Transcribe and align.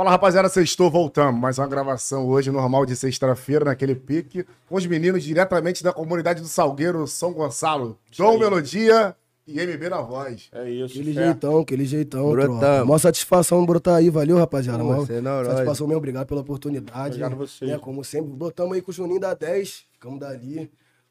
Fala 0.00 0.12
rapaziada, 0.12 0.48
sextou, 0.48 0.90
voltamos. 0.90 1.38
Mais 1.38 1.58
uma 1.58 1.66
gravação 1.66 2.26
hoje, 2.26 2.50
normal 2.50 2.86
de 2.86 2.96
sexta-feira, 2.96 3.66
naquele 3.66 3.94
pique, 3.94 4.46
com 4.66 4.76
os 4.76 4.86
meninos 4.86 5.22
diretamente 5.22 5.84
da 5.84 5.92
comunidade 5.92 6.40
do 6.40 6.48
Salgueiro, 6.48 7.06
São 7.06 7.34
Gonçalo. 7.34 7.98
Dom 8.16 8.38
Melodia 8.38 9.14
e 9.46 9.60
MB 9.60 9.90
na 9.90 10.00
voz. 10.00 10.48
É 10.52 10.70
isso. 10.70 10.98
Aquele 10.98 11.12
fé. 11.12 11.24
jeitão, 11.24 11.58
aquele 11.58 11.84
jeitão. 11.84 12.30
Brotamos. 12.30 12.60
tropa. 12.60 12.84
Mó 12.86 12.96
satisfação 12.96 13.66
brotar 13.66 13.96
aí, 13.96 14.08
valeu, 14.08 14.38
rapaziada. 14.38 14.82
Pô, 14.82 14.94
você 14.94 15.16
é 15.16 15.20
na 15.20 15.34
hora. 15.34 15.50
satisfação 15.50 15.86
mesmo, 15.86 15.98
obrigado 15.98 16.26
pela 16.26 16.40
oportunidade. 16.40 17.08
Obrigado 17.08 17.32
a 17.34 17.36
vocês. 17.36 17.70
Né, 17.70 17.76
como 17.76 18.02
sempre, 18.02 18.30
botamos 18.30 18.72
aí 18.72 18.80
com 18.80 18.90
o 18.90 18.94
Juninho 18.94 19.20
da 19.20 19.34
10, 19.34 19.84
ficamos 19.92 20.18
dali. 20.18 20.70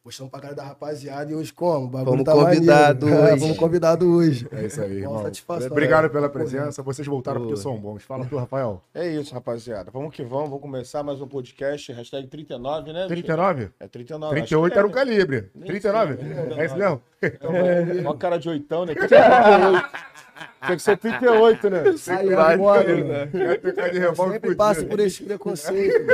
Postamos 0.10 0.32
pra 0.32 0.40
cara 0.40 0.56
da 0.56 0.64
rapaziada 0.64 1.32
e 1.32 1.36
hoje 1.36 1.54
como? 1.54 1.86
O 1.86 1.88
bagulho 1.88 2.12
Fomos 2.12 2.24
tá 2.24 2.34
convidado 2.34 3.06
maneiro. 3.06 3.28
É, 3.28 3.30
hoje. 3.30 3.42
Fomos 3.42 3.58
convidado 3.58 4.12
hoje. 4.12 4.48
É 4.52 4.66
isso 4.66 4.82
aí, 4.82 4.98
irmão. 4.98 5.22
satisfação, 5.22 5.68
Obrigado 5.68 6.06
é. 6.06 6.10
pela 6.10 6.28
presença. 6.28 6.82
Vocês 6.82 7.08
voltaram 7.08 7.42
porque 7.42 7.58
são 7.58 7.78
bons. 7.78 8.02
Fala 8.02 8.26
tu, 8.26 8.36
Rafael. 8.36 8.82
É 8.92 9.08
isso, 9.08 9.32
rapaziada. 9.36 9.92
Vamos 9.92 10.12
que 10.16 10.24
vamos. 10.24 10.50
Vamos 10.50 10.64
começar 10.64 11.04
mais 11.04 11.22
um 11.22 11.28
podcast. 11.28 11.92
Hashtag 11.92 12.28
39, 12.28 12.92
né? 12.92 13.06
39? 13.06 13.70
É 13.80 13.88
39. 13.88 14.34
38 14.34 14.66
acho 14.66 14.74
que 14.74 14.80
era 14.80 14.88
o 14.88 14.90
né? 14.90 14.96
calibre. 14.96 15.52
Nem 15.54 15.68
39? 15.68 16.18
sei, 16.18 16.60
É 16.60 16.66
isso 16.66 16.76
mesmo? 16.76 17.02
Então, 17.22 17.52
vai. 17.52 18.06
Ó 18.06 18.12
a 18.12 18.18
cara 18.18 18.40
de 18.40 18.50
oitão, 18.50 18.86
né? 18.86 18.96
Tinha 20.66 20.76
que 20.76 20.82
ser 20.82 20.98
38. 20.98 21.60
Tinha 21.60 21.84
que 21.84 21.98
ser 21.98 22.18
38, 22.18 22.20
né? 22.20 22.20
Aí, 22.20 22.36
Vai, 22.36 22.58
vai, 22.58 23.04
mano. 23.04 23.32
Quer 23.74 23.90
de 23.92 24.00
revólver 24.00 24.34
Sempre 24.34 24.56
passa 24.56 24.86
por 24.86 25.00
esse 25.00 25.24
preconceito. 25.24 26.06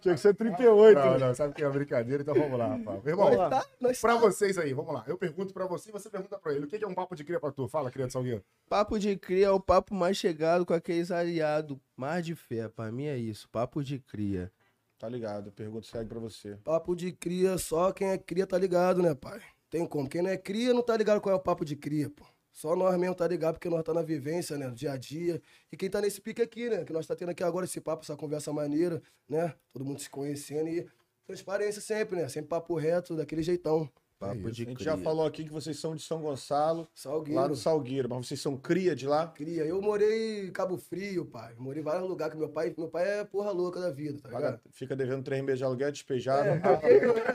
Tinha 0.00 0.14
que 0.14 0.20
ser 0.20 0.34
38. 0.34 0.98
Não, 0.98 1.12
né? 1.12 1.18
não, 1.18 1.34
sabe 1.34 1.54
que 1.54 1.64
é 1.64 1.68
brincadeira, 1.68 2.22
então 2.22 2.34
vamos 2.34 2.58
lá, 2.58 2.68
Rafael. 2.68 3.02
Meu 3.04 3.12
irmão, 3.12 3.24
Vamos 3.26 3.38
lá. 3.38 3.50
Tá, 3.50 3.66
nós 3.80 4.00
pra 4.00 4.14
tá. 4.14 4.20
vocês 4.20 4.58
aí, 4.58 4.72
vamos 4.72 4.92
lá. 4.92 5.04
Eu 5.06 5.16
pergunto 5.16 5.52
pra 5.52 5.66
você 5.66 5.90
e 5.90 5.92
você 5.92 6.10
pergunta 6.10 6.38
pra 6.38 6.52
ele. 6.52 6.64
O 6.64 6.68
que 6.68 6.82
é 6.82 6.86
um 6.86 6.94
papo 6.94 7.14
de 7.14 7.24
cria 7.24 7.40
pra 7.40 7.50
tu? 7.52 7.68
Fala, 7.68 7.90
cria 7.90 8.06
de 8.06 8.12
Salgueiro. 8.12 8.42
Papo 8.68 8.98
de 8.98 9.16
cria 9.16 9.46
é 9.46 9.50
o 9.50 9.60
papo 9.60 9.94
mais 9.94 10.16
chegado 10.16 10.66
com 10.66 10.74
aqueles 10.74 11.10
aliados. 11.10 11.76
Mais 11.96 12.24
de 12.24 12.34
fé, 12.34 12.68
pra 12.68 12.90
mim 12.90 13.06
é 13.06 13.16
isso. 13.16 13.48
Papo 13.48 13.82
de 13.82 13.98
cria. 13.98 14.50
Tá 14.98 15.08
ligado. 15.08 15.50
Pergunta 15.52 15.86
segue 15.86 16.08
pra 16.08 16.18
você. 16.20 16.56
Papo 16.64 16.94
de 16.94 17.12
cria, 17.12 17.58
só 17.58 17.92
quem 17.92 18.08
é 18.08 18.18
cria 18.18 18.46
tá 18.46 18.56
ligado, 18.56 19.02
né, 19.02 19.14
pai? 19.14 19.40
Tem 19.68 19.86
como. 19.86 20.08
Quem 20.08 20.22
não 20.22 20.30
é 20.30 20.36
cria 20.36 20.72
não 20.72 20.82
tá 20.82 20.96
ligado 20.96 21.20
qual 21.20 21.34
é 21.34 21.36
o 21.36 21.40
papo 21.40 21.64
de 21.64 21.74
cria, 21.74 22.08
pô. 22.10 22.24
Só 22.52 22.76
nós 22.76 22.96
mesmo 22.98 23.14
tá 23.14 23.26
ligado, 23.26 23.54
porque 23.54 23.68
nós 23.68 23.82
tá 23.82 23.94
na 23.94 24.02
vivência, 24.02 24.58
né, 24.58 24.66
no 24.68 24.74
dia 24.74 24.92
a 24.92 24.96
dia. 24.96 25.40
E 25.70 25.76
quem 25.76 25.88
tá 25.88 26.00
nesse 26.00 26.20
pique 26.20 26.42
aqui, 26.42 26.68
né, 26.68 26.84
que 26.84 26.92
nós 26.92 27.06
tá 27.06 27.16
tendo 27.16 27.30
aqui 27.30 27.42
agora 27.42 27.64
esse 27.64 27.80
papo, 27.80 28.02
essa 28.04 28.16
conversa 28.16 28.52
maneira, 28.52 29.02
né? 29.28 29.54
Todo 29.72 29.84
mundo 29.84 30.00
se 30.00 30.10
conhecendo 30.10 30.68
e 30.68 30.86
transparência 31.24 31.80
sempre, 31.80 32.16
né? 32.16 32.28
Sempre 32.28 32.48
papo 32.48 32.74
reto, 32.76 33.16
daquele 33.16 33.42
jeitão. 33.42 33.90
Papo 34.28 34.48
isso. 34.48 34.50
de 34.52 34.62
A 34.62 34.66
gente 34.66 34.76
cria. 34.76 34.90
já 34.92 34.96
falou 34.98 35.26
aqui 35.26 35.44
que 35.44 35.52
vocês 35.52 35.78
são 35.78 35.94
de 35.96 36.02
São 36.02 36.20
Gonçalo, 36.20 36.86
Salgueiro. 36.94 37.40
lá 37.40 37.48
do 37.48 37.56
Salgueiro. 37.56 38.08
Mas 38.08 38.26
vocês 38.28 38.40
são 38.40 38.56
cria 38.56 38.94
de 38.94 39.06
lá? 39.06 39.26
Cria. 39.26 39.64
Eu 39.64 39.80
morei 39.82 40.46
em 40.46 40.50
Cabo 40.50 40.76
Frio, 40.76 41.24
pai. 41.24 41.52
Morei 41.58 41.80
em 41.80 41.84
vários 41.84 42.08
lugares 42.08 42.32
que 42.34 42.38
meu 42.38 42.48
pai, 42.48 42.72
meu 42.76 42.88
pai 42.88 43.20
é 43.20 43.24
porra 43.24 43.50
louca 43.50 43.80
da 43.80 43.90
vida, 43.90 44.18
tá 44.22 44.28
ligado? 44.28 44.60
Fica 44.70 44.94
devendo 44.96 45.22
3 45.22 45.42
meses 45.42 45.58
de 45.58 45.64
aluguel, 45.64 45.90
despejado. 45.90 46.48
É, 46.48 46.60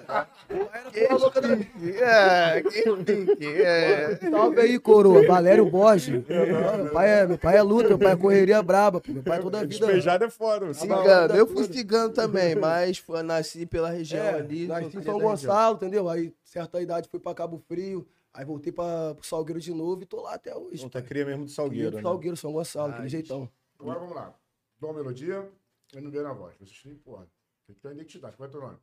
Ah, 0.08 0.28
Era 0.94 1.08
porra 1.10 1.20
louca 1.20 1.42
da 1.42 1.56
vida. 1.56 1.70
É, 2.00 2.62
que 2.64 3.54
é. 3.64 4.16
Salve 4.30 4.60
aí, 4.62 4.80
coroa. 4.80 5.26
Valério 5.28 5.70
Borges. 5.70 6.24
Meu 6.28 6.92
pai 6.92 7.10
é, 7.10 7.28
meu 7.28 7.38
pai 7.38 7.58
é 7.58 7.62
luta, 7.62 7.90
meu 7.90 8.00
pai 8.00 8.12
é 8.14 8.16
correria 8.16 8.62
braba, 8.62 9.02
pô. 9.02 9.12
Meu 9.12 9.24
pai 9.24 9.40
toda 9.40 9.58
a 9.60 9.62
vida. 9.62 9.86
Despejado 9.88 10.24
é 10.26 10.30
foda. 10.30 10.74
Cigano. 10.74 11.36
Eu 11.36 11.46
fui 11.48 11.64
cigano 11.66 12.14
também, 12.14 12.56
mas 12.56 12.98
foi- 12.98 13.22
nasci 13.24 13.66
pela 13.66 13.90
região 13.90 14.24
É, 14.24 14.36
ali. 14.36 14.68
nasci 14.68 14.98
em 14.98 15.02
São. 15.02 15.20
Gonçalo, 15.20 15.76
entendeu? 15.76 16.08
Aí, 16.10 16.34
certa 16.48 16.82
idade, 16.82 17.10
fui 17.10 17.20
pra 17.20 17.34
Cabo 17.36 17.58
Frio. 17.58 18.08
Aí 18.34 18.46
voltei 18.46 18.72
pra, 18.72 19.16
pro 19.16 19.26
Salgueiro 19.26 19.60
de 19.60 19.74
novo 19.74 20.04
e 20.04 20.06
tô 20.06 20.22
lá 20.22 20.36
até 20.36 20.56
hoje. 20.56 20.82
Não 20.84 20.90
tá 20.90 21.02
cria 21.02 21.26
mesmo 21.26 21.46
do 21.46 21.52
Salgueiro, 21.52 21.88
Cria 21.88 21.98
né? 21.98 22.02
do 22.02 22.08
Salgueiro, 22.08 22.38
São 22.38 22.52
Gonçalo, 22.54 22.94
aquele 22.94 23.10
jeitão. 23.10 23.50
Agora 23.80 24.00
vamos 24.00 24.16
lá. 24.16 24.34
Dom 24.80 24.94
Melodia 24.94 25.50
e 25.94 25.98
MB 26.00 26.22
na 26.22 26.34
voz. 26.34 26.56
Vocês 26.60 26.80
têm, 26.84 26.96
porra, 26.96 27.28
tem 27.66 27.76
que 27.76 27.82
ter 27.82 27.88
uma 27.88 27.94
identidade. 27.96 28.38
Qual 28.38 28.48
é 28.48 28.52
teu 28.52 28.62
nome? 28.62 28.78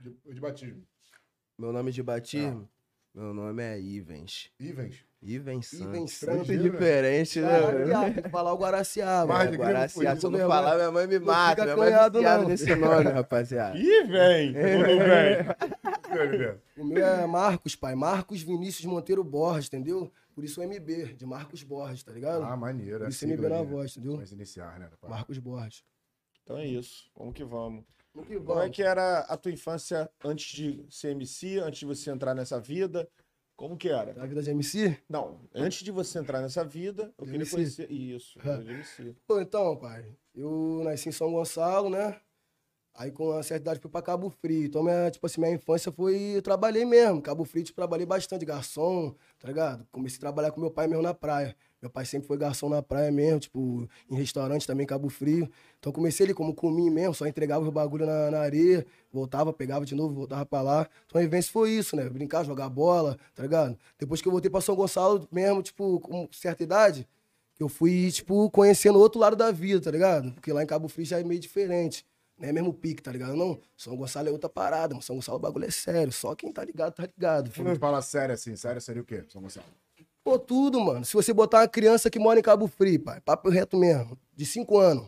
De, 0.00 0.34
de 0.34 0.40
batismo. 0.40 0.82
Meu 1.58 1.72
nome 1.72 1.92
de 1.92 2.02
batismo? 2.02 2.68
Meu 3.14 3.34
nome 3.34 3.62
é 3.62 3.80
Ivens. 3.80 4.50
Ivens. 4.60 5.04
Ivens 5.22 5.66
Santos. 5.66 6.22
Ivens 6.22 6.22
Muito 6.22 6.52
né? 6.52 6.58
diferente, 6.70 7.40
né? 7.40 8.12
Tem 8.14 8.22
que 8.22 8.28
falar 8.28 8.52
o 8.52 8.56
Guaraciaba. 8.58 9.32
Mas 9.34 9.52
É, 9.52 9.56
Guaraciaba, 9.56 10.20
se 10.20 10.26
eu 10.26 10.30
não 10.30 10.38
falar, 10.46 10.76
minha 10.76 10.90
mãe 10.92 11.06
me 11.06 11.18
Não 11.18 11.26
mata. 11.26 11.50
fica 11.62 11.64
Minha 11.64 11.76
mãe 11.76 11.86
é 11.88 12.10
viciada 12.10 12.38
não. 12.42 12.48
nesse 12.48 12.74
nome, 12.76 13.04
rapaziada. 13.10 13.76
Ih, 13.76 14.04
vem! 14.04 14.52
Não 14.52 15.79
O 16.76 16.84
meu 16.84 17.04
é 17.04 17.26
Marcos, 17.26 17.76
pai. 17.76 17.94
Marcos 17.94 18.42
Vinícius 18.42 18.84
Monteiro 18.86 19.22
Borges, 19.24 19.66
entendeu? 19.68 20.10
Por 20.34 20.44
isso 20.44 20.60
o 20.60 20.64
MB, 20.64 21.14
de 21.14 21.26
Marcos 21.26 21.62
Borges, 21.62 22.02
tá 22.02 22.12
ligado? 22.12 22.42
Ah, 22.44 22.56
maneiro. 22.56 22.98
Por 23.00 23.06
é 23.06 23.08
isso 23.10 23.26
MB 23.26 23.48
na 23.48 23.62
voz, 23.62 23.96
entendeu? 23.96 24.16
Mas 24.16 24.32
iniciar, 24.32 24.78
né? 24.78 24.86
rapaz? 24.90 25.10
Marcos 25.10 25.38
Borges. 25.38 25.84
Então 26.42 26.56
é 26.56 26.66
isso. 26.66 27.10
Vamos 27.16 27.34
que 27.34 27.44
vamos. 27.44 27.84
Vamos 28.14 28.28
que 28.28 28.36
Como 28.38 28.52
é 28.52 28.54
vamos. 28.62 28.76
que 28.76 28.82
era 28.82 29.20
a 29.20 29.36
tua 29.36 29.52
infância 29.52 30.10
antes 30.24 30.46
de 30.52 30.84
ser 30.90 31.10
MC, 31.10 31.58
antes 31.58 31.80
de 31.80 31.86
você 31.86 32.10
entrar 32.10 32.34
nessa 32.34 32.58
vida? 32.60 33.08
Como 33.56 33.76
que 33.76 33.90
era? 33.90 34.14
Na 34.14 34.24
vida 34.26 34.42
de 34.42 34.50
MC? 34.50 34.96
Não, 35.08 35.38
antes 35.54 35.82
de 35.84 35.90
você 35.92 36.18
entrar 36.18 36.40
nessa 36.40 36.64
vida, 36.64 37.12
eu 37.18 37.26
De 37.26 37.30
queria 37.32 37.36
MC? 37.44 37.50
conhecer. 37.54 37.90
Isso, 37.92 38.38
vida 38.40 38.64
de 38.64 38.70
MC. 38.72 39.14
Pô, 39.26 39.38
então, 39.40 39.76
pai, 39.76 40.16
eu 40.34 40.80
nasci 40.82 41.10
em 41.10 41.12
São 41.12 41.30
Gonçalo, 41.30 41.90
né? 41.90 42.18
Aí 42.94 43.10
com 43.10 43.32
a 43.32 43.42
certa 43.42 43.62
idade 43.62 43.80
fui 43.80 43.90
pra 43.90 44.02
Cabo 44.02 44.28
Frio. 44.30 44.64
Então, 44.64 44.82
minha, 44.82 45.10
tipo 45.10 45.24
assim, 45.26 45.40
minha 45.40 45.54
infância 45.54 45.90
foi. 45.92 46.36
Eu 46.36 46.42
trabalhei 46.42 46.84
mesmo. 46.84 47.22
Cabo 47.22 47.44
Frio, 47.44 47.64
tipo, 47.64 47.76
trabalhei 47.76 48.04
bastante, 48.04 48.44
garçom, 48.44 49.14
tá 49.38 49.48
ligado? 49.48 49.86
Comecei 49.90 50.18
a 50.18 50.20
trabalhar 50.20 50.50
com 50.50 50.60
meu 50.60 50.70
pai 50.70 50.86
mesmo 50.86 51.02
na 51.02 51.14
praia. 51.14 51.56
Meu 51.80 51.90
pai 51.90 52.04
sempre 52.04 52.28
foi 52.28 52.36
garçom 52.36 52.68
na 52.68 52.82
praia 52.82 53.10
mesmo, 53.10 53.40
tipo, 53.40 53.88
em 54.10 54.14
restaurante 54.14 54.66
também, 54.66 54.86
Cabo 54.86 55.08
Frio. 55.08 55.50
Então 55.78 55.90
comecei 55.90 56.26
ali 56.26 56.34
como 56.34 56.54
comi 56.54 56.90
mesmo, 56.90 57.14
só 57.14 57.26
entregava 57.26 57.64
os 57.64 57.72
bagulho 57.72 58.04
na, 58.04 58.30
na 58.30 58.40
areia, 58.40 58.84
voltava, 59.10 59.50
pegava 59.50 59.86
de 59.86 59.94
novo, 59.94 60.14
voltava 60.14 60.44
pra 60.44 60.60
lá. 60.60 60.86
Então 61.06 61.18
a 61.18 61.24
vivência 61.24 61.50
foi 61.50 61.70
isso, 61.70 61.96
né? 61.96 62.06
Brincar, 62.10 62.44
jogar 62.44 62.68
bola, 62.68 63.16
tá 63.34 63.42
ligado? 63.42 63.78
Depois 63.98 64.20
que 64.20 64.28
eu 64.28 64.32
voltei 64.32 64.50
pra 64.50 64.60
São 64.60 64.76
Gonçalo 64.76 65.26
mesmo, 65.32 65.62
tipo, 65.62 66.00
com 66.00 66.28
certa 66.32 66.62
idade, 66.62 67.08
eu 67.58 67.68
fui, 67.68 68.10
tipo, 68.10 68.50
conhecendo 68.50 68.98
outro 68.98 69.18
lado 69.18 69.36
da 69.36 69.50
vida, 69.50 69.80
tá 69.80 69.90
ligado? 69.90 70.32
Porque 70.32 70.52
lá 70.52 70.62
em 70.62 70.66
Cabo 70.66 70.88
Frio 70.88 71.06
já 71.06 71.18
é 71.18 71.24
meio 71.24 71.40
diferente. 71.40 72.04
Não 72.40 72.48
é 72.48 72.52
mesmo 72.52 72.72
pique, 72.72 73.02
tá 73.02 73.12
ligado? 73.12 73.36
Não, 73.36 73.60
São 73.76 73.94
Gonçalo 73.94 74.28
é 74.28 74.32
outra 74.32 74.48
parada, 74.48 74.94
mano. 74.94 75.02
São 75.02 75.16
Gonçalo 75.16 75.36
o 75.36 75.40
bagulho 75.40 75.66
é 75.66 75.70
sério. 75.70 76.10
Só 76.10 76.34
quem 76.34 76.50
tá 76.50 76.64
ligado, 76.64 76.94
tá 76.94 77.02
ligado. 77.04 77.50
Quando 77.54 77.74
tu 77.74 77.78
fala 77.78 78.00
sério 78.00 78.34
assim, 78.34 78.56
sério 78.56 78.80
seria 78.80 79.02
o 79.02 79.04
quê, 79.04 79.24
São 79.28 79.42
Gonçalo? 79.42 79.66
Pô, 80.24 80.38
tudo, 80.38 80.80
mano. 80.80 81.04
Se 81.04 81.12
você 81.12 81.34
botar 81.34 81.58
uma 81.58 81.68
criança 81.68 82.08
que 82.08 82.18
mora 82.18 82.38
em 82.38 82.42
Cabo 82.42 82.66
Frio, 82.66 82.98
pai, 82.98 83.20
papo 83.20 83.50
reto 83.50 83.76
mesmo, 83.76 84.18
de 84.34 84.46
5 84.46 84.78
anos, 84.78 85.06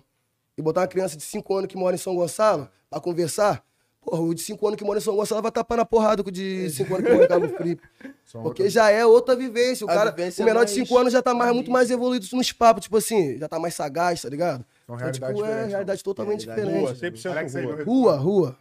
e 0.58 0.62
botar 0.62 0.82
uma 0.82 0.86
criança 0.86 1.16
de 1.16 1.22
5 1.22 1.54
anos 1.54 1.68
que 1.68 1.76
mora 1.76 1.94
em 1.94 1.98
São 1.98 2.14
Gonçalo 2.14 2.68
pra 2.90 3.00
conversar, 3.00 3.64
porra, 4.02 4.20
o 4.20 4.34
de 4.34 4.42
5 4.42 4.66
anos 4.66 4.78
que 4.78 4.84
mora 4.84 4.98
em 4.98 5.02
São 5.02 5.16
Gonçalo 5.16 5.40
vai 5.40 5.50
tapar 5.50 5.78
na 5.78 5.86
porrada 5.86 6.22
com 6.22 6.28
o 6.28 6.32
de 6.32 6.68
5 6.70 6.94
anos 6.94 7.06
que 7.06 7.12
mora 7.14 7.24
em 7.24 7.28
Cabo 7.28 7.48
Frio. 7.48 7.78
Porque 8.42 8.68
já 8.68 8.90
é 8.90 9.06
outra 9.06 9.34
vivência. 9.34 9.84
O, 9.84 9.88
cara, 9.88 10.10
vivência 10.10 10.42
o 10.42 10.46
menor 10.46 10.62
é 10.62 10.64
de 10.66 10.76
mais 10.76 10.88
5 10.88 10.98
anos 10.98 11.12
já 11.14 11.22
tá 11.22 11.32
mais, 11.32 11.54
muito 11.54 11.70
mais 11.70 11.90
evoluído 11.90 12.26
nos 12.32 12.52
papos, 12.52 12.84
tipo 12.84 12.98
assim, 12.98 13.38
já 13.38 13.48
tá 13.48 13.58
mais 13.58 13.74
sagaz, 13.74 14.20
tá 14.20 14.28
ligado? 14.28 14.64
São 14.86 14.96
Então, 14.96 15.12
tipo, 15.12 15.44
é 15.44 15.64
realidade 15.66 16.02
totalmente 16.02 16.46
Realidade 16.46 16.78
Rua, 16.78 16.92
diferente. 16.92 17.22
100% 17.22 17.30
Alex 17.32 17.56
aí, 17.56 17.64
rua. 17.64 17.76
meu 17.76 17.84
Rua, 17.86 18.16
rua. 18.16 18.58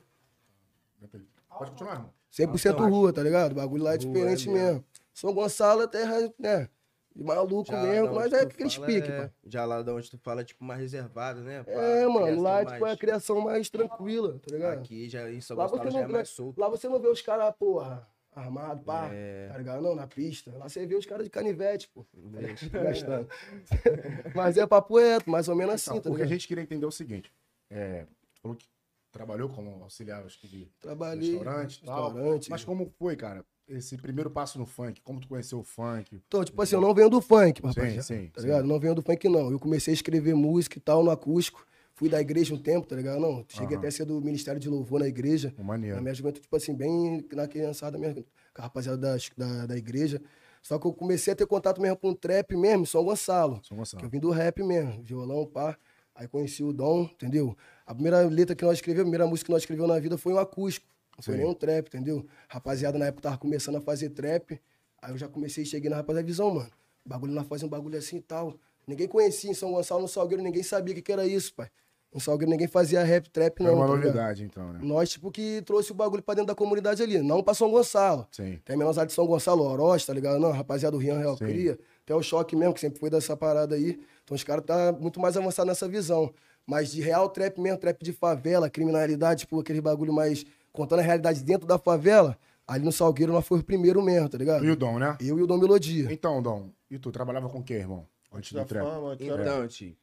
Pode 1.57 1.71
continuar, 1.71 1.93
irmão. 1.93 2.13
100% 2.31 2.89
rua, 2.89 3.13
tá 3.13 3.21
ligado? 3.23 3.51
O 3.51 3.55
bagulho 3.55 3.83
lá 3.83 3.91
é 3.91 3.93
Rua, 3.93 3.99
diferente 3.99 4.49
é 4.49 4.51
mesmo. 4.51 4.67
mesmo. 4.67 4.85
São 5.13 5.33
Gonçalo 5.33 5.81
é 5.83 5.87
terra, 5.87 6.31
né? 6.39 6.69
De 7.13 7.23
maluco 7.25 7.69
Já 7.69 7.81
mesmo, 7.83 8.13
mas 8.15 8.31
é 8.31 8.41
aqueles 8.43 8.75
fala, 8.75 8.87
pique, 8.87 9.11
é- 9.11 9.27
pô. 9.27 9.33
Já 9.45 9.65
lá 9.65 9.81
da 9.81 9.93
onde 9.93 10.09
tu 10.09 10.17
fala, 10.17 10.45
tipo, 10.45 10.63
mais 10.63 10.79
reservado, 10.79 11.41
né? 11.41 11.61
pá, 11.63 11.71
É, 11.71 12.07
mano, 12.07 12.41
lá 12.41 12.59
tipo, 12.59 12.71
é 12.71 12.77
a 12.77 12.79
mais- 12.79 12.99
criação 12.99 13.41
mais 13.41 13.69
tranquila, 13.69 14.39
tá 14.39 14.55
ligado? 14.55 14.77
Aqui 14.79 15.09
já 15.09 15.29
em 15.29 15.41
São 15.41 15.57
Lá 15.57 15.67
Gonçalo 15.67 15.91
já 15.91 15.99
é 15.99 16.07
mais 16.07 16.29
solto. 16.29 16.57
lá 16.59 16.69
você 16.69 16.87
não 16.87 16.99
vê 17.01 17.09
os 17.09 17.21
caras, 17.21 17.53
porra, 17.59 18.07
armado, 18.33 18.83
pá, 18.83 19.09
É. 19.11 19.49
tá 19.51 19.57
ligado? 19.57 19.81
Não, 19.81 19.95
na 19.95 20.07
pista. 20.07 20.51
Lá 20.57 20.67
você 20.69 20.85
vê 20.85 20.95
os 20.95 21.05
caras 21.05 21.25
de 21.25 21.29
canivete, 21.29 21.89
pô. 21.93 22.05
Gastando. 22.71 23.27
Mas 24.35 24.57
é 24.57 24.65
papo 24.65 24.97
reto, 24.99 25.29
mais 25.29 25.47
ou 25.47 25.55
menos 25.55 25.75
assim, 25.75 25.91
Então, 25.97 26.01
tá 26.01 26.09
o 26.11 26.15
que 26.15 26.23
a 26.23 26.27
gente 26.27 26.47
queria 26.47 26.63
entender 26.63 26.85
é 26.85 26.87
o 26.87 26.91
seguinte. 26.91 27.31
É, 27.69 28.05
tu 28.33 28.41
falou 28.41 28.57
que 28.57 28.65
trabalhou 29.11 29.49
como 29.49 29.83
auxiliar, 29.83 30.23
acho 30.25 30.39
que 30.39 30.47
de 30.47 30.67
Trabalhei. 30.79 31.31
restaurante 31.33 31.83
tal. 31.83 32.05
restaurante. 32.13 32.49
Mas 32.49 32.63
como 32.63 32.89
foi, 32.97 33.15
cara, 33.15 33.45
esse 33.67 33.97
primeiro 33.97 34.29
passo 34.29 34.57
no 34.57 34.65
funk? 34.65 35.01
Como 35.01 35.19
tu 35.19 35.27
conheceu 35.27 35.59
o 35.59 35.63
funk? 35.63 36.21
Então, 36.27 36.43
tipo 36.43 36.61
assim, 36.61 36.75
eu 36.75 36.81
não 36.81 36.93
venho 36.93 37.09
do 37.09 37.21
funk, 37.21 37.61
Sim, 37.61 37.67
rapaz. 37.67 38.05
sim, 38.05 38.27
Tá 38.27 38.41
sim. 38.41 38.47
ligado? 38.47 38.65
Não 38.65 38.79
venho 38.79 38.95
do 38.95 39.01
funk, 39.01 39.27
não. 39.29 39.51
Eu 39.51 39.59
comecei 39.59 39.93
a 39.93 39.95
escrever 39.95 40.33
música 40.35 40.77
e 40.77 40.81
tal 40.81 41.03
no 41.03 41.11
acústico. 41.11 41.65
Fui 42.01 42.09
da 42.09 42.19
igreja 42.19 42.51
um 42.51 42.57
tempo, 42.57 42.87
tá 42.87 42.95
ligado? 42.95 43.19
Não, 43.19 43.45
cheguei 43.47 43.75
Aham. 43.75 43.77
até 43.77 43.87
a 43.89 43.91
ser 43.91 44.05
do 44.05 44.19
Ministério 44.19 44.59
de 44.59 44.67
Louvor 44.67 44.99
na 44.99 45.07
igreja. 45.07 45.53
Maneiro. 45.59 45.97
Na 45.97 46.01
minha 46.01 46.15
juventude, 46.15 46.41
tipo 46.41 46.55
assim, 46.55 46.73
bem 46.73 47.23
na 47.31 47.47
criançada 47.47 47.95
mesmo, 47.95 48.25
com 48.55 48.59
a 48.59 48.63
rapaziada 48.63 48.97
da, 48.97 49.17
da, 49.37 49.65
da 49.67 49.77
igreja. 49.77 50.19
Só 50.63 50.79
que 50.79 50.87
eu 50.87 50.93
comecei 50.93 51.31
a 51.31 51.35
ter 51.35 51.45
contato 51.45 51.79
mesmo 51.79 51.95
com 51.97 52.09
o 52.09 52.15
trap 52.15 52.55
mesmo, 52.55 52.87
São 52.87 53.03
Gonçalo. 53.03 53.57
São 53.63 53.75
Que 53.75 53.75
Gonçalo. 53.75 54.03
eu 54.03 54.09
vim 54.09 54.19
do 54.19 54.31
rap 54.31 54.63
mesmo, 54.63 55.03
violão, 55.03 55.45
pá. 55.45 55.77
Aí 56.15 56.27
conheci 56.27 56.63
o 56.63 56.73
Dom, 56.73 57.03
entendeu? 57.03 57.55
A 57.85 57.93
primeira 57.93 58.21
letra 58.27 58.55
que 58.55 58.65
nós 58.65 58.79
escrevemos, 58.79 59.01
a 59.01 59.05
primeira 59.05 59.27
música 59.27 59.45
que 59.45 59.51
nós 59.51 59.61
escrevemos 59.61 59.87
na 59.91 59.99
vida 59.99 60.17
foi 60.17 60.33
um 60.33 60.39
acústico. 60.39 60.87
Não 61.15 61.23
foi 61.23 61.35
Sim. 61.35 61.41
nem 61.41 61.49
um 61.51 61.53
trap, 61.53 61.85
entendeu? 61.87 62.25
Rapaziada 62.47 62.97
na 62.97 63.05
época 63.05 63.21
tava 63.21 63.37
começando 63.37 63.75
a 63.75 63.81
fazer 63.81 64.09
trap. 64.09 64.59
Aí 65.03 65.11
eu 65.11 65.19
já 65.19 65.27
comecei, 65.27 65.63
cheguei 65.65 65.87
na 65.87 65.97
rapaziada, 65.97 66.25
visão, 66.25 66.51
mano. 66.51 66.71
Bagulho 67.05 67.31
nós 67.31 67.45
fazemos 67.47 67.67
um 67.67 67.77
bagulho 67.77 67.95
assim 67.99 68.17
e 68.17 68.21
tal. 68.21 68.55
Ninguém 68.87 69.07
conhecia 69.07 69.51
em 69.51 69.53
São 69.53 69.71
Gonçalo, 69.71 70.01
no 70.01 70.07
Salgueiro, 70.07 70.41
ninguém 70.41 70.63
sabia 70.63 70.93
o 70.93 70.95
que, 70.95 71.03
que 71.03 71.11
era 71.11 71.27
isso, 71.27 71.53
pai. 71.53 71.69
No 72.13 72.19
Salgueiro 72.19 72.51
ninguém 72.51 72.67
fazia 72.67 73.03
rap, 73.03 73.29
trap, 73.29 73.59
não. 73.61 73.67
Era 73.67 73.75
uma 73.75 73.87
tá 73.87 73.93
ligado? 73.93 74.05
novidade, 74.05 74.43
então, 74.43 74.73
né? 74.73 74.79
Nós, 74.81 75.09
tipo, 75.11 75.31
que 75.31 75.61
trouxe 75.61 75.91
o 75.91 75.95
bagulho 75.95 76.21
pra 76.21 76.33
dentro 76.35 76.47
da 76.47 76.55
comunidade 76.55 77.01
ali, 77.01 77.19
não 77.21 77.41
pra 77.41 77.53
São 77.53 77.71
Gonçalo. 77.71 78.27
Sim. 78.31 78.59
Tem 78.65 78.75
a 78.75 78.77
menosada 78.77 79.07
de 79.07 79.13
São 79.13 79.25
Gonçalo, 79.25 79.63
Oroz, 79.63 80.05
tá 80.05 80.13
ligado? 80.13 80.37
Não, 80.37 80.51
rapaziada 80.51 80.91
do 80.97 81.01
Rian 81.01 81.17
Real 81.17 81.37
Sim. 81.37 81.45
Cria. 81.45 81.79
Até 82.03 82.13
o 82.13 82.21
Choque 82.21 82.55
mesmo, 82.55 82.73
que 82.73 82.81
sempre 82.81 82.99
foi 82.99 83.09
dessa 83.09 83.37
parada 83.37 83.75
aí. 83.75 83.97
Então 84.25 84.35
os 84.35 84.43
caras 84.43 84.65
tá 84.65 84.91
muito 84.91 85.19
mais 85.21 85.37
avançados 85.37 85.69
nessa 85.69 85.87
visão. 85.87 86.33
Mas 86.67 86.91
de 86.91 87.01
real 87.01 87.29
trap 87.29 87.59
mesmo, 87.61 87.77
trap 87.77 88.03
de 88.03 88.11
favela, 88.11 88.69
criminalidade, 88.69 89.41
tipo, 89.41 89.59
aquele 89.59 89.79
bagulho 89.81 90.11
mais... 90.13 90.45
Contando 90.73 90.99
a 90.99 91.03
realidade 91.03 91.43
dentro 91.43 91.67
da 91.67 91.77
favela, 91.77 92.37
ali 92.65 92.85
no 92.85 92.91
Salgueiro 92.93 93.33
nós 93.33 93.45
foi 93.45 93.59
o 93.59 93.63
primeiro 93.63 94.01
mesmo, 94.01 94.29
tá 94.29 94.37
ligado? 94.37 94.63
E 94.63 94.69
o 94.71 94.75
Dom, 94.75 94.99
né? 94.99 95.17
Eu 95.19 95.37
e 95.37 95.41
o 95.41 95.47
Dom 95.47 95.57
Melodia. 95.57 96.07
Então, 96.11 96.41
Dom, 96.41 96.69
e 96.89 96.97
tu 96.97 97.11
trabalhava 97.11 97.49
com 97.49 97.59
o 97.59 97.63
quê, 97.63 97.73
irmão? 97.73 98.05
Antes 98.33 98.53
Antes 98.53 98.53
da 98.53 98.63
do 98.63 98.67
trap? 98.67 98.85
fama, 98.85 99.17
Então, 99.19 99.67
tio, 99.67 99.97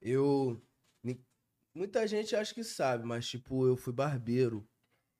eu. 0.00 0.56
Muita 1.74 2.06
gente 2.06 2.36
acha 2.36 2.54
que 2.54 2.62
sabe, 2.62 3.04
mas, 3.04 3.26
tipo, 3.26 3.66
eu 3.66 3.76
fui 3.76 3.92
barbeiro. 3.92 4.66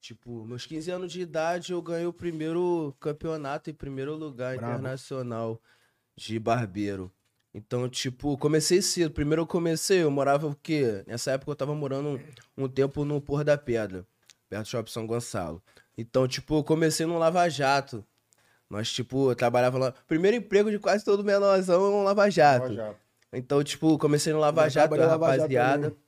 Tipo, 0.00 0.44
meus 0.44 0.66
15 0.66 0.90
anos 0.90 1.12
de 1.12 1.20
idade, 1.20 1.72
eu 1.72 1.80
ganhei 1.80 2.06
o 2.06 2.12
primeiro 2.12 2.94
campeonato 2.98 3.70
em 3.70 3.74
primeiro 3.74 4.16
lugar 4.16 4.56
Brabo. 4.56 4.72
internacional 4.72 5.62
de 6.16 6.38
barbeiro. 6.38 7.10
Então, 7.54 7.88
tipo, 7.88 8.36
comecei 8.36 8.82
cedo. 8.82 9.12
Primeiro 9.12 9.42
eu 9.42 9.46
comecei, 9.46 10.02
eu 10.02 10.10
morava 10.10 10.46
o 10.46 10.56
quê? 10.56 11.04
Nessa 11.06 11.32
época 11.32 11.52
eu 11.52 11.56
tava 11.56 11.74
morando 11.74 12.20
um, 12.56 12.64
um 12.64 12.68
tempo 12.68 13.04
no 13.04 13.20
Porto 13.20 13.44
da 13.44 13.56
Pedra, 13.56 14.06
perto 14.48 14.64
do 14.64 14.68
Shopping 14.68 14.90
São 14.90 15.06
Gonçalo. 15.06 15.62
Então, 15.96 16.26
tipo, 16.26 16.56
eu 16.58 16.64
comecei 16.64 17.06
no 17.06 17.18
Lava 17.18 17.48
Jato. 17.48 18.04
Nós, 18.68 18.90
tipo, 18.90 19.30
eu 19.30 19.36
trabalhava 19.36 19.78
lá. 19.78 19.94
Primeiro 20.08 20.36
emprego 20.36 20.70
de 20.70 20.78
quase 20.78 21.04
todo 21.04 21.22
menorzão 21.22 21.84
é 21.84 21.88
um 21.90 22.02
Lava 22.02 22.28
Jato. 22.30 22.72
Ó, 22.72 22.74
já. 22.74 22.94
Então, 23.32 23.62
tipo, 23.62 23.96
comecei 23.98 24.32
no 24.32 24.40
Lava 24.40 24.66
Eu 24.66 24.70
Jato, 24.70 24.94
Lava 24.96 25.02
Jato 25.12 25.20
rapaziada. 25.20 25.82
também. 25.90 26.01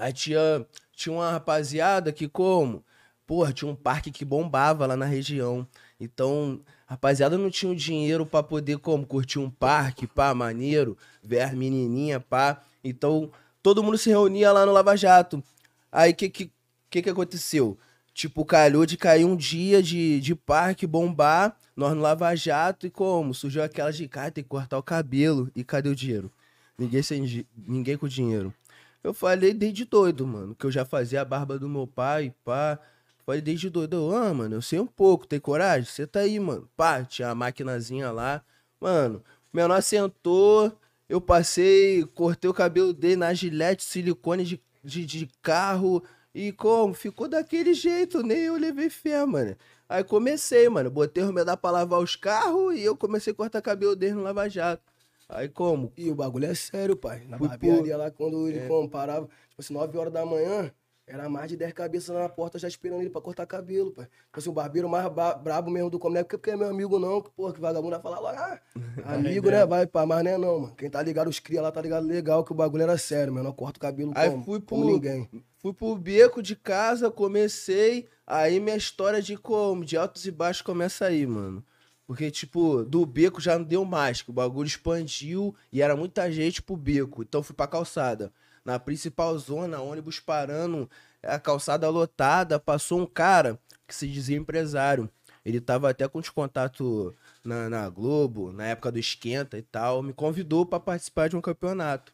Aí 0.00 0.14
tinha, 0.14 0.66
tinha 0.96 1.12
uma 1.12 1.30
rapaziada 1.30 2.10
que, 2.10 2.26
como? 2.26 2.82
Porra, 3.26 3.52
tinha 3.52 3.70
um 3.70 3.76
parque 3.76 4.10
que 4.10 4.24
bombava 4.24 4.86
lá 4.86 4.96
na 4.96 5.04
região. 5.04 5.68
Então, 6.00 6.58
rapaziada 6.86 7.36
não 7.36 7.50
tinha 7.50 7.70
o 7.70 7.76
dinheiro 7.76 8.24
pra 8.24 8.42
poder, 8.42 8.78
como, 8.78 9.06
curtir 9.06 9.38
um 9.38 9.50
parque, 9.50 10.06
pá, 10.06 10.34
maneiro, 10.34 10.96
ver 11.22 11.42
as 11.42 11.52
menininhas, 11.52 12.22
pá. 12.30 12.62
Então, 12.82 13.30
todo 13.62 13.82
mundo 13.82 13.98
se 13.98 14.08
reunia 14.08 14.50
lá 14.50 14.64
no 14.64 14.72
Lava 14.72 14.96
Jato. 14.96 15.44
Aí, 15.92 16.12
o 16.12 16.14
que, 16.14 16.30
que, 16.30 16.50
que 16.88 17.02
que 17.02 17.10
aconteceu? 17.10 17.78
Tipo, 18.14 18.42
calhou 18.42 18.86
de 18.86 18.96
cair 18.96 19.26
um 19.26 19.36
dia 19.36 19.82
de, 19.82 20.18
de 20.18 20.34
parque, 20.34 20.86
bombar, 20.86 21.54
nós 21.76 21.94
no 21.94 22.00
Lava 22.00 22.34
Jato, 22.34 22.86
e 22.86 22.90
como? 22.90 23.34
Surgiu 23.34 23.62
aquela 23.62 23.92
de, 23.92 24.08
cara, 24.08 24.30
tem 24.30 24.42
que 24.42 24.48
cortar 24.48 24.78
o 24.78 24.82
cabelo. 24.82 25.50
E 25.54 25.62
cadê 25.62 25.90
o 25.90 25.94
dinheiro? 25.94 26.32
Ninguém, 26.78 27.02
sem, 27.02 27.46
ninguém 27.54 27.98
com 27.98 28.08
dinheiro. 28.08 28.54
Eu 29.02 29.14
falei 29.14 29.54
desde 29.54 29.84
doido, 29.84 30.26
mano, 30.26 30.54
que 30.54 30.66
eu 30.66 30.70
já 30.70 30.84
fazia 30.84 31.22
a 31.22 31.24
barba 31.24 31.58
do 31.58 31.68
meu 31.68 31.86
pai, 31.86 32.34
pá. 32.44 32.78
Falei 33.24 33.40
desde 33.40 33.70
doido, 33.70 33.96
eu, 33.96 34.16
ah, 34.16 34.34
mano, 34.34 34.56
eu 34.56 34.62
sei 34.62 34.78
um 34.80 34.86
pouco, 34.86 35.26
tem 35.26 35.40
coragem? 35.40 35.84
Você 35.90 36.06
tá 36.06 36.20
aí, 36.20 36.38
mano. 36.38 36.68
Pá, 36.76 37.04
tinha 37.04 37.28
a 37.30 37.34
maquinazinha 37.34 38.10
lá. 38.10 38.42
Mano, 38.80 39.22
o 39.52 39.56
menor 39.56 39.82
sentou, 39.82 40.72
eu 41.08 41.20
passei, 41.20 42.04
cortei 42.14 42.50
o 42.50 42.54
cabelo 42.54 42.92
dele 42.92 43.16
na 43.16 43.32
gilete, 43.34 43.84
silicone 43.84 44.44
de, 44.44 44.60
de, 44.84 45.06
de 45.06 45.30
carro. 45.42 46.02
E 46.34 46.52
como? 46.52 46.94
Ficou 46.94 47.28
daquele 47.28 47.74
jeito, 47.74 48.22
nem 48.22 48.38
eu 48.40 48.56
levei 48.56 48.90
fé, 48.90 49.24
mano. 49.24 49.56
Aí 49.88 50.04
comecei, 50.04 50.68
mano. 50.68 50.90
Botei 50.90 51.24
o 51.24 51.32
medar 51.32 51.56
pra 51.56 51.70
lavar 51.70 52.00
os 52.00 52.16
carros 52.16 52.76
e 52.76 52.82
eu 52.82 52.96
comecei 52.96 53.32
a 53.32 53.36
cortar 53.36 53.62
cabelo 53.62 53.96
dele 53.96 54.14
no 54.14 54.22
Lava 54.22 54.48
Jato. 54.48 54.89
Aí 55.30 55.48
como? 55.48 55.92
E 55.96 56.10
o 56.10 56.14
bagulho 56.14 56.46
é 56.46 56.54
sério, 56.54 56.96
pai. 56.96 57.24
Na 57.28 57.38
Fui 57.38 57.48
barbearia 57.48 57.96
lá, 57.96 58.10
quando 58.10 58.46
É. 58.48 58.50
ele 58.50 58.68
comparava, 58.68 59.26
tipo 59.48 59.60
assim, 59.60 59.72
9 59.72 59.96
horas 59.96 60.12
da 60.12 60.26
manhã, 60.26 60.70
era 61.06 61.28
mais 61.28 61.48
de 61.50 61.56
10 61.56 61.72
cabeças 61.72 62.08
lá 62.14 62.22
na 62.22 62.28
porta 62.28 62.58
já 62.58 62.68
esperando 62.68 63.00
ele 63.00 63.10
pra 63.10 63.20
cortar 63.20 63.46
cabelo, 63.46 63.90
pai. 63.92 64.04
Tipo 64.06 64.38
assim, 64.38 64.48
o 64.50 64.52
barbeiro 64.52 64.88
mais 64.88 65.06
brabo 65.42 65.70
mesmo 65.70 65.90
do 65.90 65.98
Comunidade, 65.98 66.24
porque, 66.26 66.36
porque 66.36 66.50
é 66.50 66.56
meu 66.56 66.68
amigo 66.68 66.98
não, 66.98 67.20
que, 67.20 67.30
porra, 67.30 67.52
que 67.52 67.60
vagabundo 67.60 67.90
vai 67.90 68.00
falar 68.00 68.18
logo, 68.20 68.36
ah, 68.36 68.60
amigo, 69.16 69.50
né, 69.50 69.64
vai, 69.66 69.86
pá, 69.86 70.04
mas 70.06 70.22
não 70.24 70.30
é 70.30 70.38
não, 70.38 70.60
mano. 70.60 70.74
Quem 70.76 70.88
tá 70.90 71.02
ligado, 71.02 71.28
os 71.28 71.38
cria 71.40 71.62
lá, 71.62 71.70
tá 71.72 71.80
ligado 71.80 72.06
legal, 72.06 72.44
que 72.44 72.52
o 72.52 72.54
bagulho 72.54 72.82
era 72.82 72.96
sério, 72.98 73.32
mano. 73.32 73.48
Eu 73.48 73.54
corto 73.54 73.76
o 73.78 73.80
cabelo 73.80 74.12
Aí 74.14 74.30
como, 74.30 74.44
fui 74.44 74.60
como 74.60 74.82
pro- 74.84 74.92
ninguém. 74.92 75.28
Fui 75.58 75.72
pro 75.72 75.94
beco 75.96 76.42
de 76.42 76.56
casa, 76.56 77.10
comecei. 77.10 78.08
Aí 78.26 78.58
minha 78.60 78.76
história 78.76 79.20
de 79.20 79.36
como? 79.36 79.84
De 79.84 79.96
altos 79.96 80.24
e 80.26 80.30
baixos 80.30 80.62
começa 80.62 81.04
aí, 81.06 81.26
mano. 81.26 81.64
Porque, 82.10 82.28
tipo, 82.28 82.82
do 82.82 83.06
beco 83.06 83.40
já 83.40 83.56
não 83.56 83.64
deu 83.64 83.84
mais, 83.84 84.20
que 84.20 84.30
o 84.30 84.32
bagulho 84.32 84.66
expandiu 84.66 85.54
e 85.70 85.80
era 85.80 85.94
muita 85.94 86.28
gente 86.32 86.60
pro 86.60 86.76
beco. 86.76 87.22
Então 87.22 87.40
fui 87.40 87.54
pra 87.54 87.68
calçada. 87.68 88.32
Na 88.64 88.80
principal 88.80 89.38
zona, 89.38 89.80
ônibus 89.80 90.18
parando, 90.18 90.90
a 91.22 91.38
calçada 91.38 91.88
lotada, 91.88 92.58
passou 92.58 93.00
um 93.00 93.06
cara 93.06 93.60
que 93.86 93.94
se 93.94 94.08
dizia 94.08 94.36
empresário. 94.36 95.08
Ele 95.44 95.60
tava 95.60 95.88
até 95.88 96.08
com 96.08 96.18
os 96.18 96.28
contatos 96.28 97.14
na, 97.44 97.70
na 97.70 97.88
Globo, 97.88 98.50
na 98.50 98.66
época 98.66 98.90
do 98.90 98.98
Esquenta 98.98 99.56
e 99.56 99.62
tal. 99.62 100.02
Me 100.02 100.12
convidou 100.12 100.66
pra 100.66 100.80
participar 100.80 101.28
de 101.28 101.36
um 101.36 101.40
campeonato. 101.40 102.12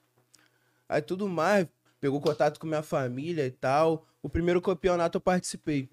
Aí 0.87 1.00
tudo 1.00 1.26
mais, 1.26 1.66
pegou 1.98 2.20
contato 2.20 2.60
com 2.60 2.66
minha 2.66 2.82
família 2.82 3.46
e 3.46 3.50
tal. 3.50 4.06
O 4.22 4.28
primeiro 4.28 4.60
campeonato 4.60 5.16
eu 5.16 5.22
participei. 5.22 5.88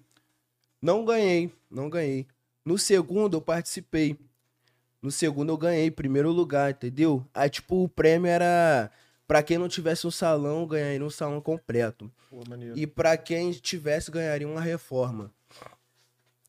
Não 0.82 1.06
ganhei, 1.06 1.50
não 1.70 1.88
ganhei. 1.88 2.26
No 2.64 2.78
segundo 2.78 3.36
eu 3.36 3.40
participei. 3.40 4.18
No 5.02 5.10
segundo 5.10 5.52
eu 5.52 5.56
ganhei, 5.58 5.90
primeiro 5.90 6.30
lugar, 6.30 6.70
entendeu? 6.70 7.24
Aí, 7.34 7.50
tipo, 7.50 7.84
o 7.84 7.88
prêmio 7.88 8.28
era. 8.28 8.90
Pra 9.26 9.42
quem 9.42 9.58
não 9.58 9.68
tivesse 9.68 10.06
um 10.06 10.10
salão, 10.10 10.66
ganharia 10.66 11.04
um 11.04 11.10
salão 11.10 11.40
completo. 11.40 12.10
Pô. 12.30 12.42
E 12.74 12.86
pra 12.86 13.16
quem 13.16 13.52
tivesse, 13.52 14.10
ganharia 14.10 14.48
uma 14.48 14.60
reforma. 14.60 15.30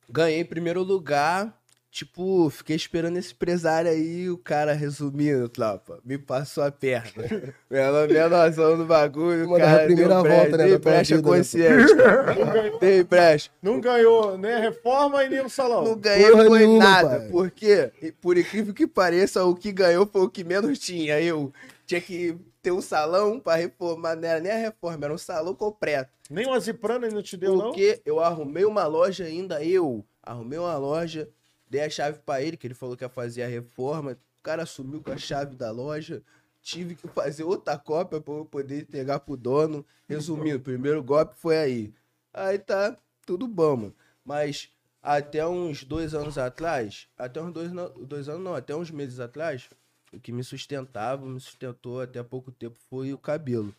Ganhei 0.09 0.43
primeiro 0.43 0.83
lugar. 0.83 1.61
Tipo, 1.95 2.49
fiquei 2.49 2.75
esperando 2.75 3.15
esse 3.15 3.31
empresário 3.31 3.89
aí, 3.89 4.29
o 4.29 4.37
cara, 4.37 4.73
resumindo, 4.73 5.47
tropa, 5.47 5.97
me 6.03 6.17
passou 6.17 6.65
a 6.65 6.69
perna. 6.69 7.23
Minha, 7.71 8.07
minha 8.07 8.27
noção 8.27 8.77
do 8.77 8.83
bagulho, 8.83 9.49
Mano, 9.49 9.63
cara, 9.63 9.83
a 9.83 9.85
primeira 9.85 10.21
brecha, 10.21 10.37
volta, 10.37 10.57
né, 10.57 10.63
dei 10.65 10.77
brecha 10.77 11.15
vida, 11.15 11.29
né, 11.31 11.37
consciente. 11.37 11.93
Dei 12.81 13.01
brecha. 13.01 13.49
Não 13.61 13.79
ganhou 13.79 14.37
nem 14.37 14.51
a 14.51 14.59
reforma 14.59 15.23
e 15.23 15.29
nem 15.29 15.45
o 15.45 15.49
salão. 15.49 15.85
Não 15.85 15.95
ganhei 15.95 16.29
Porra 16.31 16.45
foi 16.45 16.59
nenhuma, 16.59 16.83
nada, 16.83 17.19
pai. 17.19 17.29
porque, 17.29 17.91
por 18.19 18.37
incrível 18.37 18.73
que 18.73 18.85
pareça, 18.85 19.45
o 19.45 19.55
que 19.55 19.71
ganhou 19.71 20.05
foi 20.05 20.23
o 20.23 20.29
que 20.29 20.43
menos 20.43 20.77
tinha. 20.77 21.21
Eu 21.21 21.53
tinha 21.85 22.01
que 22.01 22.35
ter 22.61 22.73
um 22.73 22.81
salão 22.81 23.39
pra 23.39 23.55
reformar, 23.55 24.17
não 24.17 24.27
era 24.27 24.41
nem 24.41 24.51
a 24.51 24.57
reforma, 24.57 25.05
era 25.05 25.13
um 25.13 25.17
salão 25.17 25.55
completo. 25.55 26.11
Nem 26.29 26.45
uma 26.45 26.59
ziprana 26.59 27.05
ele 27.05 27.15
não 27.15 27.23
te 27.23 27.37
deu, 27.37 27.55
não? 27.55 27.67
Porque 27.67 28.01
eu 28.05 28.19
arrumei 28.19 28.65
uma 28.65 28.85
loja 28.85 29.23
ainda, 29.23 29.63
eu 29.63 30.03
arrumei 30.21 30.59
uma 30.59 30.75
loja, 30.77 31.29
dei 31.69 31.81
a 31.81 31.89
chave 31.89 32.19
pra 32.19 32.41
ele, 32.41 32.57
que 32.57 32.67
ele 32.67 32.73
falou 32.73 32.95
que 32.95 33.03
ia 33.03 33.09
fazer 33.09 33.43
a 33.43 33.47
reforma. 33.47 34.13
O 34.13 34.43
cara 34.43 34.65
sumiu 34.65 35.01
com 35.01 35.11
a 35.11 35.17
chave 35.17 35.55
da 35.55 35.71
loja. 35.71 36.21
Tive 36.61 36.95
que 36.95 37.07
fazer 37.09 37.43
outra 37.43 37.77
cópia 37.77 38.19
pra 38.19 38.33
eu 38.33 38.45
poder 38.45 38.81
entregar 38.81 39.19
pro 39.19 39.37
dono. 39.37 39.85
Resumindo, 40.07 40.57
o 40.57 40.61
primeiro 40.61 41.03
golpe 41.03 41.35
foi 41.37 41.57
aí. 41.57 41.93
Aí 42.33 42.57
tá 42.59 42.97
tudo 43.25 43.47
bom, 43.47 43.75
mano. 43.75 43.95
Mas 44.23 44.69
até 45.01 45.45
uns 45.47 45.83
dois 45.83 46.15
anos 46.15 46.37
atrás, 46.37 47.07
até 47.17 47.41
uns 47.41 47.53
dois, 47.53 47.71
dois 48.07 48.27
anos 48.27 48.43
não, 48.43 48.55
até 48.55 48.75
uns 48.75 48.89
meses 48.89 49.19
atrás, 49.19 49.69
o 50.11 50.19
que 50.19 50.31
me 50.31 50.43
sustentava, 50.43 51.25
me 51.25 51.39
sustentou 51.39 52.01
até 52.01 52.23
pouco 52.23 52.51
tempo 52.51 52.77
foi 52.89 53.13
o 53.13 53.17
cabelo. 53.17 53.73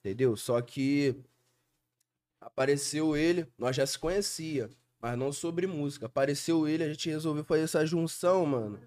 Entendeu? 0.00 0.36
Só 0.36 0.60
que 0.60 1.14
apareceu 2.40 3.16
ele, 3.16 3.46
nós 3.56 3.76
já 3.76 3.86
se 3.86 3.96
conhecia, 3.96 4.68
mas 5.02 5.18
não 5.18 5.32
sobre 5.32 5.66
música. 5.66 6.06
Apareceu 6.06 6.68
ele, 6.68 6.84
a 6.84 6.88
gente 6.88 7.10
resolveu 7.10 7.42
fazer 7.42 7.62
essa 7.62 7.84
junção, 7.84 8.46
mano. 8.46 8.78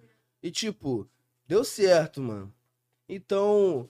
E 0.41 0.49
tipo, 0.49 1.07
deu 1.45 1.65
certo, 1.65 2.21
mano. 2.21 2.53
Então, 3.07 3.89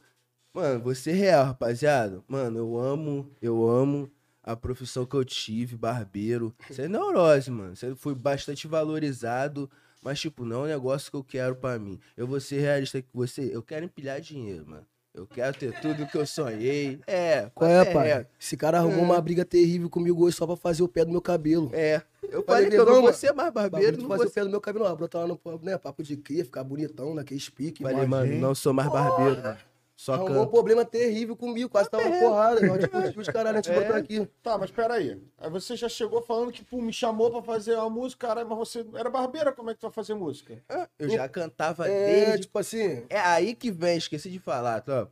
mano, 0.51 0.81
você 0.81 1.11
real, 1.11 1.45
rapaziada. 1.45 2.23
Mano, 2.27 2.57
eu 2.57 2.77
amo, 2.79 3.31
eu 3.39 3.69
amo 3.69 4.11
a 4.43 4.55
profissão 4.55 5.05
que 5.05 5.15
eu 5.15 5.23
tive, 5.23 5.77
barbeiro. 5.77 6.53
Isso 6.67 6.81
é 6.81 6.87
neurose, 6.87 7.51
mano. 7.51 7.73
Isso 7.73 7.85
aí 7.85 7.95
foi 7.95 8.15
bastante 8.15 8.67
valorizado. 8.67 9.69
Mas, 10.01 10.19
tipo, 10.19 10.45
não 10.45 10.61
é 10.61 10.63
um 10.63 10.67
negócio 10.67 11.11
que 11.11 11.17
eu 11.17 11.23
quero 11.23 11.55
pra 11.55 11.77
mim. 11.77 11.99
Eu 12.17 12.27
vou 12.27 12.39
ser 12.39 12.59
realista 12.59 13.01
com 13.01 13.19
você. 13.19 13.49
Eu 13.53 13.61
quero 13.61 13.85
empilhar 13.85 14.19
dinheiro, 14.19 14.67
mano. 14.67 14.85
Eu 15.15 15.25
quero 15.25 15.57
ter 15.57 15.79
tudo 15.79 16.05
que 16.05 16.17
eu 16.17 16.25
sonhei. 16.25 16.99
É, 17.07 17.49
Qual 17.55 17.69
é, 17.69 17.85
papo 17.85 17.93
pai? 17.93 18.07
reto. 18.07 18.29
Esse 18.37 18.57
cara 18.57 18.79
arrumou 18.79 19.01
uma 19.05 19.21
briga 19.21 19.45
terrível 19.45 19.89
comigo 19.89 20.25
hoje 20.25 20.35
só 20.35 20.45
pra 20.45 20.57
fazer 20.57 20.83
o 20.83 20.89
pé 20.89 21.05
do 21.05 21.11
meu 21.11 21.21
cabelo. 21.21 21.69
É. 21.71 22.01
Eu 22.21 22.43
Falei, 22.43 22.65
falei 22.65 22.69
que 22.69 22.75
eu 22.75 22.85
não 22.85 23.01
vou 23.01 23.13
ser 23.13 23.31
mais 23.31 23.53
barbeiro, 23.53 23.97
não 24.01 24.09
fazer 24.09 24.23
vou 24.23 24.27
o 24.27 24.33
pé 24.33 24.43
do 24.43 24.49
meu 24.49 24.59
cabelo, 24.59 24.89
não. 24.89 24.95
Brotar 24.95 25.21
lá 25.21 25.27
no 25.27 25.39
né, 25.63 25.77
papo 25.77 26.03
de 26.03 26.17
cria, 26.17 26.43
ficar 26.43 26.65
bonitão 26.65 27.13
naquele 27.13 27.39
pique. 27.39 27.81
Falei, 27.81 28.05
mano, 28.05 28.35
não 28.39 28.53
sou 28.53 28.73
mais 28.73 28.91
barbeiro. 28.91 29.41
mano. 29.41 29.57
Só 29.95 30.13
Arrumou 30.15 30.31
um 30.31 30.39
canto. 30.41 30.51
problema 30.51 30.83
terrível 30.83 31.37
comigo, 31.37 31.69
quase 31.69 31.89
tava 31.89 32.03
porrada. 32.19 32.59
Nós 32.59 32.79
discutimos 32.79 33.27
os 33.27 33.33
caralho, 33.33 33.59
a 33.59 33.61
gente 33.61 33.71
É. 33.71 33.79
botou 33.79 33.95
aqui. 33.95 34.27
Tá, 34.43 34.57
mas 34.57 34.69
peraí. 34.69 35.21
Aí 35.37 35.49
você 35.49 35.75
já 35.77 35.87
chegou 35.87 36.21
falando 36.21 36.51
que, 36.51 36.65
pô, 36.65 36.81
me 36.81 36.91
chamou 36.91 37.31
pra 37.31 37.41
fazer 37.41 37.75
uma 37.75 37.89
música, 37.89 38.27
caralho, 38.27 38.47
mas 38.49 38.57
você 38.57 38.85
era 38.93 39.09
barbeira, 39.09 39.53
como 39.53 39.69
é 39.69 39.73
que 39.73 39.79
tu 39.79 39.83
vai 39.83 39.91
fazer 39.93 40.13
música? 40.13 40.61
Eu 40.99 41.09
já 41.09 41.29
cantava 41.29 41.87
É, 41.87 42.25
desde. 42.25 42.41
tipo 42.41 42.59
assim. 42.59 43.05
É 43.09 43.19
aí 43.19 43.55
que 43.55 43.71
vem, 43.71 43.97
esqueci 43.97 44.29
de 44.29 44.39
falar, 44.39 44.81
tropa. 44.81 45.11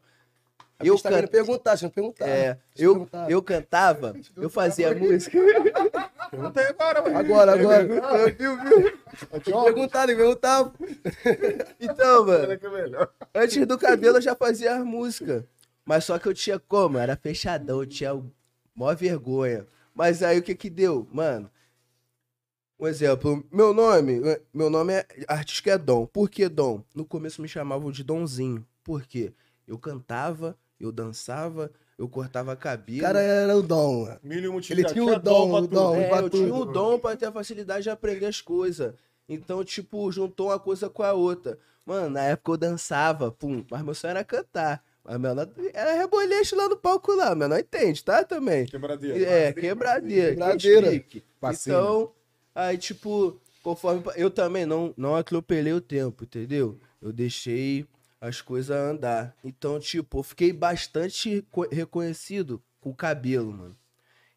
Eu 0.85 0.95
Eu, 0.95 0.99
tá 0.99 1.09
can... 1.09 1.27
perguntar, 1.27 1.77
você 1.77 1.85
não 1.85 1.91
perguntar. 1.91 2.27
é, 2.27 2.57
eu, 2.75 2.93
perguntar. 2.93 3.31
eu 3.31 3.41
cantava, 3.41 4.15
eu 4.37 4.49
fazia 4.49 4.93
música. 4.93 5.39
Pergunta 6.29 6.59
aí 6.59 6.67
agora, 6.67 7.03
ué. 7.03 7.15
Agora, 7.15 7.53
agora. 7.53 8.31
viu, 8.31 8.57
viu? 8.61 8.99
Aqui, 9.31 9.53
ó. 9.53 9.63
Perguntar, 9.63 10.09
ele 10.09 10.15
perguntar. 10.17 10.71
Então, 11.79 12.25
mano, 12.25 12.47
antes 13.35 13.65
do 13.67 13.77
cabelo 13.77 14.17
eu 14.17 14.21
já 14.21 14.35
fazia 14.35 14.75
as 14.75 14.83
músicas. 14.83 15.43
Mas 15.85 16.05
só 16.05 16.17
que 16.17 16.27
eu 16.27 16.33
tinha 16.33 16.57
como? 16.59 16.97
Era 16.97 17.15
fechadão, 17.15 17.79
eu 17.81 17.85
tinha 17.85 18.21
mó 18.75 18.93
vergonha. 18.95 19.65
Mas 19.93 20.23
aí 20.23 20.39
o 20.39 20.43
que 20.43 20.55
que 20.55 20.69
deu? 20.69 21.07
Mano, 21.11 21.49
um 22.79 22.87
exemplo, 22.87 23.45
meu 23.51 23.73
nome, 23.73 24.19
meu 24.53 24.69
nome 24.69 24.93
é 24.93 25.05
artístico 25.27 25.69
é 25.69 25.77
Dom. 25.77 26.05
Por 26.05 26.29
que 26.29 26.49
Dom? 26.49 26.83
No 26.95 27.05
começo 27.05 27.41
me 27.41 27.47
chamavam 27.47 27.91
de 27.91 28.03
Donzinho. 28.03 28.65
Por 28.83 29.03
quê? 29.03 29.33
Eu 29.67 29.77
cantava, 29.77 30.57
eu 30.79 30.91
dançava, 30.91 31.71
eu 31.97 32.07
cortava 32.09 32.53
O 32.53 32.57
cabelo. 32.57 33.01
cara 33.01 33.21
era 33.21 33.55
o 33.55 33.61
dom, 33.61 34.07
Ele 34.23 34.83
tinha 34.85 35.03
o 35.03 35.19
dom, 35.19 35.53
o 35.53 35.67
dom. 35.67 35.95
É, 35.95 36.07
pra 36.09 36.19
eu 36.19 36.29
tinha 36.29 36.53
o 36.53 36.65
dom 36.65 36.99
pra 36.99 37.15
ter 37.15 37.27
a 37.27 37.31
facilidade 37.31 37.83
de 37.83 37.89
aprender 37.89 38.25
as 38.25 38.41
coisas. 38.41 38.93
Então, 39.27 39.63
tipo, 39.63 40.11
juntou 40.11 40.47
uma 40.47 40.59
coisa 40.59 40.89
com 40.89 41.03
a 41.03 41.13
outra. 41.13 41.57
Mano, 41.85 42.09
na 42.09 42.21
época 42.23 42.51
eu 42.51 42.57
dançava, 42.57 43.31
pum, 43.31 43.63
mas 43.69 43.81
meu 43.83 43.93
sonho 43.93 44.11
era 44.11 44.23
cantar. 44.23 44.83
Mas 45.03 45.19
meu 45.19 45.35
não 45.35 45.45
era 45.73 45.93
reboleixo 45.95 46.55
lá 46.55 46.69
no 46.69 46.77
palco 46.77 47.13
lá, 47.13 47.35
meu 47.35 47.49
não 47.49 47.57
entende, 47.59 48.03
tá? 48.03 48.23
Também. 48.23 48.65
Quebradeira. 48.65 49.19
É, 49.19 49.51
quebradeira. 49.51 50.29
Quebradeira. 50.31 50.81
que 50.89 50.95
explique. 50.95 51.23
Fascina. 51.41 51.75
Então, 51.75 52.11
aí, 52.55 52.77
tipo, 52.77 53.37
conforme. 53.61 54.01
Eu 54.15 54.31
também 54.31 54.65
não, 54.65 54.93
não 54.95 55.15
atropelei 55.15 55.73
o 55.73 55.81
tempo, 55.81 56.23
entendeu? 56.23 56.79
Eu 57.01 57.11
deixei 57.11 57.85
as 58.23 58.41
coisas 58.41 58.75
andar. 58.75 59.35
Então, 59.43 59.77
tipo, 59.79 60.19
eu 60.19 60.23
fiquei 60.23 60.53
bastante 60.53 61.45
co- 61.51 61.67
reconhecido 61.69 62.63
com 62.79 62.89
o 62.91 62.95
cabelo, 62.95 63.51
mano. 63.51 63.77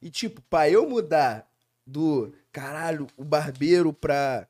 E, 0.02 0.10
tipo, 0.10 0.42
pra 0.42 0.68
eu 0.68 0.88
mudar 0.88 1.48
do 1.86 2.32
caralho, 2.50 3.06
o 3.16 3.24
barbeiro 3.24 3.92
pra 3.92 4.48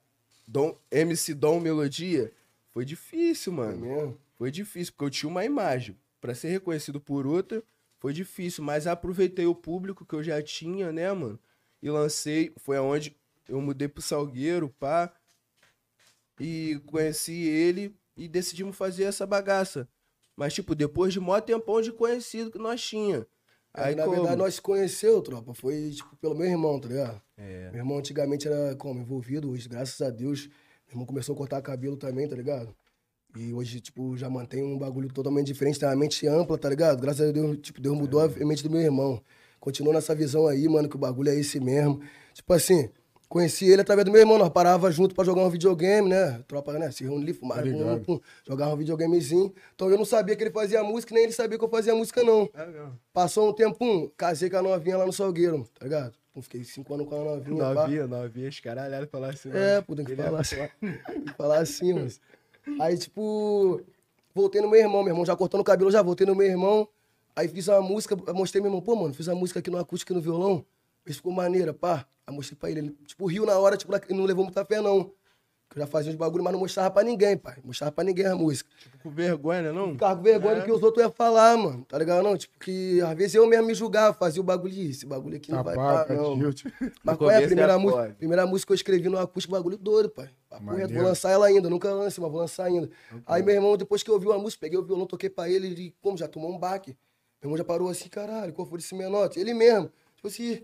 Dom, 0.48 0.74
MC 0.90 1.34
Dom 1.34 1.60
Melodia, 1.60 2.32
foi 2.72 2.84
difícil, 2.86 3.52
É 3.52 3.56
mano. 3.56 3.76
mesmo? 3.86 4.18
Foi 4.38 4.50
difícil, 4.50 4.92
porque 4.94 5.04
eu 5.04 5.10
tinha 5.10 5.28
uma 5.30 5.44
imagem. 5.44 5.96
Pra 6.20 6.34
ser 6.34 6.48
reconhecido 6.48 6.98
por 6.98 7.26
outra, 7.26 7.62
foi 8.00 8.12
difícil. 8.14 8.64
Mas 8.64 8.86
aproveitei 8.86 9.44
o 9.46 9.54
público 9.54 10.04
que 10.06 10.14
eu 10.14 10.22
já 10.22 10.42
tinha, 10.42 10.90
né, 10.92 11.12
mano? 11.12 11.38
E 11.82 11.90
lancei. 11.90 12.52
Foi 12.56 12.78
aonde 12.78 13.14
eu 13.48 13.60
mudei 13.60 13.86
pro 13.86 14.00
Salgueiro, 14.02 14.70
pá. 14.80 15.12
E 16.40 16.80
conheci 16.86 17.32
ele 17.46 17.94
e 18.16 18.28
decidimos 18.28 18.76
fazer 18.76 19.04
essa 19.04 19.26
bagaça. 19.26 19.88
Mas, 20.36 20.54
tipo, 20.54 20.74
depois 20.74 21.12
de 21.12 21.20
mó 21.20 21.40
tempão 21.40 21.80
de 21.80 21.92
conhecido 21.92 22.50
que 22.50 22.58
nós 22.58 22.80
tinha. 22.82 23.26
Aí, 23.72 23.94
na 23.94 24.04
como? 24.04 24.16
verdade, 24.16 24.36
nós 24.36 24.54
se 24.54 24.62
conheceu, 24.62 25.20
tropa. 25.20 25.52
Foi, 25.52 25.90
tipo, 25.90 26.16
pelo 26.16 26.34
meu 26.34 26.46
irmão, 26.46 26.80
tá 26.80 26.88
ligado? 26.88 27.20
É. 27.36 27.70
Meu 27.70 27.80
irmão 27.80 27.98
antigamente 27.98 28.48
era 28.48 28.74
como? 28.76 29.00
Envolvido, 29.00 29.50
hoje, 29.50 29.68
graças 29.68 30.00
a 30.00 30.10
Deus, 30.10 30.46
meu 30.86 30.92
irmão 30.92 31.06
começou 31.06 31.34
a 31.34 31.38
cortar 31.38 31.60
cabelo 31.60 31.96
também, 31.96 32.26
tá 32.26 32.34
ligado? 32.34 32.74
E 33.36 33.52
hoje, 33.52 33.80
tipo, 33.80 34.16
já 34.16 34.30
mantém 34.30 34.62
um 34.62 34.78
bagulho 34.78 35.12
totalmente 35.12 35.46
diferente, 35.48 35.78
tem 35.78 35.88
uma 35.88 35.96
mente 35.96 36.26
ampla, 36.26 36.56
tá 36.56 36.70
ligado? 36.70 37.00
Graças 37.00 37.28
a 37.28 37.32
Deus, 37.32 37.58
tipo, 37.58 37.80
Deus 37.80 37.96
mudou 37.96 38.20
a 38.20 38.28
mente 38.28 38.62
do 38.62 38.70
meu 38.70 38.80
irmão. 38.80 39.22
Continua 39.60 39.92
nessa 39.92 40.14
visão 40.14 40.46
aí, 40.46 40.66
mano, 40.68 40.88
que 40.88 40.96
o 40.96 40.98
bagulho 40.98 41.28
é 41.28 41.34
esse 41.34 41.60
mesmo. 41.60 42.00
Tipo 42.32 42.52
assim, 42.54 42.88
conheci 43.28 43.66
ele 43.66 43.82
através 43.82 44.04
do 44.04 44.10
meu 44.10 44.20
irmão, 44.20 44.38
nós 44.38 44.48
parava 44.48 44.90
junto 44.90 45.14
pra 45.14 45.24
jogar 45.24 45.42
um 45.42 45.50
videogame, 45.50 46.08
né? 46.08 46.42
Tropa, 46.46 46.72
né? 46.74 46.90
Se 46.90 47.04
reunir, 47.04 47.32
fumar, 47.34 47.58
Tá 47.58 47.64
pum, 47.64 48.00
pum, 48.00 48.20
jogava 48.46 48.74
um 48.74 48.76
videogamezinho. 48.76 49.52
Então 49.74 49.90
eu 49.90 49.98
não 49.98 50.04
sabia 50.04 50.36
que 50.36 50.42
ele 50.42 50.50
fazia 50.50 50.82
música, 50.82 51.14
nem 51.14 51.24
ele 51.24 51.32
sabia 51.32 51.58
que 51.58 51.64
eu 51.64 51.68
fazia 51.68 51.94
música, 51.94 52.22
não. 52.22 52.48
Passou 53.12 53.48
um 53.48 53.52
tempo, 53.52 53.76
pum, 53.78 54.10
casei 54.16 54.48
com 54.48 54.56
a 54.56 54.62
novinha 54.62 54.96
lá 54.96 55.06
no 55.06 55.12
Salgueiro, 55.12 55.66
tá 55.78 55.84
ligado? 55.84 56.14
Pum, 56.32 56.42
fiquei 56.42 56.62
cinco 56.64 56.94
anos 56.94 57.08
com 57.08 57.14
a 57.20 57.24
novinha. 57.24 57.62
pá. 57.64 57.74
Novinha, 57.74 58.06
novinha, 58.06 58.48
os 58.48 58.60
caralho, 58.60 59.08
falar 59.08 59.30
assim. 59.30 59.50
É, 59.52 59.80
pô, 59.80 59.94
tem 59.96 60.04
que 60.04 60.14
falar 60.16 60.40
assim. 60.40 60.56
Tem 60.80 61.20
que 61.22 61.34
falar 61.34 61.58
assim, 61.58 61.92
mas. 61.92 62.20
Aí, 62.80 62.98
tipo, 62.98 63.80
voltei 64.34 64.60
no 64.60 64.68
meu 64.68 64.78
irmão, 64.78 65.02
meu 65.02 65.12
irmão 65.12 65.24
já 65.24 65.34
cortando 65.36 65.60
o 65.60 65.64
cabelo, 65.64 65.90
já 65.90 66.02
voltei 66.02 66.26
no 66.26 66.34
meu 66.34 66.46
irmão. 66.46 66.88
Aí 67.34 67.48
fiz 67.48 67.68
uma 67.68 67.80
música, 67.82 68.16
mostrei 68.32 68.62
meu 68.62 68.70
irmão, 68.70 68.80
pô, 68.80 68.96
mano, 68.96 69.12
fiz 69.14 69.26
uma 69.28 69.34
música 69.36 69.60
aqui 69.60 69.70
no 69.70 69.78
acústico 69.78 70.12
e 70.12 70.14
no 70.14 70.22
violão. 70.22 70.64
Isso 71.06 71.18
ficou 71.18 71.32
maneira, 71.32 71.72
pá. 71.72 72.06
Aí 72.26 72.34
mostrei 72.34 72.58
pra 72.58 72.70
ele. 72.70 72.80
Ele, 72.80 72.96
tipo, 73.06 73.26
riu 73.26 73.46
na 73.46 73.58
hora, 73.58 73.76
tipo, 73.76 73.94
ele 73.94 74.18
não 74.18 74.24
levou 74.24 74.44
muita 74.44 74.64
fé, 74.64 74.80
não. 74.80 75.12
Eu 75.74 75.80
já 75.80 75.86
fazia 75.86 76.10
uns 76.10 76.16
bagulho, 76.16 76.42
mas 76.42 76.52
não 76.52 76.60
mostrava 76.60 76.90
pra 76.90 77.02
ninguém, 77.02 77.36
pai. 77.36 77.56
Não 77.58 77.66
mostrava 77.66 77.92
pra 77.92 78.04
ninguém 78.04 78.26
a 78.26 78.34
música. 78.34 78.70
Com 79.02 79.10
vergonha, 79.10 79.62
né, 79.62 79.72
não? 79.72 79.92
Ficava 79.92 80.16
com 80.16 80.22
vergonha 80.22 80.56
do 80.56 80.64
que 80.64 80.72
os 80.72 80.82
outros 80.82 81.02
iam 81.04 81.12
falar, 81.12 81.56
mano. 81.56 81.84
Tá 81.84 81.98
ligado? 81.98 82.22
Não, 82.22 82.36
tipo, 82.36 82.58
que 82.58 83.00
às 83.02 83.14
vezes 83.14 83.34
eu 83.34 83.46
mesmo 83.46 83.66
me 83.66 83.74
julgava, 83.74 84.14
fazia 84.14 84.40
o 84.40 84.44
bagulho 84.44 84.72
de 84.72 84.90
esse 84.90 85.04
bagulho 85.04 85.36
aqui 85.36 85.50
não 85.50 85.62
vai 85.62 85.76
Rapaz, 85.76 86.08
pá, 86.08 86.14
não. 86.14 86.36
Mas 86.36 86.62
No 87.04 87.18
qual 87.18 87.30
é 87.30 87.36
a 87.36 87.46
primeira 87.46 87.72
é 87.72 87.76
música? 87.76 88.14
Primeira 88.16 88.46
música 88.46 88.68
que 88.68 88.72
eu 88.72 88.76
escrevi 88.76 89.08
no 89.08 89.18
acústico, 89.18 89.52
bagulho 89.52 89.76
doido, 89.76 90.08
pai. 90.08 90.30
Maneiro. 90.60 90.94
vou 90.94 91.02
lançar 91.02 91.30
ela 91.30 91.46
ainda, 91.46 91.68
nunca 91.68 91.92
lancei, 91.92 92.22
mas 92.22 92.32
vou 92.32 92.40
lançar 92.40 92.64
ainda. 92.64 92.88
Aí 93.26 93.42
meu 93.42 93.54
irmão, 93.54 93.76
depois 93.76 94.02
que 94.02 94.08
eu 94.08 94.14
ouvi 94.14 94.32
a 94.32 94.38
música, 94.38 94.60
peguei 94.60 94.78
o 94.78 94.82
violão, 94.82 95.04
toquei 95.04 95.28
pra 95.28 95.50
ele, 95.50 95.66
ele, 95.66 95.94
como, 96.00 96.16
já 96.16 96.26
tomou 96.26 96.50
um 96.50 96.58
baque. 96.58 96.96
Meu 97.42 97.48
irmão 97.48 97.58
já 97.58 97.64
parou 97.64 97.88
assim, 97.90 98.08
caralho, 98.08 98.52
qual 98.54 98.66
foi 98.66 98.78
esse 98.78 98.94
menote? 98.94 99.38
Ele 99.38 99.52
mesmo, 99.52 99.90
tipo 100.14 100.28
assim, 100.28 100.62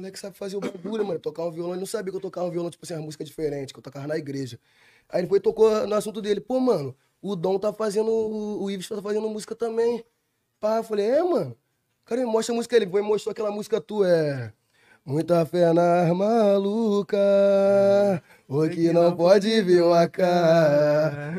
moleque 0.00 0.18
sabe 0.18 0.36
fazer 0.36 0.56
o 0.56 0.60
bagulho, 0.60 1.04
mano, 1.04 1.20
tocar 1.20 1.44
um 1.44 1.50
violão. 1.50 1.72
Ele 1.72 1.80
não 1.80 1.86
sabia 1.86 2.10
que 2.10 2.16
eu 2.16 2.20
tocava 2.20 2.46
um 2.46 2.50
violão, 2.50 2.70
tipo 2.70 2.84
assim, 2.84 2.94
uma 2.94 3.02
música 3.02 3.24
diferente, 3.24 3.72
que 3.72 3.78
eu 3.78 3.82
tocava 3.82 4.06
na 4.06 4.16
igreja. 4.16 4.58
Aí 5.08 5.20
ele 5.20 5.28
foi 5.28 5.38
e 5.38 5.40
tocou 5.40 5.86
no 5.86 5.94
assunto 5.94 6.20
dele, 6.22 6.40
pô, 6.40 6.58
mano, 6.60 6.94
o 7.22 7.36
Dom 7.36 7.58
tá 7.58 7.72
fazendo, 7.72 8.10
o 8.10 8.64
o 8.64 8.70
Ives 8.70 8.88
tá 8.88 9.00
fazendo 9.02 9.28
música 9.28 9.54
também. 9.54 10.04
Pá, 10.60 10.78
eu 10.78 10.84
falei, 10.84 11.06
é, 11.06 11.22
mano. 11.22 11.56
Cara, 12.04 12.20
me 12.22 12.26
mostra 12.26 12.54
a 12.54 12.56
música. 12.56 12.76
Ele 12.76 12.88
foi 12.88 13.00
e 13.00 13.04
mostrou 13.04 13.32
aquela 13.32 13.50
música 13.50 13.80
tua, 13.80 14.08
é. 14.08 14.52
Muita 15.04 15.44
fé 15.46 15.72
na 15.72 16.12
maluca, 16.14 17.16
o 18.46 18.68
que 18.68 18.92
não 18.92 19.16
pode 19.16 19.62
vir 19.62 19.82
uma 19.82 20.06
cara, 20.06 21.34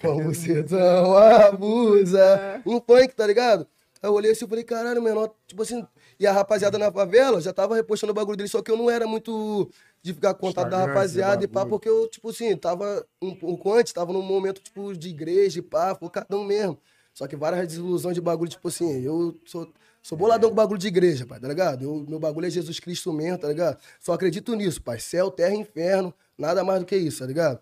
como 0.00 0.32
você 0.32 0.62
tão 0.62 1.16
abusa. 1.16 2.62
Um 2.64 2.80
funk, 2.80 3.14
tá 3.14 3.26
ligado? 3.26 3.66
Aí 4.00 4.08
eu 4.08 4.12
olhei 4.14 4.30
assim 4.30 4.44
e 4.44 4.48
falei, 4.48 4.64
caralho, 4.64 5.02
menor, 5.02 5.34
tipo 5.46 5.62
assim, 5.62 5.84
e 6.18 6.26
a 6.26 6.32
rapaziada 6.32 6.78
na 6.78 6.90
favela 6.90 7.40
já 7.40 7.52
tava 7.52 7.74
repostando 7.74 8.12
o 8.12 8.14
bagulho 8.14 8.36
dele, 8.36 8.48
só 8.48 8.62
que 8.62 8.70
eu 8.70 8.76
não 8.76 8.90
era 8.90 9.06
muito 9.06 9.70
de 10.02 10.12
ficar 10.12 10.34
com 10.34 10.48
contato 10.48 10.70
da 10.70 10.86
rapaziada 10.86 11.44
e 11.44 11.48
pá, 11.48 11.64
porque 11.64 11.88
eu, 11.88 12.08
tipo 12.08 12.30
assim, 12.30 12.56
tava 12.56 13.06
um 13.20 13.34
pouco 13.34 13.72
antes, 13.72 13.92
tava 13.92 14.12
num 14.12 14.22
momento, 14.22 14.60
tipo, 14.60 14.94
de 14.94 15.08
igreja 15.08 15.58
e 15.58 15.62
pá, 15.62 15.94
focadão 15.94 16.44
mesmo. 16.44 16.78
Só 17.14 17.26
que 17.26 17.36
várias 17.36 17.68
desilusões 17.68 18.14
de 18.14 18.20
bagulho, 18.20 18.50
tipo 18.50 18.66
assim, 18.66 19.02
eu 19.02 19.38
sou, 19.46 19.72
sou 20.02 20.18
boladão 20.18 20.50
com 20.50 20.56
bagulho 20.56 20.78
de 20.78 20.88
igreja, 20.88 21.24
pai, 21.24 21.38
tá 21.38 21.48
ligado? 21.48 21.84
Eu, 21.84 22.04
meu 22.08 22.18
bagulho 22.18 22.46
é 22.46 22.50
Jesus 22.50 22.80
Cristo 22.80 23.12
mesmo, 23.12 23.38
tá 23.38 23.48
ligado? 23.48 23.78
Só 24.00 24.12
acredito 24.12 24.54
nisso, 24.54 24.82
pai. 24.82 24.98
Céu, 24.98 25.30
terra 25.30 25.54
e 25.54 25.58
inferno, 25.58 26.12
nada 26.36 26.64
mais 26.64 26.80
do 26.80 26.86
que 26.86 26.96
isso, 26.96 27.20
tá 27.20 27.26
ligado? 27.26 27.60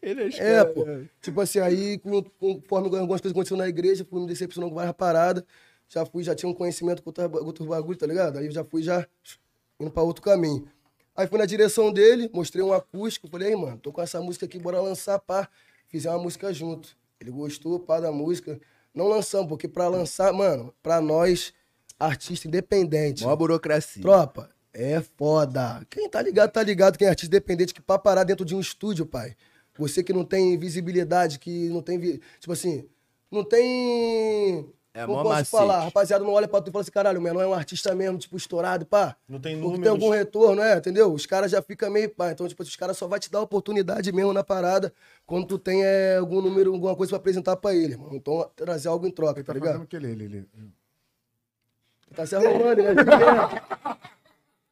Ele 0.00 0.34
É, 0.38 0.64
pô. 0.64 0.86
Tipo 1.20 1.40
assim, 1.40 1.58
aí, 1.58 1.98
conforme 2.38 2.86
algumas 2.86 3.20
coisas 3.20 3.32
aconteceram 3.32 3.58
na 3.58 3.68
igreja, 3.68 4.06
fui 4.08 4.20
me 4.20 4.26
decepcionando 4.26 4.70
com 4.70 4.76
várias 4.76 4.94
paradas. 4.94 5.42
Já 5.88 6.04
fui, 6.04 6.22
já 6.22 6.34
tinha 6.34 6.48
um 6.50 6.54
conhecimento 6.54 7.02
com 7.02 7.12
outros 7.44 7.68
bagulho, 7.68 7.98
tá 7.98 8.06
ligado? 8.06 8.38
Aí 8.38 8.46
eu 8.46 8.52
já 8.52 8.64
fui 8.64 8.82
já 8.82 9.06
indo 9.78 9.90
pra 9.90 10.02
outro 10.02 10.22
caminho. 10.22 10.66
Aí 11.16 11.28
fui 11.28 11.38
na 11.38 11.46
direção 11.46 11.92
dele, 11.92 12.28
mostrei 12.32 12.64
um 12.64 12.72
acústico, 12.72 13.28
falei, 13.28 13.48
aí, 13.48 13.56
mano, 13.56 13.78
tô 13.78 13.92
com 13.92 14.02
essa 14.02 14.20
música 14.20 14.46
aqui, 14.46 14.58
bora 14.58 14.80
lançar, 14.80 15.18
pá. 15.20 15.48
Fizemos 15.86 16.16
uma 16.16 16.24
música 16.24 16.52
junto. 16.52 16.96
Ele 17.20 17.30
gostou, 17.30 17.78
pá, 17.78 18.00
da 18.00 18.10
música. 18.10 18.60
Não 18.92 19.06
lançamos, 19.08 19.48
porque 19.48 19.68
pra 19.68 19.86
lançar, 19.88 20.32
mano, 20.32 20.74
pra 20.82 21.00
nós, 21.00 21.52
artista 21.98 22.48
independente. 22.48 23.22
Mó 23.22 23.34
burocracia. 23.36 24.02
Tropa, 24.02 24.50
é 24.72 25.00
foda. 25.00 25.86
Quem 25.88 26.08
tá 26.08 26.20
ligado, 26.20 26.50
tá 26.50 26.62
ligado. 26.62 26.98
Quem 26.98 27.06
é 27.06 27.10
artista 27.10 27.34
independente 27.34 27.72
que 27.72 27.80
pra 27.80 27.98
parar 27.98 28.24
dentro 28.24 28.44
de 28.44 28.54
um 28.54 28.60
estúdio, 28.60 29.06
pai. 29.06 29.36
Você 29.78 30.02
que 30.02 30.12
não 30.12 30.24
tem 30.24 30.58
visibilidade, 30.58 31.38
que 31.38 31.68
não 31.68 31.82
tem. 31.82 31.98
Tipo 32.40 32.52
assim, 32.52 32.88
não 33.30 33.44
tem. 33.44 34.68
É 34.96 35.04
mó 35.08 35.14
posso 35.24 35.28
macete. 35.30 35.50
falar? 35.50 35.80
Rapaziada, 35.80 36.22
não 36.24 36.32
olha 36.32 36.46
pra 36.46 36.60
tu 36.62 36.68
e 36.68 36.72
fala 36.72 36.82
assim, 36.82 36.90
caralho, 36.92 37.18
o 37.18 37.22
menor 37.22 37.42
é 37.42 37.46
um 37.48 37.52
artista 37.52 37.92
mesmo, 37.96 38.16
tipo, 38.16 38.36
estourado, 38.36 38.86
pá. 38.86 39.16
Não 39.28 39.40
tem 39.40 39.60
Porque 39.60 39.80
tem 39.80 39.90
algum 39.90 40.08
retorno, 40.10 40.62
é, 40.62 40.76
entendeu? 40.78 41.12
Os 41.12 41.26
caras 41.26 41.50
já 41.50 41.60
ficam 41.60 41.90
meio, 41.90 42.08
pá. 42.10 42.30
Então, 42.30 42.46
tipo, 42.46 42.62
os 42.62 42.76
caras 42.76 42.96
só 42.96 43.08
vai 43.08 43.18
te 43.18 43.28
dar 43.28 43.40
oportunidade 43.40 44.12
mesmo 44.12 44.32
na 44.32 44.44
parada 44.44 44.94
quando 45.26 45.48
tu 45.48 45.58
tem 45.58 45.84
é, 45.84 46.16
algum 46.18 46.40
número, 46.40 46.72
alguma 46.72 46.94
coisa 46.94 47.10
pra 47.10 47.16
apresentar 47.18 47.56
pra 47.56 47.74
ele, 47.74 47.96
mano. 47.96 48.14
Então, 48.14 48.48
trazer 48.54 48.86
algo 48.88 49.04
em 49.04 49.10
troca, 49.10 49.40
Ele 49.40 49.44
tá 49.46 49.52
tá 49.52 49.58
ligado? 49.58 49.72
fazendo 49.72 49.84
o 49.84 49.88
que 49.88 49.96
ele, 49.96 50.10
ele, 50.12 50.24
ele- 50.24 50.48
Tá 52.14 52.24
se 52.24 52.36
arrumando, 52.36 52.80
né? 52.80 52.94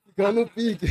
Ficando 0.06 0.40
no 0.40 0.48
pique. 0.48 0.86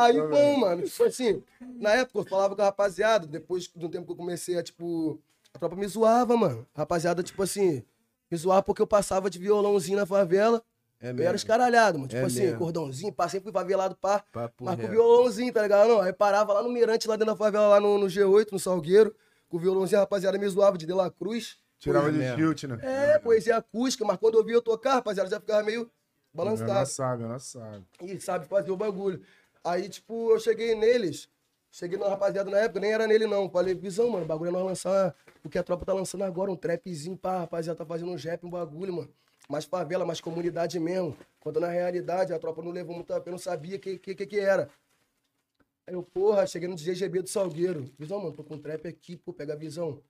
Aí, 0.00 0.14
pô, 0.16 0.56
mano, 0.60 0.82
tipo 0.82 1.02
assim, 1.04 1.42
na 1.80 1.90
época 1.94 2.20
eu 2.20 2.24
falava 2.24 2.54
com 2.54 2.62
a 2.62 2.66
rapaziada, 2.66 3.26
depois 3.26 3.68
de 3.74 3.84
um 3.84 3.90
tempo 3.90 4.06
que 4.06 4.12
eu 4.12 4.16
comecei 4.16 4.56
a, 4.56 4.62
tipo, 4.62 5.20
A 5.58 5.60
tropa 5.60 5.74
me 5.74 5.88
zoava, 5.88 6.36
mano. 6.36 6.64
Rapaziada, 6.72 7.20
tipo 7.20 7.42
assim, 7.42 7.82
me 8.30 8.38
zoava 8.38 8.62
porque 8.62 8.80
eu 8.80 8.86
passava 8.86 9.28
de 9.28 9.40
violãozinho 9.40 9.98
na 9.98 10.06
favela. 10.06 10.62
É 11.00 11.10
Eu 11.10 11.20
era 11.22 11.34
escaralhado, 11.36 11.98
mano. 11.98 12.08
Tipo 12.08 12.22
É 12.22 12.24
assim, 12.26 12.42
mesmo. 12.42 12.58
cordãozinho, 12.58 13.12
passei 13.12 13.40
fui 13.40 13.50
favelado, 13.50 13.96
pá. 13.96 14.22
Papo 14.32 14.64
Mas 14.64 14.76
com 14.76 14.82
reto. 14.82 14.92
violãozinho, 14.92 15.52
tá 15.52 15.62
ligado? 15.62 15.88
Não, 15.88 16.00
aí 16.00 16.12
parava 16.12 16.52
lá 16.52 16.62
no 16.62 16.68
Mirante, 16.70 17.08
lá 17.08 17.16
dentro 17.16 17.32
da 17.34 17.36
favela, 17.36 17.66
lá 17.68 17.80
no, 17.80 17.98
no 17.98 18.06
G8, 18.06 18.52
no 18.52 18.58
Salgueiro. 18.60 19.12
Com 19.48 19.56
o 19.56 19.60
violãozinho, 19.60 19.98
a 19.98 20.02
rapaziada 20.02 20.38
me 20.38 20.46
zoava 20.48 20.78
de 20.78 20.86
De 20.86 20.92
La 20.92 21.10
Cruz. 21.10 21.56
Tirava 21.80 22.10
de 22.12 22.18
mesmo. 22.18 22.36
tilt, 22.36 22.64
né? 22.64 22.78
É, 22.82 23.18
poesia 23.18 23.56
acústica, 23.56 24.04
mas 24.04 24.16
quando 24.18 24.38
eu 24.38 24.44
via 24.44 24.54
eu 24.54 24.62
tocar, 24.62 24.94
rapaziada, 24.94 25.28
já 25.30 25.40
ficava 25.40 25.62
meio 25.64 25.82
Ela 25.82 25.90
balançado. 26.34 26.86
sabe, 26.88 27.22
ela 27.24 27.38
sabe. 27.40 27.84
E 28.02 28.20
sabe 28.20 28.46
fazer 28.46 28.70
o 28.70 28.76
bagulho. 28.76 29.20
Aí, 29.64 29.88
tipo, 29.88 30.30
eu 30.32 30.38
cheguei 30.40 30.74
neles, 30.76 31.28
cheguei 31.70 31.98
na 31.98 32.08
rapaziada 32.08 32.50
na 32.50 32.58
época, 32.58 32.80
nem 32.80 32.92
era 32.92 33.06
nele 33.06 33.26
não. 33.26 33.50
Falei, 33.50 33.74
visão, 33.74 34.08
mano, 34.10 34.24
o 34.24 34.28
bagulho 34.28 34.48
é 34.48 34.52
nós 34.52 34.64
lançar 34.64 35.14
o 35.44 35.48
que 35.48 35.58
a 35.58 35.62
tropa 35.62 35.84
tá 35.84 35.92
lançando 35.92 36.24
agora, 36.24 36.50
um 36.50 36.56
trapzinho, 36.56 37.16
pá, 37.16 37.38
rapaziada 37.40 37.78
tá 37.78 37.86
fazendo 37.86 38.10
um 38.10 38.16
rap, 38.16 38.44
um 38.44 38.50
bagulho, 38.50 38.92
mano. 38.92 39.12
Mais 39.48 39.64
favela, 39.64 40.04
mais 40.04 40.20
comunidade 40.20 40.78
mesmo. 40.78 41.16
Quando 41.40 41.58
na 41.60 41.68
realidade 41.68 42.32
a 42.32 42.38
tropa 42.38 42.62
não 42.62 42.70
levou 42.70 42.94
muito 42.94 43.12
a 43.12 43.20
pena, 43.20 43.32
não 43.32 43.38
sabia 43.38 43.76
o 43.76 43.80
que, 43.80 43.98
que, 43.98 44.14
que, 44.14 44.26
que 44.26 44.38
era. 44.38 44.68
Aí 45.86 45.94
eu, 45.94 46.02
porra, 46.02 46.46
cheguei 46.46 46.68
no 46.68 46.76
DGB 46.76 47.22
do 47.22 47.28
Salgueiro. 47.28 47.90
Visão, 47.98 48.18
mano, 48.18 48.32
tô 48.32 48.44
com 48.44 48.56
um 48.56 48.60
trap 48.60 48.86
aqui, 48.86 49.16
pô, 49.16 49.32
pega 49.32 49.54
a 49.54 49.56
visão. 49.56 50.02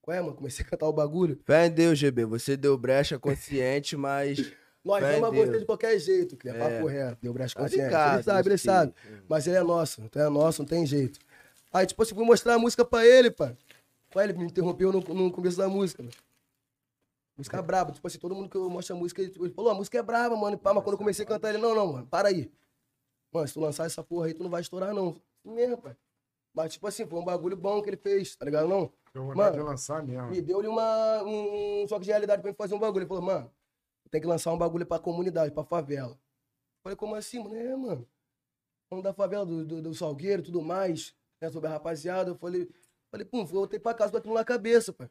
Qual 0.00 0.16
é, 0.16 0.20
mano? 0.20 0.34
Comecei 0.34 0.64
a 0.64 0.68
cantar 0.68 0.86
o 0.86 0.92
bagulho. 0.92 1.36
Deus, 1.68 1.98
GB. 1.98 2.24
Você 2.24 2.56
deu 2.56 2.78
brecha 2.78 3.18
consciente, 3.18 3.96
mas. 3.96 4.52
Nós 4.86 5.04
Fé 5.04 5.18
em 5.18 5.20
vamos 5.20 5.36
a 5.38 5.40
você 5.42 5.46
Deus. 5.50 5.60
de 5.60 5.66
qualquer 5.66 5.98
jeito, 5.98 6.36
que 6.36 6.48
é 6.48 6.52
É. 6.52 6.58
papo 6.58 6.86
reto, 6.86 7.18
deu 7.20 7.34
Tá 7.34 7.38
consciente. 7.54 7.82
ele 7.82 8.22
sabe, 8.22 8.48
ele 8.48 8.58
filho. 8.58 8.72
sabe. 8.72 8.94
Mas 9.28 9.46
ele 9.46 9.56
é 9.56 9.62
nosso, 9.62 10.00
então 10.02 10.22
é 10.22 10.28
nosso, 10.30 10.62
não 10.62 10.66
tem 10.68 10.86
jeito. 10.86 11.18
Aí, 11.72 11.84
tipo 11.86 12.00
assim, 12.02 12.14
fui 12.14 12.24
mostrar 12.24 12.54
a 12.54 12.58
música 12.58 12.84
pra 12.84 13.04
ele, 13.04 13.30
pá. 13.30 13.52
Pá, 14.12 14.22
ele 14.24 14.32
me 14.34 14.44
interrompeu 14.44 14.92
no, 14.92 15.00
no 15.00 15.32
começo 15.32 15.58
da 15.58 15.68
música, 15.68 16.02
mano. 16.02 16.14
Música 17.36 17.60
braba, 17.60 17.92
tipo 17.92 18.06
assim, 18.06 18.18
todo 18.18 18.34
mundo 18.34 18.48
que 18.48 18.56
eu 18.56 18.70
mostro 18.70 18.94
a 18.96 18.98
música, 18.98 19.20
ele, 19.20 19.32
ele 19.38 19.50
falou, 19.50 19.72
a 19.72 19.74
música 19.74 19.98
é 19.98 20.02
braba, 20.02 20.34
mano, 20.36 20.56
e 20.56 20.58
pá, 20.58 20.72
mas 20.72 20.82
quando 20.84 20.94
eu 20.94 20.98
comecei 20.98 21.24
a 21.24 21.28
cantar, 21.28 21.50
ele, 21.50 21.58
não, 21.58 21.74
não, 21.74 21.92
mano, 21.92 22.06
para 22.06 22.28
aí. 22.28 22.50
Mano, 23.32 23.46
se 23.48 23.54
tu 23.54 23.60
lançar 23.60 23.84
essa 23.86 24.02
porra 24.02 24.26
aí, 24.26 24.34
tu 24.34 24.42
não 24.42 24.48
vai 24.50 24.60
estourar, 24.62 24.94
não. 24.94 25.14
Mesmo, 25.44 25.76
pai. 25.78 25.94
Mas, 26.54 26.72
tipo 26.72 26.86
assim, 26.86 27.04
foi 27.04 27.18
um 27.18 27.24
bagulho 27.24 27.56
bom 27.56 27.82
que 27.82 27.90
ele 27.90 27.96
fez, 27.98 28.34
tá 28.36 28.44
ligado, 28.46 28.66
não? 28.68 28.90
Deu 29.12 29.24
vontade 29.24 29.36
Mano, 29.36 29.52
de 29.52 29.62
lançar 29.68 30.02
mesmo. 30.02 30.28
me 30.28 30.40
deu-lhe 30.40 30.68
uma, 30.68 31.22
um, 31.24 31.82
um 31.82 31.88
choque 31.88 32.04
de 32.04 32.10
realidade 32.10 32.40
pra 32.40 32.50
mim 32.50 32.56
fazer 32.56 32.74
um 32.74 32.78
bagulho. 32.78 33.02
Ele 33.02 33.08
falou, 33.08 33.22
mano, 33.22 33.50
tem 34.10 34.20
que 34.20 34.26
lançar 34.26 34.52
um 34.52 34.58
bagulho 34.58 34.86
pra 34.86 34.98
comunidade, 34.98 35.52
pra 35.52 35.64
favela. 35.64 36.18
Falei, 36.82 36.96
como 36.96 37.14
assim, 37.14 37.42
mano? 37.42 37.56
É, 37.56 37.76
mano. 37.76 38.08
Vamos 38.88 39.02
da 39.02 39.12
favela, 39.12 39.44
do, 39.44 39.64
do, 39.64 39.82
do 39.82 39.94
Salgueiro 39.94 40.42
e 40.42 40.44
tudo 40.44 40.62
mais, 40.62 41.14
né? 41.40 41.50
Sobre 41.50 41.68
a 41.68 41.72
rapaziada. 41.72 42.30
Eu 42.30 42.36
falei, 42.36 42.68
falei, 43.10 43.26
pum, 43.26 43.44
voltei 43.44 43.80
pra 43.80 43.94
casa 43.94 44.12
com 44.12 44.18
aquilo 44.18 44.34
na 44.34 44.44
cabeça, 44.44 44.92
pai. 44.92 45.10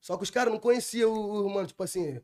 Só 0.00 0.16
que 0.18 0.22
os 0.22 0.30
caras 0.30 0.52
não 0.52 0.60
conheciam 0.60 1.10
o, 1.10 1.46
o, 1.46 1.50
mano, 1.50 1.66
tipo 1.66 1.82
assim, 1.82 2.20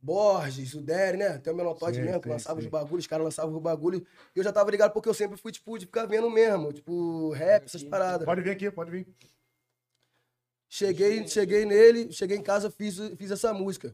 Borges, 0.00 0.74
o 0.74 0.80
Derry, 0.80 1.18
né? 1.18 1.28
Até 1.28 1.50
o 1.50 1.56
Menotote 1.56 2.00
mesmo, 2.00 2.20
que 2.20 2.28
lançava 2.28 2.60
sim. 2.60 2.66
os 2.66 2.70
bagulhos, 2.70 3.04
os 3.04 3.08
caras 3.08 3.24
lançavam 3.24 3.56
os 3.56 3.62
bagulhos. 3.62 4.02
E 4.34 4.38
eu 4.38 4.44
já 4.44 4.52
tava 4.52 4.70
ligado 4.70 4.92
porque 4.92 5.08
eu 5.08 5.14
sempre 5.14 5.36
fui, 5.36 5.50
tipo, 5.50 5.76
de 5.76 5.86
ficar 5.86 6.06
vendo 6.06 6.30
mesmo, 6.30 6.72
tipo, 6.72 7.30
rap, 7.32 7.64
essas 7.64 7.82
paradas. 7.82 8.24
Pode 8.24 8.42
vir 8.42 8.50
aqui, 8.50 8.70
pode 8.70 8.90
vir. 8.92 9.08
Cheguei, 10.68 11.26
cheguei 11.26 11.66
nele, 11.66 12.12
cheguei 12.12 12.36
em 12.36 12.42
casa, 12.42 12.70
fiz, 12.70 12.96
fiz 13.18 13.32
essa 13.32 13.52
música. 13.52 13.92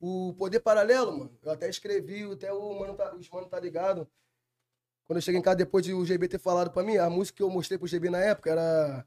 O 0.00 0.32
Poder 0.34 0.60
Paralelo, 0.60 1.18
mano, 1.18 1.38
eu 1.42 1.50
até 1.50 1.68
escrevi, 1.68 2.22
até 2.30 2.52
o 2.52 2.78
mano 2.78 2.94
tá, 2.94 3.14
os 3.14 3.28
mano 3.28 3.48
tá 3.48 3.58
ligado. 3.58 4.08
Quando 5.04 5.16
eu 5.16 5.22
cheguei 5.22 5.40
em 5.40 5.42
casa, 5.42 5.56
depois 5.56 5.84
de 5.84 5.92
o 5.92 6.04
GB 6.04 6.28
ter 6.28 6.38
falado 6.38 6.70
pra 6.70 6.82
mim, 6.82 6.96
a 6.98 7.08
música 7.08 7.38
que 7.38 7.42
eu 7.42 7.50
mostrei 7.50 7.78
pro 7.78 7.88
GB 7.88 8.10
na 8.10 8.18
época 8.18 8.50
era. 8.50 9.06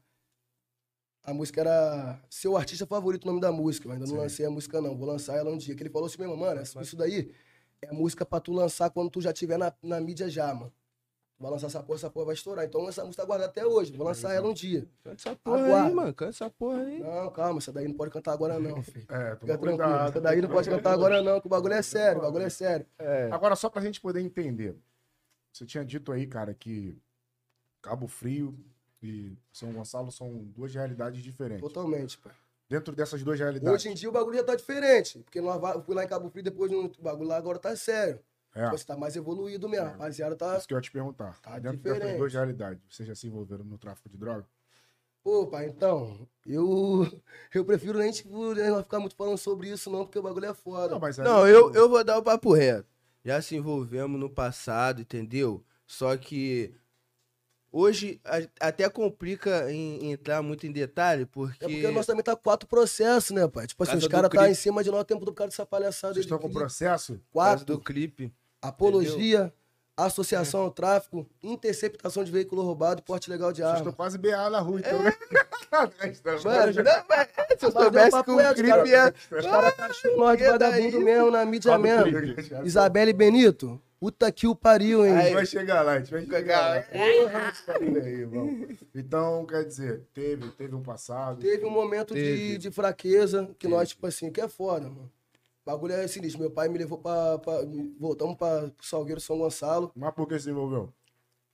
A 1.22 1.32
música 1.32 1.60
era 1.60 2.20
Seu 2.28 2.56
Artista 2.56 2.84
Favorito, 2.84 3.24
o 3.24 3.28
nome 3.28 3.40
da 3.40 3.52
música. 3.52 3.86
Eu 3.86 3.92
ainda 3.92 4.06
não 4.06 4.14
Sim. 4.14 4.18
lancei 4.18 4.44
a 4.44 4.50
música, 4.50 4.80
não. 4.80 4.96
Vou 4.96 5.06
lançar 5.06 5.36
ela 5.36 5.50
um 5.50 5.56
dia. 5.56 5.76
Que 5.76 5.82
ele 5.82 5.90
falou 5.90 6.06
assim 6.06 6.18
mesmo, 6.18 6.36
mano, 6.36 6.60
isso 6.60 6.96
daí 6.96 7.32
é 7.80 7.92
música 7.92 8.26
pra 8.26 8.40
tu 8.40 8.52
lançar 8.52 8.90
quando 8.90 9.08
tu 9.08 9.20
já 9.20 9.32
tiver 9.32 9.56
na, 9.56 9.72
na 9.80 10.00
mídia 10.00 10.28
já, 10.28 10.52
mano. 10.52 10.72
Vai 11.42 11.50
lançar 11.50 11.66
essa 11.66 11.82
porra, 11.82 11.96
essa 11.96 12.08
porra 12.08 12.26
vai 12.26 12.34
estourar. 12.34 12.64
Então 12.64 12.88
essa 12.88 13.04
música 13.04 13.20
tá 13.20 13.26
guardada 13.26 13.50
até 13.50 13.66
hoje. 13.66 13.92
Vou 13.96 14.06
lançar 14.06 14.32
ela 14.32 14.48
um 14.48 14.54
dia. 14.54 14.86
Canta 15.02 15.16
essa 15.16 15.34
porra 15.34 15.86
aí, 15.86 15.92
mano. 15.92 16.14
Canta 16.14 16.30
essa 16.30 16.48
porra 16.48 16.82
aí. 16.82 17.00
Não, 17.00 17.30
calma, 17.32 17.58
essa 17.58 17.72
daí 17.72 17.88
não 17.88 17.94
pode 17.94 18.12
cantar 18.12 18.32
agora 18.32 18.60
não, 18.60 18.80
filho. 18.80 19.04
É, 19.10 19.34
Fica 19.34 19.46
tranquilo. 19.58 19.76
cuidado. 19.76 20.08
Essa 20.10 20.20
daí 20.20 20.40
não 20.40 20.48
pode 20.48 20.70
cantar 20.70 20.92
agora 20.92 21.20
não, 21.20 21.40
que 21.40 21.48
o 21.48 21.50
bagulho 21.50 21.74
é 21.74 21.82
sério, 21.82 22.20
o 22.20 22.22
bagulho 22.22 22.44
é 22.44 22.48
sério. 22.48 22.86
Agora, 23.32 23.56
só 23.56 23.68
pra 23.68 23.82
gente 23.82 24.00
poder 24.00 24.20
entender. 24.20 24.76
Você 25.52 25.66
tinha 25.66 25.84
dito 25.84 26.12
aí, 26.12 26.28
cara, 26.28 26.54
que 26.54 26.96
Cabo 27.82 28.06
Frio 28.06 28.56
e 29.02 29.36
São 29.52 29.72
Gonçalo 29.72 30.12
são 30.12 30.44
duas 30.44 30.72
realidades 30.72 31.24
diferentes. 31.24 31.60
Totalmente, 31.60 32.16
pai. 32.18 32.32
Dentro 32.68 32.94
dessas 32.94 33.20
duas 33.22 33.38
realidades. 33.38 33.74
Hoje 33.74 33.88
em 33.90 33.94
dia 33.94 34.08
o 34.08 34.12
bagulho 34.12 34.38
já 34.38 34.44
tá 34.44 34.54
diferente. 34.54 35.18
Porque 35.18 35.40
nós 35.40 35.60
fui 35.84 35.94
lá 35.94 36.04
em 36.04 36.08
Cabo 36.08 36.30
Frio 36.30 36.44
depois 36.44 36.70
no 36.70 36.84
o 36.84 37.02
bagulho 37.02 37.28
lá 37.28 37.36
agora 37.36 37.58
tá 37.58 37.74
sério. 37.74 38.20
É, 38.54 38.68
Você 38.70 38.84
tá 38.84 38.96
mais 38.96 39.16
evoluído 39.16 39.68
mesmo. 39.68 39.86
Rapaziada, 39.86 40.36
tá. 40.36 40.58
isso 40.58 40.68
que 40.68 40.74
eu 40.74 40.78
ia 40.78 40.82
te 40.82 40.90
perguntar. 40.90 41.38
Tá 41.40 41.58
Dentro 41.58 41.78
diferente. 41.78 42.00
dessas 42.02 42.18
duas 42.18 42.32
realidades, 42.34 42.82
vocês 42.90 43.08
já 43.08 43.14
se 43.14 43.26
envolveram 43.26 43.64
no 43.64 43.78
tráfico 43.78 44.08
de 44.08 44.16
droga? 44.18 44.46
Pô, 45.24 45.46
pai, 45.46 45.66
então, 45.68 46.28
eu, 46.44 47.06
eu 47.54 47.64
prefiro 47.64 47.98
nem, 47.98 48.10
tipo, 48.10 48.54
né, 48.54 48.68
não 48.70 48.82
ficar 48.82 48.98
muito 49.00 49.14
falando 49.14 49.38
sobre 49.38 49.70
isso, 49.70 49.88
não, 49.90 50.04
porque 50.04 50.18
o 50.18 50.22
bagulho 50.22 50.46
é 50.46 50.54
foda. 50.54 50.94
Não, 50.94 51.00
mas 51.00 51.18
aí- 51.18 51.24
Não, 51.24 51.46
eu, 51.46 51.72
eu 51.72 51.88
vou 51.88 52.02
dar 52.04 52.18
o 52.18 52.22
papo 52.22 52.52
reto. 52.52 52.88
Já 53.24 53.40
se 53.40 53.54
envolvemos 53.56 54.18
no 54.18 54.28
passado, 54.28 55.00
entendeu? 55.00 55.64
Só 55.86 56.16
que 56.16 56.74
hoje 57.70 58.20
a- 58.24 58.66
até 58.68 58.88
complica 58.90 59.70
em, 59.72 60.06
em 60.06 60.12
entrar 60.12 60.42
muito 60.42 60.66
em 60.66 60.72
detalhe, 60.72 61.24
porque. 61.24 61.64
É 61.64 61.68
porque 61.68 61.88
nós 61.92 62.04
também 62.04 62.24
tá 62.24 62.34
quatro 62.34 62.68
processos, 62.68 63.30
né, 63.30 63.46
pai? 63.48 63.66
Tipo 63.68 63.82
assim, 63.84 63.92
Casa 63.92 64.06
os 64.06 64.08
caras 64.10 64.28
tá 64.30 64.50
em 64.50 64.54
cima 64.54 64.82
de 64.82 64.90
nós 64.90 65.00
o 65.02 65.04
tempo 65.04 65.24
do 65.24 65.32
cara 65.32 65.48
dessa 65.50 65.64
palhaçada. 65.64 66.14
Vocês 66.14 66.24
estão 66.26 66.38
com 66.38 66.48
clipe. 66.48 66.58
processo? 66.58 67.20
Quatro. 67.30 67.64
do 67.64 67.78
clipe. 67.80 68.32
Apologia, 68.62 69.52
associação 69.96 70.60
ao 70.62 70.70
tráfico, 70.70 71.26
interceptação 71.42 72.22
de 72.24 72.30
veículo 72.30 72.62
roubado 72.62 73.00
e 73.00 73.02
porte 73.04 73.28
legal 73.28 73.52
de 73.52 73.58
Vocês 73.58 73.66
arma. 73.68 73.78
estão 73.80 73.92
quase 73.92 74.16
BA 74.16 74.48
na 74.50 74.60
rua, 74.60 74.78
então, 74.80 75.02
né? 75.02 75.12
Mano, 75.72 75.90
Não, 76.84 77.04
mas 77.08 77.28
se 77.58 77.64
eu 77.66 77.72
soubesse 77.72 78.22
que 78.24 78.30
o 78.30 78.36
cara. 78.36 78.88
ia. 78.88 79.14
Os 79.30 79.46
caras 79.46 79.74
tá 79.74 79.88
nós 79.88 80.36
de 80.38 80.44
que 80.44 80.50
vagabundo 80.50 81.00
mesmo, 81.00 81.30
na 81.30 81.44
mídia 81.46 81.78
mesmo. 81.78 82.12
Isabelle 82.62 83.12
Benito, 83.14 83.80
puta 83.98 84.30
que 84.30 84.46
o 84.46 84.54
pariu, 84.54 85.04
hein? 85.06 85.12
A 85.12 85.16
gente 85.16 85.26
Aí- 85.28 85.34
vai 85.34 85.46
chegar 85.46 85.80
lá, 85.82 85.92
a 85.94 85.98
gente 85.98 86.10
vai 86.10 86.26
chegar 86.26 86.60
lá. 86.60 86.84
Então, 88.94 89.46
quer 89.46 89.64
dizer, 89.64 90.02
teve, 90.12 90.48
teve 90.50 90.74
um 90.74 90.82
passado. 90.82 91.40
Teve 91.40 91.64
um 91.64 91.70
momento 91.70 92.14
de, 92.14 92.20
Teve. 92.20 92.58
de 92.58 92.70
fraqueza, 92.70 93.48
que 93.58 93.66
nós, 93.66 93.88
tipo 93.90 94.06
assim, 94.06 94.30
que 94.30 94.40
é 94.40 94.48
foda, 94.48 94.88
mano. 94.88 95.10
O 95.64 95.70
bagulho 95.70 95.94
é 95.94 96.08
sinistro. 96.08 96.40
Meu 96.40 96.50
pai 96.50 96.68
me 96.68 96.78
levou 96.78 96.98
pra. 96.98 97.38
pra 97.38 97.54
voltamos 97.98 98.36
pra 98.36 98.70
Salgueiro 98.80 99.20
São 99.20 99.38
Gonçalo. 99.38 99.92
Mas 99.94 100.12
por 100.12 100.26
que 100.26 100.38
se 100.38 100.50
envolveu? 100.50 100.92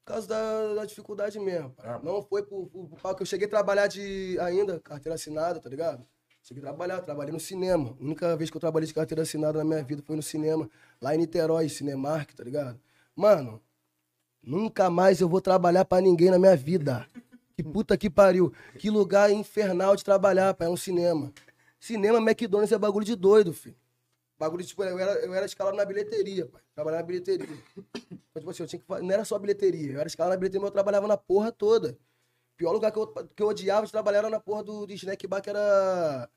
Por 0.05 0.15
causa 0.15 0.27
da, 0.27 0.75
da 0.75 0.85
dificuldade 0.87 1.39
mesmo. 1.39 1.71
pai. 1.71 1.87
Ah. 1.87 2.01
Não 2.03 2.23
foi 2.23 2.43
por, 2.43 2.67
por, 2.69 2.89
por 2.89 3.15
que 3.17 3.23
eu 3.23 3.27
cheguei 3.27 3.47
a 3.47 3.51
trabalhar 3.51 3.87
de 3.87 4.39
ainda, 4.41 4.81
carteira 4.81 5.15
assinada, 5.15 5.61
tá 5.61 5.69
ligado? 5.69 6.07
Cheguei 6.43 6.63
a 6.63 6.69
trabalhar, 6.69 7.03
trabalhei 7.03 7.33
no 7.33 7.39
cinema. 7.39 7.95
A 8.01 8.03
única 8.03 8.35
vez 8.35 8.49
que 8.49 8.57
eu 8.57 8.61
trabalhei 8.61 8.87
de 8.87 8.95
carteira 8.95 9.21
assinada 9.21 9.59
na 9.59 9.65
minha 9.65 9.83
vida 9.83 10.03
foi 10.03 10.17
no 10.17 10.23
cinema, 10.23 10.71
lá 10.99 11.15
em 11.15 11.19
Niterói, 11.19 11.69
Cinemark, 11.69 12.33
tá 12.35 12.43
ligado? 12.43 12.81
Mano, 13.15 13.61
nunca 14.43 14.89
mais 14.89 15.21
eu 15.21 15.29
vou 15.29 15.43
trabalhar 15.43 15.85
pra 15.85 16.01
ninguém 16.01 16.31
na 16.31 16.39
minha 16.39 16.57
vida. 16.57 17.07
Que 17.55 17.63
puta 17.63 17.99
que 17.99 18.09
pariu. 18.09 18.51
Que 18.79 18.89
lugar 18.89 19.31
infernal 19.31 19.95
de 19.95 20.03
trabalhar, 20.03 20.55
pai, 20.55 20.69
é 20.69 20.71
um 20.71 20.77
cinema. 20.77 21.31
Cinema, 21.79 22.19
McDonald's 22.19 22.73
é 22.73 22.79
bagulho 22.79 23.05
de 23.05 23.15
doido, 23.15 23.53
filho. 23.53 23.77
Bagulho, 24.39 24.65
tipo, 24.65 24.85
eu 24.85 24.99
era, 24.99 25.13
eu 25.25 25.35
era 25.35 25.47
escalado 25.47 25.77
na 25.77 25.85
bilheteria, 25.85 26.47
pai. 26.47 26.63
Trabalhava 26.75 27.03
na 27.03 27.07
bilheteria. 27.07 27.47
Então, 27.77 28.41
tipo 28.41 28.51
assim, 28.51 28.63
eu 28.63 28.69
tinha 28.69 28.79
que 28.81 28.87
fa- 28.87 29.01
Não 29.01 29.11
era 29.11 29.25
só 29.25 29.39
bilheteria. 29.39 29.93
Eu 29.95 30.01
era 30.01 30.07
escalado 30.07 30.35
na 30.35 30.39
bilheteria, 30.39 30.61
mas 30.61 30.69
eu 30.69 30.73
trabalhava 30.75 31.09
na 31.09 31.17
porra 31.17 31.51
toda. 31.51 31.99
Pior 32.57 32.73
lugar 32.73 32.93
que 32.93 32.99
eu, 32.99 33.07
que 33.35 33.43
eu 33.43 33.49
odiava 33.49 33.87
de 33.87 33.93
trabalhar 33.93 34.19
era 34.19 34.31
na 34.31 34.41
porra 34.41 34.63
do, 34.63 34.87
de 34.87 34.95
snack 34.95 35.27
bar, 35.27 35.41
que 35.41 35.51
era 35.51 36.29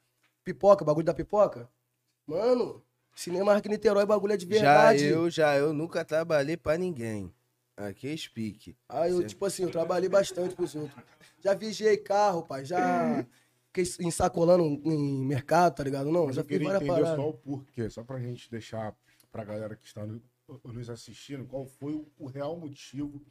pipoca, 0.43 0.83
bagulho 0.83 1.05
da 1.05 1.13
pipoca. 1.13 1.69
Mano, 2.25 2.83
cinema 3.15 3.55
aqui 3.55 3.67
em 3.67 3.71
Niterói, 3.71 4.05
bagulho 4.05 4.33
é 4.33 4.37
de 4.37 4.45
Já 4.45 4.59
verdade. 4.61 5.05
eu, 5.05 5.29
já 5.29 5.55
eu 5.57 5.73
nunca 5.73 6.03
trabalhei 6.05 6.57
pra 6.57 6.77
ninguém. 6.77 7.33
Aqui 7.77 8.07
é 8.07 8.17
speak. 8.17 8.75
Aí 8.89 9.11
eu, 9.11 9.25
tipo 9.25 9.45
assim, 9.45 9.63
eu 9.63 9.71
trabalhei 9.71 10.09
bastante 10.09 10.55
pros 10.55 10.75
outros. 10.75 11.03
Já 11.39 11.53
vigiei 11.53 11.97
carro, 11.97 12.43
pai, 12.43 12.65
já 12.65 12.77
fiquei 13.73 14.05
ensacolando 14.05 14.63
em 14.63 15.25
mercado, 15.25 15.75
tá 15.75 15.83
ligado? 15.83 16.11
Não, 16.11 16.25
Mas 16.27 16.35
já 16.35 16.41
eu 16.41 16.45
queria 16.45 16.67
entender 16.75 16.87
paradas. 16.87 17.15
só 17.15 17.29
o 17.29 17.33
porquê, 17.33 17.89
só 17.89 18.03
pra 18.03 18.19
gente 18.19 18.49
deixar 18.51 18.93
pra 19.31 19.43
galera 19.45 19.75
que 19.75 19.85
está 19.85 20.05
no- 20.05 20.21
nos 20.65 20.89
assistindo, 20.89 21.45
qual 21.45 21.65
foi 21.65 21.93
o, 21.93 22.05
o 22.19 22.27
real 22.27 22.57
motivo 22.57 23.21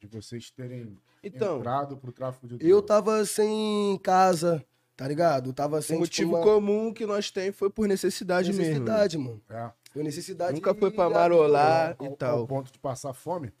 de 0.00 0.06
vocês 0.06 0.50
terem 0.50 0.96
Então, 1.22 1.58
entrado 1.58 1.96
pro 1.98 2.10
tráfico 2.12 2.46
de 2.48 2.54
Eu 2.54 2.80
droga? 2.80 2.86
tava 2.86 3.24
sem 3.26 3.98
casa, 4.02 4.64
tá 4.96 5.06
ligado? 5.06 5.50
Eu 5.50 5.52
tava 5.52 5.82
sem 5.82 5.96
o 5.96 6.00
motivo 6.00 6.30
tipo, 6.30 6.36
uma 6.36 6.42
comum 6.44 6.92
que 6.94 7.04
nós 7.04 7.30
tem 7.30 7.52
foi 7.52 7.68
por 7.68 7.86
necessidade, 7.86 8.48
mesmo. 8.48 8.62
necessidade, 8.62 9.18
mano. 9.18 9.42
É, 9.50 9.70
Foi 9.90 10.02
necessidade. 10.02 10.54
Nunca 10.54 10.74
foi 10.74 10.90
pra 10.90 11.10
marolar 11.10 11.96
e 12.00 12.06
ao 12.06 12.16
tal. 12.16 12.46
ponto 12.46 12.72
de 12.72 12.78
passar 12.78 13.12
fome? 13.12 13.52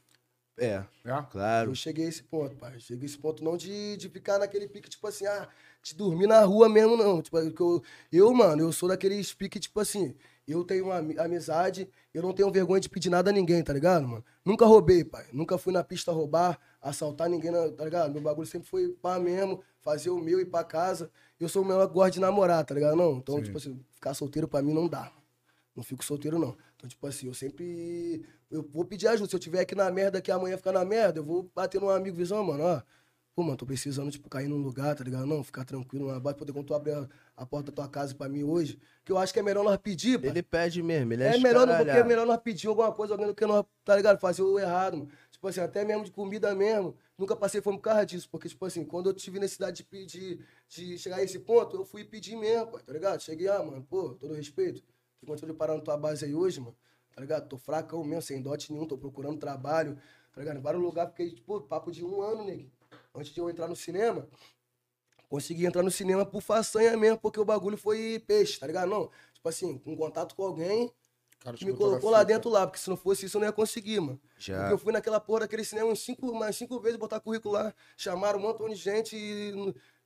É, 0.58 0.84
É? 1.04 1.22
claro. 1.30 1.70
Eu 1.70 1.74
cheguei 1.74 2.06
a 2.06 2.08
esse 2.08 2.22
ponto, 2.22 2.56
pai. 2.56 2.74
Eu 2.74 2.80
Cheguei 2.80 3.04
a 3.04 3.06
esse 3.06 3.18
ponto 3.18 3.44
não 3.44 3.56
de, 3.56 3.96
de 3.96 4.08
ficar 4.08 4.38
naquele 4.38 4.66
pique, 4.68 4.88
tipo 4.88 5.06
assim, 5.06 5.24
ah, 5.26 5.48
de 5.82 5.94
dormir 5.94 6.26
na 6.26 6.40
rua 6.44 6.68
mesmo, 6.68 6.96
não. 6.96 7.22
Tipo, 7.22 7.38
que 7.52 7.60
eu, 7.62 7.82
eu, 8.12 8.34
mano, 8.34 8.62
eu 8.62 8.72
sou 8.72 8.88
daqueles 8.88 9.32
pique, 9.32 9.60
tipo 9.60 9.78
assim, 9.78 10.14
eu 10.46 10.64
tenho 10.64 10.86
uma 10.86 10.96
ami- 10.96 11.18
amizade, 11.18 11.88
eu 12.12 12.22
não 12.22 12.32
tenho 12.32 12.50
vergonha 12.50 12.80
de 12.80 12.88
pedir 12.88 13.08
nada 13.10 13.30
a 13.30 13.32
ninguém, 13.32 13.62
tá 13.62 13.72
ligado, 13.72 14.06
mano? 14.08 14.24
Nunca 14.44 14.66
roubei, 14.66 15.04
pai. 15.04 15.26
Nunca 15.32 15.56
fui 15.58 15.72
na 15.72 15.84
pista 15.84 16.10
roubar, 16.10 16.58
assaltar 16.82 17.28
ninguém, 17.28 17.52
tá 17.76 17.84
ligado? 17.84 18.12
Meu 18.12 18.20
bagulho 18.22 18.46
sempre 18.46 18.68
foi 18.68 18.88
pá 18.88 19.18
mesmo, 19.20 19.62
fazer 19.80 20.10
o 20.10 20.18
meu, 20.20 20.40
ir 20.40 20.46
pra 20.46 20.64
casa. 20.64 21.10
Eu 21.38 21.48
sou 21.48 21.62
o 21.62 21.64
menor 21.64 21.86
que 21.86 21.94
gosta 21.94 22.10
de 22.10 22.20
namorar, 22.20 22.64
tá 22.64 22.74
ligado? 22.74 22.96
Não, 22.96 23.18
então, 23.18 23.36
Sim. 23.36 23.42
tipo 23.44 23.58
assim, 23.58 23.80
ficar 23.94 24.12
solteiro 24.14 24.48
pra 24.48 24.60
mim 24.60 24.72
não 24.74 24.88
dá. 24.88 25.12
Não 25.78 25.84
fico 25.84 26.04
solteiro, 26.04 26.40
não. 26.40 26.56
Então, 26.74 26.88
tipo 26.88 27.06
assim, 27.06 27.28
eu 27.28 27.34
sempre. 27.34 28.26
Eu 28.50 28.64
vou 28.68 28.84
pedir 28.84 29.06
ajuda. 29.06 29.30
Se 29.30 29.36
eu 29.36 29.38
tiver 29.38 29.60
aqui 29.60 29.76
na 29.76 29.88
merda, 29.92 30.20
que 30.20 30.28
amanhã 30.28 30.56
ficar 30.56 30.72
na 30.72 30.84
merda, 30.84 31.20
eu 31.20 31.24
vou 31.24 31.48
bater 31.54 31.80
num 31.80 31.88
amigo 31.88 32.16
visão, 32.16 32.42
mano, 32.42 32.64
ó. 32.64 32.82
Pô, 33.32 33.44
mano, 33.44 33.56
tô 33.56 33.64
precisando, 33.64 34.10
tipo, 34.10 34.28
cair 34.28 34.48
num 34.48 34.56
lugar, 34.60 34.96
tá 34.96 35.04
ligado? 35.04 35.24
Não, 35.24 35.44
ficar 35.44 35.64
tranquilo 35.64 36.08
na 36.08 36.18
base, 36.18 36.36
poder 36.36 36.52
quando 36.52 36.66
tu 36.66 36.74
abrir 36.74 36.94
a, 36.94 37.08
a 37.36 37.46
porta 37.46 37.70
da 37.70 37.76
tua 37.76 37.88
casa 37.88 38.12
pra 38.12 38.28
mim 38.28 38.42
hoje. 38.42 38.76
Que 39.04 39.12
eu 39.12 39.18
acho 39.18 39.32
que 39.32 39.38
é 39.38 39.42
melhor 39.44 39.62
nós 39.62 39.76
pedir, 39.76 40.18
pai. 40.20 40.30
Ele 40.30 40.42
pede 40.42 40.82
mesmo, 40.82 41.12
ele 41.12 41.22
é, 41.22 41.36
É 41.36 41.38
melhor, 41.38 41.64
não- 41.64 41.76
porque 41.76 41.90
é 41.98 42.02
melhor 42.02 42.26
nós 42.26 42.38
pedir 42.38 42.66
alguma 42.66 42.90
coisa 42.92 43.14
alguém 43.14 43.28
do 43.28 43.34
que 43.36 43.46
nós, 43.46 43.64
tá 43.84 43.94
ligado? 43.94 44.18
Fazer 44.18 44.42
o 44.42 44.58
errado, 44.58 44.96
mano. 44.96 45.10
Tipo 45.30 45.46
assim, 45.46 45.60
até 45.60 45.84
mesmo 45.84 46.02
de 46.02 46.10
comida 46.10 46.52
mesmo. 46.56 46.96
Nunca 47.16 47.36
passei 47.36 47.60
fome 47.60 47.76
por 47.78 47.84
causa 47.84 48.04
disso. 48.04 48.28
Porque, 48.28 48.48
tipo 48.48 48.64
assim, 48.66 48.84
quando 48.84 49.10
eu 49.10 49.14
tive 49.14 49.38
necessidade 49.38 49.76
de 49.76 49.84
pedir, 49.84 50.44
de 50.68 50.98
chegar 50.98 51.18
a 51.18 51.22
esse 51.22 51.38
ponto, 51.38 51.76
eu 51.76 51.84
fui 51.84 52.02
pedir 52.04 52.34
mesmo, 52.34 52.66
pai, 52.72 52.82
tá 52.82 52.92
ligado? 52.92 53.20
Cheguei, 53.22 53.46
ah, 53.46 53.62
mano, 53.62 53.86
pô, 53.88 54.14
todo 54.16 54.34
respeito. 54.34 54.82
Continuando 55.26 55.54
de 55.54 55.58
parar 55.58 55.74
na 55.74 55.80
tua 55.80 55.96
base 55.96 56.24
aí 56.24 56.34
hoje, 56.34 56.60
mano. 56.60 56.76
Tá 57.14 57.20
ligado? 57.20 57.48
Tô 57.48 57.56
fracão 57.56 58.04
mesmo, 58.04 58.22
sem 58.22 58.40
dote 58.40 58.72
nenhum, 58.72 58.86
tô 58.86 58.96
procurando 58.96 59.38
trabalho, 59.38 59.96
tá 60.32 60.40
ligado? 60.40 60.58
Em 60.58 60.62
vários 60.62 60.82
lugares, 60.82 61.10
fiquei, 61.10 61.34
tipo, 61.34 61.60
papo 61.62 61.90
de 61.90 62.04
um 62.04 62.22
ano, 62.22 62.44
nego. 62.44 62.70
Antes 63.14 63.32
de 63.32 63.40
eu 63.40 63.50
entrar 63.50 63.66
no 63.66 63.74
cinema, 63.74 64.28
consegui 65.28 65.66
entrar 65.66 65.82
no 65.82 65.90
cinema 65.90 66.24
por 66.24 66.40
façanha 66.40 66.96
mesmo, 66.96 67.18
porque 67.18 67.40
o 67.40 67.44
bagulho 67.44 67.76
foi 67.76 68.22
peixe, 68.26 68.58
tá 68.58 68.66
ligado? 68.66 68.88
Não, 68.88 69.10
tipo 69.34 69.48
assim, 69.48 69.78
com 69.78 69.96
contato 69.96 70.34
com 70.34 70.44
alguém 70.44 70.92
Cara, 71.40 71.56
que 71.56 71.64
me 71.64 71.74
colocou 71.74 72.10
lá 72.10 72.24
dentro 72.24 72.50
lá, 72.50 72.66
porque 72.66 72.80
se 72.80 72.90
não 72.90 72.96
fosse 72.96 73.26
isso 73.26 73.36
eu 73.36 73.40
não 73.40 73.46
ia 73.46 73.52
conseguir, 73.52 74.00
mano. 74.00 74.20
Já. 74.36 74.58
Porque 74.58 74.74
eu 74.74 74.78
fui 74.78 74.92
naquela 74.92 75.20
porra 75.20 75.40
daquele 75.40 75.64
cinema 75.64 75.88
uns 75.88 76.00
cinco, 76.00 76.34
mais 76.34 76.56
cinco 76.56 76.80
vezes 76.80 76.98
botar 76.98 77.20
currículo 77.20 77.54
lá, 77.54 77.72
chamaram 77.96 78.38
um 78.38 78.42
montão 78.42 78.68
de 78.68 78.74
gente 78.74 79.16
e 79.16 79.52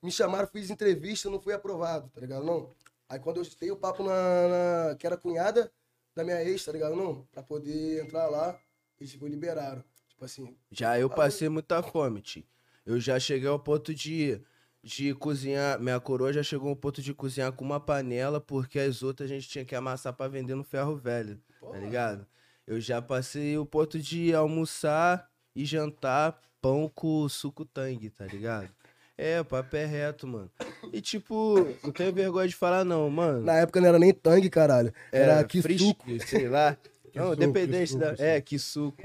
me 0.03 0.11
chamaram, 0.11 0.47
fiz 0.49 0.71
entrevista, 0.71 1.31
não 1.31 1.41
fui 1.41 1.55
aprovado, 1.55 2.11
tá 2.11 2.21
ligado? 2.21 2.45
Não. 2.45 2.75
Aí 3.13 3.19
quando 3.21 3.37
eu 3.43 3.47
dei 3.61 3.71
o 3.71 3.77
papo 3.77 4.03
na, 4.03 4.89
na- 4.89 4.97
que 4.97 5.07
era 5.07 5.19
cunhada 5.19 5.71
da 6.17 6.25
minha 6.25 6.43
ex, 6.43 6.65
tá 6.65 6.73
ligado? 6.73 6.97
Não, 6.97 7.27
pra 7.31 7.43
poder 7.43 8.03
entrar 8.03 8.27
lá, 8.27 8.59
eles 8.99 9.13
tipo, 9.13 9.27
liberaram. 9.27 9.85
Tipo 10.09 10.25
assim, 10.25 10.57
Já 10.71 10.99
eu 10.99 11.11
passei 11.11 11.47
muita 11.51 11.83
fome, 11.83 12.23
tio. 12.23 12.43
Eu 12.87 12.99
já 12.99 13.21
cheguei 13.21 13.47
ao 13.47 13.59
ponto 13.59 13.95
de, 13.95 14.41
de 14.83 15.15
cozinhar. 15.15 15.79
Minha 15.79 16.01
coroa 16.01 16.33
já 16.33 16.43
chegou 16.43 16.71
ao 16.71 16.77
ponto 16.77 17.03
de 17.03 17.13
cozinhar 17.13 17.53
com 17.53 17.63
uma 17.63 17.79
panela, 17.79 18.41
porque 18.41 18.79
as 18.79 19.03
outras 19.03 19.31
a 19.31 19.35
gente 19.35 19.47
tinha 19.47 19.65
que 19.67 19.75
amassar 19.75 20.15
pra 20.15 20.27
vender 20.27 20.55
no 20.55 20.65
ferro 20.65 20.97
velho, 20.97 21.39
tá 21.71 21.79
ligado? 21.79 22.27
Eu 22.67 22.81
já 22.81 23.03
passei 23.03 23.59
o 23.59 23.67
ponto 23.67 23.99
de 23.99 24.35
almoçar 24.35 25.31
e 25.55 25.67
jantar 25.67 26.41
pão 26.63 26.89
com 26.89 27.29
suco 27.29 27.67
tangue, 27.67 28.09
tá 28.09 28.25
ligado? 28.25 28.75
É, 29.17 29.41
o 29.41 29.45
papo 29.45 29.77
é 29.77 29.85
reto, 29.85 30.27
mano. 30.27 30.51
E 30.93 31.01
tipo, 31.01 31.67
não 31.85 31.93
tenho 31.93 32.13
vergonha 32.13 32.49
de 32.49 32.57
falar, 32.57 32.85
não, 32.85 33.09
mano. 33.11 33.43
na 33.45 33.55
época 33.59 33.81
não 33.81 33.89
era 33.89 33.99
nem 33.99 34.13
tangue, 34.13 34.49
caralho. 34.51 34.93
Era 35.13 35.41
É, 35.41 35.45
que 35.45 35.61
frisco, 35.63 35.87
suco. 35.87 36.27
sei 36.27 36.49
lá. 36.49 36.77
Não, 37.15 37.25
suco, 37.31 37.37
dependente 37.37 37.93
que 37.93 37.99
da. 37.99 38.11
suco, 38.11 38.23
É, 38.23 38.41
que 38.41 38.59
suco. 38.59 39.03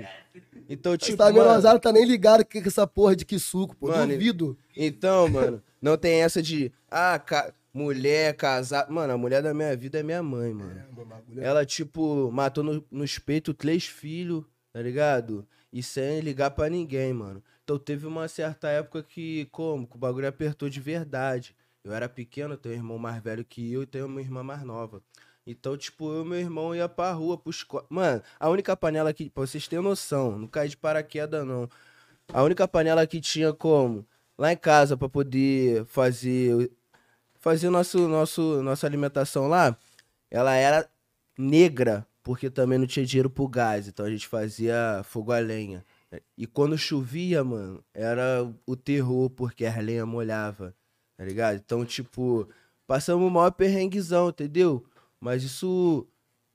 Então, 0.70 0.96
Tipo, 0.98 1.18
tá 1.18 1.26
mano, 1.26 1.36
menosado, 1.40 1.80
tá 1.80 1.92
nem 1.92 2.06
ligado 2.06 2.46
que 2.46 2.62
que 2.62 2.68
essa 2.68 2.88
porra 2.88 3.16
de 3.16 3.26
que 3.26 3.38
suco, 3.38 3.76
pô. 3.76 3.88
Mano, 3.90 4.14
Duvido. 4.14 4.58
Então, 4.76 5.28
mano, 5.28 5.62
não 5.82 5.98
tem 5.98 6.22
essa 6.24 6.42
de. 6.42 6.72
Ah, 6.90 7.20
ca- 7.20 7.54
mulher, 7.74 8.34
casar. 8.36 8.90
Mano, 8.90 9.14
a 9.14 9.18
mulher 9.18 9.44
da 9.44 9.54
minha 9.54 9.76
vida 9.76 10.00
é 10.00 10.04
minha 10.04 10.24
mãe, 10.24 10.54
mano. 10.54 10.82
É, 11.38 11.44
Ela, 11.46 11.66
tipo, 11.66 12.32
matou 12.32 12.64
no, 12.64 12.84
nos 12.90 13.20
peitos 13.20 13.54
três 13.58 13.86
filhos, 13.86 14.44
tá 14.72 14.82
ligado? 14.82 15.46
E 15.72 15.84
sem 15.84 16.22
ligar 16.22 16.52
pra 16.52 16.70
ninguém, 16.70 17.12
mano. 17.14 17.44
Então 17.68 17.78
teve 17.78 18.08
uma 18.08 18.30
certa 18.30 18.70
época 18.70 19.04
que, 19.04 19.46
como? 19.52 19.86
O 19.94 19.98
bagulho 19.98 20.26
apertou 20.26 20.70
de 20.70 20.80
verdade. 20.80 21.54
Eu 21.84 21.92
era 21.94 22.08
pequeno, 22.08 22.56
tenho 22.56 22.76
um 22.76 22.78
irmão 22.78 22.98
mais 22.98 23.22
velho 23.22 23.44
que 23.44 23.74
eu 23.74 23.84
e 23.84 23.86
tenho 23.86 24.06
uma 24.06 24.22
irmã 24.22 24.42
mais 24.42 24.64
nova. 24.64 25.04
Então, 25.46 25.76
tipo, 25.76 26.10
eu 26.10 26.24
e 26.24 26.26
meu 26.30 26.40
irmão 26.40 26.74
ia 26.74 26.88
pra 26.88 27.12
rua, 27.12 27.38
pros... 27.38 27.66
Mano, 27.90 28.24
a 28.40 28.50
única 28.50 28.78
panela 28.78 29.14
que... 29.14 29.30
Pra 29.30 29.46
vocês 29.46 29.68
terem 29.68 29.84
noção, 29.84 30.38
não 30.40 30.48
cai 30.48 30.70
de 30.70 30.78
paraquedas, 30.78 31.46
não. 31.46 31.70
A 32.32 32.42
única 32.42 32.66
panela 32.70 33.06
que 33.06 33.20
tinha 33.20 33.52
como? 33.52 34.08
Lá 34.38 34.54
em 34.54 34.58
casa, 34.58 34.96
pra 34.96 35.10
poder 35.10 35.84
fazer... 35.88 36.72
Fazer 37.38 37.70
nosso, 37.70 38.08
nosso, 38.08 38.64
nossa 38.64 38.88
alimentação 38.88 39.50
lá, 39.50 39.78
ela 40.32 40.56
era 40.56 40.90
negra, 41.38 42.08
porque 42.24 42.50
também 42.50 42.78
não 42.78 42.88
tinha 42.88 43.06
dinheiro 43.06 43.30
pro 43.30 43.46
gás. 43.46 43.90
Então 43.90 44.06
a 44.06 44.10
gente 44.10 44.26
fazia 44.26 45.02
fogo 45.04 45.34
a 45.34 45.40
lenha. 45.40 45.84
E 46.38 46.48
quando 46.48 46.78
chovia, 46.78 47.44
mano, 47.44 47.84
era 47.94 48.50
o 48.66 48.76
terror, 48.76 49.30
porque 49.30 49.66
a 49.66 49.80
lenha 49.82 50.06
molhava, 50.06 50.74
tá 51.18 51.26
ligado? 51.26 51.58
Então, 51.58 51.84
tipo, 51.86 52.48
passamos 52.86 53.28
o 53.28 53.32
maior 53.32 53.52
perrenguezão, 53.52 54.30
entendeu? 54.30 54.86
Mas 55.20 55.44
isso 55.44 56.08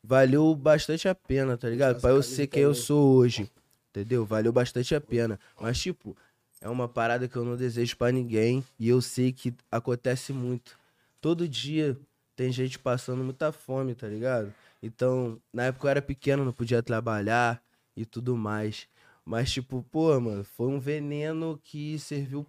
valeu 0.03 0.55
bastante 0.55 1.09
a 1.09 1.15
pena, 1.15 1.57
tá 1.57 1.69
ligado? 1.69 2.01
Pra 2.01 2.11
eu 2.11 2.23
ser 2.23 2.47
quem 2.47 2.63
eu 2.63 2.75
sou 2.75 3.15
hoje, 3.17 3.51
entendeu? 3.91 4.25
Valeu 4.25 4.53
bastante 4.53 4.95
a 4.95 5.01
pena. 5.01 5.39
Mas, 5.61 5.79
tipo, 5.79 6.17
é 6.61 6.69
uma 6.69 6.89
parada 6.89 7.29
que 7.29 7.37
eu 7.37 7.45
não 7.45 7.57
desejo 7.57 7.97
pra 7.97 8.11
ninguém 8.11 8.65
e 8.79 8.89
eu 8.89 9.03
sei 9.03 9.33
que 9.33 9.55
acontece 9.71 10.33
muito. 10.33 10.79
Todo 11.21 11.47
dia 11.47 11.99
tem 12.35 12.51
gente 12.51 12.79
passando 12.79 13.23
muita 13.23 13.53
fome, 13.53 13.95
tá 13.95 14.09
ligado? 14.09 14.53
Então, 14.83 15.41
na 15.53 15.65
época 15.65 15.87
eu 15.87 15.91
era 15.91 16.03
pequeno, 16.03 16.45
não 16.45 16.53
podia 16.53 16.83
trabalhar 16.83 17.63
e 17.97 18.05
tudo 18.07 18.37
mais. 18.37 18.89
Mas, 19.25 19.53
tipo, 19.53 19.85
pô, 19.91 20.19
mano, 20.21 20.45
foi 20.45 20.67
um 20.67 20.81
veneno 20.81 21.61
que 21.63 21.99
serviu 21.99 22.47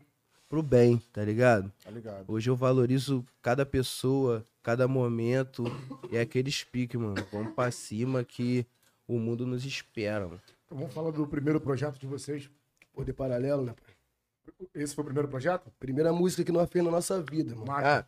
pro 0.50 0.64
bem, 0.64 1.02
tá 1.12 1.24
ligado? 1.24 1.72
Tá 1.84 1.92
ligado? 1.92 2.26
Hoje 2.28 2.50
eu 2.50 2.56
valorizo 2.56 3.26
cada 3.42 3.66
pessoa, 3.66 4.46
cada 4.62 4.88
momento. 4.88 5.64
E 6.12 6.18
é 6.18 6.22
aquele 6.22 6.52
pique, 6.72 6.98
mano. 6.98 7.16
Vamos 7.32 7.54
pra 7.54 7.72
cima 7.72 8.24
que 8.24 8.66
o 9.08 9.20
mundo 9.20 9.46
nos 9.46 9.66
espera, 9.66 10.28
mano. 10.28 10.42
Então 10.66 10.78
vamos 10.78 10.94
falar 10.94 11.12
do 11.12 11.28
primeiro 11.28 11.60
projeto 11.60 12.00
de 12.00 12.08
vocês. 12.08 12.50
Poder 12.94 13.14
paralelo, 13.14 13.64
né? 13.64 13.76
Esse 14.74 14.94
foi 14.94 15.04
o 15.04 15.06
primeiro 15.06 15.28
projeto? 15.28 15.72
Primeira 15.80 16.12
música 16.12 16.44
que 16.44 16.52
nós 16.52 16.70
fez 16.70 16.84
na 16.84 16.92
nossa 16.92 17.22
vida, 17.22 17.56
mano. 17.56 17.68
Máquina. 17.68 18.00
Ah, 18.00 18.06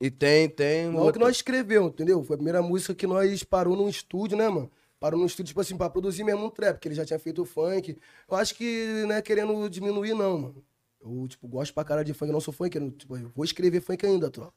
e 0.00 0.10
tem, 0.10 0.48
tem. 0.48 0.90
Não 0.90 1.06
é 1.06 1.10
o 1.10 1.12
que 1.12 1.18
nós 1.18 1.36
escreveu, 1.36 1.86
entendeu? 1.86 2.22
Foi 2.22 2.34
a 2.34 2.38
primeira 2.38 2.62
música 2.62 2.94
que 2.94 3.06
nós 3.06 3.42
parou 3.42 3.76
num 3.76 3.88
estúdio, 3.88 4.36
né, 4.36 4.48
mano? 4.48 4.70
Parou 4.98 5.20
num 5.20 5.26
estúdio, 5.26 5.48
tipo 5.48 5.60
assim, 5.60 5.76
pra 5.76 5.90
produzir 5.90 6.24
mesmo 6.24 6.46
um 6.46 6.50
trap, 6.50 6.76
porque 6.76 6.88
ele 6.88 6.94
já 6.94 7.04
tinha 7.04 7.18
feito 7.18 7.44
funk. 7.44 7.98
Eu 8.28 8.36
acho 8.36 8.54
que, 8.54 9.04
não 9.06 9.14
é 9.14 9.22
querendo 9.22 9.68
diminuir, 9.68 10.14
não, 10.14 10.38
mano. 10.38 10.64
Eu, 11.00 11.28
tipo, 11.28 11.46
gosto 11.46 11.74
pra 11.74 11.84
caralho 11.84 12.06
de 12.06 12.14
funk, 12.14 12.28
eu 12.28 12.32
não 12.32 12.40
sou 12.40 12.52
funkeiro. 12.52 12.90
Tipo, 12.90 13.16
eu 13.16 13.28
vou 13.34 13.44
escrever 13.44 13.80
funk 13.80 14.04
ainda, 14.06 14.30
tropa. 14.30 14.54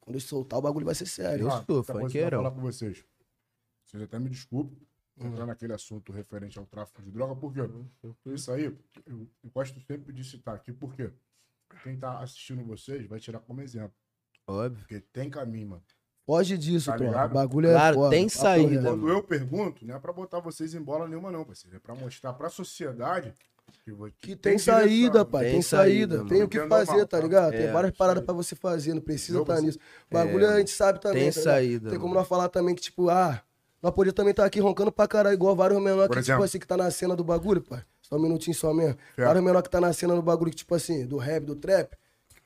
Quando 0.00 0.16
eu 0.16 0.20
soltar, 0.20 0.58
o 0.58 0.62
bagulho 0.62 0.86
vai 0.86 0.94
ser 0.94 1.06
sério. 1.06 1.46
Eu 1.46 1.50
Ah, 1.52 1.64
eu 1.68 1.74
vou 1.74 1.84
funkeirão. 1.84 2.38
falar 2.42 2.50
com 2.50 2.60
vocês. 2.62 3.04
Vocês 3.84 4.02
até 4.02 4.18
me 4.18 4.30
desculpem 4.30 4.76
entrar 5.20 5.46
naquele 5.46 5.74
assunto 5.74 6.10
referente 6.10 6.58
ao 6.58 6.64
tráfico 6.66 7.02
de 7.02 7.10
droga, 7.10 7.36
por 7.36 7.52
quê? 7.52 7.60
Isso 8.26 8.50
aí, 8.50 8.64
eu, 8.64 8.76
eu 9.06 9.28
gosto 9.54 9.78
sempre 9.82 10.12
de 10.12 10.24
citar 10.24 10.54
aqui, 10.56 10.72
porque 10.72 11.10
quem 11.84 11.96
tá 11.98 12.18
assistindo 12.20 12.64
vocês 12.64 13.06
vai 13.06 13.20
tirar 13.20 13.40
como 13.40 13.60
exemplo. 13.60 13.94
Óbvio. 14.46 14.78
Porque 14.80 15.00
tem 15.12 15.28
caminho, 15.30 15.68
mano. 15.68 15.82
Foge 16.24 16.56
disso, 16.56 16.90
Tá 16.90 16.96
ligado? 16.96 17.30
O 17.30 17.34
bagulho 17.34 17.68
é 17.68 17.72
Claro, 17.72 17.94
foda, 17.96 18.10
tem 18.10 18.28
saída. 18.28 18.82
Quando 18.90 19.08
eu 19.08 19.22
pergunto, 19.22 19.84
não 19.86 19.96
é 19.96 19.98
pra 19.98 20.12
botar 20.12 20.38
vocês 20.40 20.74
em 20.74 20.80
bola 20.80 21.08
nenhuma, 21.08 21.30
não, 21.30 21.44
parceiro. 21.44 21.76
É 21.76 21.80
pra 21.80 21.94
mostrar 21.94 22.32
pra 22.32 22.48
sociedade 22.48 23.32
que, 23.84 23.92
Que 24.20 24.36
tem, 24.36 24.56
direção, 24.56 24.74
saída, 24.74 25.24
pai. 25.24 25.44
Tem 25.44 25.52
Tem, 25.54 25.62
saída, 25.62 26.16
saída. 26.18 26.28
Tem 26.34 26.42
o 26.44 26.48
que 26.48 26.58
é 26.58 26.68
fazer, 26.68 26.90
normal, 26.92 27.06
tá 27.08 27.16
tá? 27.16 27.22
ligado? 27.22 27.54
É, 27.54 27.62
tem 27.64 27.72
várias 27.72 27.96
paradas 27.96 28.24
pra 28.24 28.32
você 28.32 28.54
fazer, 28.54 28.94
não 28.94 29.00
precisa 29.00 29.40
estar 29.40 29.56
Você- 29.56 29.62
nisso. 29.62 29.78
O 30.10 30.14
bagulho 30.14 30.48
a 30.48 30.58
gente 30.58 30.70
sabe 30.70 31.00
também. 31.00 31.24
Tem 31.24 31.32
tá 31.32 31.40
saída, 31.40 31.90
Tem 31.90 31.98
como 31.98 32.14
nós 32.14 32.28
falar 32.28 32.48
também 32.48 32.74
que, 32.74 32.82
tipo, 32.82 33.08
ah, 33.10 33.42
nós 33.82 33.92
podíamos 33.92 34.14
também 34.14 34.30
estar 34.30 34.44
aqui 34.44 34.60
roncando 34.60 34.92
pra 34.92 35.08
caralho, 35.08 35.34
igual 35.34 35.56
vários 35.56 35.82
menores 35.82 36.08
que, 36.12 36.18
exemplo. 36.18 36.38
tipo 36.40 36.44
assim, 36.44 36.58
que 36.60 36.66
tá 36.66 36.76
na 36.76 36.88
cena 36.92 37.16
do 37.16 37.24
bagulho, 37.24 37.60
pai. 37.60 37.82
Só 38.00 38.14
um 38.16 38.20
minutinho 38.22 38.54
só 38.54 38.72
mesmo. 38.72 38.96
Certo. 39.16 39.26
Vários 39.26 39.42
menores 39.44 39.62
que 39.64 39.70
tá 39.70 39.80
na 39.80 39.92
cena 39.92 40.14
do 40.14 40.22
bagulho, 40.22 40.50
que, 40.52 40.56
tipo 40.58 40.72
assim, 40.74 41.04
do 41.04 41.16
rap, 41.16 41.44
do 41.44 41.56
trap. 41.56 41.96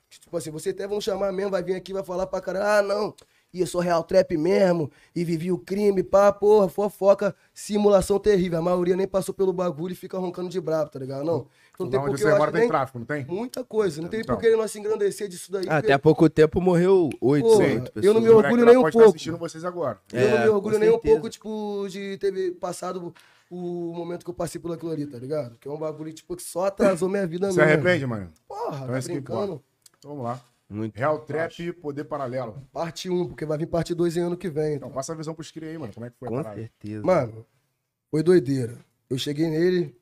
que, 0.09 0.19
Tipo 0.21 0.35
assim, 0.37 0.49
você 0.49 0.69
até 0.69 0.87
vão 0.87 0.99
chamar 1.01 1.31
mesmo, 1.33 1.51
vai 1.51 1.61
vir 1.61 1.75
aqui, 1.75 1.93
vai 1.93 2.03
falar 2.03 2.25
pra 2.25 2.39
caralho, 2.41 2.65
ah, 2.67 2.81
não. 2.81 3.13
E 3.57 3.61
eu 3.61 3.67
sou 3.67 3.81
real 3.81 4.03
trap 4.03 4.37
mesmo, 4.37 4.89
e 5.15 5.23
vivi 5.23 5.51
o 5.51 5.57
crime, 5.57 6.03
pá, 6.03 6.31
porra, 6.31 6.69
fofoca, 6.69 7.35
simulação 7.53 8.19
terrível. 8.19 8.59
A 8.59 8.61
maioria 8.61 8.95
nem 8.95 9.07
passou 9.07 9.33
pelo 9.33 9.51
bagulho 9.51 9.91
e 9.93 9.95
fica 9.95 10.17
roncando 10.17 10.49
de 10.49 10.59
brabo, 10.61 10.89
tá 10.91 10.99
ligado? 10.99 11.23
Não. 11.23 11.47
Não 11.79 11.85
Lá 11.85 11.91
tem 11.91 11.99
porque 12.01 12.17
você 12.23 12.31
eu 12.31 12.45
que 12.45 12.51
tem 12.53 12.67
tráfico, 12.67 12.97
não 12.97 13.05
tem? 13.05 13.23
Muita 13.25 13.63
coisa. 13.63 14.01
Não 14.01 14.09
tem 14.09 14.21
Então. 14.21 14.35
por 14.35 14.41
que 14.41 14.55
nós 14.55 14.71
se 14.71 14.79
engrandecer 14.79 15.27
disso 15.27 15.51
daí. 15.51 15.61
Ah, 15.65 15.75
porque 15.75 15.85
até 15.85 15.93
há 15.93 15.99
pouco 15.99 16.27
tempo 16.27 16.59
morreu 16.59 17.07
oito, 17.21 17.47
oito 17.47 17.91
eu 17.97 18.15
não 18.15 18.21
me 18.21 18.25
pessoas. 18.27 18.45
orgulho 18.45 18.65
nem 18.65 18.77
um 18.77 18.79
estar 18.87 18.91
pouco. 18.93 19.09
assistindo 19.09 19.37
vocês 19.37 19.63
agora. 19.63 19.99
Eu 20.11 20.27
não 20.31 20.37
É, 20.37 20.43
me 20.43 20.49
orgulho 20.49 20.79
nem 20.79 20.89
um 20.89 20.97
pouco, 20.97 21.29
tipo, 21.29 21.85
de 21.87 22.17
ter 22.17 22.51
passado 22.59 23.13
o 23.49 23.93
momento 23.95 24.23
que 24.23 24.29
eu 24.29 24.33
passei 24.33 24.59
por 24.59 24.71
aquilo 24.73 24.91
ali, 24.91 25.05
tá 25.05 25.19
ligado? 25.19 25.55
Que 25.59 25.67
é 25.67 25.71
um 25.71 25.77
bagulho, 25.77 26.11
tipo, 26.11 26.35
que 26.35 26.41
só 26.41 26.65
atrasou 26.65 27.07
minha 27.09 27.27
vida 27.27 27.51
Se 27.51 27.57
mesmo. 27.57 27.71
arrepende, 27.71 28.07
mano? 28.07 28.31
Porra, 28.47 28.75
Então 28.77 28.87
tá 28.87 28.97
esse 28.97 29.07
que 29.09 29.13
brincando. 29.13 29.61
Então 29.99 30.11
vamos 30.11 30.23
lá. 30.25 30.41
Muito. 30.69 30.95
Real 30.97 31.19
Trap 31.25 31.59
e 31.63 31.71
Poder 31.71 32.03
Paralelo. 32.05 32.61
Parte 32.73 33.09
1, 33.09 33.27
porque 33.27 33.45
vai 33.45 33.57
vir 33.57 33.67
parte 33.67 33.95
2 33.95 34.17
em 34.17 34.21
ano 34.21 34.35
que 34.37 34.49
vem. 34.49 34.75
Então, 34.75 34.87
Então. 34.89 34.91
passa 34.91 35.13
a 35.13 35.15
visão 35.15 35.33
pros 35.33 35.49
cria 35.51 35.69
aí, 35.69 35.77
mano. 35.77 35.93
Como 35.93 36.05
é 36.05 36.09
que 36.09 36.17
foi 36.17 36.27
a 36.27 36.31
Com 36.31 36.37
parada? 36.43 36.55
certeza. 36.59 37.05
Mano, 37.05 37.45
foi 38.11 38.21
doideira. 38.21 38.77
Eu 39.09 39.17
cheguei 39.17 39.49
nele. 39.49 39.95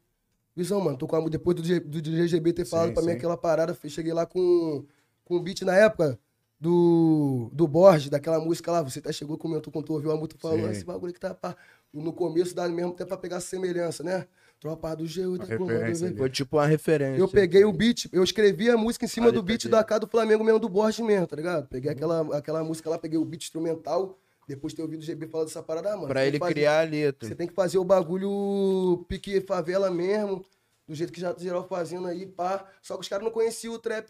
Visão, 0.56 0.80
mano, 0.82 0.98
tô 0.98 1.06
com 1.06 1.16
a, 1.18 1.30
depois 1.30 1.56
do, 1.58 1.64
G- 1.64 1.80
do 1.82 2.02
GGB 2.02 2.54
ter 2.54 2.66
falado 2.66 2.88
Sim, 2.88 2.94
pra 2.94 3.04
mim 3.04 3.10
sim. 3.12 3.18
aquela 3.18 3.36
parada, 3.38 3.78
eu 3.84 3.90
cheguei 3.90 4.14
lá 4.14 4.26
com, 4.26 4.86
com 5.26 5.36
um 5.38 5.44
beat 5.44 5.62
na 5.64 5.76
época 5.76 6.18
do, 6.60 7.50
do 7.54 7.68
Borges, 7.68 8.10
daquela 8.10 8.40
música 8.40 8.72
lá. 8.72 8.82
Você 8.82 9.00
até 9.00 9.12
chegou, 9.12 9.38
comentou 9.38 9.72
quando 9.72 9.86
tu 9.86 9.94
ouviu 9.94 10.12
a 10.12 10.16
música, 10.16 10.40
falou, 10.40 10.58
Sim. 10.60 10.72
esse 10.72 10.86
bagulho 10.86 11.14
que 11.14 11.20
tá 11.20 11.34
pá. 11.34 11.56
No 11.94 12.12
começo 12.14 12.56
dá 12.56 12.68
mesmo 12.70 12.92
até 12.94 13.06
pra 13.06 13.18
pegar 13.18 13.40
semelhança, 13.42 14.02
né? 14.04 14.28
Tropa 14.66 14.96
do 14.96 15.04
G8, 15.04 15.26
Uma 15.28 15.38
da 15.38 15.58
Comando 15.58 15.70
referência 15.74 16.06
V. 16.06 16.10
ali. 16.10 16.18
Foi 16.18 16.30
tipo 16.32 16.58
uma 16.58 16.66
referência. 16.66 17.20
Eu 17.20 17.28
peguei 17.28 17.64
o 17.66 17.72
beat, 17.72 18.08
eu 18.12 18.24
escrevi 18.24 18.68
a 18.68 18.76
música 18.76 19.06
em 19.06 19.08
cima 19.08 19.28
Ali 19.28 19.36
do 19.36 19.44
beat 19.44 19.68
da 19.68 19.84
cá 19.84 20.00
do 20.00 20.08
Flamengo 20.08 20.44
mesmo, 20.44 20.60
do 20.60 20.68
Borges 20.68 21.06
mesmo, 21.06 21.28
tá 21.28 21.36
ligado? 21.36 21.68
Peguei 21.68 21.92
aquela, 21.92 22.36
aquela 22.36 22.64
música 22.64 22.90
lá, 22.90 22.98
peguei 22.98 23.20
o 23.20 23.24
beat 23.24 23.44
instrumental, 23.44 24.18
depois 24.48 24.74
de 24.74 24.78
ter 24.78 24.82
ouvido 24.82 25.02
o 25.02 25.04
GB 25.04 25.28
falar 25.28 25.44
dessa 25.44 25.62
parada, 25.62 25.94
ah, 25.94 25.96
mano. 25.96 26.08
Pra 26.08 26.26
ele 26.26 26.34
que 26.38 26.40
fazer- 26.40 26.54
criar 26.56 26.80
a 26.82 26.84
letra. 26.84 27.28
Você 27.30 27.36
tem 27.36 27.48
que 27.48 27.54
fazer 27.54 27.78
o 27.78 27.84
bagulho 27.84 29.06
pique 29.08 29.40
favela 29.42 29.92
mesmo, 29.92 30.44
do 30.88 30.96
jeito 30.96 31.14
que 31.14 31.22
já 31.22 31.32
geral 31.38 31.68
fazendo 31.68 32.08
aí, 32.08 32.26
pá. 32.26 32.66
Só 32.82 32.96
que 32.96 33.02
os 33.02 33.08
caras 33.08 33.24
não 33.24 33.32
conheciam 33.32 33.76
o 33.76 33.80
trap 33.80 34.10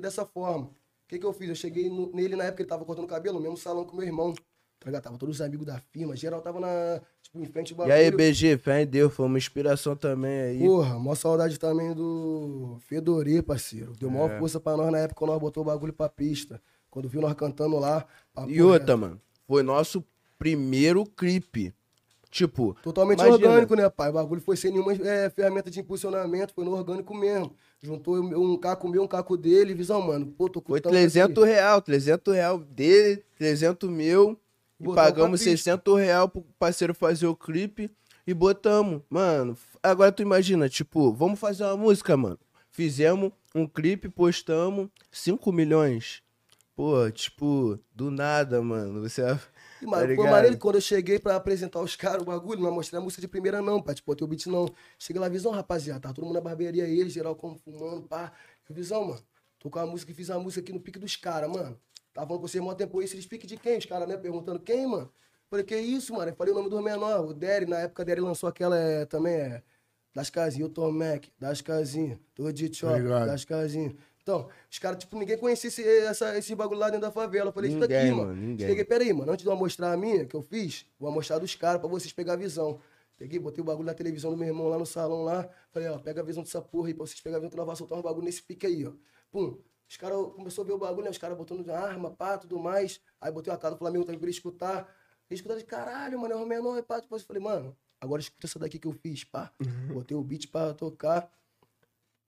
dessa 0.00 0.26
forma. 0.26 0.66
O 0.66 0.72
que 1.08 1.20
que 1.20 1.26
eu 1.26 1.32
fiz? 1.32 1.48
Eu 1.50 1.54
cheguei 1.54 1.88
no- 1.88 2.10
nele 2.12 2.34
na 2.34 2.44
época, 2.44 2.62
ele 2.62 2.68
tava 2.68 2.84
cortando 2.84 3.06
cabelo, 3.06 3.36
no 3.36 3.42
mesmo 3.42 3.56
salão 3.56 3.84
com 3.84 3.96
meu 3.96 4.04
irmão. 4.06 4.34
Tá 4.80 4.86
ligado? 4.86 5.02
Tava 5.04 5.18
todos 5.18 5.36
os 5.36 5.40
amigos 5.40 5.64
da 5.64 5.78
firma, 5.78 6.14
geral 6.16 6.40
tava 6.42 6.58
na, 6.60 7.00
tipo, 7.34 7.38
em 7.38 7.46
frente 7.46 7.74
do 7.74 7.86
E 7.86 7.92
aí, 7.92 8.10
BG, 8.10 8.56
fé 8.58 8.82
em 8.82 8.86
Deus, 8.86 9.12
foi 9.12 9.26
uma 9.26 9.38
inspiração 9.38 9.96
também 9.96 10.40
aí. 10.40 10.58
Porra, 10.60 10.98
maior 10.98 11.14
saudade 11.14 11.58
também 11.58 11.92
do 11.92 12.78
Fedorê, 12.86 13.42
parceiro. 13.42 13.92
Deu 13.98 14.10
maior 14.10 14.30
É. 14.30 14.38
força 14.38 14.60
pra 14.60 14.76
nós 14.76 14.90
na 14.90 14.98
época 14.98 15.18
quando 15.18 15.30
nós 15.32 15.40
botou 15.40 15.62
o 15.62 15.66
bagulho 15.66 15.92
pra 15.92 16.08
pista. 16.08 16.60
Quando 16.90 17.08
viu 17.08 17.20
nós 17.20 17.34
cantando 17.34 17.78
lá. 17.78 18.06
E 18.46 18.62
outra, 18.62 18.96
mano, 18.96 19.20
foi 19.46 19.62
nosso 19.62 20.04
primeiro 20.38 21.04
clipe. 21.04 21.74
Tipo, 22.30 22.76
Totalmente 22.82 23.20
Imagina. 23.20 23.48
orgânico, 23.48 23.76
né, 23.76 23.88
pai? 23.88 24.10
O 24.10 24.14
bagulho 24.14 24.40
foi 24.40 24.56
sem 24.56 24.72
nenhuma 24.72 24.92
é, 24.92 25.30
ferramenta 25.30 25.70
de 25.70 25.78
impulsionamento, 25.78 26.52
foi 26.52 26.64
no 26.64 26.72
orgânico 26.72 27.14
mesmo. 27.14 27.54
Juntou 27.80 28.16
um 28.16 28.56
caco 28.56 28.88
meu, 28.88 29.04
um 29.04 29.06
caco 29.06 29.36
dele, 29.36 29.72
visão, 29.72 30.00
mano. 30.02 30.26
Pô, 30.26 30.48
tô 30.48 30.60
foi 30.60 30.80
curtando 30.80 30.94
300 30.96 31.44
aqui. 31.44 31.52
real, 31.52 31.80
300 31.80 32.34
real 32.34 32.58
dele, 32.58 33.22
300 33.38 33.88
meu. 33.88 34.36
E 34.80 34.84
pagamos 34.94 35.40
pra 35.40 35.50
pista. 35.50 35.72
600 35.72 35.98
real 35.98 36.28
pro 36.28 36.42
parceiro 36.58 36.94
fazer 36.94 37.26
o 37.26 37.36
clipe 37.36 37.90
e 38.26 38.34
botamos. 38.34 39.02
Mano, 39.08 39.56
agora 39.82 40.12
tu 40.12 40.22
imagina, 40.22 40.68
tipo, 40.68 41.12
vamos 41.12 41.38
fazer 41.38 41.64
uma 41.64 41.76
música, 41.76 42.16
mano. 42.16 42.38
Fizemos 42.70 43.32
um 43.54 43.66
clipe, 43.66 44.08
postamos 44.08 44.88
5 45.12 45.52
milhões. 45.52 46.22
Pô, 46.74 47.08
tipo, 47.08 47.78
do 47.94 48.10
nada, 48.10 48.60
mano. 48.60 49.00
Você 49.02 49.22
E, 49.22 49.84
Tá 49.84 49.90
mano, 49.90 50.16
maneiro 50.24 50.56
que 50.56 50.60
quando 50.60 50.74
eu 50.74 50.80
cheguei 50.80 51.20
pra 51.20 51.36
apresentar 51.36 51.80
os 51.80 51.94
caras 51.94 52.22
o 52.22 52.24
bagulho, 52.24 52.60
não 52.60 52.72
mostrei 52.72 52.98
a 52.98 53.02
música 53.02 53.20
de 53.20 53.28
primeira 53.28 53.62
não, 53.62 53.80
pai. 53.80 53.94
Tipo, 53.94 54.12
o 54.12 54.26
beat 54.26 54.46
não. 54.46 54.68
Cheguei 54.98 55.20
lá, 55.20 55.28
visão, 55.28 55.52
rapaziada. 55.52 56.00
Tá 56.00 56.12
todo 56.12 56.24
mundo 56.24 56.34
na 56.34 56.40
barbearia, 56.40 56.84
ele, 56.88 57.08
geral 57.08 57.36
como 57.36 57.56
fumando, 57.56 58.08
pá. 58.08 58.32
Visão, 58.68 59.04
mano. 59.04 59.22
Tô 59.60 59.70
com 59.70 59.78
a 59.78 59.86
música 59.86 60.10
e 60.10 60.14
fiz 60.14 60.30
a 60.30 60.38
música 60.38 60.62
aqui 60.62 60.72
no 60.72 60.80
pique 60.80 60.98
dos 60.98 61.14
caras, 61.14 61.48
mano. 61.48 61.78
Tava 62.14 62.28
falando 62.28 62.42
com 62.42 62.48
você 62.48 62.60
mó 62.60 62.72
tempo 62.74 63.02
isso, 63.02 63.14
eles 63.14 63.26
pique 63.26 63.46
de 63.46 63.56
quem? 63.56 63.76
Os 63.76 63.86
caras, 63.86 64.08
né? 64.08 64.16
Perguntando 64.16 64.60
quem, 64.60 64.86
mano. 64.86 65.12
Falei, 65.50 65.64
que 65.64 65.76
isso, 65.76 66.14
mano? 66.14 66.30
Eu 66.30 66.36
falei 66.36 66.52
o 66.52 66.56
nome 66.56 66.70
do 66.70 66.80
menor, 66.80 67.26
o 67.26 67.34
Derry. 67.34 67.66
Na 67.66 67.80
época, 67.80 68.04
Derry 68.04 68.20
lançou 68.20 68.48
aquela 68.48 68.78
é, 68.78 69.04
também, 69.04 69.34
é. 69.34 69.62
Das 70.14 70.30
casinhas, 70.30 70.68
o 70.68 70.72
Tom 70.72 70.92
Mac, 70.92 71.24
das 71.40 71.60
casinhas, 71.60 72.18
tô 72.36 72.50
de 72.52 72.72
chop, 72.72 73.02
das 73.02 73.44
casinhas. 73.44 73.94
Então, 74.22 74.48
os 74.70 74.78
caras, 74.78 74.98
tipo, 74.98 75.18
ninguém 75.18 75.36
conhecia 75.36 75.68
esse, 75.68 75.82
essa, 75.82 76.38
esse 76.38 76.54
bagulho 76.54 76.78
lá 76.78 76.86
dentro 76.86 77.02
da 77.02 77.10
favela. 77.10 77.48
Eu 77.48 77.52
falei, 77.52 77.70
isso 77.70 77.80
daqui, 77.80 78.10
mano. 78.10 78.16
mano, 78.28 78.34
ninguém. 78.34 78.68
Cheguei, 78.68 78.84
peraí, 78.84 79.12
mano, 79.12 79.32
antes 79.32 79.44
de 79.44 79.50
eu 79.50 79.56
mostrar 79.56 79.92
a 79.92 79.96
minha, 79.96 80.24
que 80.24 80.36
eu 80.36 80.40
fiz, 80.40 80.86
vou 81.00 81.10
mostrar 81.10 81.38
dos 81.40 81.54
caras 81.56 81.80
pra 81.80 81.90
vocês 81.90 82.12
pegar 82.12 82.34
a 82.34 82.36
visão. 82.36 82.80
Peguei, 83.18 83.38
botei 83.38 83.60
o 83.60 83.64
bagulho 83.64 83.86
na 83.86 83.94
televisão 83.94 84.30
do 84.30 84.36
meu 84.36 84.46
irmão 84.46 84.68
lá 84.68 84.78
no 84.78 84.86
salão 84.86 85.24
lá. 85.24 85.48
Falei, 85.72 85.88
ó, 85.88 85.98
pega 85.98 86.20
a 86.20 86.24
visão 86.24 86.42
dessa 86.42 86.62
porra 86.62 86.88
aí 86.88 86.94
pra 86.94 87.06
vocês 87.06 87.20
pegarem 87.20 87.38
a 87.38 87.40
visão 87.40 87.50
que 87.50 87.56
nós 87.56 87.66
vamos 87.66 87.78
soltar 87.78 87.98
uns 87.98 88.02
bagulho 88.02 88.24
nesse 88.24 88.42
pique 88.42 88.66
aí, 88.66 88.86
ó. 88.86 88.92
Pum. 89.30 89.58
Os 89.88 89.96
caras 89.96 90.18
começou 90.34 90.64
a 90.64 90.66
ver 90.66 90.72
o 90.72 90.78
bagulho, 90.78 91.04
né? 91.04 91.10
Os 91.10 91.18
caras 91.18 91.36
botando 91.36 91.68
arma, 91.70 92.10
pá, 92.10 92.38
tudo 92.38 92.58
mais. 92.58 93.00
Aí 93.20 93.30
botei 93.30 93.52
a 93.52 93.56
cara 93.56 93.74
do 93.74 93.78
Flamengo 93.78 94.04
também 94.04 94.18
pra 94.18 94.26
ele 94.26 94.36
escutar. 94.36 94.78
Ele 95.30 95.38
escutar 95.38 95.56
de 95.56 95.64
caralho, 95.64 96.18
mano, 96.18 96.34
é 96.34 96.36
o 96.36 96.46
menor, 96.46 96.82
pá. 96.82 97.00
Depois 97.00 97.22
eu 97.22 97.26
falei, 97.28 97.42
mano, 97.42 97.76
agora 98.00 98.20
escuta 98.20 98.46
essa 98.46 98.58
daqui 98.58 98.78
que 98.78 98.86
eu 98.88 98.92
fiz, 98.92 99.24
pá. 99.24 99.52
Botei 99.92 100.16
o 100.16 100.22
beat 100.22 100.48
pra 100.50 100.72
tocar. 100.74 101.30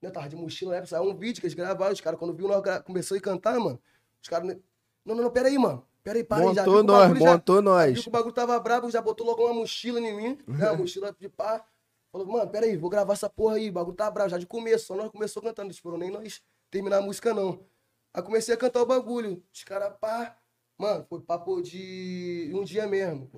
Eu 0.01 0.11
tava 0.11 0.29
de 0.29 0.35
mochila, 0.35 0.79
né? 0.79 0.85
Saiu 0.85 1.03
um 1.09 1.15
vídeo 1.15 1.41
que 1.41 1.47
eles 1.47 1.55
gravaram, 1.55 1.91
os 1.93 1.99
caras, 2.01 2.19
quando 2.19 2.33
viu 2.33 2.47
nós 2.47 2.61
gra... 2.61 2.79
começou 2.81 3.17
a 3.17 3.21
cantar, 3.21 3.59
mano, 3.59 3.79
os 4.21 4.29
caras. 4.29 4.47
né, 4.47 4.59
Não, 5.03 5.15
não, 5.15 5.23
não, 5.23 5.31
pera 5.31 5.47
aí, 5.47 5.57
mano. 5.57 5.83
Pera 6.03 6.19
aí, 6.19 6.23
para 6.23 6.47
aí. 6.47 6.53
Já 6.55 6.63
viu 6.63 6.71
montou 6.73 6.85
que 6.85 6.91
o 6.91 6.93
nós, 6.93 7.01
bagulho 7.07 7.19
já- 7.25 7.31
montou 7.33 7.55
Viu 7.55 7.63
nós. 7.63 8.01
que 8.03 8.07
o 8.07 8.11
bagulho 8.11 8.33
tava 8.33 8.59
brabo, 8.59 8.89
já 8.91 9.01
botou 9.01 9.25
logo 9.25 9.43
uma 9.43 9.53
mochila 9.55 9.99
em 9.99 10.15
mim, 10.15 10.37
né? 10.47 10.69
Uma 10.69 10.77
mochila 10.87 11.15
de 11.19 11.27
pá. 11.27 11.65
Falou, 12.11 12.27
mano, 12.27 12.49
pera 12.49 12.65
aí, 12.67 12.77
vou 12.77 12.89
gravar 12.89 13.13
essa 13.13 13.29
porra 13.29 13.55
aí, 13.55 13.69
o 13.69 13.73
bagulho 13.73 13.97
tá 13.97 14.09
bravo, 14.09 14.29
já 14.29 14.37
de 14.37 14.45
começo, 14.45 14.85
só 14.85 14.95
nós 14.95 15.09
começou 15.11 15.41
cantando, 15.43 15.65
não 15.65 15.71
esperou 15.71 15.97
nem 15.97 16.09
nós 16.09 16.41
terminar 16.69 16.97
a 16.97 17.01
música, 17.01 17.33
não. 17.33 17.65
Aí 18.13 18.21
comecei 18.23 18.53
a 18.53 18.57
cantar 18.57 18.81
o 18.81 18.85
bagulho, 18.85 19.43
os 19.53 19.63
caras, 19.63 19.93
pá. 19.99 20.35
Mano, 20.77 21.05
foi 21.09 21.19
papo 21.21 21.61
de 21.61 22.51
um 22.53 22.63
dia 22.63 22.85
mesmo. 22.87 23.29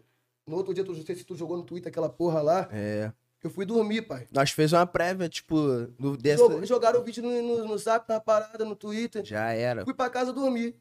No 0.45 0.55
outro 0.57 0.73
dia, 0.73 0.83
tu, 0.83 0.93
não 0.93 1.05
sei 1.05 1.15
se 1.15 1.23
tu 1.23 1.35
jogou 1.35 1.55
no 1.57 1.63
Twitter 1.63 1.89
aquela 1.89 2.09
porra 2.09 2.41
lá, 2.41 2.67
É. 2.71 3.11
eu 3.43 3.49
fui 3.49 3.65
dormir, 3.65 4.01
pai. 4.01 4.27
Nós 4.31 4.51
fez 4.51 4.73
uma 4.73 4.85
prévia, 4.85 5.29
tipo, 5.29 5.55
do, 5.97 6.17
dessa. 6.17 6.43
Jog- 6.43 6.65
Jogaram 6.65 6.99
o 6.99 7.03
vídeo 7.03 7.23
no, 7.23 7.41
no, 7.41 7.67
no 7.67 7.77
zap, 7.77 8.07
na 8.09 8.19
parada, 8.19 8.65
no 8.65 8.75
Twitter. 8.75 9.23
Já 9.23 9.51
era. 9.53 9.85
Fui 9.85 9.93
pra 9.93 10.09
casa 10.09 10.33
dormir. 10.33 10.75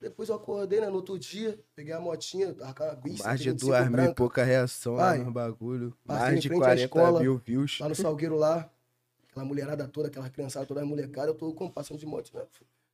Depois 0.00 0.28
eu 0.28 0.36
acordei, 0.36 0.80
né? 0.80 0.88
No 0.88 0.94
outro 0.96 1.18
dia, 1.18 1.58
peguei 1.74 1.92
a 1.92 1.98
motinha, 2.00 2.54
tava 2.54 2.72
com 2.72 2.84
a 2.84 2.94
bici, 2.94 3.22
Mais 3.24 3.40
de 3.40 3.50
25 3.50 3.66
duas 3.72 3.90
mil 3.90 4.04
e 4.04 4.14
pouca 4.14 4.44
reação 4.44 4.94
lá 4.94 5.08
Vai. 5.10 5.18
no 5.18 5.32
bagulho. 5.32 5.92
Mais 6.04 6.40
de 6.40 6.48
frente 6.48 6.62
à 6.62 6.64
40 6.66 6.82
escola. 6.84 7.20
mil 7.20 7.36
views. 7.36 7.78
lá 7.80 7.88
no 7.88 7.94
Salgueiro 7.96 8.36
lá. 8.36 8.70
Aquela 9.38 9.44
mulherada 9.44 9.86
toda, 9.86 10.08
aquela 10.08 10.28
criançada 10.28 10.66
toda 10.66 10.84
molecada, 10.84 11.28
eu 11.28 11.34
tô 11.34 11.52
como, 11.52 11.70
passando 11.70 11.98
de 11.98 12.06
moto, 12.06 12.30
né? 12.34 12.42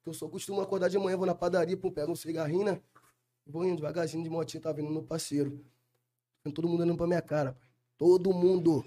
Que 0.02 0.10
eu 0.10 0.12
sou 0.12 0.28
costumo 0.28 0.60
acordar 0.60 0.88
de 0.88 0.98
manhã, 0.98 1.16
vou 1.16 1.26
na 1.26 1.34
padaria, 1.34 1.76
pum, 1.76 1.90
pego 1.90 2.12
um 2.12 2.16
cigarrinho, 2.16 2.64
né? 2.64 2.80
Vou 3.46 3.64
indo 3.64 3.76
devagarzinho 3.76 4.22
de 4.22 4.28
motinha, 4.28 4.60
tá 4.60 4.70
vindo 4.70 4.90
meu 4.90 5.02
parceiro. 5.02 5.64
Vendo 6.44 6.54
Todo 6.54 6.68
mundo 6.68 6.82
olhando 6.82 6.98
pra 6.98 7.06
minha 7.06 7.22
cara, 7.22 7.52
pai. 7.52 7.68
Todo 7.96 8.32
mundo. 8.32 8.84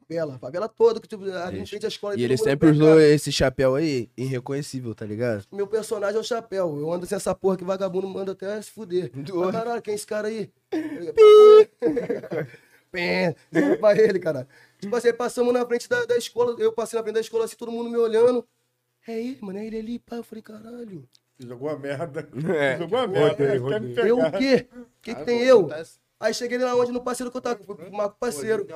Favela, 0.00 0.38
favela 0.40 0.68
toda, 0.68 1.00
que 1.00 1.06
tipo, 1.06 1.22
ali 1.30 1.60
em 1.60 1.66
frente 1.66 1.84
à 1.84 1.88
escola. 1.88 2.18
E 2.18 2.24
ele 2.24 2.36
sempre 2.36 2.70
usou 2.70 2.88
cara. 2.88 3.06
esse 3.06 3.30
chapéu 3.30 3.76
aí, 3.76 4.10
irreconhecível, 4.16 4.92
tá 4.92 5.06
ligado? 5.06 5.44
Meu 5.52 5.68
personagem 5.68 6.16
é 6.16 6.20
o 6.20 6.24
chapéu. 6.24 6.76
Eu 6.76 6.92
ando 6.92 7.06
sem 7.06 7.14
essa 7.14 7.32
porra 7.32 7.56
que 7.56 7.62
vagabundo 7.62 8.08
manda 8.08 8.32
até 8.32 8.60
se 8.60 8.72
fuder. 8.72 9.12
Mas, 9.14 9.52
caralho, 9.52 9.82
quem 9.82 9.92
é 9.92 9.94
esse 9.94 10.06
cara 10.06 10.26
aí? 10.26 10.50
Pé, 12.90 13.36
dizendo 13.52 13.78
pra 13.78 13.96
ele, 13.96 14.18
cara. 14.18 14.48
Tipo 14.80 14.96
assim, 14.96 15.12
passamos 15.12 15.52
na 15.52 15.64
frente 15.66 15.88
da, 15.88 16.04
da 16.04 16.16
escola, 16.16 16.56
eu 16.58 16.72
passei 16.72 16.98
na 16.98 17.02
frente 17.02 17.14
da 17.14 17.20
escola 17.20 17.44
assim, 17.44 17.56
todo 17.56 17.70
mundo 17.70 17.90
me 17.90 17.98
olhando. 17.98 18.46
É 19.06 19.18
ele, 19.18 19.38
mano, 19.40 19.58
é 19.58 19.66
ele 19.66 19.78
ali, 19.78 19.98
pá. 19.98 20.16
Eu 20.16 20.24
falei, 20.24 20.42
caralho. 20.42 21.08
Jogou 21.38 21.68
a 21.68 21.78
merda. 21.78 22.28
É. 22.54 22.78
Jogou 22.78 22.98
a 22.98 23.06
merda. 23.06 23.58
Rodei, 23.58 23.94
Quer 23.94 24.04
me 24.04 24.08
Eu 24.08 24.18
o 24.18 24.32
quê? 24.32 24.68
O 24.74 24.86
que, 25.02 25.14
que 25.14 25.24
tem 25.24 25.42
eu? 25.42 25.68
Aí 26.18 26.34
cheguei 26.34 26.58
lá 26.58 26.74
onde 26.74 26.92
no 26.92 27.02
parceiro 27.02 27.30
que 27.30 27.36
eu 27.36 27.40
tava, 27.40 27.58
Marco 27.90 28.16
Parceiro. 28.18 28.66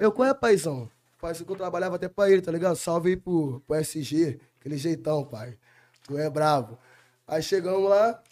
Eu, 0.00 0.12
qual 0.12 0.28
é, 0.28 0.32
paizão? 0.32 0.88
Parceiro 1.20 1.46
que 1.46 1.52
eu 1.52 1.56
trabalhava 1.56 1.96
até 1.96 2.08
pra 2.08 2.30
ele, 2.30 2.40
tá 2.40 2.52
ligado? 2.52 2.76
Salve 2.76 3.10
aí 3.10 3.16
pro, 3.16 3.60
pro 3.66 3.76
SG, 3.76 4.38
aquele 4.60 4.76
jeitão, 4.76 5.24
pai. 5.24 5.58
Tu 6.04 6.16
é 6.16 6.30
bravo. 6.30 6.78
Aí 7.26 7.42
chegamos 7.42 7.88
lá, 7.88 8.22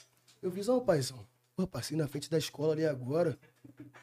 eu 0.40 0.50
fiz, 0.52 0.68
ó, 0.68 0.78
paizão. 0.78 1.26
Pô, 1.56 1.66
passei 1.66 1.96
na 1.96 2.06
frente 2.06 2.30
da 2.30 2.38
escola 2.38 2.72
ali 2.72 2.87
agora. 2.87 3.37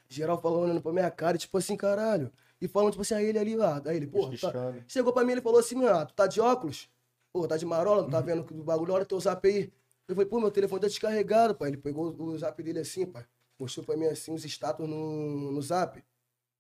Geral 0.10 0.42
falando 0.42 0.64
olhando 0.64 0.82
pra 0.82 0.92
minha 0.92 1.10
cara, 1.10 1.38
tipo 1.38 1.58
assim, 1.58 1.78
caralho. 1.78 2.32
E 2.62 2.68
falando, 2.68 2.92
tipo 2.92 3.02
assim, 3.02 3.14
a 3.14 3.24
ele 3.24 3.40
ali, 3.40 3.62
ah, 3.62 3.82
aí 3.86 3.98
ele, 3.98 4.08
pô, 4.08 4.30
tá... 4.38 4.74
Chegou 4.88 5.14
pra 5.14 5.24
mim, 5.24 5.32
ele 5.32 5.42
falou 5.42 5.60
assim, 5.60 5.84
ah, 5.86 6.06
tu 6.06 6.14
tá 6.14 6.28
de 6.28 6.42
óculos? 6.42 6.90
Pô, 7.32 7.48
tá 7.48 7.56
de 7.56 7.66
marola, 7.66 8.04
não 8.04 8.10
tá 8.10 8.20
vendo 8.20 8.44
que 8.44 8.54
o 8.54 8.64
bagulho, 8.64 8.94
olha 8.94 9.06
teu 9.06 9.20
zap 9.20 9.48
aí. 9.48 9.72
Eu 10.08 10.16
falei, 10.16 10.30
pô, 10.30 10.40
meu 10.40 10.52
telefone 10.52 10.82
tá 10.82 10.88
descarregado, 10.88 11.56
pai. 11.56 11.70
Ele 11.70 11.78
pegou 11.78 12.14
o 12.18 12.38
zap 12.38 12.62
dele 12.64 12.80
assim, 12.80 13.06
pai. 13.06 13.26
Mostrou 13.60 13.86
pra 13.86 13.96
mim 13.96 14.06
assim, 14.06 14.34
os 14.34 14.44
status 14.44 14.88
no, 14.90 15.52
no 15.52 15.62
zap. 15.62 16.04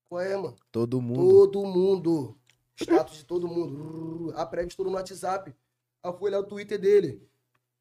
Qual 0.07 0.21
é, 0.21 0.35
mano? 0.35 0.55
Todo 0.71 1.01
mundo. 1.01 1.21
Todo 1.21 1.65
mundo. 1.65 2.37
Status 2.75 3.17
de 3.17 3.25
todo 3.25 3.47
mundo. 3.47 4.31
A 4.35 4.45
prévia 4.45 4.69
estourou 4.69 4.91
no 4.91 4.97
WhatsApp. 4.97 5.53
Aí 6.03 6.11
eu 6.11 6.17
fui 6.17 6.29
olhar 6.29 6.39
o 6.39 6.43
Twitter 6.43 6.79
dele. 6.79 7.27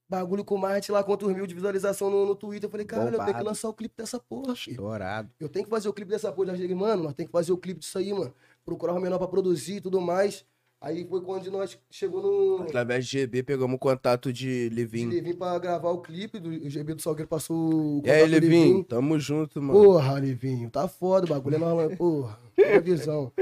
Bagulho 0.08 0.42
com 0.44 0.56
mais 0.56 0.84
de 0.84 0.90
lá 0.90 1.04
quantos 1.04 1.30
mil 1.34 1.46
de 1.46 1.54
visualização 1.54 2.08
no, 2.08 2.24
no 2.24 2.34
Twitter. 2.34 2.66
Eu 2.66 2.70
falei, 2.70 2.86
cara, 2.86 3.10
eu 3.10 3.24
tenho 3.24 3.36
que 3.36 3.42
lançar 3.44 3.68
o 3.68 3.74
clipe 3.74 3.94
dessa 3.96 4.18
porra. 4.18 4.54
Estourado. 4.54 5.30
Eu 5.38 5.48
tenho 5.48 5.66
que 5.66 5.70
fazer 5.70 5.88
o 5.88 5.92
clipe 5.92 6.10
dessa 6.10 6.32
porra. 6.32 6.52
Já 6.52 6.56
cheguei, 6.56 6.74
mano, 6.74 7.02
nós 7.02 7.12
temos 7.14 7.28
que 7.28 7.32
fazer 7.32 7.52
o 7.52 7.58
clipe 7.58 7.80
disso 7.80 7.98
aí, 7.98 8.12
mano. 8.12 8.32
Procurar 8.64 8.94
o 8.94 9.00
menor 9.00 9.18
pra 9.18 9.28
produzir 9.28 9.76
e 9.76 9.80
tudo 9.80 10.00
mais. 10.00 10.46
Aí 10.80 11.04
foi 11.08 11.20
quando 11.20 11.50
nós 11.50 11.76
chegou 11.90 12.22
no. 12.22 12.62
Através 12.62 13.04
de 13.04 13.18
GB 13.18 13.42
pegamos 13.42 13.74
o 13.74 13.78
contato 13.78 14.32
de 14.32 14.68
de 14.68 14.74
Livinho. 14.74 15.10
Levinho 15.10 15.36
pra 15.36 15.58
gravar 15.58 15.90
o 15.90 16.00
clipe, 16.00 16.38
do, 16.38 16.48
o 16.50 16.70
GB 16.70 16.94
do 16.94 17.02
Salgueiro 17.02 17.28
passou 17.28 17.56
o 17.56 18.02
E 18.04 18.10
aí, 18.10 18.24
Livinho? 18.26 18.84
Tamo 18.84 19.18
junto, 19.18 19.60
mano. 19.60 19.82
Porra, 19.82 20.20
Livinho, 20.20 20.70
tá 20.70 20.86
foda 20.86 21.26
o 21.26 21.28
bagulho, 21.28 21.56
é 21.56 21.58
normal, 21.58 21.90
porra, 21.96 22.38
é 22.56 22.78
visão. 22.80 23.32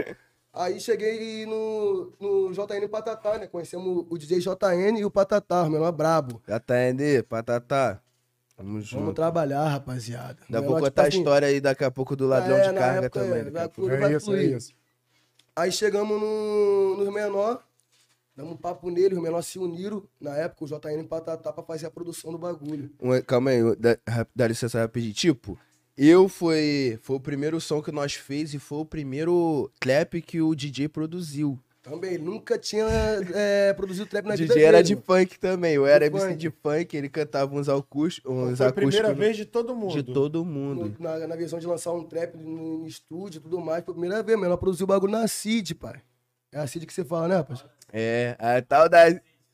Aí 0.59 0.81
cheguei 0.81 1.45
no, 1.45 2.13
no 2.19 2.51
JN 2.53 2.89
Patatá, 2.89 3.37
né? 3.37 3.47
Conhecemos 3.47 4.07
o 4.09 4.17
DJ 4.17 4.39
JN 4.41 4.99
e 4.99 5.05
o 5.05 5.11
Patatá, 5.11 5.63
o 5.65 5.71
menor 5.71 5.93
brabo. 5.93 6.41
Já 6.49 6.59
tá 6.59 6.89
indo, 6.89 7.03
patatá. 7.29 8.01
Tamo 8.57 8.71
Vamos 8.71 8.87
junto. 8.89 9.13
trabalhar, 9.13 9.69
rapaziada. 9.69 10.39
Vou 10.49 10.61
tipo 10.63 10.81
contar 10.81 11.03
a 11.05 11.09
assim, 11.09 11.19
história 11.19 11.47
aí 11.49 11.61
daqui 11.61 11.85
a 11.85 11.91
pouco 11.91 12.17
do 12.17 12.27
ladrão 12.27 12.57
é, 12.57 12.69
de 12.73 12.75
carga 12.79 13.07
época, 13.07 13.21
também. 13.21 13.41
é, 13.41 13.51
vai- 13.51 13.69
tudo 13.69 13.87
vai 13.89 14.15
É 14.15 14.17
isso, 14.17 14.35
é 14.35 14.43
isso. 14.45 14.73
Aí 15.55 15.71
chegamos 15.71 16.19
no, 16.19 16.97
nos 17.05 17.13
menor, 17.13 17.63
damos 18.35 18.55
um 18.55 18.57
papo 18.57 18.89
nele, 18.91 19.15
os 19.15 19.21
menores 19.21 19.47
se 19.49 19.59
uniram, 19.59 20.05
na 20.19 20.35
época, 20.39 20.65
o 20.65 20.67
JN 20.69 21.01
e 21.01 21.05
Patatá, 21.05 21.53
pra 21.53 21.63
fazer 21.63 21.85
a 21.85 21.91
produção 21.91 22.33
do 22.33 22.39
bagulho. 22.39 22.91
Um- 22.99 23.21
calma 23.21 23.51
aí, 23.51 23.61
dá, 23.77 23.99
dá 24.35 24.47
licença 24.49 24.79
rapidinho. 24.81 25.13
Tipo, 25.13 25.59
eu 25.97 26.29
foi, 26.29 26.99
foi 27.03 27.17
o 27.17 27.21
primeiro 27.21 27.61
som 27.61 27.81
que 27.83 27.91
nós 27.93 28.15
fez 28.15 28.53
e 28.55 28.59
foi 28.59 28.79
o 28.79 28.85
primeiro 28.85 29.71
clap 29.81 30.15
que 30.23 30.41
o 30.41 30.55
DJ 30.55 30.89
produziu. 30.89 31.59
Também, 31.83 32.19
nunca 32.19 32.59
tinha 32.59 32.85
é, 33.33 33.73
produzido 33.73 34.07
trap 34.09 34.25
na 34.27 34.35
O 34.35 34.37
vida 34.37 34.53
DJ 34.53 34.65
era 34.67 34.83
de 34.83 34.97
funk 34.97 35.39
também. 35.39 35.75
Eu 35.75 35.87
era 35.87 36.05
MC 36.07 36.35
de 36.35 36.51
funk, 36.51 36.97
ele 36.97 37.09
cantava 37.09 37.55
uns 37.55 37.69
acústicos. 37.69 38.29
Uns 38.33 38.59
Foi 38.59 38.67
a 38.67 38.73
primeira 38.73 39.15
vez 39.15 39.37
de 39.37 39.45
todo 39.45 39.73
mundo. 39.75 39.93
de 39.93 40.03
todo 40.03 40.45
mundo. 40.45 40.93
No- 40.99 41.05
Na, 41.09 41.29
na 41.29 41.37
visão 41.37 41.61
de 41.61 41.67
lançar 41.67 41.93
um 41.93 42.03
trap 42.03 42.37
no, 42.37 42.79
no 42.81 42.87
estúdio 42.89 43.39
e 43.39 43.41
tudo 43.41 43.61
mais, 43.61 43.85
foi 43.85 43.93
a 43.93 43.95
primeira 43.95 44.21
vez, 44.21 44.37
menor 44.37 44.57
produziu 44.57 44.83
o 44.83 44.89
bagulho 44.89 45.13
na 45.13 45.29
CID, 45.29 45.77
pai. 45.77 46.01
É 46.51 46.59
a 46.59 46.67
CID 46.67 46.87
que 46.87 46.93
você 46.93 47.05
fala, 47.05 47.29
né, 47.29 47.37
rapaz? 47.37 47.65
É, 47.93 48.35
a 48.41 48.61
tal 48.61 48.89
da 48.89 49.05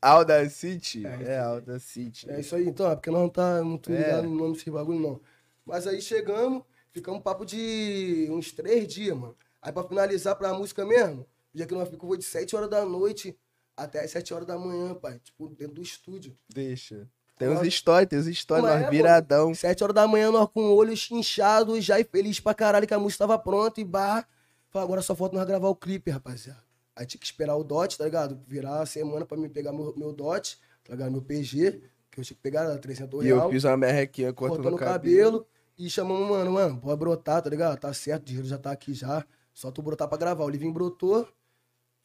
Alda 0.01 0.49
City. 0.49 1.03
É, 1.07 1.39
Alda 1.39 1.79
City. 1.79 2.31
É 2.31 2.41
isso 2.41 2.57
aí, 2.57 2.67
então, 2.67 2.91
é 2.91 2.95
porque 2.97 3.11
nós 3.11 3.21
não 3.21 3.29
tá 3.29 3.63
muito 3.63 3.93
É. 3.93 3.97
ligado 3.99 4.23
no 4.25 4.35
nome 4.37 4.55
desse 4.55 4.71
bagulho, 4.71 4.99
não. 4.99 5.21
Mas 5.65 5.87
aí 5.87 6.01
chegamos, 6.01 6.63
ficamos 6.93 7.23
papo 7.23 7.45
de 7.45 8.29
uns 8.31 8.53
três 8.53 8.87
dias, 8.87 9.17
mano. 9.17 9.37
Aí 9.61 9.73
pra 9.73 9.85
finalizar 9.85 10.37
pra 10.37 10.53
música 10.53 10.85
mesmo, 10.85 11.27
dia 11.55 11.67
que 11.67 11.75
nós 11.75 11.89
ficamos 11.89 12.19
de 12.19 12.25
7 12.25 12.57
horas 12.57 12.69
da 12.69 12.85
noite 12.85 13.39
até 13.77 14.01
as 14.01 14.11
7 14.11 14.35
horas 14.35 14.47
da 14.47 14.59
manhã, 14.59 14.95
pai. 14.95 15.21
Tipo, 15.23 15.49
dentro 15.49 15.75
do 15.75 15.83
estúdio. 15.83 16.37
Deixa. 16.53 17.09
Tem 17.39 17.49
uns 17.49 17.67
histórias, 17.67 18.09
tem 18.09 18.19
uns 18.19 18.27
histórias, 18.27 18.65
Mas 18.65 18.81
nós 18.81 18.89
é, 18.89 18.91
viradão. 18.91 19.55
7 19.55 19.83
horas 19.83 19.95
da 19.95 20.07
manhã, 20.07 20.31
nós 20.31 20.49
com 20.53 20.63
o 20.65 20.75
olho 20.75 20.93
inchado, 20.93 21.81
já 21.81 21.99
e 21.99 22.05
feliz 22.05 22.39
pra 22.39 22.55
caralho 22.55 22.87
que 22.87 22.95
a 22.95 22.99
música 22.99 23.27
tava 23.27 23.39
pronta 23.39 23.81
e 23.81 23.85
bah. 23.85 24.25
Falei, 24.69 24.87
agora 24.87 25.03
só 25.03 25.15
falta 25.15 25.37
nós 25.37 25.47
gravar 25.47 25.69
o 25.69 25.77
clipe, 25.77 26.11
rapaziada. 26.11 26.63
Aí 26.95 27.07
tinha 27.07 27.19
que 27.19 27.27
esperar 27.27 27.57
o 27.57 27.65
DOT, 27.65 27.97
tá 27.99 28.05
ligado? 28.05 28.41
Virar 28.47 28.81
a 28.81 28.87
semana 28.87 29.25
pra 29.25 29.37
me 29.37 29.49
pegar 29.49 29.73
meu, 29.73 29.95
meu 29.97 30.13
DOT, 30.13 30.59
tá 30.85 30.93
ligado? 30.93 31.11
Meu 31.11 31.23
PG, 31.23 31.83
que 32.11 32.21
eu 32.21 32.25
tinha 32.25 32.37
que 32.37 32.43
pegar 32.43 32.79
300 32.79 33.25
E 33.25 33.29
eu 33.29 33.51
fiz 33.51 33.65
uma 33.65 33.77
merrequinha 33.77 34.33
cortando 34.33 34.57
cortando 34.63 34.75
o 34.75 34.79
cabelo. 34.79 35.41
cabelo. 35.41 35.47
E 35.79 35.89
chamamos, 35.89 36.29
mano, 36.29 36.53
mano, 36.53 36.81
pode 36.81 36.99
brotar, 36.99 37.43
tá 37.43 37.51
ligado? 37.51 37.79
Tá 37.79 37.93
certo, 37.93 38.23
o 38.23 38.27
dinheiro 38.27 38.49
já 38.49 38.59
tá 38.59 38.71
aqui 38.71 38.95
já. 38.95 39.25
Só 39.53 39.71
tu 39.71 39.83
brotar 39.83 40.09
pra 40.09 40.19
gravar. 40.19 40.45
O 40.45 40.49
Livinho 40.49 40.73
brotou. 40.73 41.29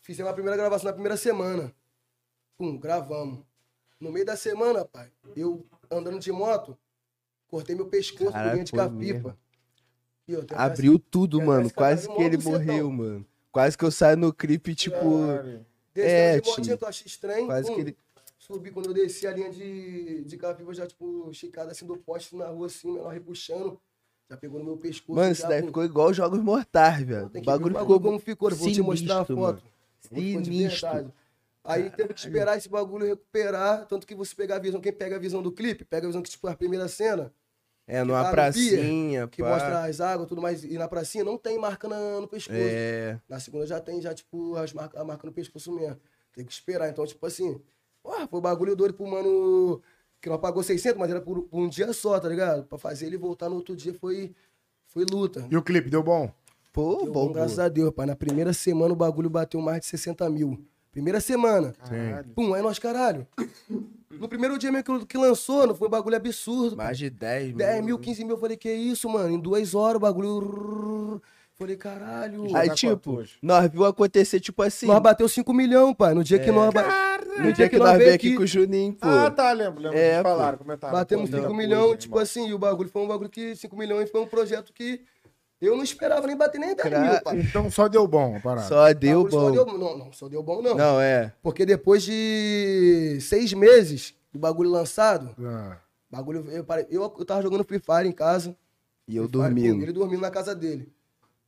Fizemos 0.01 0.31
a 0.31 0.33
primeira 0.33 0.57
gravação 0.57 0.85
na 0.85 0.93
primeira 0.93 1.17
semana. 1.17 1.73
Pum, 2.57 2.77
gravamos. 2.77 3.45
No 3.99 4.11
meio 4.11 4.25
da 4.25 4.35
semana, 4.35 4.85
pai, 4.85 5.11
eu 5.35 5.65
andando 5.89 6.19
de 6.19 6.31
moto, 6.31 6.77
cortei 7.47 7.75
meu 7.75 7.87
pescoço 7.87 8.31
Caralho, 8.31 8.49
com 8.49 8.53
linha 8.55 8.65
de 8.65 8.71
capipa. 8.71 9.37
E 10.27 10.33
eu 10.33 10.45
Abriu 10.55 10.99
tudo, 10.99 11.41
mano. 11.41 11.71
Quase 11.73 12.07
que 12.07 12.21
ele 12.21 12.37
morreu, 12.37 12.91
mano. 12.91 13.25
Quase 13.51 13.77
que 13.77 13.83
eu 13.83 13.91
saio 13.91 14.17
no 14.17 14.33
clipe, 14.33 14.75
tipo. 14.75 14.97
Caralho. 14.97 15.65
Descendo 15.93 16.11
É, 16.13 16.39
de 16.39 16.49
motinha, 16.49 16.77
eu 16.79 16.87
achei 16.87 17.07
estranho. 17.07 17.45
Quase 17.47 17.67
pum, 17.67 17.75
que 17.75 17.81
ele. 17.81 17.97
Subi 18.47 18.71
quando 18.71 18.87
eu 18.87 18.93
desci 18.93 19.27
a 19.27 19.31
linha 19.33 19.49
de, 19.49 20.23
de 20.23 20.37
capipa, 20.37 20.73
já, 20.73 20.87
tipo, 20.87 21.29
esticada 21.31 21.71
assim 21.71 21.85
do 21.85 21.97
poste 21.97 22.35
na 22.35 22.47
rua, 22.47 22.67
assim, 22.67 22.93
menor 22.93 23.09
repuxando. 23.09 23.79
Já 24.29 24.37
pegou 24.37 24.59
no 24.59 24.65
meu 24.65 24.77
pescoço. 24.77 25.13
Mano, 25.17 25.31
isso 25.31 25.47
daí 25.47 25.61
pum. 25.61 25.67
ficou 25.67 25.83
igual 25.83 26.13
Jogos 26.13 26.39
Mortais, 26.41 27.03
velho. 27.05 27.27
O 27.33 27.41
bagulho 27.43 27.77
ficou. 27.79 27.99
como 27.99 28.19
ficou. 28.19 28.49
Vou 28.51 28.71
te 28.71 28.81
mostrar 28.81 29.19
a 29.21 29.25
foto. 29.25 29.35
mano. 29.37 29.61
Sinistro. 29.99 31.13
Aí 31.63 31.89
teve 31.89 32.13
que 32.13 32.19
esperar 32.19 32.57
esse 32.57 32.69
bagulho 32.69 33.05
recuperar. 33.05 33.85
Tanto 33.87 34.07
que 34.07 34.15
você 34.15 34.33
pegar 34.33 34.55
a 34.55 34.59
visão, 34.59 34.79
quem 34.79 34.93
pega 34.93 35.17
a 35.17 35.19
visão 35.19 35.41
do 35.43 35.51
clipe, 35.51 35.83
pega 35.83 36.07
a 36.07 36.09
visão 36.09 36.21
que, 36.21 36.29
tipo, 36.29 36.47
a 36.47 36.55
primeira 36.55 36.87
cena, 36.87 37.33
É, 37.85 38.03
numa 38.03 38.21
tá 38.23 38.29
no 38.29 38.33
pracinha, 38.33 39.27
que 39.27 39.41
mostra 39.43 39.83
as 39.83 39.99
águas 39.99 40.25
e 40.25 40.29
tudo 40.29 40.41
mais, 40.41 40.63
e 40.63 40.77
na 40.77 40.87
pracinha 40.87 41.23
não 41.25 41.37
tem 41.37 41.57
marca 41.59 41.87
na- 41.89 42.21
no 42.21 42.27
pescoço. 42.27 42.57
É. 42.57 43.19
Na 43.27 43.39
segunda 43.39 43.65
já 43.67 43.79
tem, 43.81 44.01
já, 44.01 44.13
tipo, 44.13 44.55
as 44.55 44.71
marca, 44.71 44.99
a 44.99 45.03
marca 45.03 45.25
no 45.27 45.33
pescoço 45.33 45.71
mesmo. 45.73 45.99
Tem 46.33 46.45
que 46.45 46.51
esperar. 46.53 46.89
Então, 46.89 47.05
tipo 47.05 47.25
assim, 47.25 47.59
porra, 48.07 48.27
foi 48.27 48.39
bagulho 48.39 48.75
doido 48.75 48.93
pro 48.93 49.05
mano 49.05 49.81
que 50.21 50.29
não 50.29 50.39
pagou 50.39 50.63
600, 50.63 50.97
mas 50.97 51.09
era 51.11 51.19
por, 51.19 51.43
por 51.43 51.59
um 51.59 51.67
dia 51.67 51.91
só, 51.91 52.19
tá 52.19 52.29
ligado? 52.29 52.63
Pra 52.63 52.77
fazer 52.77 53.05
ele 53.05 53.17
voltar 53.17 53.49
no 53.49 53.55
outro 53.55 53.75
dia 53.75 53.93
foi, 53.93 54.33
foi 54.87 55.05
luta. 55.09 55.45
E 55.51 55.57
o 55.57 55.61
clipe, 55.61 55.89
deu 55.89 56.01
bom? 56.01 56.31
Pô, 56.71 57.03
Deu 57.03 57.11
bom, 57.11 57.27
bom, 57.27 57.33
graças 57.33 57.59
a 57.59 57.67
Deus, 57.67 57.91
pai. 57.91 58.05
Na 58.05 58.15
primeira 58.15 58.53
semana 58.53 58.93
o 58.93 58.95
bagulho 58.95 59.29
bateu 59.29 59.59
mais 59.59 59.81
de 59.81 59.87
60 59.87 60.29
mil. 60.29 60.63
Primeira 60.91 61.19
semana. 61.19 61.73
Caralho. 61.73 62.29
Pum, 62.33 62.53
aí 62.53 62.61
nós, 62.61 62.79
caralho. 62.79 63.27
No 64.09 64.27
primeiro 64.27 64.57
dia 64.57 64.71
mesmo 64.71 65.05
que, 65.05 65.17
lançou, 65.17 65.67
não 65.67 65.75
foi 65.75 65.87
um 65.87 65.91
bagulho 65.91 66.15
absurdo. 66.15 66.77
Mais 66.77 66.97
de 66.97 67.09
10 67.09 67.47
mil. 67.49 67.57
10 67.57 67.85
mil, 67.85 67.99
15 67.99 68.23
mil. 68.23 68.35
Eu 68.35 68.39
falei, 68.39 68.57
que 68.57 68.71
isso, 68.71 69.07
mano? 69.09 69.29
Em 69.29 69.39
duas 69.39 69.75
horas 69.75 69.97
o 69.97 69.99
bagulho. 69.99 71.21
Falei, 71.57 71.75
caralho. 71.75 72.55
Aí, 72.55 72.69
tipo, 72.69 73.23
nós 73.41 73.67
viu 73.71 73.83
acontecer, 73.83 74.39
tipo 74.39 74.61
assim. 74.61 74.85
Nós 74.85 74.99
bateu 75.01 75.27
5 75.27 75.51
milhões, 75.53 75.95
pai. 75.95 76.13
No 76.13 76.23
dia 76.23 76.37
que 76.37 76.51
nós. 76.51 76.71
ba- 76.71 77.17
no 77.39 77.51
dia 77.51 77.67
que 77.67 77.79
nós 77.79 77.97
veio 77.97 78.13
aqui 78.13 78.35
com 78.35 78.43
o 78.43 78.47
Juninho, 78.47 78.93
pô. 78.93 79.07
Ah, 79.07 79.31
tá, 79.31 79.51
lembro, 79.53 79.81
lembro. 79.81 79.97
É, 79.97 80.07
É, 80.19 80.21
falaram, 80.23 80.57
comentaram. 80.59 80.93
Batemos 80.93 81.29
Pô, 81.31 81.37
5 81.37 81.47
muita 81.53 81.57
milhões, 81.67 81.81
coisa, 81.85 81.97
tipo 81.97 82.13
irmão. 82.15 82.23
assim, 82.23 82.47
e 82.49 82.53
o 82.53 82.59
bagulho 82.59 82.89
foi 82.89 83.01
um 83.01 83.07
bagulho 83.07 83.29
que 83.29 83.55
5 83.55 83.75
milhões 83.75 84.09
foi 84.11 84.21
um 84.21 84.27
projeto 84.27 84.71
que 84.71 85.01
eu 85.59 85.75
não 85.75 85.83
esperava 85.83 86.27
nem 86.27 86.37
bater 86.37 86.59
nem 86.59 86.75
10 86.75 86.87
Cra- 86.89 86.99
mil, 86.99 87.21
pai. 87.21 87.39
Então 87.39 87.71
só 87.71 87.87
deu 87.87 88.07
bom 88.07 88.35
a 88.35 88.39
parada. 88.39 88.67
Só 88.67 88.93
deu 88.93 89.23
Bagulho 89.23 89.31
só 89.31 89.39
bom. 89.39 89.51
deu- 89.51 89.77
Não, 89.79 89.97
não, 89.97 90.13
só 90.13 90.27
deu 90.29 90.43
bom 90.43 90.61
não. 90.61 90.75
Não, 90.75 91.01
é. 91.01 91.33
Porque 91.41 91.65
depois 91.65 92.03
de 92.03 93.17
seis 93.21 93.51
meses 93.53 94.13
do 94.31 94.37
bagulho 94.37 94.69
lançado, 94.69 95.33
Ah, 95.43 95.77
bagulho, 96.09 96.45
eu, 96.51 96.63
parei, 96.63 96.85
eu, 96.91 97.01
eu 97.01 97.25
tava 97.25 97.41
jogando 97.41 97.63
Free 97.63 97.79
Fire 97.79 98.07
em 98.07 98.11
casa. 98.11 98.55
E 99.07 99.15
eu 99.15 99.23
Fire, 99.23 99.31
dormindo. 99.31 99.81
Ele 99.83 99.91
dormindo 99.93 100.21
na 100.21 100.29
casa 100.29 100.53
dele. 100.53 100.91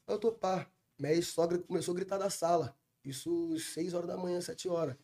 Aí 0.10 0.18
eu 0.22 0.32
pá, 0.32 0.68
minha 0.98 1.14
ex-sogra 1.14 1.60
começou 1.60 1.94
a 1.94 1.96
gritar 1.96 2.18
da 2.18 2.32
sala. 2.32 2.76
Isso 3.06 3.58
seis 3.60 3.94
horas 3.94 4.08
da 4.08 4.18
manhã, 4.18 4.42
sete 4.42 4.68
horas. 4.68 4.96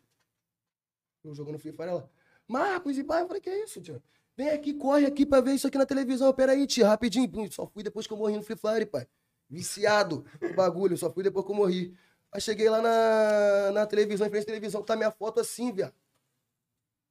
Eu 1.24 1.36
jogando 1.36 1.60
Free 1.60 1.72
Fire, 1.72 1.89
ela, 1.89 2.10
Marcos 2.48 2.98
e 2.98 3.04
pai, 3.04 3.22
eu 3.22 3.28
falei, 3.28 3.41
que 3.41 3.50
é 3.50 3.63
isso, 3.63 3.82
tia? 3.82 4.02
Vem 4.36 4.50
aqui, 4.50 4.74
corre 4.74 5.06
aqui 5.06 5.26
pra 5.26 5.41
ver 5.41 5.54
isso 5.54 5.68
aqui 5.68 5.78
na 5.78 5.86
televisão. 5.86 6.32
Pera 6.34 6.52
aí, 6.52 6.68
tia, 6.68 6.88
rapidinho. 6.88 7.52
Só 7.52 7.65
fui 7.68 7.84
depois 7.84 8.06
que 8.06 8.13
eu 8.13 8.18
morri 8.18 8.36
no 8.36 8.44
Free 8.44 8.58
Fire, 8.58 8.86
pai. 8.86 9.08
Viciado 9.48 10.26
no 10.41 10.54
bagulho, 10.54 10.98
só 10.98 11.12
fui 11.12 11.24
depois 11.24 11.46
que 11.46 11.52
eu 11.52 11.56
morri. 11.56 11.98
Aí 12.32 12.41
cheguei 12.41 12.70
lá 12.70 12.82
na, 12.82 13.72
na 13.72 13.86
televisão, 13.86 14.28
em 14.28 14.30
frente 14.30 14.44
à 14.44 14.48
televisão, 14.48 14.84
tá 14.84 14.96
minha 14.96 15.12
foto 15.12 15.39
assim, 15.39 15.72
viado. 15.72 15.94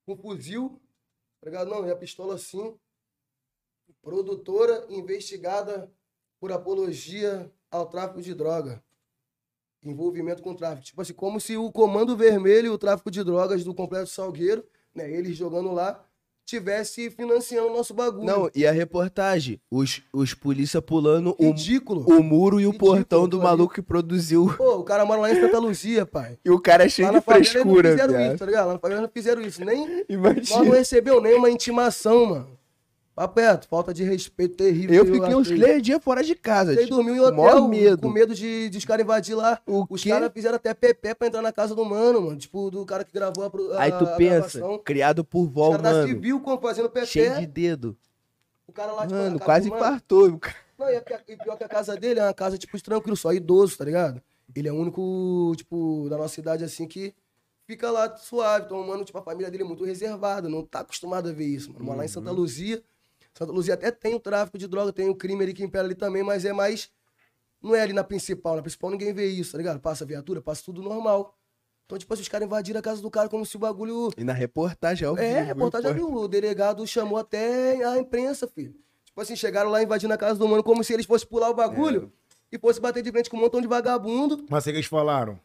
Com 0.05 0.17
fuzil, 0.17 0.81
tá 1.41 1.47
ligado? 1.47 1.71
Não, 1.71 1.87
e 1.87 1.91
a 1.91 1.97
pistola 1.97 2.35
assim. 2.35 2.77
Produtora 4.03 4.85
investigada 4.91 5.91
por 6.39 6.53
apologia 6.53 7.51
ao 7.75 7.87
tráfico 7.87 8.23
de 8.23 8.33
droga. 8.35 8.81
Envolvimento 9.85 10.43
com 10.43 10.55
tráfico. 10.55 10.87
Tipo 10.87 11.03
assim, 11.03 11.13
como 11.13 11.41
se 11.41 11.57
o 11.57 11.71
Comando 11.71 12.17
Vermelho 12.17 12.69
e 12.69 12.71
o 12.71 12.79
tráfico 12.79 13.11
de 13.11 13.23
drogas 13.23 13.65
do 13.65 13.75
Complexo 13.75 14.15
Salgueiro, 14.15 14.65
né, 14.95 15.11
eles 15.11 15.37
jogando 15.37 15.73
lá, 15.73 16.03
tivesse 16.47 17.11
financiando 17.11 17.69
o 17.69 17.73
nosso 17.73 17.93
bagulho. 17.93 18.25
Não, 18.25 18.51
e 18.55 18.67
a 18.67 18.71
reportagem? 18.71 19.61
Os, 19.71 20.03
os 20.13 20.33
polícia 20.35 20.81
pulando 20.81 21.35
o, 21.39 21.49
Ridículo. 21.49 22.05
o 22.09 22.23
muro 22.23 22.61
e 22.61 22.67
o 22.67 22.71
Ridículo, 22.71 22.93
portão 22.97 23.29
do 23.29 23.43
maluco 23.43 23.75
que 23.75 23.83
produziu. 23.83 24.55
Pô, 24.57 24.77
o 24.77 24.85
cara 24.85 25.05
mora 25.05 25.23
lá 25.23 25.33
em 25.33 25.41
Santa 25.41 25.59
Luzia, 25.59 26.07
pai. 26.07 26.39
E 26.45 26.51
o 26.51 26.61
cara 26.61 26.85
é 26.85 26.89
cheio 26.89 27.11
de 27.11 27.21
frescura, 27.21 27.91
não 27.91 27.99
fizeram 27.99 28.27
isso, 28.27 28.39
tá 28.39 28.47
ligado? 28.47 28.67
Lá 28.69 28.73
na 28.75 28.79
favela 28.79 29.03
não 29.03 29.09
fizeram 29.09 29.43
isso. 29.43 29.65
Nem, 29.65 29.81
nós 29.81 30.07
não 30.09 30.17
Imagina. 30.17 30.75
recebeu 30.77 31.21
nenhuma 31.21 31.51
intimação, 31.51 32.27
mano. 32.27 32.59
Papo 33.15 33.39
reto, 33.39 33.69
falta 33.69 33.95
de 33.95 34.03
respeito 34.03 34.57
terrível. 34.57 34.93
Eu 34.97 35.05
que 35.07 35.13
fiquei 35.13 35.35
uns 35.37 35.47
três 35.47 35.81
dias 35.83 36.03
fora 36.03 36.23
de 36.25 36.35
casa. 36.35 36.75
Você 36.75 36.83
tipo, 36.83 36.97
dormiu 36.97 37.15
em 37.15 37.21
hotel 37.21 37.69
medo. 37.69 38.03
com 38.03 38.09
medo 38.09 38.35
de, 38.35 38.69
de 38.69 38.79
os 38.79 38.85
caras 38.85 39.05
invadir 39.05 39.37
lá. 39.37 39.61
O 39.67 39.87
Os 39.89 40.03
caras 40.03 40.33
fizeram 40.35 40.57
até 40.57 40.75
PP 40.75 41.15
pra 41.15 41.29
entrar 41.29 41.41
na 41.41 41.53
casa 41.53 41.77
do 41.77 41.85
mano, 41.85 42.23
mano. 42.23 42.37
Tipo, 42.37 42.71
do 42.73 42.85
cara 42.85 43.05
que 43.05 43.13
gravou 43.13 43.45
a, 43.45 43.77
a 43.79 43.83
Aí 43.83 43.93
tu 43.93 44.05
a 44.05 44.17
pensa, 44.17 44.59
gravação. 44.59 44.79
criado 44.85 45.25
por 45.25 45.45
Os 45.47 45.53
vó, 45.53 45.71
caras 45.71 45.83
da 45.85 45.93
mano. 45.93 46.09
Civil 46.09 46.43
fazendo 46.61 46.91
PP. 46.91 47.07
Cheio 47.07 47.39
de 47.39 47.47
dedo. 47.47 47.97
O 48.67 48.73
cara 48.73 48.93
lá, 48.93 49.03
tipo, 49.03 49.15
Mano, 49.15 49.39
quase 49.39 49.69
do 49.69 49.75
mano. 49.77 49.85
infartou. 49.87 50.39
cara. 50.39 50.57
Não, 50.77 50.91
e, 50.91 50.97
e 51.29 51.37
pior 51.37 51.57
que 51.57 51.63
a 51.63 51.69
casa 51.69 51.95
dele 51.97 52.19
é 52.19 52.25
uma 52.25 52.35
casa, 52.35 52.59
tipo, 52.59 52.83
tranquilo, 52.83 53.17
só 53.17 53.33
idoso, 53.33 53.79
tá 53.79 53.85
ligado? 53.85 54.21
Ele 54.57 54.67
é 54.69 54.73
o 54.73 54.77
único, 54.77 55.53
tipo, 55.57 56.09
da 56.11 56.17
nossa 56.17 56.35
cidade, 56.35 56.65
assim, 56.65 56.89
que 56.89 57.15
fica 57.65 57.93
lá 57.93 58.17
suave. 58.17 58.67
Então, 58.67 58.85
mano, 58.85 59.05
tipo, 59.05 59.17
a 59.17 59.23
família 59.23 59.49
dele 59.53 59.63
é 59.63 59.67
muito 59.67 59.85
reservada, 59.85 60.49
não 60.49 60.65
tá 60.65 60.81
acostumado 60.81 61.29
a 61.29 61.33
ver 61.33 61.47
isso, 61.47 61.73
mano. 61.73 61.85
Mora 61.85 61.99
lá 61.99 62.05
em 62.05 62.09
Santa 62.09 62.31
Uhum. 62.31 62.37
Luzia. 62.39 62.83
Santa 63.37 63.53
Luzia 63.53 63.75
até 63.75 63.91
tem 63.91 64.15
o 64.15 64.21
tráfico 64.21 64.57
de 64.57 64.69
droga, 64.69 64.93
tem 64.93 65.09
o 65.09 65.15
crime 65.15 65.43
ali 65.43 65.53
que 65.53 65.65
impera 65.65 65.85
ali 65.85 65.95
também, 65.95 66.23
mas 66.23 66.45
é 66.45 66.53
mais. 66.53 66.91
Não 67.61 67.75
é 67.75 67.81
ali 67.81 67.93
na 67.93 68.05
principal. 68.05 68.57
Na 68.57 68.63
principal 68.63 68.91
ninguém 68.91 69.13
vê 69.13 69.27
isso, 69.27 69.53
tá 69.53 69.59
ligado? 69.59 69.81
Passa 69.81 70.05
viatura, 70.05 70.41
passa 70.41 70.63
tudo 70.65 70.83
normal. 70.83 71.35
Então, 71.87 71.99
tipo 71.99 72.13
assim, 72.15 72.23
os 72.23 72.29
caras 72.29 72.47
invadiram 72.47 72.79
a 72.79 72.83
casa 72.83 73.03
do 73.03 73.11
cara 73.11 73.29
como 73.29 73.45
se 73.45 73.57
o 73.57 73.59
bagulho. 73.59 74.11
E 74.17 74.25
na 74.25 74.33
reportagem, 74.33 75.07
ao 75.07 75.19
É, 75.19 75.43
reportagem 75.43 75.93
viu. 75.93 76.15
O 76.15 76.29
delegado 76.29 76.87
chamou 76.87 77.19
até 77.19 77.85
a 77.85 77.99
imprensa, 77.99 78.47
filho. 78.47 78.75
Tipo 79.05 79.21
assim, 79.21 79.37
chegaram 79.37 79.71
lá 79.71 79.83
invadindo 79.83 80.13
a 80.13 80.17
casa 80.17 80.39
do 80.39 80.49
mano 80.49 80.63
como 80.63 80.83
se 80.83 80.93
eles 80.95 81.05
fossem 81.07 81.29
pular 81.29 81.51
o 81.51 81.55
bagulho 81.55 82.11
É. 82.53 82.57
e 82.57 82.59
fosse 82.59 82.81
bater 82.81 83.03
de 83.03 83.11
frente 83.11 83.29
com 83.29 83.37
um 83.37 83.41
montão 83.41 83.61
de 83.61 83.67
vagabundo. 83.67 84.45
Mas 84.49 84.65
o 84.65 84.71
que 84.71 84.77
eles 84.77 84.87
falaram 84.87 85.39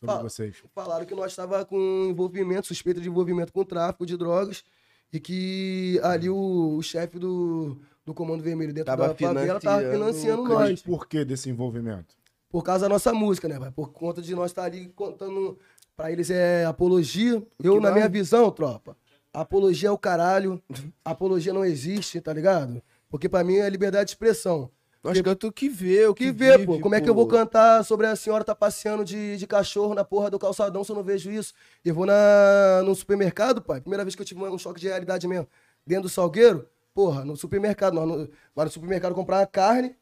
sobre 0.00 0.14
Fala. 0.14 0.22
vocês? 0.22 0.56
Falaram 0.74 1.04
que 1.04 1.14
nós 1.14 1.32
estava 1.32 1.64
com 1.64 2.06
envolvimento, 2.08 2.66
suspeita 2.66 3.00
de 3.00 3.08
envolvimento 3.08 3.52
com 3.52 3.62
tráfico 3.64 4.06
de 4.06 4.16
drogas 4.16 4.64
e 5.12 5.20
que 5.20 6.00
ali 6.02 6.30
o, 6.30 6.76
o 6.76 6.82
chefe 6.82 7.18
do, 7.18 7.78
do 8.04 8.14
Comando 8.14 8.42
Vermelho 8.42 8.72
dentro 8.72 8.86
Tava 8.86 9.08
da 9.08 9.14
favela 9.14 9.60
tava 9.60 9.90
financiando 9.90 10.44
nós. 10.44 10.70
Mas 10.70 10.82
por 10.82 11.06
que 11.06 11.24
desse 11.24 11.50
envolvimento? 11.50 12.14
Por 12.48 12.62
causa 12.62 12.86
da 12.86 12.88
nossa 12.88 13.12
música, 13.12 13.48
né, 13.48 13.58
vai? 13.58 13.70
Por 13.70 13.92
conta 13.92 14.22
de 14.22 14.34
nós 14.34 14.50
estar 14.50 14.64
ali 14.64 14.88
contando. 14.88 15.58
Pra 15.96 16.10
eles 16.10 16.30
é 16.30 16.64
apologia. 16.64 17.42
Eu, 17.62 17.80
na 17.80 17.90
minha 17.90 18.08
visão, 18.08 18.50
tropa, 18.50 18.96
apologia 19.32 19.88
é 19.88 19.92
o 19.92 19.98
caralho. 19.98 20.62
Apologia 21.04 21.52
não 21.52 21.64
existe, 21.64 22.20
tá 22.20 22.32
ligado? 22.32 22.82
Porque 23.08 23.28
pra 23.28 23.44
mim 23.44 23.56
é 23.56 23.68
liberdade 23.68 24.06
de 24.06 24.10
expressão. 24.12 24.70
Nós 25.02 25.20
cantamos 25.20 25.50
o 25.50 25.52
que 25.52 25.68
vê, 25.68 26.06
o 26.06 26.14
Que 26.14 26.26
que, 26.26 26.32
vê, 26.32 26.52
vive, 26.52 26.66
pô. 26.66 26.78
Como 26.78 26.94
é 26.94 27.00
que 27.00 27.10
eu 27.10 27.14
vou 27.14 27.26
cantar 27.26 27.84
sobre 27.84 28.06
a 28.06 28.14
senhora 28.14 28.44
tá 28.44 28.54
passeando 28.54 29.04
de, 29.04 29.36
de 29.36 29.46
cachorro 29.48 29.94
na 29.94 30.04
porra 30.04 30.30
do 30.30 30.38
calçadão 30.38 30.84
se 30.84 30.92
eu 30.92 30.96
não 30.96 31.02
vejo 31.02 31.28
isso? 31.28 31.52
Eu 31.84 31.92
vou 31.92 32.06
na, 32.06 32.82
no 32.84 32.94
supermercado, 32.94 33.60
pai. 33.60 33.80
Primeira 33.80 34.04
vez 34.04 34.14
que 34.14 34.22
eu 34.22 34.26
tive 34.26 34.40
um 34.40 34.58
choque 34.58 34.80
de 34.80 34.86
realidade 34.86 35.26
mesmo. 35.26 35.48
Dentro 35.84 36.04
do 36.04 36.08
salgueiro, 36.08 36.68
porra, 36.94 37.24
no 37.24 37.36
supermercado. 37.36 37.94
Nós 37.94 38.06
no, 38.06 38.30
vai 38.54 38.64
no 38.64 38.70
supermercado 38.70 39.12
comprar 39.12 39.40
uma 39.40 39.46
carne. 39.46 39.96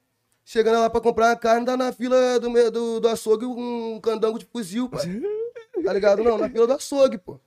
Chegando 0.44 0.80
lá 0.80 0.90
pra 0.90 1.00
comprar 1.00 1.28
uma 1.28 1.36
carne, 1.36 1.64
tá 1.64 1.76
na 1.76 1.92
fila 1.92 2.38
do, 2.38 2.70
do, 2.70 3.00
do 3.00 3.08
açougue 3.08 3.46
um 3.46 3.98
candango 4.02 4.38
de 4.38 4.44
fuzil, 4.44 4.88
pai. 4.88 5.06
Tá 5.82 5.94
ligado? 5.94 6.22
Não, 6.22 6.36
na 6.36 6.50
fila 6.50 6.66
do 6.66 6.74
açougue, 6.74 7.16
pô. 7.16 7.40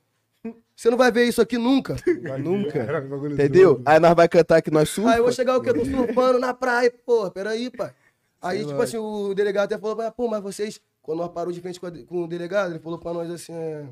Você 0.75 0.89
não 0.89 0.97
vai 0.97 1.11
ver 1.11 1.25
isso 1.27 1.41
aqui 1.41 1.57
nunca. 1.57 1.95
Nunca. 2.39 2.83
Entendeu? 3.31 3.75
doido. 3.75 3.83
Aí 3.87 3.99
nós 3.99 4.15
vai 4.15 4.27
cantar 4.27 4.61
que 4.61 4.71
nós 4.71 4.89
surfa. 4.89 5.11
Aí 5.11 5.17
eu 5.19 5.23
vou 5.23 5.31
chegar 5.31 5.55
o 5.57 5.61
quê? 5.61 5.71
Tô 5.73 5.85
surfando 5.85 6.39
na 6.39 6.53
praia, 6.53 6.91
pô, 7.05 7.29
peraí, 7.29 7.69
pai. 7.69 7.93
Aí, 8.41 8.57
Sei 8.57 8.65
tipo 8.67 8.77
lá. 8.79 8.83
assim, 8.83 8.97
o 8.97 9.33
delegado 9.33 9.71
até 9.71 9.77
falou, 9.79 10.11
pô, 10.11 10.27
mas 10.27 10.41
vocês, 10.41 10.81
quando 11.01 11.19
nós 11.19 11.31
parou 11.31 11.53
de 11.53 11.61
frente 11.61 11.79
com, 11.79 11.85
a- 11.85 11.91
com 12.05 12.23
o 12.23 12.27
delegado, 12.27 12.71
ele 12.71 12.79
falou 12.79 12.97
pra 12.99 13.13
nós 13.13 13.29
assim, 13.31 13.53
é, 13.53 13.87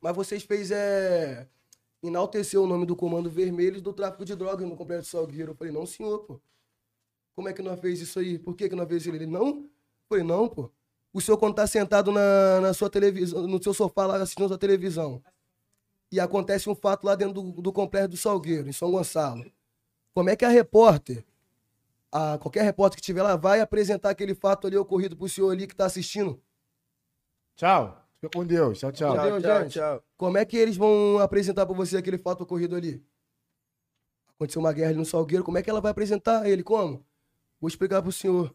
mas 0.00 0.16
vocês 0.16 0.42
fez, 0.42 0.70
é, 0.70 1.46
enaltecer 2.02 2.60
o 2.60 2.66
nome 2.66 2.86
do 2.86 2.96
Comando 2.96 3.30
Vermelho 3.30 3.76
e 3.76 3.80
do 3.80 3.92
tráfico 3.92 4.24
de 4.24 4.34
drogas 4.34 4.66
no 4.68 4.76
Complexo 4.76 5.10
Salgueiro. 5.10 5.52
Eu 5.52 5.56
falei, 5.56 5.72
não, 5.72 5.86
senhor, 5.86 6.20
pô. 6.20 6.40
Como 7.34 7.48
é 7.48 7.52
que 7.52 7.62
nós 7.62 7.78
fez 7.78 8.00
isso 8.00 8.18
aí? 8.18 8.38
Por 8.38 8.56
que 8.56 8.68
que 8.68 8.74
nós 8.74 8.88
fez 8.88 9.02
isso? 9.06 9.14
Ele, 9.14 9.26
não. 9.26 9.46
Eu 9.48 9.70
falei, 10.08 10.24
não, 10.24 10.48
pô. 10.48 10.70
O 11.12 11.20
senhor 11.20 11.36
quando 11.38 11.54
tá 11.54 11.66
sentado 11.66 12.10
na, 12.10 12.60
na 12.60 12.74
sua 12.74 12.90
televisão, 12.90 13.46
no 13.46 13.62
seu 13.62 13.72
sofá 13.74 14.06
lá 14.06 14.16
assistindo 14.16 14.44
a 14.46 14.48
sua 14.48 14.58
televisão, 14.58 15.22
e 16.10 16.20
acontece 16.20 16.68
um 16.68 16.74
fato 16.74 17.04
lá 17.04 17.14
dentro 17.14 17.34
do, 17.34 17.62
do 17.62 17.72
Complexo 17.72 18.08
do 18.08 18.16
Salgueiro, 18.16 18.68
em 18.68 18.72
São 18.72 18.90
Gonçalo. 18.90 19.44
Como 20.14 20.30
é 20.30 20.36
que 20.36 20.44
a 20.44 20.48
repórter, 20.48 21.24
a, 22.10 22.38
qualquer 22.38 22.62
repórter 22.62 22.96
que 22.96 23.02
estiver 23.02 23.22
lá, 23.22 23.36
vai 23.36 23.60
apresentar 23.60 24.10
aquele 24.10 24.34
fato 24.34 24.66
ali 24.66 24.76
ocorrido 24.76 25.16
pro 25.16 25.28
senhor 25.28 25.50
ali 25.50 25.66
que 25.66 25.74
tá 25.74 25.86
assistindo? 25.86 26.40
Tchau. 27.56 28.02
Fica 28.14 28.30
com 28.30 28.46
Deus. 28.46 28.78
Tchau, 28.78 28.92
tchau. 28.92 29.14
Tchau, 29.14 29.28
Entendeu, 29.28 29.42
tchau, 29.42 29.62
gente? 29.62 29.72
tchau. 29.72 30.02
Como 30.16 30.38
é 30.38 30.44
que 30.44 30.56
eles 30.56 30.76
vão 30.76 31.18
apresentar 31.18 31.66
pra 31.66 31.74
você 31.74 31.96
aquele 31.96 32.18
fato 32.18 32.42
ocorrido 32.42 32.76
ali? 32.76 33.04
Aconteceu 34.28 34.60
uma 34.60 34.72
guerra 34.72 34.90
ali 34.90 34.98
no 34.98 35.04
Salgueiro, 35.04 35.44
como 35.44 35.58
é 35.58 35.62
que 35.62 35.70
ela 35.70 35.80
vai 35.80 35.90
apresentar 35.90 36.48
ele? 36.48 36.62
Como? 36.62 37.04
Vou 37.60 37.68
explicar 37.68 38.02
pro 38.02 38.12
senhor. 38.12 38.54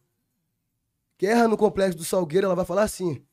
Guerra 1.17 1.47
no 1.47 1.57
Complexo 1.57 1.97
do 1.97 2.03
Salgueiro, 2.03 2.45
ela 2.45 2.55
vai 2.55 2.65
falar 2.65 2.83
assim. 2.83 3.23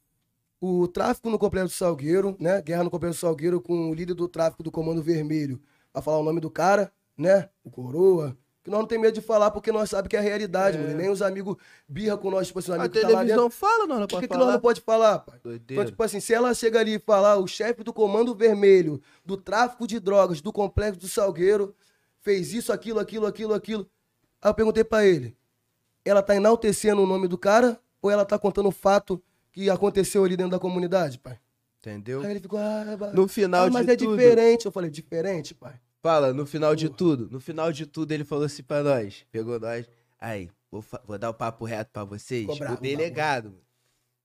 O 0.60 0.88
tráfico 0.88 1.30
no 1.30 1.38
Complexo 1.38 1.68
do 1.68 1.78
Salgueiro, 1.78 2.36
né? 2.38 2.60
Guerra 2.60 2.84
no 2.84 2.90
Complexo 2.90 3.18
do 3.18 3.20
Salgueiro 3.20 3.60
com 3.60 3.90
o 3.90 3.94
líder 3.94 4.14
do 4.14 4.28
tráfico 4.28 4.62
do 4.62 4.70
Comando 4.72 5.02
Vermelho. 5.02 5.60
Vai 5.92 6.02
falar 6.02 6.18
o 6.18 6.24
nome 6.24 6.40
do 6.40 6.50
cara, 6.50 6.92
né? 7.16 7.48
O 7.62 7.70
Coroa. 7.70 8.36
Que 8.64 8.70
nós 8.70 8.80
não 8.80 8.86
tem 8.86 8.98
medo 8.98 9.14
de 9.14 9.20
falar 9.20 9.50
porque 9.52 9.70
nós 9.70 9.88
sabemos 9.88 10.08
que 10.08 10.16
é 10.16 10.18
a 10.18 10.22
realidade, 10.22 10.76
mano. 10.76 10.90
E 10.90 10.94
Nem 10.94 11.08
os 11.08 11.22
amigos 11.22 11.56
birra 11.88 12.18
com 12.18 12.30
nós, 12.30 12.48
tipo 12.48 12.58
assim, 12.58 12.72
o 12.72 12.74
A 12.74 12.76
amigo 12.78 12.92
que 12.92 13.00
tá 13.00 13.06
televisão 13.06 13.44
dentro. 13.44 13.56
fala, 13.56 13.86
nós 13.86 14.00
não 14.00 14.06
Por 14.08 14.20
que, 14.20 14.28
que 14.28 14.36
nós 14.36 14.52
não 14.52 14.60
pode 14.60 14.80
falar, 14.80 15.20
pai? 15.20 15.38
Doideira. 15.42 15.82
Então, 15.82 15.90
tipo 15.90 16.02
assim, 16.02 16.18
se 16.20 16.34
ela 16.34 16.52
chega 16.52 16.80
ali 16.80 16.94
e 16.94 16.98
falar 16.98 17.36
o 17.36 17.46
chefe 17.46 17.84
do 17.84 17.92
Comando 17.92 18.34
Vermelho, 18.34 19.00
do 19.24 19.36
tráfico 19.36 19.86
de 19.86 20.00
drogas, 20.00 20.40
do 20.40 20.52
Complexo 20.52 21.00
do 21.00 21.08
Salgueiro, 21.08 21.74
fez 22.20 22.52
isso, 22.52 22.72
aquilo, 22.72 22.98
aquilo, 22.98 23.26
aquilo, 23.26 23.54
aquilo. 23.54 23.88
Aí 24.42 24.50
eu 24.50 24.54
perguntei 24.54 24.84
pra 24.84 25.06
ele, 25.06 25.36
ela 26.04 26.20
tá 26.22 26.34
enaltecendo 26.34 27.00
o 27.00 27.06
nome 27.06 27.26
do 27.28 27.38
cara 27.38 27.80
ou 28.02 28.10
ela 28.10 28.24
tá 28.24 28.38
contando 28.38 28.68
o 28.68 28.72
fato 28.72 29.22
que 29.58 29.70
aconteceu 29.70 30.24
ali 30.24 30.36
dentro 30.36 30.52
da 30.52 30.58
comunidade, 30.58 31.18
pai? 31.18 31.38
Entendeu? 31.80 32.20
Aí 32.22 32.30
ele 32.30 32.40
ficou, 32.40 32.58
ah, 32.58 32.84
No 33.12 33.26
final 33.28 33.66
ah, 33.66 33.70
mas 33.70 33.86
de 33.86 33.92
é 33.92 33.96
tudo. 33.96 34.16
diferente. 34.16 34.66
Eu 34.66 34.72
falei, 34.72 34.90
diferente, 34.90 35.54
pai? 35.54 35.74
Fala, 36.00 36.32
no 36.32 36.46
final 36.46 36.76
de 36.76 36.88
tudo. 36.88 37.28
No 37.30 37.40
final 37.40 37.72
de 37.72 37.86
tudo, 37.86 38.12
ele 38.12 38.24
falou 38.24 38.44
assim 38.44 38.62
pra 38.62 38.82
nós. 38.82 39.24
Pegou 39.32 39.58
nós. 39.58 39.88
Aí, 40.20 40.50
vou, 40.70 40.84
vou 41.04 41.18
dar 41.18 41.30
o 41.30 41.34
papo 41.34 41.64
reto 41.64 41.90
pra 41.92 42.04
vocês. 42.04 42.46
Bravo, 42.58 42.74
o 42.74 42.80
delegado, 42.80 43.46
mano. 43.46 43.62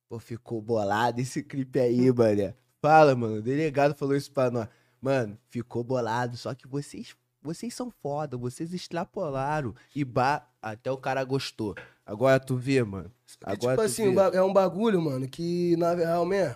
Pô, 0.09 0.19
ficou 0.19 0.61
bolado 0.61 1.19
esse 1.19 1.41
clipe 1.41 1.79
aí, 1.79 2.11
mané. 2.11 2.53
Fala, 2.81 3.15
mano. 3.15 3.37
O 3.37 3.41
delegado 3.41 3.95
falou 3.95 4.15
isso 4.15 4.31
pra 4.31 4.51
nós. 4.51 4.67
Mano, 5.01 5.37
ficou 5.49 5.83
bolado. 5.83 6.37
Só 6.37 6.53
que 6.53 6.67
vocês, 6.67 7.15
vocês 7.43 7.73
são 7.73 7.91
foda. 7.91 8.37
Vocês 8.37 8.73
extrapolaram. 8.73 9.75
E 9.95 10.03
ba... 10.03 10.47
até 10.61 10.91
o 10.91 10.97
cara 10.97 11.23
gostou. 11.23 11.75
Agora 12.05 12.39
tu 12.39 12.55
vê, 12.55 12.81
mano. 12.83 13.11
Porque, 13.39 13.51
Agora 13.51 13.75
tipo 13.75 13.75
tu 13.75 13.81
assim, 13.81 14.15
vê. 14.15 14.37
é 14.37 14.41
um 14.41 14.53
bagulho, 14.53 15.01
mano, 15.01 15.27
que 15.27 15.75
na 15.77 15.93
real 15.93 16.25
mesmo. 16.25 16.55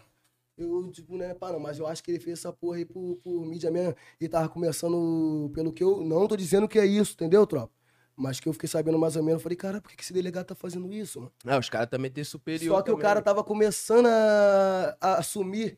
Eu, 0.58 0.90
tipo, 0.92 1.16
não 1.16 1.24
é 1.24 1.36
pá, 1.36 1.52
não, 1.52 1.60
mas 1.60 1.78
eu 1.78 1.86
acho 1.86 2.04
que 2.04 2.10
ele 2.10 2.20
fez 2.20 2.40
essa 2.40 2.52
porra 2.52 2.78
aí 2.78 2.86
por, 2.86 3.18
por 3.18 3.46
mídia 3.46 3.70
mesmo. 3.70 3.96
E 4.20 4.28
tava 4.28 4.50
começando 4.50 5.52
pelo 5.54 5.72
que 5.72 5.84
eu. 5.84 6.04
Não 6.04 6.28
tô 6.28 6.36
dizendo 6.36 6.68
que 6.68 6.80
é 6.80 6.86
isso, 6.86 7.14
entendeu, 7.14 7.46
tropa? 7.46 7.72
Mas 8.16 8.40
que 8.40 8.50
eu 8.50 8.54
fiquei 8.54 8.68
sabendo 8.68 8.98
mais 8.98 9.16
ou 9.16 9.22
menos. 9.22 9.44
Falei, 9.44 9.56
cara, 9.56 9.80
por 9.80 9.92
que 9.92 10.02
esse 10.02 10.12
delegado 10.12 10.48
tá 10.48 10.56
fazendo 10.56 10.92
isso, 10.92 11.20
mano? 11.20 11.32
Ah, 11.46 11.60
os 11.60 11.70
caras 11.70 11.88
também 11.88 12.10
têm 12.10 12.24
superior. 12.24 12.76
Só 12.76 12.82
que 12.82 12.90
o 12.90 12.94
também. 12.94 13.04
cara 13.04 13.22
tava 13.22 13.44
começando 13.44 14.08
a, 14.08 14.98
a 15.00 15.18
assumir 15.20 15.78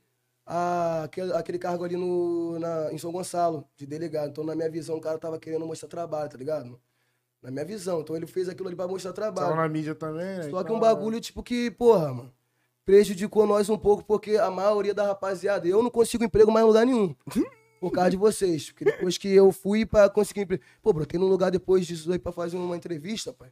a- 0.51 1.03
aquele, 1.03 1.31
aquele 1.33 1.59
cargo 1.59 1.83
ali 1.83 1.95
no, 1.95 2.57
na, 2.59 2.91
em 2.91 2.97
São 2.97 3.11
Gonçalo, 3.11 3.63
de 3.77 3.85
delegado. 3.85 4.29
Então, 4.31 4.43
na 4.43 4.55
minha 4.55 4.69
visão, 4.69 4.97
o 4.97 5.01
cara 5.01 5.17
tava 5.19 5.37
querendo 5.39 5.65
mostrar 5.67 5.87
trabalho, 5.87 6.29
tá 6.29 6.37
ligado? 6.37 6.79
Na 7.41 7.51
minha 7.51 7.63
visão. 7.63 8.01
Então, 8.01 8.15
ele 8.15 8.25
fez 8.25 8.49
aquilo 8.49 8.67
ali 8.67 8.75
pra 8.75 8.87
mostrar 8.87 9.13
trabalho. 9.13 9.49
Tava 9.49 9.61
na 9.61 9.69
mídia 9.69 9.93
também, 9.93 10.25
né? 10.39 10.49
Só 10.49 10.57
que 10.57 10.63
Então, 10.63 10.75
um 10.75 10.79
bagulho, 10.79 11.21
tipo, 11.21 11.43
que, 11.43 11.69
porra, 11.71 12.13
mano, 12.13 12.33
prejudicou 12.83 13.45
nós 13.45 13.69
um 13.69 13.77
pouco, 13.77 14.03
porque 14.03 14.37
a 14.37 14.49
maioria 14.49 14.93
da 14.93 15.05
rapaziada, 15.05 15.67
eu 15.67 15.83
não 15.83 15.91
consigo 15.91 16.23
emprego 16.23 16.51
mais 16.51 16.63
em 16.63 16.67
lugar 16.67 16.85
nenhum. 16.85 17.15
Por 17.79 17.91
causa 17.91 18.09
de 18.09 18.17
vocês. 18.17 18.71
Porque 18.71 18.83
depois 18.83 19.17
que 19.17 19.29
eu 19.33 19.51
fui 19.53 19.85
pra 19.85 20.09
conseguir 20.09 20.41
emprego. 20.41 20.63
Pô, 20.81 20.91
brotei 20.91 21.17
num 21.17 21.27
lugar 21.27 21.49
depois 21.49 21.87
disso 21.87 22.11
aí 22.11 22.19
pra 22.19 22.31
fazer 22.33 22.57
uma 22.57 22.75
entrevista, 22.75 23.31
pai. 23.31 23.49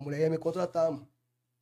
A 0.00 0.04
mulher 0.04 0.20
ia 0.20 0.30
me 0.30 0.38
contratar, 0.38 0.90
mano. 0.90 1.06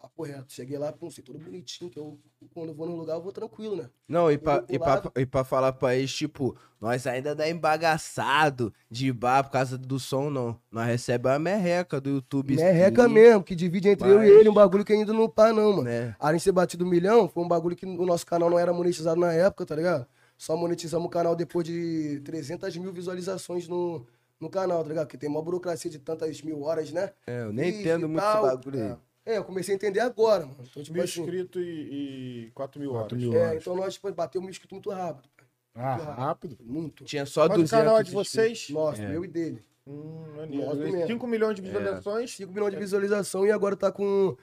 Papo 0.01 0.23
reto. 0.23 0.53
Cheguei 0.53 0.79
lá, 0.79 0.93
pum, 0.93 1.11
sei 1.11 1.25
tudo 1.25 1.41
bonitinho, 1.41 1.91
que 1.91 1.99
eu, 1.99 2.17
quando 2.55 2.69
eu 2.69 2.75
vou 2.75 2.87
num 2.87 2.95
lugar, 2.95 3.15
eu 3.17 3.21
vou 3.21 3.33
tranquilo, 3.33 3.75
né? 3.75 3.91
Não, 4.07 4.31
e 4.31 4.39
pra, 4.39 4.65
e, 4.69 4.79
pra, 4.79 5.03
e 5.17 5.27
pra 5.27 5.43
falar 5.43 5.73
pra 5.73 5.97
eles, 5.97 6.13
tipo, 6.13 6.57
nós 6.81 7.05
ainda 7.05 7.35
dá 7.35 7.49
embagaçado 7.49 8.73
de 8.89 9.13
bar 9.13 9.43
por 9.43 9.51
causa 9.51 9.77
do 9.77 9.99
som, 9.99 10.31
não. 10.31 10.57
Nós 10.71 10.87
recebemos 10.87 11.35
a 11.35 11.39
merreca 11.41 12.01
do 12.01 12.11
YouTube. 12.11 12.55
Merreca 12.55 13.09
mesmo, 13.09 13.43
que 13.43 13.57
divide 13.57 13.89
entre 13.89 14.09
eu 14.09 14.19
Mas- 14.19 14.29
e 14.29 14.33
ele, 14.33 14.49
um 14.49 14.55
bagulho 14.55 14.85
que 14.85 14.93
ainda 14.93 15.13
não 15.13 15.29
pá, 15.29 15.53
não, 15.53 15.79
mano. 15.79 16.15
Além 16.21 16.37
de 16.37 16.45
ser 16.45 16.53
batido 16.53 16.85
um 16.85 16.89
milhão, 16.89 17.29
foi 17.29 17.43
um 17.43 17.49
bagulho 17.49 17.75
que 17.75 17.85
o 17.85 18.07
nosso 18.07 18.25
canal 18.25 18.49
não 18.49 18.59
era 18.59 18.73
monetizado 18.73 19.21
na 19.21 19.33
época, 19.33 19.67
tá 19.67 19.75
ligado? 19.75 20.07
Só 20.37 20.57
monetizamos 20.57 21.07
o 21.07 21.11
canal 21.11 21.35
depois 21.35 21.67
de 21.67 22.21
300 22.25 22.77
mil 22.77 22.93
visualizações 22.93 23.67
no, 23.67 24.07
no 24.39 24.49
canal, 24.49 24.83
tá 24.85 24.89
ligado? 24.89 25.07
Porque 25.07 25.19
tem 25.19 25.29
uma 25.29 25.43
burocracia 25.43 25.91
de 25.91 25.99
tantas 25.99 26.41
mil 26.43 26.63
horas, 26.63 26.93
né? 26.93 27.11
É, 27.27 27.43
eu 27.43 27.53
nem 27.53 27.81
entendo 27.81 28.09
muito 28.09 28.25
esse 28.25 28.41
bagulho 28.43 28.81
aí. 28.81 28.87
É, 28.91 28.97
eu 29.37 29.45
comecei 29.45 29.75
a 29.75 29.77
entender 29.77 30.01
agora, 30.01 30.47
mano. 30.47 30.57
Então, 30.71 30.83
tipo 30.83 30.95
Mil 30.95 31.05
assim. 31.05 31.21
inscritos 31.21 31.63
e, 31.63 32.47
e 32.47 32.51
4 32.55 32.81
mil 32.81 32.91
horas. 32.93 33.03
4 33.09 33.19
mil 33.19 33.35
É, 33.35 33.47
horas. 33.49 33.63
então 33.63 33.77
nós 33.77 33.95
tipo, 33.95 34.13
bateu 34.13 34.41
mil 34.41 34.51
inscritos 34.51 34.73
muito 34.75 34.91
rápido. 34.91 35.29
Ah, 35.75 35.97
rápido. 35.97 36.57
Muito. 36.61 37.05
Tinha 37.05 37.25
só 37.27 37.45
o 37.45 37.49
200 37.49 37.71
canal 37.71 37.99
é 37.99 38.03
de 38.03 38.09
inscritos. 38.11 38.33
vocês? 38.33 38.71
Nossa, 38.71 39.03
É. 39.03 39.09
meu 39.09 39.25
e 39.25 39.29
dele. 39.29 39.65
Hum, 39.87 40.25
Nossa, 40.37 40.41
maneiro. 40.75 40.93
mesmo. 40.93 41.07
5 41.07 41.27
milhões 41.27 41.55
de 41.57 41.63
visualizações. 41.63 42.31
5 42.37 42.53
milhões 42.53 42.73
de 42.73 42.79
visualização 42.79 43.47
e 43.47 43.51
agora 43.51 43.77
tá 43.77 43.93
com 43.93 44.37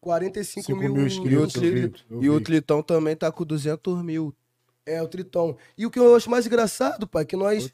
45 0.00 0.66
5 0.66 0.78
mil, 0.78 0.92
mil 0.92 1.02
E 1.02 1.04
o, 1.04 1.06
inscritos. 1.06 2.04
Eu 2.10 2.22
e 2.22 2.30
o 2.30 2.38
vi. 2.38 2.44
Tlitão 2.44 2.82
também 2.82 3.16
tá 3.16 3.30
com 3.32 3.44
200 3.44 4.02
mil. 4.02 4.34
É, 4.84 5.00
o 5.00 5.06
Tritão. 5.06 5.56
E 5.78 5.86
o 5.86 5.90
que 5.90 5.98
eu 5.98 6.14
acho 6.16 6.28
mais 6.28 6.44
engraçado, 6.44 7.06
pai, 7.06 7.24
que 7.24 7.36
nós 7.36 7.70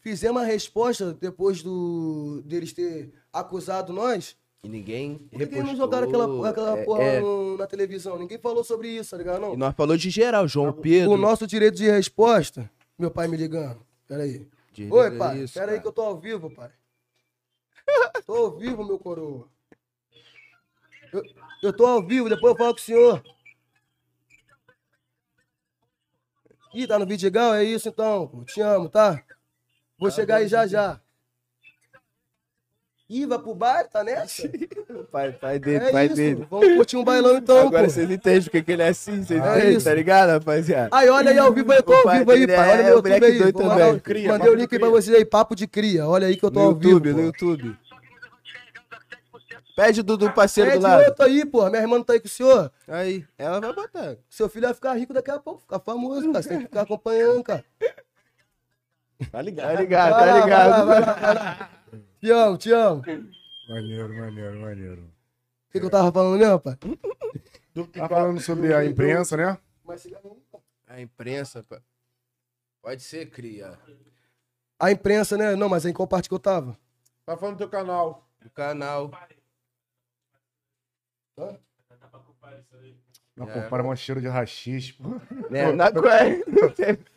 fizemos 0.00 0.40
a 0.40 0.44
resposta 0.44 1.12
depois 1.12 1.62
do 1.62 2.40
deles 2.46 2.72
ter 2.72 3.12
acusado 3.30 3.92
nós. 3.92 4.34
E 4.62 4.68
ninguém 4.68 5.18
Por 5.18 5.48
que, 5.48 5.62
não 5.62 5.76
jogaram 5.76 6.08
aquela, 6.08 6.48
aquela 6.50 6.78
É, 6.78 6.84
porra 6.84 7.02
é. 7.02 7.20
no- 7.20 7.56
na 7.56 7.66
televisão? 7.66 8.18
Ninguém 8.18 8.38
falou 8.38 8.64
sobre 8.64 8.88
isso, 8.88 9.10
tá 9.10 9.16
ligado? 9.16 9.40
Não? 9.40 9.54
E 9.54 9.56
nós 9.56 9.74
falou 9.76 9.96
de 9.96 10.10
geral, 10.10 10.48
João 10.48 10.72
Pedro. 10.72 11.12
O 11.12 11.16
nosso 11.16 11.46
direito 11.46 11.76
de 11.76 11.88
resposta, 11.88 12.68
meu 12.98 13.10
pai 13.10 13.28
me 13.28 13.36
ligando. 13.36 13.84
Peraí. 14.08 14.48
Direito 14.72 14.94
Oi, 14.94 15.10
pai. 15.16 15.38
isso, 15.38 15.54
Peraí 15.54 15.68
cara. 15.68 15.80
que 15.82 15.88
eu 15.88 15.92
tô 15.92 16.02
ao 16.02 16.18
vivo, 16.18 16.50
pai. 16.50 16.70
tô 18.26 18.34
ao 18.34 18.56
vivo, 18.58 18.84
meu 18.84 18.98
coroa. 18.98 19.48
Eu, 21.12 21.22
eu 21.62 21.72
tô 21.72 21.86
ao 21.86 22.04
vivo, 22.04 22.28
depois 22.28 22.52
eu 22.52 22.58
falo 22.58 22.74
com 22.74 22.80
o 22.80 22.82
senhor. 22.82 23.22
Ih, 26.74 26.86
tá 26.86 26.98
no 26.98 27.06
Vidigal? 27.06 27.54
É 27.54 27.64
isso 27.64 27.88
então. 27.88 28.26
pô. 28.28 28.44
Te 28.44 28.60
amo, 28.60 28.88
tá? 28.88 29.22
Vou 29.98 30.10
chegar 30.10 30.36
aí 30.36 30.48
já 30.48 30.66
já. 30.66 31.00
Ih, 33.08 33.24
vai 33.24 33.38
pro 33.38 33.54
bar? 33.54 33.84
Tá 33.88 34.02
nessa? 34.02 34.50
Pai, 35.12 35.30
pai 35.32 35.58
dele, 35.60 35.84
É 35.84 35.92
pai 35.92 36.06
isso. 36.06 36.16
dele. 36.16 36.46
Vamos 36.50 36.74
curtir 36.74 36.96
um 36.96 37.04
bailão 37.04 37.36
então, 37.36 37.68
Agora 37.68 37.84
pô. 37.84 37.90
vocês 37.90 38.10
entendem 38.10 38.42
porque 38.42 38.62
que 38.62 38.72
ele 38.72 38.82
é 38.82 38.88
assim, 38.88 39.22
vocês 39.22 39.40
É 39.40 39.48
entendem, 39.58 39.76
isso. 39.76 39.84
tá 39.84 39.94
ligado, 39.94 40.30
rapaziada? 40.30 40.88
Aí, 40.90 41.08
olha 41.08 41.30
aí 41.30 41.38
ao 41.38 41.52
vivo 41.52 41.70
aí, 41.70 41.78
eu 41.78 41.82
tô 41.84 41.92
O 41.92 42.08
ao 42.08 42.18
vivo 42.18 42.30
aí, 42.32 42.46
pai. 42.48 42.56
é 42.56 42.72
Olha 42.74 42.82
meu 42.84 42.96
moleque 42.96 43.14
YouTube 43.14 43.32
aí. 43.32 43.38
doido 43.38 43.52
Vou 43.58 43.62
também. 43.70 43.86
mandar- 43.86 44.00
Cria, 44.00 44.28
Mandei 44.28 44.38
papo 44.46 44.50
o 44.52 44.54
link 44.60 44.72
aí 44.74 44.78
pra 44.80 44.88
cria. 44.88 44.90
vocês 45.02 45.16
aí, 45.16 45.24
papo 45.24 45.54
de 45.54 45.66
cria. 45.68 46.06
Olha 46.08 46.26
aí 46.26 46.36
que 46.36 46.44
eu 46.44 46.50
tô 46.50 46.58
No 46.60 46.66
ao 46.66 46.74
vivo. 46.74 46.90
YouTube, 46.90 47.12
no. 47.12 47.20
YouTube. 47.22 47.76
Pede 49.76 50.02
do, 50.02 50.16
do 50.16 50.32
parceiro 50.32 50.70
É 50.70 50.76
do 50.76 50.82
lado. 50.82 51.04
outro 51.04 51.24
aí, 51.24 51.44
pô. 51.44 51.68
Minha 51.70 51.82
irmã 51.82 51.98
não 51.98 52.04
tá 52.04 52.14
aí 52.14 52.20
com 52.20 52.26
o 52.26 52.30
senhor. 52.30 52.72
Aí, 52.88 53.24
ela 53.38 53.60
vai 53.60 53.72
botar. 53.74 54.16
Seu 54.28 54.48
filho 54.48 54.64
vai 54.66 54.74
ficar 54.74 54.94
rico 54.94 55.12
daqui 55.12 55.30
a 55.30 55.38
pouco, 55.38 55.60
ficar 55.60 55.78
famoso, 55.78 56.26
cara. 56.32 56.42
Você 56.42 56.48
tem 56.48 56.58
que 56.58 56.64
ficar 56.64 56.80
acompanhando, 56.82 57.42
cara. 57.44 57.64
Tá 59.30 59.42
ligado? 59.42 59.74
Tá 59.76 59.80
ligado, 59.80 60.10
Vai 60.12 60.20
tá 60.20 60.26
lá, 60.26 60.32
vai 60.32 60.40
lá, 60.40 60.44
ligado. 60.44 60.86
vai 60.86 61.00
lá, 61.00 61.12
vai 61.12 61.34
lá. 61.34 61.70
Te 62.20 62.30
amo, 62.30 62.56
te 62.58 62.72
amo. 62.72 63.02
O 63.02 63.72
Maneiro, 63.72 64.14
maneiro, 64.14 64.60
maneiro. 64.60 65.10
que, 65.70 65.80
que 65.80 65.86
eu 65.86 65.90
tava 65.90 66.12
falando 66.12 66.38
mesmo, 66.38 66.60
pai? 66.60 66.76
Tá 67.92 68.08
falando 68.08 68.40
sobre 68.40 68.72
a 68.72 68.84
imprensa, 68.84 69.36
né? 69.36 69.58
A 70.86 71.00
imprensa, 71.00 71.62
pá. 71.62 71.80
Pode 72.80 73.02
ser, 73.02 73.28
cria. 73.30 73.78
A 74.78 74.90
imprensa, 74.90 75.36
né? 75.36 75.56
Não, 75.56 75.68
mas 75.68 75.84
em 75.84 75.92
qual 75.92 76.06
parte 76.06 76.28
que 76.28 76.34
eu 76.34 76.38
tava? 76.38 76.78
Tá 77.24 77.36
falando 77.36 77.56
do 77.56 77.58
teu 77.58 77.68
canal. 77.68 78.26
Do 78.40 78.50
canal. 78.50 79.10
Não, 83.36 83.50
É. 83.50 83.68
para 83.68 83.82
um 83.82 83.94
cheiro 83.94 84.20
de 84.20 84.28
rachixe. 84.28 84.96
Né? 85.50 85.70
Na 85.72 85.92
qual 85.92 86.06
é? 86.08 86.36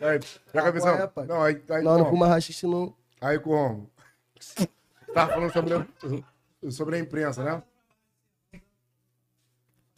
Aí, 0.02 0.20
já 0.54 0.60
Ah, 0.60 0.64
cabeção. 0.64 0.92
qual 0.98 1.04
é, 1.04 1.08
pai? 1.08 1.26
Não, 1.28 1.42
aí, 1.44 1.64
aí, 1.70 1.84
Não, 1.84 1.98
não 2.00 2.10
fuma 2.10 2.28
rachixe, 2.28 2.66
não. 2.68 2.94
Aí 3.22 3.40
como? 3.40 3.90
Tava 5.14 5.34
falando 5.34 5.52
sobre, 5.54 5.74
a- 5.74 6.72
sobre 6.72 6.96
a 6.96 7.00
imprensa, 7.00 7.44
né? 7.44 7.64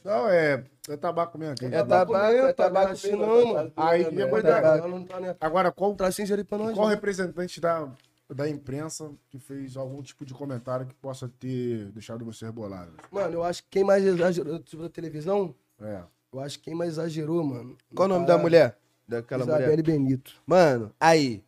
Não, 0.03 0.27
é, 0.29 0.63
é 0.89 0.97
tabaco 0.97 1.37
mesmo. 1.37 1.55
que- 1.55 1.65
É 1.65 1.69
tabaco, 1.83 2.15
é 2.15 2.53
tabaco 2.53 2.87
rachixe 2.87 3.15
mesmo, 3.15 3.25
não, 3.25 3.43
tá 3.47 3.53
mano. 3.53 3.73
Aí, 3.77 4.03
É 4.03 4.09
depois 4.11 4.43
tabaco, 4.43 4.81
da- 4.81 4.87
não 4.87 5.03
tá? 5.05 5.17
Agora, 5.39 5.71
qual, 5.71 5.93
Traz 5.95 6.19
ali 6.31 6.43
pra 6.43 6.57
nós. 6.57 6.73
qual 6.73 6.87
representante 6.87 7.61
da, 7.61 7.87
da 8.27 8.49
imprensa 8.49 9.11
que 9.29 9.37
fez 9.37 9.77
algum 9.77 10.01
tipo 10.01 10.25
de 10.25 10.33
comentário 10.33 10.87
que 10.87 10.95
possa 10.95 11.29
ter 11.39 11.91
deixado 11.91 12.25
você 12.25 12.45
rebolado? 12.45 12.93
Mano, 13.11 13.35
eu 13.35 13.43
acho 13.43 13.61
que 13.63 13.69
quem 13.69 13.83
mais 13.83 14.03
exagerou, 14.03 14.57
tipo, 14.59 14.81
da 14.81 14.89
televisão, 14.89 15.53
É. 15.79 16.01
eu 16.33 16.39
acho 16.39 16.57
que 16.57 16.65
quem 16.65 16.75
mais 16.75 16.93
exagerou, 16.93 17.43
mano. 17.43 17.77
Qual 17.93 18.07
o 18.07 18.09
nome 18.09 18.25
da 18.25 18.39
mulher? 18.39 18.77
Daquela 19.07 19.43
Isabelle 19.43 19.69
mulher. 19.69 19.83
Benito. 19.83 20.33
Mano, 20.47 20.91
aí. 20.99 21.43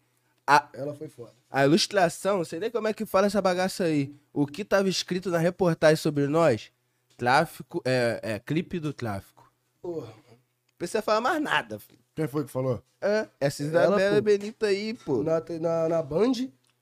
A, 0.46 0.68
Ela 0.74 0.94
foi 0.94 1.08
foda. 1.08 1.32
a 1.50 1.64
ilustração, 1.64 2.38
não 2.38 2.46
sei 2.46 2.60
nem 2.60 2.70
como 2.70 2.88
é 2.88 2.94
que 2.94 3.06
fala 3.06 3.28
essa 3.28 3.42
bagaça 3.42 3.86
aí. 3.86 4.14
O 4.34 4.46
que 4.46 4.66
tava 4.66 4.90
escrito 4.90 5.30
na 5.30 5.38
reportagem 5.38 5.96
sobre 5.96 6.28
nós? 6.28 6.72
Tráfico, 7.16 7.82
é, 7.86 8.20
é 8.22 8.40
clipe 8.40 8.80
do 8.80 8.92
tráfico. 8.92 9.50
Porra. 9.82 10.08
Não 10.08 10.78
precisa 10.78 11.02
falar 11.02 11.22
mais 11.22 11.42
nada, 11.42 11.80
filho. 11.80 12.00
Quem 12.16 12.28
foi 12.28 12.44
que 12.44 12.52
falou? 12.52 12.84
É, 13.02 13.28
essa 13.40 13.64
Ela, 13.64 13.86
Isabela 13.86 14.16
pô. 14.16 14.22
Benita 14.22 14.66
aí, 14.68 14.94
pô. 14.94 15.24
Na, 15.24 15.42
na, 15.60 15.90
na 15.90 16.04
Band, 16.04 16.34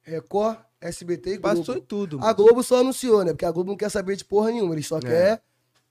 Record, 0.02 0.58
SBT 0.80 1.34
e 1.34 1.38
Globo. 1.38 1.58
Passou 1.60 1.78
em 1.78 1.82
tudo, 1.82 2.18
A 2.18 2.22
mano. 2.22 2.36
Globo 2.36 2.64
só 2.64 2.80
anunciou, 2.80 3.24
né? 3.24 3.32
Porque 3.32 3.46
a 3.46 3.52
Globo 3.52 3.70
não 3.70 3.78
quer 3.78 3.90
saber 3.90 4.16
de 4.16 4.26
porra 4.26 4.52
nenhuma, 4.52 4.74
ele 4.74 4.84
só 4.84 5.00
quer 5.00 5.42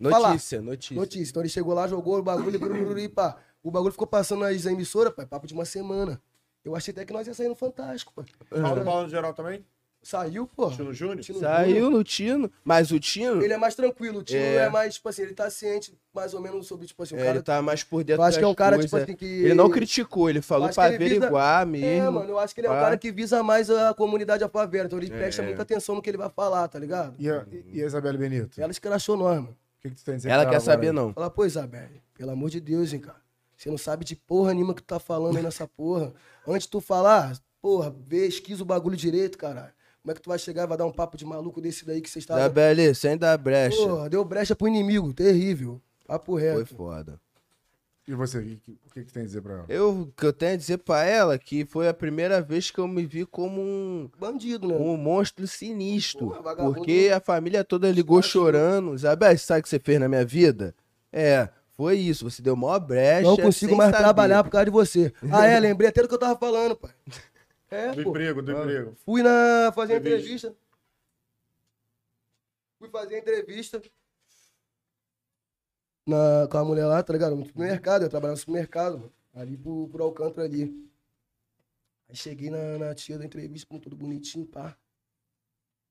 falar. 0.01 0.31
Notícia, 0.31 0.61
notícia. 0.61 0.97
notícia. 0.97 1.31
Então 1.31 1.43
ele 1.43 1.49
chegou 1.49 1.75
lá, 1.75 1.87
jogou 1.87 2.19
o 2.19 2.23
bagulho, 2.23 2.59
e 2.99 3.09
pá. 3.09 3.37
O 3.63 3.71
bagulho 3.71 3.93
ficou 3.93 4.07
passando 4.07 4.41
nas 4.41 4.67
emissoras, 4.67 5.13
pai, 5.13 5.27
papo 5.27 5.47
de 5.47 5.55
uma 5.55 5.65
semana. 5.65 6.21
Eu 6.65 6.77
achei 6.77 6.93
até 6.93 7.05
que 7.05 7.13
nós 7.13 7.27
ia 7.27 7.35
sair 7.35 7.49
no 7.49 7.55
Fantástico, 7.55 8.13
pai. 8.15 8.25
Paulo 8.61 8.85
Paulo 8.85 9.03
no 9.05 9.09
geral 9.09 9.33
também? 9.33 9.65
Saiu, 10.03 10.47
pô. 10.47 10.71
Tino 10.71 10.95
Júnior? 10.95 11.21
Tino 11.21 11.39
Júnior. 11.41 11.57
Saiu 11.57 11.91
no 11.91 12.03
Tino, 12.03 12.51
mas 12.65 12.91
o 12.91 12.99
Tino, 12.99 13.43
Ele 13.43 13.53
é 13.53 13.59
mais 13.59 13.75
tranquilo, 13.75 14.21
o 14.21 14.23
Tino 14.23 14.41
É. 14.41 14.57
é. 14.57 14.69
mais, 14.71 14.95
tipo 14.95 15.07
assim, 15.11 15.21
ele 15.23 15.35
tá 15.35 15.51
ciente 15.51 15.95
mais 16.15 16.33
ou 16.33 16.41
menos 16.41 16.67
sobre, 16.67 16.87
tipo 16.87 17.03
assim, 17.03 17.15
o 17.15 17.19
é, 17.19 17.21
cara. 17.25 17.37
ele 17.37 17.43
tá 17.43 17.61
mais 17.61 17.85
por 17.85 18.03
dentro 18.03 18.23
eu 18.23 18.27
acho 18.27 18.39
que 18.39 18.45
é 18.45 18.47
um 18.49 18.55
cara, 18.55 18.77
coisas. 18.77 18.91
tipo 18.91 19.03
assim, 19.03 19.15
que. 19.15 19.27
Ele 19.27 19.53
não 19.53 19.69
criticou, 19.69 20.31
ele 20.31 20.41
falou 20.41 20.71
pra 20.71 20.89
ele 20.89 20.97
visa- 21.05 21.17
averiguar 21.17 21.67
mesmo. 21.67 21.87
É, 21.87 22.09
mano, 22.11 22.31
eu 22.31 22.39
acho 22.39 22.55
que 22.55 22.63
ele 22.63 22.69
é 22.69 22.71
um 22.71 22.75
pá. 22.75 22.81
cara 22.81 22.97
que 22.97 23.13
visa 23.13 23.43
mais 23.43 23.69
a 23.69 23.93
comunidade, 23.93 24.43
a 24.43 24.49
favela. 24.49 24.87
Então 24.87 24.99
ele 24.99 25.11
presta 25.11 25.43
É. 25.43 25.45
muita 25.45 25.61
atenção 25.63 25.95
no 25.95 26.01
que 26.01 26.09
ele 26.09 26.17
vai 26.17 26.31
falar, 26.31 26.67
tá 26.69 26.79
ligado? 26.79 27.15
E 27.19 27.31
a, 27.31 27.45
e 27.71 27.83
a 27.83 27.87
Isabelle 27.87 28.17
Benito? 28.17 28.59
Ela 28.59 28.71
escrachou 28.71 29.19
nós, 29.19 29.37
mano. 29.37 29.51
O 29.79 29.83
que, 29.83 29.91
que 29.91 29.97
tu 29.97 30.05
tem 30.05 30.15
a 30.15 30.17
dizer 30.17 30.29
Ela 30.31 30.47
quer 30.49 30.61
saber, 30.61 30.89
aí? 30.89 30.93
não. 30.95 31.13
Fala, 31.13 31.29
pô, 31.31 31.45
Isabelle, 31.45 32.03
pelo 32.17 32.31
amor 32.31 32.49
de 32.49 32.61
Deus, 32.61 32.93
hein, 32.95 33.01
cara. 33.01 33.21
Você 33.61 33.69
não 33.69 33.77
sabe 33.77 34.07
de 34.07 34.17
porra 34.17 34.55
nenhuma 34.55 34.73
que 34.75 34.81
tu 34.81 34.87
tá 34.87 34.99
falando 34.99 35.37
aí 35.37 35.43
nessa 35.43 35.69
porra. 35.69 36.15
Antes 36.49 36.63
de 36.63 36.71
tu 36.71 36.81
falar, 36.81 37.39
porra, 37.61 37.91
pesquisa 37.91 38.63
o 38.63 38.65
bagulho 38.65 38.97
direito, 38.97 39.37
caralho. 39.37 39.71
Como 40.01 40.13
é 40.13 40.15
que 40.15 40.23
tu 40.23 40.31
vai 40.31 40.39
chegar 40.39 40.63
e 40.63 40.67
vai 40.67 40.79
dar 40.79 40.87
um 40.87 40.93
papo 40.93 41.15
de 41.19 41.27
maluco 41.27 41.61
desse 41.61 41.85
daí 41.85 42.01
que 42.01 42.09
você 42.09 42.21
está. 42.21 42.39
Isabelle, 42.39 42.95
sem 42.95 43.19
dar 43.19 43.37
brecha. 43.37 43.77
Porra, 43.77 44.09
deu 44.09 44.25
brecha 44.25 44.57
pro 44.57 44.67
inimigo, 44.67 45.13
terrível. 45.13 45.79
Papo 46.07 46.33
Foi 46.33 46.43
reto. 46.43 46.75
foda. 46.75 47.21
E 48.09 48.15
você, 48.15 48.39
o 48.39 48.43
que, 48.43 48.61
que, 48.95 49.05
que 49.05 49.13
tem 49.13 49.25
a 49.25 49.27
dizer 49.27 49.43
pra 49.43 49.53
ela? 49.53 49.67
Eu, 49.69 49.91
o 49.91 50.07
que 50.07 50.25
eu 50.25 50.33
tenho 50.33 50.55
a 50.55 50.57
dizer 50.57 50.79
pra 50.79 51.05
ela 51.05 51.39
que 51.39 51.67
foi 51.67 51.87
a 51.87 51.93
primeira 51.93 52.41
vez 52.41 52.71
que 52.71 52.79
eu 52.79 52.89
me 52.89 53.05
vi 53.05 53.27
como 53.27 53.61
um, 53.61 54.11
Bandido, 54.19 54.69
né? 54.69 54.75
um 54.75 54.97
monstro 54.97 55.47
sinistro. 55.47 56.29
Porra, 56.29 56.57
porque 56.57 57.11
a 57.15 57.21
família 57.21 57.63
toda 57.63 57.93
ligou 57.93 58.23
chorando. 58.23 58.95
Isabelle, 58.95 59.37
sabe 59.37 59.61
o 59.61 59.63
que 59.65 59.69
você 59.69 59.79
fez 59.79 60.01
na 60.01 60.09
minha 60.09 60.25
vida? 60.25 60.75
É, 61.13 61.51
foi 61.81 61.97
isso. 61.97 62.29
Você 62.31 62.43
deu 62.43 62.55
maior 62.55 62.79
brecha. 62.79 63.23
Não 63.27 63.39
consigo 63.39 63.71
sem 63.71 63.79
mais 63.79 63.91
saber. 63.91 64.03
trabalhar 64.05 64.45
por 64.45 64.51
causa 64.51 64.67
de 64.67 64.71
você. 64.71 65.11
Ah, 65.33 65.47
é, 65.47 65.59
lembrei 65.59 65.89
até 65.89 66.03
do 66.03 66.09
que 66.09 66.13
eu 66.15 66.19
tava 66.19 66.39
falando, 66.39 66.77
pai. 66.77 66.93
É, 67.71 67.93
Do 67.93 68.03
pô. 68.03 68.11
emprego, 68.11 68.43
do 68.43 68.53
emprego. 68.53 68.95
Fui 69.03 69.23
na 69.23 69.73
fazer 69.75 69.97
Entrevista. 69.97 70.49
entrevista. 70.49 70.57
Fui 72.79 72.91
fazer 72.91 73.19
entrevista 73.19 73.83
na, 76.07 76.49
com 76.51 76.59
a 76.59 76.65
mulher 76.67 76.85
lá, 76.85 77.03
tá 77.03 77.15
ligado? 77.15 77.35
No 77.35 77.47
supermercado, 77.47 78.03
eu 78.03 78.11
trabalhava 78.11 78.35
no 78.35 78.41
supermercado, 78.41 78.99
mano. 78.99 79.13
Ali 79.33 79.57
por, 79.57 79.89
por 79.89 80.03
Alcântara 80.03 80.47
ali. 80.47 80.87
Aí 82.11 82.15
cheguei 82.17 82.51
na, 82.51 82.77
na 82.77 82.95
tia 82.95 83.17
da 83.17 83.25
entrevista, 83.25 83.67
com 83.67 83.79
tudo 83.79 83.97
bonitinho, 83.97 84.45
pá. 84.45 84.77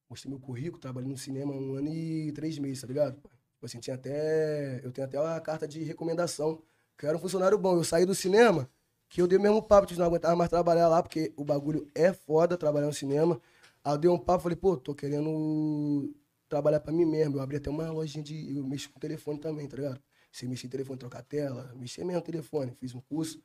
Mostrei 0.08 0.30
meu 0.30 0.40
currículo, 0.40 0.80
trabalhei 0.80 1.10
no 1.10 1.18
cinema 1.18 1.52
há 1.52 1.58
um 1.58 1.74
ano 1.74 1.92
e 1.92 2.32
três 2.34 2.60
meses, 2.60 2.82
tá 2.82 2.88
ligado? 2.88 3.16
Tipo 3.16 3.39
assim, 3.66 3.80
tinha 3.80 3.96
até. 3.96 4.82
Eu 4.84 4.92
tenho 4.92 5.08
até 5.08 5.20
uma 5.20 5.40
carta 5.40 5.68
de 5.68 5.84
recomendação. 5.84 6.62
Que 6.98 7.06
eu 7.06 7.10
era 7.10 7.18
um 7.18 7.22
funcionário 7.22 7.58
bom. 7.58 7.76
Eu 7.76 7.84
saí 7.84 8.06
do 8.06 8.14
cinema, 8.16 8.70
que 9.08 9.22
eu 9.22 9.28
dei 9.28 9.38
o 9.38 9.42
mesmo 9.42 9.62
papo 9.64 9.88
de 9.88 9.98
não 9.98 10.06
aguentar 10.06 10.36
mais 10.36 10.50
trabalhar 10.50 10.88
lá, 10.88 11.02
porque 11.02 11.34
o 11.38 11.44
bagulho 11.44 11.88
é 11.96 12.14
foda 12.14 12.58
trabalhar 12.58 12.88
no 12.88 12.94
cinema. 12.94 13.42
Aí 13.84 13.94
eu 13.94 13.98
dei 13.98 14.10
um 14.10 14.18
papo, 14.18 14.44
falei, 14.44 14.56
pô, 14.56 14.76
tô 14.78 14.94
querendo 14.94 16.14
trabalhar 16.50 16.80
pra 16.80 16.92
mim 16.92 17.06
mesmo. 17.06 17.38
Eu 17.38 17.42
abri 17.42 17.58
até 17.58 17.70
uma 17.70 17.90
lojinha 17.92 18.24
de. 18.24 18.58
Eu 18.58 18.66
mexo 18.66 18.90
com 18.90 19.00
telefone 19.00 19.40
também, 19.40 19.68
tá 19.68 19.78
ligado? 19.78 20.02
Você 20.32 20.48
mexer 20.48 20.68
em 20.68 20.70
telefone, 20.70 21.00
trocar 21.00 21.24
tela, 21.24 21.74
mexer 21.76 22.04
mesmo 22.04 22.20
no 22.20 22.26
telefone, 22.26 22.76
fiz 22.80 22.94
um 22.94 23.02
curso. 23.02 23.42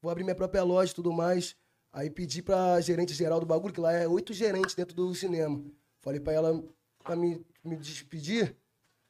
Vou 0.00 0.10
abrir 0.10 0.24
minha 0.24 0.34
própria 0.34 0.62
loja 0.62 0.92
e 0.92 0.94
tudo 0.94 1.12
mais. 1.12 1.56
Aí 1.92 2.10
pedi 2.10 2.42
pra 2.42 2.80
gerente 2.80 3.14
geral 3.14 3.40
do 3.40 3.46
bagulho, 3.46 3.72
que 3.72 3.80
lá 3.80 3.92
é 3.92 4.06
oito 4.06 4.32
gerentes 4.32 4.74
dentro 4.74 4.94
do 4.94 5.14
cinema. 5.14 5.62
Falei 6.00 6.20
pra 6.20 6.32
ela 6.32 6.62
pra 7.02 7.16
me, 7.16 7.44
me 7.64 7.76
despedir, 7.76 8.54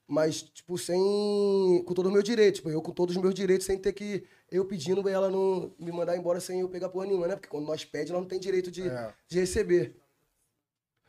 mas, 0.09 0.41
tipo, 0.41 0.79
sem. 0.79 1.85
com 1.85 1.93
todo 1.93 2.09
o 2.09 2.11
meu 2.11 2.23
direito. 2.23 2.57
Tipo, 2.57 2.71
eu 2.71 2.81
com 2.81 2.93
todos 2.93 3.15
os 3.15 3.21
meus 3.23 3.35
direitos, 3.35 3.67
sem 3.67 3.77
ter 3.77 3.93
que. 3.93 4.25
Eu 4.51 4.65
pedindo 4.65 5.07
ela 5.07 5.31
não 5.31 5.71
me 5.79 5.93
mandar 5.93 6.17
embora 6.17 6.41
sem 6.41 6.61
eu 6.61 6.69
pegar 6.71 6.89
porra 6.89 7.05
nenhuma, 7.05 7.29
né? 7.29 7.37
Porque 7.37 7.49
quando 7.49 7.67
nós 7.67 7.85
pedimos, 7.85 8.13
nós 8.13 8.21
não 8.23 8.29
tem 8.29 8.41
direito 8.41 8.71
de, 8.71 8.89
É. 8.89 9.13
de 9.29 9.39
receber. 9.39 9.95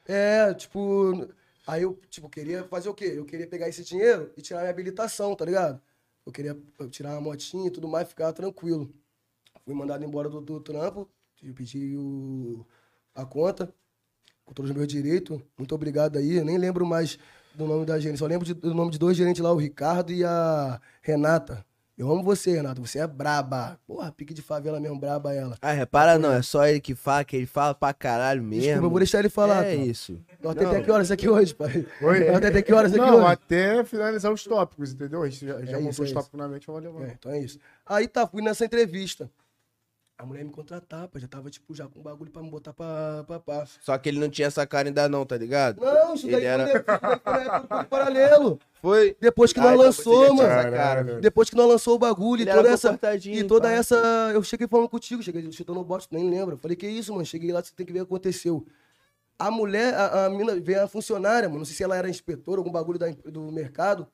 É, 0.06 0.54
tipo. 0.54 1.30
Aí 1.66 1.84
eu, 1.84 1.98
tipo, 2.10 2.28
queria 2.30 2.64
fazer 2.66 2.90
o 2.90 2.94
quê? 2.94 3.14
Eu 3.16 3.26
queria 3.26 3.48
pegar 3.48 3.70
esse 3.70 3.84
dinheiro 3.86 4.32
e 4.36 4.42
tirar 4.42 4.60
minha 4.60 4.72
habilitação, 4.72 5.34
tá 5.36 5.46
ligado? 5.46 5.80
Eu 6.26 6.32
queria 6.32 6.58
tirar 6.90 7.12
uma 7.12 7.22
motinha 7.22 7.68
e 7.68 7.72
tudo 7.72 7.88
mais, 7.88 8.08
ficar 8.10 8.34
tranquilo. 8.34 8.92
Fui 9.64 9.74
mandado 9.74 10.04
embora 10.04 10.28
do, 10.30 10.42
do 10.42 10.60
trampo, 10.60 11.08
eu 11.42 11.54
pedi 11.54 11.96
o, 11.96 12.66
a 13.16 13.24
conta, 13.26 13.74
com 14.44 14.54
todos 14.54 14.72
os 14.72 14.76
meus 14.76 14.88
direitos. 14.88 15.40
Muito 15.58 15.74
obrigado 15.76 16.18
aí. 16.18 16.38
Eu 16.38 16.46
nem 16.46 16.58
lembro 16.58 16.86
mais 16.86 17.20
do 17.60 17.68
nome 17.68 17.86
da 17.86 18.00
gerente, 18.00 18.18
só 18.20 18.26
lembro 18.26 18.46
de- 18.46 18.54
do 18.54 18.74
nome 18.74 18.90
de 18.92 18.98
dois 18.98 19.16
gerentes 19.18 19.42
lá, 19.42 19.52
o 19.52 19.58
Ricardo 19.58 20.12
e 20.12 20.24
a 20.26 20.80
Renata. 21.02 21.66
Eu 21.98 22.10
amo 22.10 22.24
você, 22.24 22.54
Renata. 22.56 22.80
Você 22.80 22.98
é 23.00 23.06
braba. 23.06 23.78
Porra, 23.86 24.10
pique 24.10 24.34
de 24.34 24.42
favela 24.42 24.80
mesmo, 24.80 24.98
braba 24.98 25.34
ela. 25.34 25.58
Ah, 25.62 25.74
repara 25.74 26.18
não, 26.18 26.32
é 26.32 26.42
só 26.42 26.66
ele 26.66 26.80
que 26.80 26.96
fala, 26.96 27.26
que 27.26 27.36
ele 27.36 27.46
fala 27.46 27.76
pra 27.76 27.94
caralho 27.94 28.42
mesmo. 28.42 28.62
Desculpa, 28.64 28.86
eu 28.86 28.90
vou 28.90 29.00
deixar 29.00 29.20
ele 29.20 29.28
falar. 29.28 29.66
É 29.66 29.76
cara. 29.76 29.86
isso. 29.86 30.18
Nós 30.42 30.56
até 30.56 30.82
que 30.82 30.90
horas 30.90 31.12
aqui 31.12 31.28
hoje, 31.28 31.54
pai? 31.54 31.86
Oi? 32.02 32.32
Nós 32.32 32.40
tem 32.40 32.48
até 32.50 32.62
que 32.62 32.74
horas 32.74 32.94
aqui 32.94 33.02
Não, 33.02 33.18
hoje? 33.18 33.26
até 33.26 33.84
finalizar 33.84 34.32
os 34.32 34.42
tópicos, 34.46 34.94
entendeu? 34.94 35.24
A 35.24 35.30
gente 35.30 35.46
já, 35.46 35.60
já 35.66 35.72
É 35.74 35.76
montou 35.76 35.90
isso, 35.90 36.04
os 36.04 36.12
é 36.12 36.14
tópicos 36.14 36.40
na 36.40 36.48
mente, 36.48 36.66
vamos 36.68 36.84
levando. 36.84 37.04
É, 37.04 37.16
então 37.20 37.32
é 37.34 37.40
isso. 37.40 37.60
Aí 37.86 38.08
tá, 38.08 38.26
fui 38.26 38.42
nessa 38.42 38.64
entrevista. 38.64 39.30
A 40.20 40.26
mulher 40.26 40.44
me 40.44 40.52
contratar, 40.52 41.08
pá, 41.08 41.18
já 41.18 41.30
tava, 41.30 41.50
tipo, 41.50 41.74
já 41.74 41.88
com 41.88 42.02
bagulho 42.02 42.30
pra 42.30 42.44
me 42.44 42.50
botar 42.50 42.74
pra, 42.74 43.24
pra, 43.26 43.40
pra. 43.40 43.66
Só 43.66 43.98
que 43.98 44.10
ele 44.10 44.20
não 44.20 44.30
tinha 44.30 44.50
essa 44.50 44.68
cara 44.68 44.90
ainda 44.90 45.08
não, 45.08 45.26
tá 45.26 45.38
ligado? 45.38 45.80
Não, 45.80 46.14
isso 46.14 46.26
daí 46.28 46.36
Ele 46.36 46.46
era- 46.46 46.68
foi, 46.68 47.86
paralelo. 47.86 48.60
Foi. 48.82 49.16
Depois 49.18 49.54
que 49.54 49.62
Ai, 49.62 49.78
nós 49.78 49.78
lançou, 49.80 50.34
mano. 50.36 50.50
cara. 50.50 50.72
Caralho. 50.72 51.22
Depois 51.22 51.50
que 51.50 51.56
nós 51.56 51.70
lançou 51.70 51.96
o 51.96 51.98
bagulho 51.98 52.42
Ele 52.42 52.52
e 52.52 52.54
toda 52.54 52.68
essa. 52.70 53.00
E 53.28 53.44
toda 53.46 53.72
essa. 53.72 53.96
Eu 54.34 54.44
cheguei 54.44 54.68
falando 54.68 54.90
contigo, 54.90 55.24
cheguei 55.24 55.50
chutando 55.54 55.80
o 55.80 55.86
bote, 55.86 56.06
nem 56.12 56.30
lembro. 56.30 56.58
Falei, 56.58 56.76
que 56.76 56.86
isso, 56.86 57.14
mano? 57.14 57.26
Cheguei 57.26 57.54
lá, 57.54 57.64
você 57.64 57.72
tem 57.74 57.86
que 57.86 57.94
ver 57.94 58.02
o 58.02 58.06
que 58.06 58.12
aconteceu. 58.12 58.68
A 59.38 59.50
mulher, 59.50 59.94
a, 59.94 60.26
a 60.26 60.30
mina, 60.30 60.54
veio 60.60 60.84
a 60.84 60.88
funcionária, 60.90 61.48
mano. 61.48 61.60
Não 61.60 61.66
sei 61.66 61.76
se 61.78 61.84
ela 61.84 61.96
era 61.96 62.10
inspetora, 62.10 62.60
algum 62.60 62.72
bagulho 62.74 63.00
da, 63.00 63.08
do 63.24 63.54
mercado. 63.54 64.06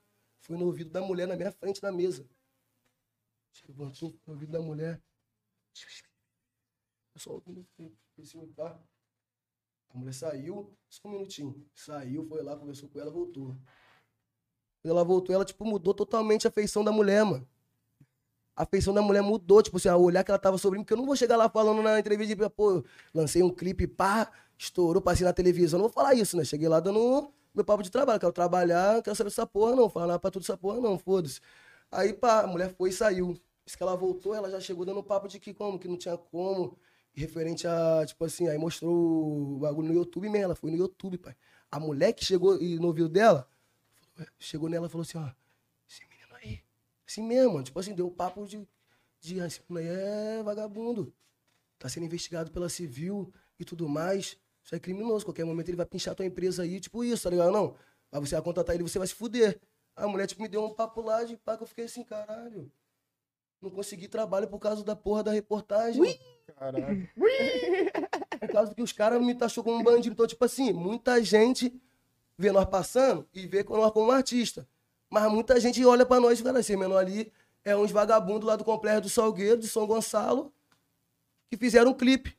Foi 0.41 0.55
no 0.55 0.65
ouvido 0.67 0.91
da 0.91 1.01
mulher 1.01 1.27
na 1.27 1.35
minha 1.35 1.51
frente 1.51 1.81
na 1.81 1.91
mesa. 1.91 2.23
Assim, 3.51 4.13
no 4.27 4.33
ouvido 4.33 4.51
da 4.51 4.61
mulher. 4.61 4.99
Só 7.17 7.31
ouvindo 7.33 7.65
assim, 8.21 8.47
pá. 8.53 8.79
A 9.93 9.97
mulher 9.97 10.13
saiu, 10.13 10.77
só 10.89 11.07
um 11.07 11.11
minutinho. 11.11 11.65
Saiu, 11.73 12.27
foi 12.27 12.43
lá, 12.43 12.57
conversou 12.57 12.89
com 12.89 12.99
ela, 12.99 13.09
voltou. 13.09 13.55
Quando 14.81 14.91
ela 14.91 15.03
voltou, 15.03 15.33
ela, 15.33 15.45
tipo, 15.45 15.63
mudou 15.65 15.93
totalmente 15.93 16.47
a 16.47 16.51
feição 16.51 16.83
da 16.83 16.91
mulher, 16.91 17.23
mano. 17.23 17.47
A 18.55 18.65
feição 18.65 18.93
da 18.93 19.01
mulher 19.01 19.21
mudou, 19.21 19.61
tipo 19.61 19.77
assim, 19.77 19.89
o 19.89 19.99
olhar 19.99 20.23
que 20.23 20.31
ela 20.31 20.39
tava 20.39 20.57
sobre 20.57 20.77
mim, 20.77 20.83
porque 20.83 20.93
eu 20.93 20.97
não 20.97 21.05
vou 21.05 21.15
chegar 21.15 21.35
lá 21.35 21.49
falando 21.49 21.81
na 21.81 21.99
entrevista, 21.99 22.49
pô, 22.49 22.83
lancei 23.13 23.43
um 23.43 23.49
clipe, 23.49 23.87
pá, 23.87 24.31
estourou, 24.57 25.01
passei 25.01 25.25
na 25.25 25.33
televisão. 25.33 25.79
Não 25.79 25.87
vou 25.87 25.93
falar 25.93 26.13
isso, 26.13 26.37
né? 26.37 26.45
Cheguei 26.45 26.67
lá 26.67 26.79
dando 26.79 27.33
meu 27.53 27.65
papo 27.65 27.83
de 27.83 27.89
trabalho, 27.89 28.19
quero 28.19 28.33
trabalhar, 28.33 29.01
quero 29.01 29.15
saber 29.15 29.29
dessa 29.29 29.47
porra, 29.47 29.75
não. 29.75 29.89
Falar 29.89 30.19
pra 30.19 30.29
tudo 30.29 30.43
essa 30.43 30.57
porra, 30.57 30.79
não, 30.79 30.97
foda-se. 30.97 31.39
Aí, 31.91 32.13
pá, 32.13 32.41
a 32.43 32.47
mulher 32.47 32.73
foi 32.75 32.89
e 32.89 32.93
saiu. 32.93 33.39
Isso 33.65 33.75
que 33.77 33.83
ela 33.83 33.95
voltou, 33.95 34.35
ela 34.35 34.49
já 34.49 34.59
chegou 34.59 34.85
dando 34.85 35.03
papo 35.03 35.27
de 35.27 35.39
que 35.39 35.53
como, 35.53 35.79
que 35.79 35.87
não 35.87 35.97
tinha 35.97 36.17
como. 36.17 36.77
Referente 37.13 37.65
a, 37.65 38.05
tipo 38.05 38.23
assim, 38.25 38.47
aí 38.47 38.57
mostrou 38.57 39.55
o 39.55 39.59
bagulho 39.59 39.87
no 39.87 39.93
YouTube 39.93 40.29
mesmo. 40.29 40.45
Ela 40.45 40.55
foi 40.55 40.69
no 40.69 40.77
YouTube, 40.77 41.17
pai. 41.17 41.35
A 41.71 41.79
mulher 41.79 42.13
que 42.13 42.23
chegou 42.23 42.61
e 42.61 42.77
no 42.77 42.87
ouvido 42.87 43.09
dela, 43.09 43.47
chegou 44.39 44.69
nela 44.69 44.87
e 44.87 44.89
falou 44.89 45.03
assim, 45.03 45.17
ó, 45.17 45.29
esse 45.89 46.05
menino 46.05 46.35
aí, 46.35 46.61
assim 47.07 47.23
mesmo, 47.23 47.63
tipo 47.63 47.79
assim, 47.79 47.93
deu 47.93 48.09
papo 48.11 48.45
de, 48.45 48.67
de 49.19 49.39
"Ah, 49.41 49.47
esse 49.47 49.61
menino 49.69 49.89
aí 49.89 50.39
é 50.39 50.43
vagabundo. 50.43 51.13
Tá 51.79 51.89
sendo 51.89 52.05
investigado 52.05 52.51
pela 52.51 52.69
civil 52.69 53.33
e 53.59 53.65
tudo 53.65 53.87
mais. 53.89 54.37
Isso 54.63 54.75
é 54.75 54.79
criminoso. 54.79 55.25
Qualquer 55.25 55.45
momento 55.45 55.69
ele 55.69 55.77
vai 55.77 55.85
pinchar 55.85 56.15
tua 56.15 56.25
empresa 56.25 56.63
aí, 56.63 56.79
tipo 56.79 57.03
isso, 57.03 57.23
tá 57.23 57.29
ligado? 57.29 57.51
Não. 57.51 57.75
Mas 58.11 58.29
você 58.29 58.35
vai 58.35 58.43
contratar 58.43 58.75
ele, 58.75 58.83
você 58.83 58.97
vai 58.97 59.07
se 59.07 59.13
fuder. 59.13 59.59
A 59.95 60.07
mulher, 60.07 60.27
tipo, 60.27 60.41
me 60.41 60.47
deu 60.47 60.63
um 60.63 60.73
papo 60.73 61.01
lá 61.01 61.23
de 61.23 61.37
pá 61.37 61.55
que 61.57 61.63
eu 61.63 61.67
fiquei 61.67 61.85
assim, 61.85 62.03
caralho. 62.03 62.71
Não 63.65 63.71
consegui 63.71 64.07
trabalho 64.07 64.47
por 64.47 64.59
causa 64.59 64.83
da 64.83 64.95
porra 64.95 65.23
da 65.23 65.31
reportagem. 65.31 65.99
mano. 66.01 66.15
Caralho. 66.57 67.09
Por 68.39 68.49
causa 68.49 68.73
que 68.75 68.81
os 68.81 68.91
caras 68.91 69.21
me 69.21 69.33
taxou 69.35 69.63
como 69.63 69.77
um 69.77 69.83
bandido. 69.83 70.13
Então, 70.13 70.27
tipo 70.27 70.43
assim, 70.45 70.71
muita 70.71 71.23
gente 71.23 71.73
vê 72.37 72.51
nós 72.51 72.65
passando 72.65 73.27
e 73.33 73.47
vê 73.47 73.63
nós 73.63 73.91
como 73.91 74.07
um 74.07 74.11
artista. 74.11 74.67
Mas 75.09 75.31
muita 75.31 75.59
gente 75.59 75.83
olha 75.85 76.05
pra 76.05 76.19
nós 76.19 76.39
e 76.39 76.43
fala 76.43 76.59
assim, 76.59 76.75
menor 76.75 76.97
ali 76.97 77.31
é 77.63 77.75
uns 77.75 77.91
vagabundos 77.91 78.47
lá 78.47 78.55
do 78.55 78.63
Complexo 78.63 79.01
do 79.01 79.09
Salgueiro, 79.09 79.59
de 79.59 79.67
São 79.67 79.87
Gonçalo, 79.87 80.53
que 81.49 81.57
fizeram 81.57 81.91
um 81.91 81.93
clipe. 81.93 82.37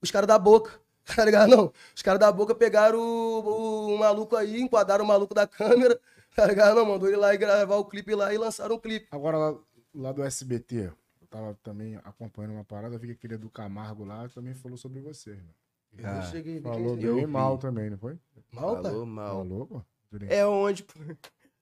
Os 0.00 0.10
caras 0.10 0.26
da 0.28 0.38
boca. 0.38 0.80
Tá 1.16 1.24
ligado? 1.24 1.48
Não. 1.48 1.72
Os 1.96 2.02
caras 2.02 2.20
da 2.20 2.30
boca 2.30 2.54
pegaram 2.54 2.98
o, 3.00 3.40
o- 3.40 3.94
o 3.94 3.98
maluco 3.98 4.36
aí, 4.36 4.60
enquadraram 4.60 5.04
o 5.04 5.08
maluco 5.08 5.34
da 5.34 5.46
câmera. 5.46 5.98
Tá 6.36 6.46
ligado? 6.46 6.76
Não, 6.76 6.86
mandou 6.86 7.08
ele 7.08 7.16
lá 7.16 7.34
e 7.34 7.36
gravar 7.36 7.74
o 7.74 7.84
clipe 7.84 8.14
lá 8.14 8.32
e 8.32 8.38
lançaram 8.38 8.76
o 8.76 8.80
clipe. 8.80 9.08
Agora, 9.10 9.56
lá, 9.94 10.12
do 10.12 10.22
SBT, 10.22 10.90
eu 11.20 11.26
tava 11.28 11.54
também 11.62 11.96
acompanhando 12.04 12.52
uma 12.54 12.64
parada, 12.64 12.98
vi 12.98 13.08
que 13.08 13.12
aquele 13.12 13.36
do 13.36 13.50
Camargo 13.50 14.04
lá 14.04 14.28
também 14.28 14.54
falou 14.54 14.76
sobre 14.76 15.00
você, 15.00 15.30
irmão. 15.30 15.54
Eu 15.98 16.06
Ah, 16.06 16.22
cheguei, 16.22 16.60
Falou 16.60 16.96
eu 17.00 17.14
bem 17.16 17.26
vi. 17.26 17.26
mal 17.26 17.58
também, 17.58 17.90
não 17.90 17.98
foi? 17.98 18.16
Mal? 18.52 18.82
Falou 18.82 19.06
mal. 19.06 19.38
Falou, 19.44 19.66
pô. 19.66 19.82
É 20.28 20.46
onde, 20.46 20.84
pô. 20.84 20.92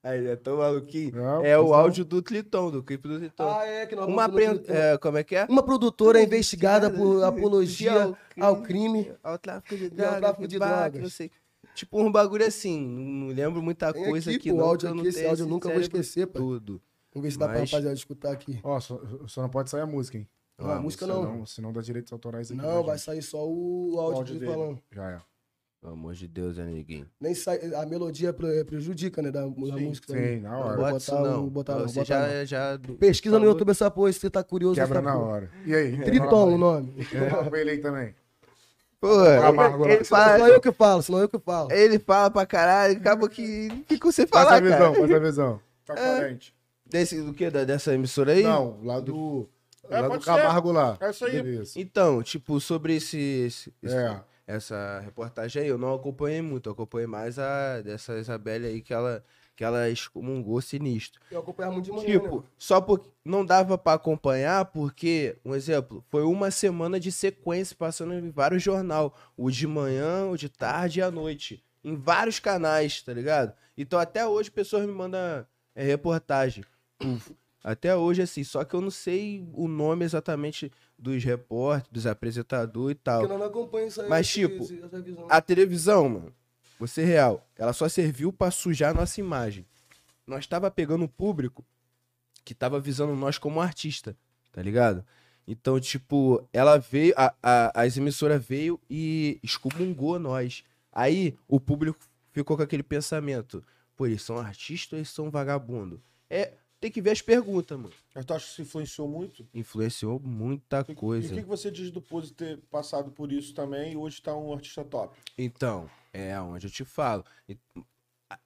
Aí, 0.01 0.27
é 0.27 0.35
tão 0.35 0.57
maluquinho. 0.57 1.13
Não, 1.15 1.43
É 1.43 1.57
o 1.57 1.65
não. 1.67 1.73
áudio 1.73 2.05
do 2.05 2.23
Cliton, 2.23 2.71
do 2.71 2.81
clipe 2.81 3.07
do 3.07 3.19
Cliton. 3.19 3.49
Ah, 3.49 3.65
é, 3.65 3.85
que 3.85 3.95
nós 3.95 4.07
Uma. 4.07 4.29
Twitter. 4.29 4.73
é, 4.75 4.97
como 4.97 5.17
é 5.17 5.23
que 5.25 5.35
é? 5.35 5.45
Uma 5.45 5.61
produtora 5.63 6.21
investigada 6.21 6.89
por 6.89 7.21
apologia 7.23 8.15
ao 8.39 8.61
crime. 8.61 9.11
Ao 9.21 9.37
tráfico 9.37 9.75
de 9.75 9.85
ao 9.85 9.89
drogas, 9.89 10.19
tráfico 10.19 10.47
de 10.47 10.57
drogas. 10.59 11.01
não 11.01 11.09
sei. 11.09 11.31
Tipo 11.75 11.99
um 12.01 12.11
bagulho 12.11 12.45
assim, 12.45 12.79
não 12.87 13.27
lembro 13.27 13.61
muita 13.61 13.91
Tem 13.91 14.03
coisa 14.05 14.29
aqui, 14.29 14.39
que 14.39 14.49
pô, 14.51 14.55
o 14.55 14.59
não, 14.59 14.65
áudio 14.67 14.87
eu 14.89 14.93
não 14.93 14.99
aqui, 15.01 15.09
esse 15.09 15.25
áudio 15.25 15.43
eu 15.43 15.49
nunca 15.49 15.69
vou 15.69 15.81
esquecer, 15.81 16.27
pai. 16.27 16.41
Tudo. 16.41 16.81
Vamos 17.13 17.25
ver 17.27 17.31
se 17.31 17.39
dá 17.39 17.47
pra 17.47 17.59
Mas- 17.59 17.71
rapaziada 17.71 17.95
escutar 17.95 18.31
aqui. 18.31 18.59
Ó, 18.63 18.79
só, 18.79 18.99
só 19.27 19.41
não 19.41 19.49
pode 19.49 19.69
sair 19.69 19.81
a 19.81 19.85
música, 19.85 20.17
hein? 20.17 20.27
Não, 20.57 20.69
a 20.71 20.79
música 20.79 21.07
não. 21.07 21.23
Senão, 21.23 21.45
senão 21.45 21.73
dá 21.73 21.81
direitos 21.81 22.11
autorais 22.11 22.51
aqui. 22.51 22.57
Não, 22.61 22.67
pra 22.69 22.81
vai 22.81 22.97
gente. 22.97 23.05
sair 23.05 23.21
só 23.21 23.37
o 23.47 23.95
áudio, 23.99 24.17
áudio 24.17 24.33
dele 24.35 24.39
dele. 24.45 24.51
falando. 24.51 24.79
Já 24.91 25.09
é. 25.11 25.19
Pelo 25.81 25.93
amor 25.93 26.13
de 26.13 26.27
Deus, 26.27 26.57
né, 26.57 26.65
ninguém. 26.65 27.05
Nem 27.21 27.33
sai, 27.33 27.57
a 27.73 27.85
melodia 27.85 28.33
pre- 28.33 28.65
prejudica, 28.65 29.21
né, 29.21 29.31
da, 29.31 29.39
da 29.43 29.47
música. 29.47 30.07
também. 30.07 30.35
Sim, 30.37 30.41
na 30.41 30.49
Não 30.51 30.59
hora. 30.59 30.75
Bota 30.75 30.81
botar 30.91 30.97
isso 30.97 31.15
não. 31.15 31.45
o- 31.45 31.49
botar 31.49 31.75
não, 31.75 31.87
Você 31.87 31.99
bota 31.99 32.05
já, 32.05 32.27
não. 32.27 32.45
já... 32.45 32.79
Pesquisa 32.99 33.35
no 33.35 33.39
falou- 33.39 33.53
YouTube 33.53 33.69
essa 33.71 33.89
porra, 33.89 34.11
se 34.11 34.19
você 34.19 34.29
tá 34.29 34.43
curioso. 34.43 34.75
Quebra 34.75 34.99
essa 34.99 35.07
na 35.09 35.17
hora. 35.17 35.49
E 35.65 35.73
aí? 35.73 35.97
Triton 36.03 36.53
o 36.53 36.57
nome. 36.57 36.93
É, 37.15 37.49
foi 37.49 37.61
ele 37.61 37.71
aí 37.71 37.77
também. 37.79 38.13
Pô, 38.99 39.07
Camargo 39.41 39.85
lá. 39.85 39.91
ele, 39.93 40.03
fala, 40.03 40.37
Só 40.39 40.47
eu 40.49 40.59
que 40.59 40.71
falo, 40.73 41.01
senão 41.01 41.19
eu 41.19 41.29
que 41.29 41.39
falo. 41.39 41.71
ele 41.71 41.97
fala 41.97 42.29
pra 42.29 42.45
caralho, 42.45 42.97
acaba 42.97 43.29
que 43.29 43.69
ficou 43.87 44.11
sem 44.11 44.27
Passa 44.27 44.43
a 44.43 44.47
falar, 44.49 44.61
visão, 44.61 44.77
cara. 44.93 45.01
passa 45.01 45.15
a 45.15 45.19
visão. 45.19 45.61
Tá 45.89 45.95
carente. 45.95 46.53
Desse, 46.89 47.21
do 47.21 47.33
que? 47.33 47.49
Dessa 47.49 47.93
emissora 47.93 48.31
aí? 48.33 48.43
Não, 48.43 48.79
lá 48.83 48.99
do. 48.99 49.47
É, 49.89 49.95
lá 49.95 50.01
do 50.03 50.07
pode 50.09 50.23
ser. 50.23 50.29
Camargo 50.31 50.71
lá. 50.71 50.97
É 50.99 51.09
isso 51.09 51.25
aí. 51.25 51.41
Beleza. 51.41 51.79
Então, 51.79 52.21
tipo, 52.23 52.59
sobre 52.59 52.95
esse, 52.95 53.17
esse- 53.17 53.73
esse- 53.81 53.95
É. 53.95 54.21
essa 54.47 54.99
reportagem 55.03 55.61
aí, 55.63 55.67
eu 55.67 55.77
não 55.77 55.93
acompanhei 55.93 56.41
muito, 56.41 56.67
eu 56.69 56.73
acompanhei 56.73 57.07
mais 57.07 57.37
a 57.39 57.81
dessa 57.81 58.17
Isabelle 58.17 58.65
aí 58.67 58.81
que 58.81 58.93
ela, 58.93 59.23
que 59.55 59.63
ela 59.63 59.89
excomungou 59.89 60.61
sinistro. 60.61 61.19
Eu 61.31 61.39
acompanhava 61.39 61.73
muito 61.73 61.85
de 61.85 61.91
manhã, 61.91 62.05
Tipo, 62.05 62.37
né? 62.37 62.43
só 62.57 62.79
porque 62.81 63.09
não 63.25 63.43
dava 63.45 63.77
pra 63.77 63.93
acompanhar, 63.93 64.65
porque, 64.65 65.37
um 65.45 65.53
exemplo, 65.53 66.03
foi 66.09 66.23
uma 66.23 66.49
semana 66.51 66.99
de 66.99 67.11
sequência 67.11 67.75
passando 67.77 68.13
em 68.13 68.29
vários 68.31 68.63
jornal, 68.63 69.15
o 69.37 69.51
de 69.51 69.67
manhã, 69.67 70.27
o 70.29 70.37
de 70.37 70.49
tarde 70.49 70.99
e 70.99 71.03
à 71.03 71.11
noite, 71.11 71.63
em 71.83 71.95
vários 71.95 72.39
canais, 72.39 73.01
tá 73.01 73.13
ligado? 73.13 73.53
Então 73.77 73.97
até 73.99 74.25
hoje 74.25 74.49
pessoas 74.51 74.85
me 74.85 74.91
mandam 74.93 75.45
é, 75.75 75.83
reportagem. 75.83 76.63
Até 77.63 77.95
hoje, 77.95 78.21
assim, 78.21 78.43
só 78.43 78.63
que 78.63 78.73
eu 78.73 78.81
não 78.81 78.89
sei 78.91 79.45
o 79.53 79.67
nome 79.67 80.05
exatamente 80.05 80.71
dos 80.97 81.21
repórteres, 81.23 81.91
dos 81.91 82.07
apresentadores 82.07 82.95
e 82.95 82.99
tal. 82.99 83.19
Porque 83.21 83.33
nós 83.33 83.39
não 83.41 83.47
acompanhamos 83.47 83.93
isso 83.93 84.01
aí. 84.01 84.09
Mas, 84.09 84.27
esse- 84.27 84.39
tipo, 84.47 84.63
esse-. 84.63 84.81
A 85.29 85.41
televisão, 85.41 86.07
mano, 86.09 86.33
ser 86.87 87.03
real, 87.03 87.45
ela 87.57 87.73
só 87.73 87.89
serviu 87.89 88.31
pra 88.31 88.49
sujar 88.51 88.93
nossa 88.95 89.19
imagem. 89.19 89.65
Nós 90.25 90.47
tava 90.47 90.71
pegando 90.71 91.03
um 91.03 91.07
público 91.07 91.65
que 92.45 92.55
tava 92.55 92.79
visando 92.79 93.13
nós 93.15 93.37
como 93.37 93.59
artista, 93.59 94.15
tá 94.53 94.61
ligado? 94.61 95.03
Então, 95.45 95.79
tipo, 95.79 96.47
ela 96.53 96.77
veio, 96.77 97.13
a, 97.17 97.33
a, 97.41 97.81
as 97.81 97.97
emissoras 97.97 98.43
veio 98.45 98.79
e 98.89 99.39
excomungou 99.43 100.17
nós. 100.19 100.63
Aí 100.93 101.35
o 101.47 101.59
público 101.59 101.99
ficou 102.31 102.55
com 102.55 102.63
aquele 102.63 102.83
pensamento: 102.83 103.61
pô, 103.97 104.05
eles 104.05 104.21
são 104.21 104.37
artistas 104.37 104.93
ou 104.93 104.99
eles 104.99 105.09
são 105.09 105.29
vagabundo? 105.29 105.99
É, 106.29 106.53
tem 106.79 106.89
que 106.91 107.01
ver 107.01 107.11
as 107.11 107.21
perguntas, 107.21 107.77
mano. 107.77 107.93
Mas 108.15 108.25
tu 108.25 108.33
acha 108.33 108.45
que 108.45 108.51
isso 108.53 108.61
influenciou 108.61 109.07
muito? 109.07 109.47
Influenciou 109.53 110.19
muita 110.19 110.85
E- 110.87 110.95
coisa. 110.95 111.27
E 111.27 111.31
o 111.31 111.35
que, 111.35 111.41
que 111.43 111.47
você 111.49 111.69
diz 111.69 111.91
do 111.91 112.01
Pose 112.01 112.33
ter 112.33 112.57
passado 112.71 113.11
por 113.11 113.31
isso 113.31 113.53
também 113.53 113.93
e 113.93 113.97
hoje 113.97 114.21
tá 114.21 114.35
um 114.35 114.53
artista 114.53 114.83
top? 114.83 115.17
Então, 115.37 115.89
é 116.13 116.39
onde 116.39 116.67
eu 116.67 116.71
te 116.71 116.85
falo. 116.85 117.23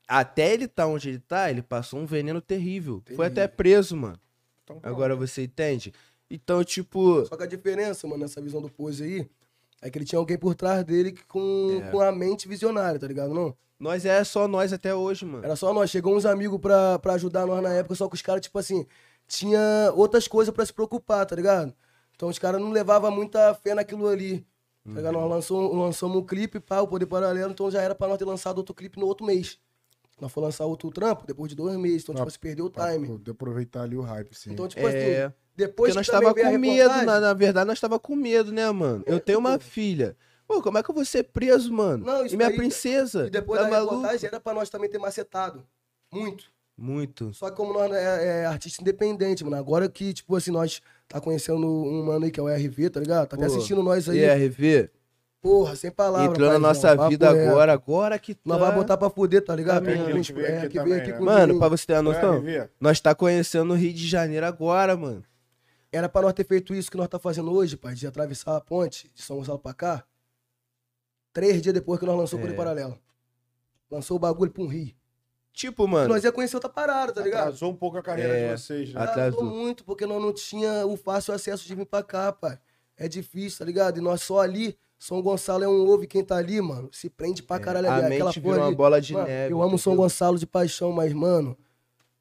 Até 0.07 0.53
ele 0.53 0.67
tá 0.67 0.87
onde 0.87 1.09
ele 1.09 1.19
tá, 1.19 1.49
ele 1.49 1.61
passou 1.61 1.99
um 1.99 2.05
veneno 2.05 2.39
terrível. 2.41 3.03
Foi 3.15 3.27
até 3.27 3.47
preso, 3.47 3.95
mano. 3.97 4.19
Então, 4.63 4.79
pronto. 4.79 4.93
Agora 4.93 5.15
você 5.15 5.43
entende? 5.43 5.93
Então, 6.29 6.63
tipo. 6.63 7.25
Só 7.25 7.35
que 7.35 7.43
a 7.43 7.47
diferença, 7.47 8.07
mano, 8.07 8.21
nessa 8.23 8.41
visão 8.41 8.61
do 8.61 8.69
Pose 8.69 9.03
aí, 9.03 9.29
é 9.81 9.89
que 9.89 9.97
ele 9.97 10.05
tinha 10.05 10.19
alguém 10.19 10.37
por 10.37 10.55
trás 10.55 10.83
dele 10.85 11.11
que 11.11 11.23
com, 11.25 11.81
É. 11.83 11.91
com 11.91 11.99
a 11.99 12.11
mente 12.11 12.47
visionária, 12.47 12.97
tá 12.99 13.05
ligado? 13.07 13.33
Não? 13.33 13.55
Nós 13.83 14.05
é 14.05 14.23
só 14.23 14.47
nós 14.47 14.71
até 14.71 14.95
hoje, 14.95 15.25
mano. 15.25 15.43
Era 15.43 15.57
só 15.57 15.73
nós. 15.73 15.89
Chegou 15.89 16.15
uns 16.15 16.25
amigos 16.25 16.57
pra, 16.61 16.97
pra 16.99 17.13
ajudar 17.15 17.45
nós 17.45 17.61
na 17.61 17.73
época, 17.73 17.93
só 17.95 18.07
que 18.07 18.15
os 18.15 18.21
caras, 18.21 18.41
tipo 18.41 18.57
assim, 18.57 18.85
tinha 19.27 19.91
outras 19.95 20.25
coisas 20.25 20.53
pra 20.53 20.65
se 20.65 20.71
preocupar, 20.71 21.25
tá 21.25 21.35
ligado? 21.35 21.73
Então 22.15 22.29
os 22.29 22.39
caras 22.39 22.61
não 22.61 22.71
levavam 22.71 23.11
muita 23.11 23.53
fé 23.55 23.73
naquilo 23.75 24.07
ali. 24.07 24.45
Tá 24.85 24.91
ligado? 24.95 25.13
Nós 25.13 25.29
lançou, 25.29 25.75
lançamos 25.75 26.17
um 26.17 26.25
clipe, 26.25 26.59
pá, 26.61 26.79
o 26.79 26.87
Poder 26.87 27.05
Paralelo, 27.05 27.51
então 27.51 27.69
já 27.69 27.81
era 27.81 27.93
pra 27.93 28.07
nós 28.07 28.17
ter 28.17 28.25
lançado 28.25 28.57
outro 28.59 28.73
clipe 28.73 28.97
no 28.99 29.05
outro 29.05 29.25
mês. 29.25 29.57
Nós 30.21 30.31
foi 30.31 30.43
lançar 30.43 30.65
outro 30.65 30.89
trampo 30.91 31.25
depois 31.27 31.49
de 31.49 31.55
dois 31.55 31.75
meses, 31.77 32.03
então, 32.03 32.15
Ah, 32.15 32.19
tipo, 32.19 32.31
se 32.31 32.39
perdeu 32.39 32.65
o 32.65 32.69
Pra 32.71 32.91
time. 32.93 33.07
poder 33.07 33.31
aproveitar 33.31 33.81
ali 33.83 33.97
o 33.97 34.01
hype, 34.01 34.33
sim. 34.33 34.51
Então, 34.53 34.67
tipo 34.67 34.87
É. 34.87 35.25
assim, 35.25 35.33
depois 35.55 35.93
Porque 35.93 35.99
nós 35.99 36.07
tava 36.07 36.33
com 36.33 36.57
medo, 36.57 37.05
na, 37.05 37.19
na 37.19 37.33
verdade, 37.33 37.67
nós 37.67 37.79
tava 37.79 37.99
com 37.99 38.15
medo, 38.15 38.51
né, 38.51 38.69
mano? 38.71 39.03
Eu 39.07 39.19
tenho 39.19 39.39
uma 39.39 39.59
filha. 39.59 40.15
Pô, 40.53 40.61
como 40.61 40.77
é 40.77 40.83
que 40.83 40.91
eu 40.91 40.93
vou 40.95 41.03
ser 41.03 41.23
preso, 41.23 41.73
mano? 41.73 42.05
Não, 42.05 42.25
isso 42.25 42.35
e 42.35 42.37
minha 42.37 42.49
aí- 42.49 42.55
princesa? 42.55 43.25
E 43.25 43.29
depois 43.31 43.59
tá 43.59 43.65
da 43.65 43.71
maluco? 43.71 43.95
reportagem 43.95 44.27
era 44.27 44.39
pra 44.39 44.53
nós 44.53 44.69
também 44.69 44.87
ter 44.89 44.99
macetado. 44.99 45.65
Muito. 46.11 46.45
Muito. 46.77 47.33
Só 47.33 47.49
que 47.49 47.55
como 47.57 47.73
nós 47.73 47.91
é, 47.91 48.41
é 48.41 48.45
artista 48.45 48.81
independente, 48.81 49.43
mano. 49.43 49.55
Agora 49.55 49.89
que, 49.89 50.13
tipo 50.13 50.35
assim, 50.35 50.51
nós 50.51 50.79
tá 51.07 51.19
conhecendo 51.19 51.65
um 51.67 52.03
mano 52.05 52.25
aí 52.25 52.31
que 52.31 52.39
é 52.39 52.43
o 52.43 52.47
RV, 52.47 52.89
tá 52.91 52.99
ligado? 52.99 53.27
Tá 53.27 53.35
até 53.35 53.47
Pô, 53.47 53.51
assistindo 53.51 53.81
nós 53.81 54.07
aí. 54.07 54.19
IRV, 54.19 54.89
Porra, 55.41 55.75
sem 55.75 55.91
palavras. 55.91 56.29
Entrou 56.29 56.49
na 56.49 56.57
nossa 56.57 56.95
papo 56.95 57.09
vida 57.09 57.29
agora, 57.29 57.73
agora 57.73 58.17
que 58.17 58.33
tá... 58.33 58.41
Nós 58.45 58.59
vai 58.59 58.71
botar 58.73 58.95
pra 58.95 59.09
fuder, 59.09 59.43
tá 59.43 59.53
ligado? 59.53 59.83
Também, 59.83 59.99
a 60.01 60.05
veio 60.05 60.45
é, 60.45 60.57
aqui 60.59 60.69
que 60.69 60.77
também, 60.79 60.93
aqui 60.93 61.11
né? 61.11 61.19
Mano, 61.19 61.59
pra 61.59 61.67
você 61.67 61.85
ter 61.85 62.01
Não 62.01 62.13
é, 62.13 62.15
noção, 62.15 62.37
RV? 62.39 62.69
nós 62.79 63.01
tá 63.01 63.13
conhecendo 63.13 63.73
o 63.73 63.75
Rio 63.75 63.91
de 63.93 64.07
Janeiro 64.07 64.45
agora, 64.45 64.95
mano. 64.95 65.21
Era 65.91 66.07
pra 66.07 66.21
nós 66.21 66.33
ter 66.33 66.45
feito 66.45 66.73
isso 66.73 66.89
que 66.89 66.95
nós 66.95 67.09
tá 67.09 67.19
fazendo 67.19 67.51
hoje, 67.51 67.75
pai, 67.75 67.93
de 67.93 68.07
atravessar 68.07 68.55
a 68.55 68.61
ponte 68.61 69.11
de 69.13 69.21
São 69.21 69.35
Gonçalo 69.35 69.59
pra 69.59 69.73
cá. 69.73 70.03
Três 71.33 71.61
dias 71.61 71.73
depois 71.73 71.99
que 71.99 72.05
nós 72.05 72.15
lançou 72.17 72.37
o 72.39 72.41
É. 72.41 72.45
Cone 72.45 72.55
Paralelo. 72.55 72.97
Lançou 73.89 74.17
o 74.17 74.19
bagulho 74.19 74.51
pra 74.51 74.63
um 74.63 74.67
rio. 74.67 74.93
Tipo, 75.51 75.87
mano, 75.87 76.09
Nós 76.09 76.23
ia 76.23 76.31
conhecer 76.31 76.55
outra 76.55 76.69
parada, 76.69 77.11
tá 77.13 77.21
ligado? 77.21 77.41
Atrasou 77.41 77.71
um 77.71 77.75
pouco 77.75 77.97
a 77.97 78.01
carreira 78.01 78.33
É. 78.35 78.53
de 78.55 78.61
vocês, 78.61 78.93
né? 78.93 79.01
Atrasou. 79.01 79.39
Atrasou 79.41 79.43
muito, 79.45 79.83
porque 79.83 80.05
nós 80.05 80.19
não 80.21 80.33
tinha 80.33 80.85
o 80.85 80.95
fácil 80.97 81.33
acesso 81.33 81.65
de 81.67 81.75
vir 81.75 81.85
pra 81.85 82.01
cá, 82.01 82.31
pai. 82.31 82.57
É 82.97 83.07
difícil, 83.07 83.59
tá 83.59 83.65
ligado? 83.65 83.97
E 83.97 84.01
nós 84.01 84.21
só 84.21 84.39
ali, 84.39 84.75
São 84.97 85.21
Gonçalo 85.21 85.63
é 85.63 85.67
um 85.67 85.87
ovo 85.89 86.05
e 86.05 86.07
quem 86.07 86.23
tá 86.23 86.37
ali, 86.37 86.59
mano, 86.61 86.89
se 86.91 87.09
prende 87.09 87.43
pra 87.43 87.59
caralho 87.59 87.87
ali. 87.89 88.01
É, 88.01 88.03
a 88.03 88.07
Aquela 88.07 88.25
mente 88.29 88.39
porra 88.41 88.53
virou 88.53 88.63
uma 88.63 88.67
ali. 88.67 88.75
bola 88.75 89.01
de 89.01 89.13
Mano, 89.13 89.27
neve. 89.27 89.53
Eu 89.53 89.61
amo 89.61 89.77
São 89.77 89.93
entendeu? 89.93 90.03
Gonçalo 90.05 90.39
de 90.39 90.47
paixão, 90.47 90.91
mas, 90.91 91.11
mano, 91.13 91.57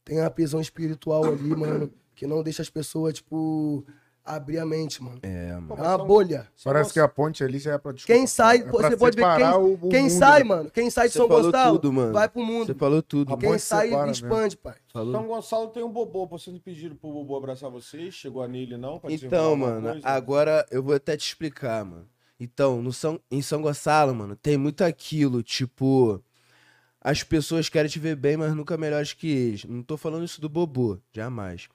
tem 0.04 0.18
uma 0.20 0.28
prisão 0.30 0.60
espiritual 0.60 1.24
ali, 1.24 1.56
mano, 1.56 1.90
que 2.14 2.26
não 2.26 2.42
deixa 2.42 2.60
as 2.60 2.68
pessoas, 2.68 3.14
tipo, 3.14 3.86
abrir 4.24 4.58
a 4.58 4.66
mente, 4.66 5.02
mano. 5.02 5.18
É, 5.22 5.52
mano. 5.54 5.74
É 5.82 5.88
uma 5.88 5.98
bolha. 5.98 6.48
Parece 6.64 6.92
que 6.92 7.00
a 7.00 7.08
ponte 7.08 7.42
ali 7.42 7.58
já 7.58 7.72
é 7.72 7.78
pra 7.78 7.92
Quem 7.92 8.26
sai, 8.26 8.58
é 8.58 8.64
você 8.64 8.96
pode 8.96 9.16
ver 9.16 9.36
quem, 9.36 9.46
o- 9.46 9.72
o 9.74 9.88
quem 9.88 10.02
mundo, 10.02 10.10
sai, 10.10 10.38
né? 10.40 10.44
mano. 10.44 10.70
Quem 10.70 10.90
sai 10.90 11.06
de 11.08 11.12
Você 11.12 11.18
São 11.18 11.28
falou 11.28 11.42
Gonçalo, 11.44 11.78
tudo, 11.78 11.92
mano. 11.92 12.12
vai 12.12 12.28
pro 12.28 12.40
Você 12.44 12.52
mundo. 12.52 12.74
falou 12.76 13.02
tudo. 13.02 13.34
A 13.34 13.36
Quem 13.36 13.58
sai, 13.58 13.88
separa 13.88 14.10
expande, 14.10 14.56
pai. 14.56 14.74
Falou. 14.92 15.12
São 15.12 15.26
Gonçalo 15.26 15.68
tem 15.68 15.82
um 15.82 15.90
Bobô. 15.90 16.26
Vocês 16.26 16.52
não 16.54 16.60
pediram 16.60 16.94
pro 16.96 17.10
Bobô 17.12 17.36
abraçar 17.36 17.70
vocês? 17.70 18.14
Chegou 18.14 18.42
a 18.42 18.48
nele, 18.48 18.76
não? 18.76 19.00
Então, 19.08 19.56
mano, 19.56 19.90
coisa? 19.92 20.08
agora 20.08 20.66
eu 20.70 20.82
vou 20.82 20.94
até 20.94 21.16
te 21.16 21.26
explicar, 21.26 21.84
mano. 21.84 22.06
Então, 22.38 22.82
no 22.82 22.92
São, 22.92 23.20
em 23.30 23.40
São 23.42 23.62
Gonçalo, 23.62 24.14
mano, 24.14 24.34
tem 24.36 24.56
muito 24.56 24.82
aquilo, 24.82 25.42
tipo. 25.42 26.22
As 27.04 27.22
pessoas 27.24 27.68
querem 27.68 27.90
te 27.90 27.98
ver 27.98 28.14
bem, 28.14 28.36
mas 28.36 28.54
nunca 28.54 28.76
melhores 28.76 29.12
que 29.12 29.26
eles. 29.28 29.64
Não 29.64 29.82
tô 29.82 29.96
falando 29.96 30.24
isso 30.24 30.40
do 30.40 30.48
Bobô, 30.48 30.98
jamais. 31.12 31.68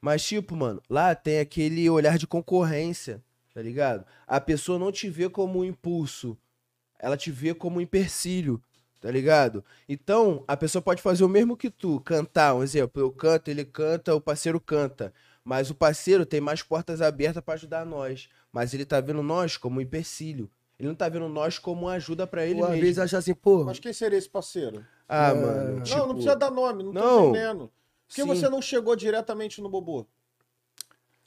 Mas, 0.00 0.24
tipo, 0.24 0.54
mano, 0.54 0.80
lá 0.88 1.14
tem 1.14 1.38
aquele 1.40 1.88
olhar 1.90 2.18
de 2.18 2.26
concorrência, 2.26 3.22
tá 3.54 3.62
ligado? 3.62 4.04
A 4.26 4.40
pessoa 4.40 4.78
não 4.78 4.92
te 4.92 5.08
vê 5.08 5.28
como 5.28 5.60
um 5.60 5.64
impulso, 5.64 6.36
ela 6.98 7.16
te 7.16 7.30
vê 7.30 7.54
como 7.54 7.78
um 7.78 7.80
empecilho, 7.80 8.62
tá 9.00 9.10
ligado? 9.10 9.64
Então, 9.88 10.44
a 10.46 10.56
pessoa 10.56 10.82
pode 10.82 11.02
fazer 11.02 11.24
o 11.24 11.28
mesmo 11.28 11.56
que 11.56 11.70
tu, 11.70 12.00
cantar, 12.00 12.54
um 12.54 12.62
exemplo, 12.62 13.00
eu 13.00 13.10
canto, 13.10 13.48
ele 13.48 13.64
canta, 13.64 14.14
o 14.14 14.20
parceiro 14.20 14.60
canta. 14.60 15.12
Mas 15.44 15.70
o 15.70 15.74
parceiro 15.76 16.26
tem 16.26 16.40
mais 16.40 16.60
portas 16.62 17.00
abertas 17.00 17.42
pra 17.42 17.54
ajudar 17.54 17.86
nós. 17.86 18.28
Mas 18.52 18.74
ele 18.74 18.84
tá 18.84 19.00
vendo 19.00 19.22
nós 19.22 19.56
como 19.56 19.78
um 19.78 19.80
empecilho. 19.80 20.50
Ele 20.78 20.88
não 20.88 20.94
tá 20.94 21.08
vendo 21.08 21.28
nós 21.28 21.56
como 21.56 21.82
uma 21.82 21.92
ajuda 21.92 22.26
pra 22.26 22.44
ele 22.44 22.60
às 22.60 22.68
mesmo. 22.70 22.80
vezes 22.82 22.98
acha 22.98 23.18
assim, 23.18 23.32
pô, 23.32 23.62
Mas 23.64 23.78
quem 23.78 23.92
seria 23.92 24.18
esse 24.18 24.28
parceiro? 24.28 24.84
Ah, 25.08 25.28
É. 25.28 25.34
mano. 25.34 25.76
não, 25.76 25.82
tipo, 25.84 25.98
não 26.00 26.14
precisa 26.14 26.34
dar 26.34 26.50
nome, 26.50 26.82
não, 26.82 26.92
tô 26.92 26.98
não. 26.98 27.28
entendendo. 27.30 27.70
Por 28.08 28.14
que 28.14 28.22
Sim. 28.22 28.28
você 28.28 28.48
não 28.48 28.62
chegou 28.62 28.94
diretamente 28.96 29.60
no 29.60 29.68
Bobô? 29.68 30.06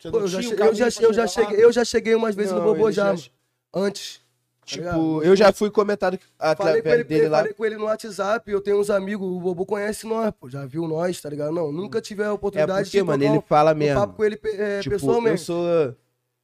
Pô, 0.10 0.20
eu, 0.20 0.28
já 0.28 0.42
che- 0.42 0.54
eu, 0.58 0.74
já, 0.74 0.86
eu, 1.02 1.28
cheguei, 1.28 1.66
eu 1.66 1.72
já 1.74 1.84
cheguei 1.84 2.16
umas 2.16 2.34
vezes 2.34 2.52
Não, 2.54 2.60
no 2.60 2.66
Bobô 2.66 2.88
ele 2.88 2.94
já, 2.94 3.14
já-. 3.16 3.30
Antes. 3.74 4.18
tá? 4.18 4.24
Tipo, 4.66 5.22
eu 5.24 5.36
já 5.36 5.52
fui 5.52 5.70
comentado 5.70 6.18
Falei 6.38 6.82
através 6.82 6.84
com, 6.84 6.90
ele, 6.92 7.04
dele 7.04 7.28
lá. 7.28 7.40
falei 7.40 7.54
com 7.54 7.66
ele 7.66 7.76
no 7.78 7.84
WhatsApp, 7.86 8.50
eu 8.52 8.62
tenho 8.62 8.80
uns 8.80 8.90
amigos, 8.90 9.28
o 9.28 9.40
Bobo 9.40 9.66
conhece 9.66 10.06
nós, 10.06 10.32
pô, 10.40 10.50
já 10.50 10.66
viu 10.66 10.88
nós, 10.88 11.20
tá 11.20 11.30
ligado? 11.30 11.52
Não, 11.52 11.72
nunca 11.72 12.00
tive 12.00 12.24
a 12.24 12.28
É 12.28 12.32
oportunidade 12.32 12.84
porque, 12.86 13.00
de 13.00 13.04
mano, 13.04 13.24
ele 13.24 13.38
um- 13.38 13.42
fala 13.42 13.72
um 13.72 13.76
mesmo. 13.76 14.00
papo 14.00 14.14
com 14.14 14.24
ele 14.24 14.40
é, 14.44 14.80
tipo, 14.80 14.94
eu 14.94 15.00
pessoalmente. 15.00 15.42
sou. 15.42 15.66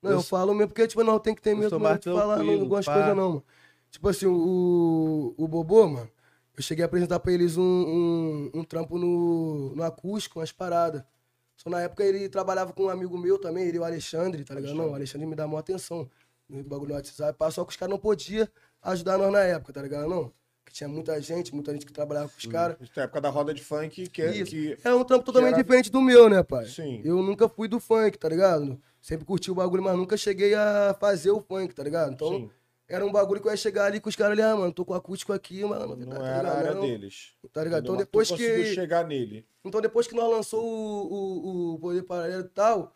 Não, 0.01 0.11
eu, 0.11 0.17
eu 0.17 0.23
falo 0.23 0.53
mesmo, 0.53 0.67
porque, 0.69 0.87
tipo, 0.87 1.03
não 1.03 1.19
tem 1.19 1.33
que 1.33 1.41
ter 1.41 1.51
eu 1.51 1.57
medo 1.57 1.69
sou 1.69 1.79
de 1.79 1.83
falar 2.03 2.25
não, 2.25 2.33
tranquilo, 2.35 2.61
algumas 2.61 2.85
pá. 2.85 2.93
coisas, 2.93 3.15
não, 3.15 3.29
mano. 3.29 3.43
Tipo 3.91 4.09
assim, 4.09 4.25
o, 4.25 5.33
o 5.37 5.47
Bobô, 5.47 5.87
mano, 5.87 6.09
eu 6.57 6.63
cheguei 6.63 6.83
a 6.83 6.85
apresentar 6.85 7.19
pra 7.19 7.31
eles 7.31 7.57
um, 7.57 7.61
um, 7.63 8.59
um 8.59 8.63
trampo 8.63 8.97
no, 8.97 9.73
no 9.75 9.83
acústico, 9.83 10.39
umas 10.39 10.51
paradas. 10.51 11.03
Só 11.57 11.69
na 11.69 11.81
época 11.81 12.03
ele 12.03 12.27
trabalhava 12.29 12.73
com 12.73 12.83
um 12.85 12.89
amigo 12.89 13.17
meu 13.17 13.37
também, 13.37 13.65
ele 13.67 13.79
o 13.79 13.83
Alexandre, 13.83 14.43
tá 14.43 14.53
ligado? 14.55 14.75
Não, 14.75 14.91
o 14.91 14.95
Alexandre 14.95 15.25
me 15.25 15.35
dá 15.35 15.47
maior 15.47 15.59
atenção 15.59 16.09
no 16.49 16.63
bagulho 16.63 16.89
no 16.89 16.95
WhatsApp, 16.95 17.37
só 17.51 17.63
que 17.63 17.71
os 17.71 17.77
caras 17.77 17.91
não 17.91 17.97
podiam 17.99 18.47
ajudar 18.81 19.17
nós 19.17 19.31
na 19.31 19.39
época, 19.39 19.71
tá 19.73 19.81
ligado? 19.81 20.07
Não. 20.07 20.31
Que 20.65 20.73
tinha 20.73 20.87
muita 20.89 21.19
gente, 21.21 21.53
muita 21.53 21.71
gente 21.73 21.85
que 21.85 21.93
trabalhava 21.93 22.27
com 22.27 22.37
os 22.37 22.45
caras. 22.47 22.75
Isso 22.81 22.99
é 22.99 23.03
época 23.03 23.21
da 23.21 23.29
roda 23.29 23.53
de 23.53 23.63
funk, 23.63 24.09
que, 24.09 24.21
é- 24.21 24.35
Isso. 24.35 24.51
que 24.51 24.77
É 24.83 24.93
um 24.93 25.03
trampo 25.03 25.23
totalmente 25.23 25.53
era- 25.53 25.63
diferente 25.63 25.91
do 25.91 26.01
meu, 26.01 26.27
né, 26.27 26.41
pai? 26.43 26.65
Sim. 26.65 27.01
Eu 27.05 27.21
nunca 27.21 27.47
fui 27.47 27.67
do 27.67 27.79
funk, 27.79 28.17
tá 28.17 28.27
ligado? 28.27 28.79
Sempre 28.99 29.25
curti 29.25 29.51
o 29.51 29.55
bagulho, 29.55 29.83
mas 29.83 29.95
nunca 29.95 30.17
cheguei 30.17 30.55
a 30.55 30.95
fazer 30.99 31.29
o 31.31 31.39
funk, 31.39 31.73
tá 31.75 31.83
ligado? 31.83 32.11
Então, 32.13 32.29
Sim. 32.29 32.49
Era 32.87 33.05
um 33.05 33.11
bagulho 33.11 33.41
que 33.41 33.47
eu 33.47 33.51
ia 33.51 33.57
chegar 33.57 33.85
ali 33.85 33.99
com 33.99 34.09
os 34.09 34.15
caras 34.15 34.33
ali, 34.33 34.41
ah, 34.41 34.55
mano, 34.55 34.71
tô 34.71 34.85
com 34.85 34.93
acústico 34.93 35.33
aqui, 35.33 35.63
mano. 35.63 35.95
não 35.95 36.07
tá 36.19 36.27
era 36.27 36.37
a 36.37 36.41
ligado? 36.41 36.57
área 36.57 36.73
Não, 36.75 36.81
deles. 36.81 37.33
Tá 37.51 37.63
ligado? 37.63 37.83
Então 37.83 37.97
depois 37.97 38.29
que. 38.29 38.73
chegar 38.73 39.05
nele. 39.07 39.47
Então 39.63 39.81
depois 39.81 40.07
que 40.07 40.15
nós 40.15 40.29
lançou 40.29 40.63
o, 40.63 41.13
o, 41.13 41.73
o 41.73 41.79
Poder 41.79 42.03
Paralelo 42.03 42.45
e 42.45 42.49
tal, 42.49 42.95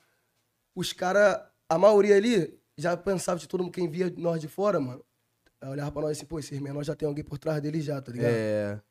os 0.75 0.93
caras, 0.93 1.41
a 1.67 1.77
maioria 1.77 2.15
ali, 2.15 2.59
já 2.77 2.95
pensava 2.95 3.39
de 3.39 3.47
todo 3.47 3.63
mundo, 3.63 3.73
quem 3.73 3.89
via 3.89 4.13
nós 4.15 4.39
de 4.39 4.47
fora, 4.47 4.79
mano. 4.79 5.03
Aí 5.61 5.69
olhava 5.69 5.91
pra 5.91 6.03
nós 6.03 6.11
assim, 6.17 6.25
pô, 6.25 6.39
esses 6.39 6.59
menores 6.59 6.87
já 6.87 6.95
tem 6.95 7.07
alguém 7.07 7.23
por 7.23 7.37
trás 7.37 7.61
deles 7.61 7.83
já, 7.83 8.01
tá 8.01 8.11
ligado? 8.11 8.31
É. 8.31 8.81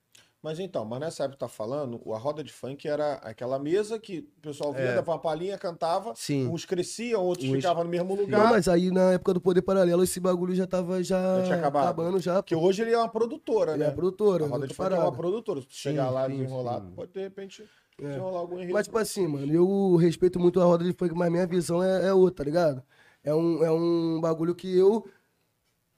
Mas 0.41 0.61
então, 0.61 0.85
mas 0.85 1.01
nessa 1.01 1.25
época 1.25 1.35
que 1.35 1.41
tá 1.41 1.49
falando, 1.49 2.01
a 2.13 2.17
roda 2.17 2.45
de 2.45 2.53
funk 2.53 2.87
era 2.87 3.15
aquela 3.15 3.59
mesa 3.59 3.99
que 3.99 4.21
o 4.39 4.41
pessoal 4.41 4.73
via, 4.73 4.83
É. 4.83 4.95
dava 4.95 5.11
uma 5.11 5.19
palhinha, 5.19 5.59
cantava, 5.59 6.13
Sim. 6.15 6.47
uns 6.47 6.65
cresciam, 6.65 7.25
outros 7.25 7.49
Uns- 7.49 7.57
ficavam 7.57 7.83
no 7.83 7.91
mesmo 7.91 8.15
Não, 8.15 8.23
lugar. 8.23 8.49
mas 8.51 8.69
aí 8.69 8.93
na 8.93 9.15
época 9.15 9.35
do 9.35 9.41
Poder 9.41 9.63
Paralelo, 9.63 10.03
esse 10.05 10.21
bagulho 10.21 10.55
já 10.55 10.65
tava 10.65 11.03
já, 11.03 11.39
Já 11.41 11.43
tinha 11.45 11.57
acabado. 11.57 11.85
acabando 11.87 12.21
já. 12.21 12.41
Porque 12.41 12.55
hoje 12.55 12.83
ele 12.83 12.93
é 12.93 12.99
uma 12.99 13.09
produtora, 13.09 13.73
Ele 13.73 13.81
né? 13.81 13.87
é 13.87 13.91
produtora, 13.91 14.45
A 14.45 14.49
roda 14.49 14.69
de 14.69 14.75
funk 14.75 14.93
é 14.93 14.99
uma 14.99 15.13
produtora. 15.13 15.61
Se 15.61 15.67
tu 15.67 15.75
chegar 15.75 16.09
lá 16.09 16.29
e 16.29 16.47
sim. 16.47 16.93
pode 16.95 17.13
de 17.13 17.21
repente 17.21 17.65
desenrolar 17.99 18.39
algum 18.39 18.59
enredo. 18.59 18.75
Mas, 18.75 18.87
tipo 18.87 18.99
assim, 18.99 19.27
mano, 19.27 19.53
eu 19.53 19.97
respeito 19.97 20.39
muito 20.39 20.61
a 20.61 20.65
roda 20.65 20.85
de 20.85 20.93
funk, 20.93 21.13
mas 21.17 21.33
minha 21.33 21.49
visão 21.49 21.83
é, 21.83 22.07
é 22.07 22.15
outra, 22.15 22.45
tá 22.45 22.49
ligado? 22.49 22.83
É 23.25 23.35
um, 23.35 23.65
é 23.65 23.73
um 23.73 24.21
bagulho 24.21 24.55
que 24.55 24.73
eu, 24.79 25.05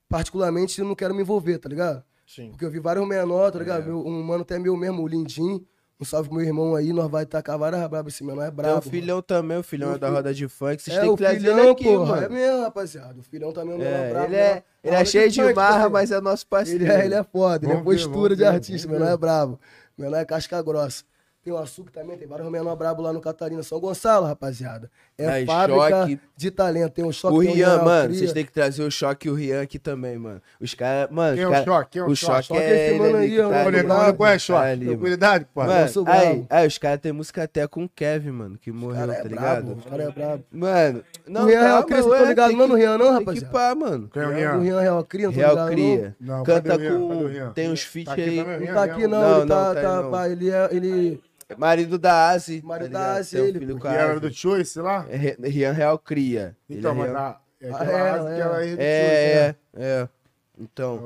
particularmente, 0.09 0.80
não 0.82 0.95
quero 0.95 1.14
me 1.14 1.20
envolver, 1.20 1.59
tá 1.59 1.68
ligado? 1.68 2.03
Sim. 2.35 2.51
Porque 2.51 2.64
eu 2.64 2.70
vi 2.70 2.78
vários 2.78 3.07
menores, 3.09 3.53
tá 3.53 3.59
É. 3.59 3.62
ligado? 3.62 3.87
Meu- 3.87 4.07
um 4.07 4.22
mano 4.22 4.43
até 4.43 4.59
meu 4.59 4.76
mesmo, 4.76 5.03
o 5.03 5.09
Lindinho. 5.09 5.64
Um 6.01 6.05
salve 6.05 6.28
pro 6.31 6.39
meu 6.39 6.47
irmão 6.47 6.74
aí, 6.74 6.95
nós 6.95 7.11
vai 7.11 7.26
tacar 7.26 7.59
várias 7.59 7.87
brabas. 7.89 8.14
Esse 8.14 8.24
menor 8.24 8.43
é 8.45 8.51
brabo. 8.51 8.78
o 8.78 8.83
filhão 8.83 9.20
também, 9.20 9.59
o 9.59 9.62
filhão 9.62 9.89
Meu 9.89 9.97
é 9.97 9.99
da 9.99 10.09
roda 10.09 10.33
de 10.33 10.49
funk. 10.49 10.81
Vocês 10.81 10.97
é, 10.97 11.01
têm 11.01 11.11
que 11.11 11.16
trazer 11.18 11.41
filhão, 11.41 11.59
ele 11.59 11.70
aqui, 11.70 11.85
porra. 11.85 12.16
É 12.16 12.20
mano. 12.22 12.35
mesmo, 12.35 12.62
rapaziada. 12.62 13.20
O 13.20 13.22
filhão 13.22 13.53
também 13.53 13.72
é 13.72 13.76
um 13.76 13.78
menor 13.78 13.93
É, 13.93 14.11
brabo. 14.11 14.26
ele 14.26 14.37
é, 14.37 14.49
menor- 14.49 14.62
ele 14.85 14.95
é 14.97 15.05
cheio 15.05 15.31
de 15.31 15.41
marra, 15.43 15.55
parceiro. 15.55 15.91
mas 15.93 16.11
é 16.12 16.20
nosso 16.22 16.47
parceiro. 16.47 16.85
Ele 16.85 16.93
é, 16.93 17.05
ele 17.05 17.14
é 17.16 17.22
foda, 17.24 17.66
ele 17.66 17.72
é 17.72 17.76
ver, 17.76 17.83
postura 17.85 18.12
vamos 18.14 18.31
de 18.39 18.45
ver, 18.45 18.47
artista, 18.47 18.89
vamos 18.89 18.99
menor 19.01 19.09
ver. 19.11 19.14
é 19.14 19.18
brabo. 19.18 19.61
Menor 19.99 20.16
é 20.16 20.24
casca 20.24 20.62
grossa. 20.62 21.05
Tem 21.43 21.51
o 21.51 21.57
açúcar 21.57 21.91
também, 21.91 22.18
tem 22.18 22.28
vários 22.28 22.51
menor 22.51 22.76
brabo 22.76 23.01
lá 23.01 23.14
no 23.14 23.20
Catarina. 23.20 23.62
São 23.62 23.80
Gonçalo, 23.80 24.26
rapaziada. 24.26 24.91
É 25.16 25.26
Aí, 25.26 25.47
fábrica 25.47 26.01
choque. 26.03 26.20
de 26.36 26.51
talento. 26.51 26.93
Tem 26.93 27.03
o 27.05 27.11
choque, 27.12 27.34
O 27.34 27.41
tem 27.41 27.55
Rian, 27.55 27.66
Real 27.76 27.84
mano, 27.84 28.09
Cria. 28.09 28.18
vocês 28.18 28.32
têm 28.34 28.45
que 28.45 28.53
trazer 28.53 28.82
o 28.82 28.91
Choque 28.91 29.26
e 29.26 29.30
o 29.30 29.34
Rian 29.34 29.62
aqui 29.62 29.78
também, 29.78 30.18
mano. 30.18 30.43
Os 30.61 30.74
caras, 30.74 31.11
mano, 31.11 31.34
Quem 31.36 31.45
é 31.45 31.49
os 31.49 31.59
o 31.61 31.64
Choque? 31.64 31.91
Quem 31.93 32.03
é 32.03 32.05
o 32.05 32.09
o 32.09 32.16
Choque? 32.16 32.32
Choque 32.43 32.47
Choque 32.49 32.61
é 32.61 32.70
é 32.70 32.84
esse 32.84 32.91
ele 32.95 32.99
mano 32.99 33.16
ali 33.16 33.24
aí, 33.24 33.30
que 33.30 33.41
ó, 33.41 33.49
tá 33.51 33.70
brabo. 33.70 33.88
não 33.88 34.14
conhece, 34.16 34.47
tá 34.49 34.53
choque. 34.55 34.68
ali. 34.68 34.86
Tranquilidade, 34.86 35.47
pô. 35.55 35.61
Mano, 35.64 36.05
aí, 36.09 36.47
aí 36.51 36.66
os 36.66 36.78
caras 36.78 37.01
têm 37.01 37.12
música 37.12 37.43
até 37.43 37.66
com 37.66 37.84
o 37.84 37.88
Kevin, 37.88 38.30
mano, 38.32 38.59
que 38.59 38.70
morreu, 38.70 39.07
cara 39.07 39.14
tá 39.14 39.20
é 39.20 39.28
ligado? 39.28 39.64
brabo, 39.64 39.78
os 39.80 39.84
cara 39.86 40.03
é 40.03 40.11
brabo. 40.11 40.45
Mano, 40.53 41.05
não, 41.26 41.43
O 41.43 41.47
Rian 41.47 41.61
Real 41.61 41.70
calma, 41.72 41.86
Cria, 41.86 41.97
vocês 42.03 42.07
ué, 42.12 42.18
tão 42.18 42.28
ligados 42.28 42.51
tem 42.51 42.59
não 42.59 42.68
no 42.68 42.74
Rian, 42.74 42.99
não, 42.99 42.99
Tem 42.99 43.14
que 43.14 43.18
rapaziada? 43.41 43.53
pá, 43.53 43.74
mano. 43.74 44.11
Quem 44.12 44.22
é 44.22 44.26
o 44.26 44.28
O 44.28 44.34
Rian? 44.34 44.59
Rian 44.61 44.80
Real 44.80 45.05
Cria, 45.05 45.26
não 45.26 45.32
tô 45.32 45.38
Real 45.38 45.51
ligado, 45.53 45.70
cria. 45.70 46.16
Não, 46.20 46.43
Canta 46.43 46.74
o 46.74 46.78
Rian? 46.78 46.99
O 46.99 47.09
com. 47.09 47.26
Rian? 47.26 47.53
Tem 47.53 47.70
uns 47.70 47.82
Tá 47.84 47.91
feat 47.91 48.11
aí. 48.20 48.36
Não 48.36 48.45
Rian, 48.59 48.74
tá 48.74 48.84
Rian? 48.84 48.93
aqui 48.95 49.07
não, 49.07 49.30
ele 49.30 49.38
não, 49.41 49.47
tá, 49.47 49.74
tá 49.74 50.03
tá, 50.11 50.28
é, 50.28 50.68
ele... 50.76 51.20
Marido 51.59 51.99
da 51.99 52.31
Asi. 52.31 52.63
Marido 52.63 52.93
tá 52.93 52.99
da? 52.99 53.13
Asi, 53.17 53.41
um 53.41 53.45
ele, 53.45 53.59
filho 53.59 53.75
pô. 53.77 53.83
com 53.83 53.89
Que 53.89 53.95
a 53.97 54.01
era 54.01 54.21
do 54.21 54.33
Choice 54.33 54.79
lá? 54.81 55.07
É 55.09 55.17
Ri- 55.17 55.37
Rian 55.43 55.73
Real 55.73 55.99
cria. 55.99 56.57
Ele 56.69 56.79
Então, 56.79 56.93
é 56.93 56.95
mas 56.95 57.13
na, 57.13 57.37
é 57.61 57.71
Ah, 57.71 57.77
aquela 57.77 57.99
é, 57.99 58.37
é. 58.37 58.41
ela 58.41 58.65
é 58.65 58.67
do 58.67 58.71
Choice, 58.71 58.77
É, 58.81 59.47
né? 59.49 59.57
é, 59.77 60.01
é. 60.03 60.09
Então. 60.63 60.97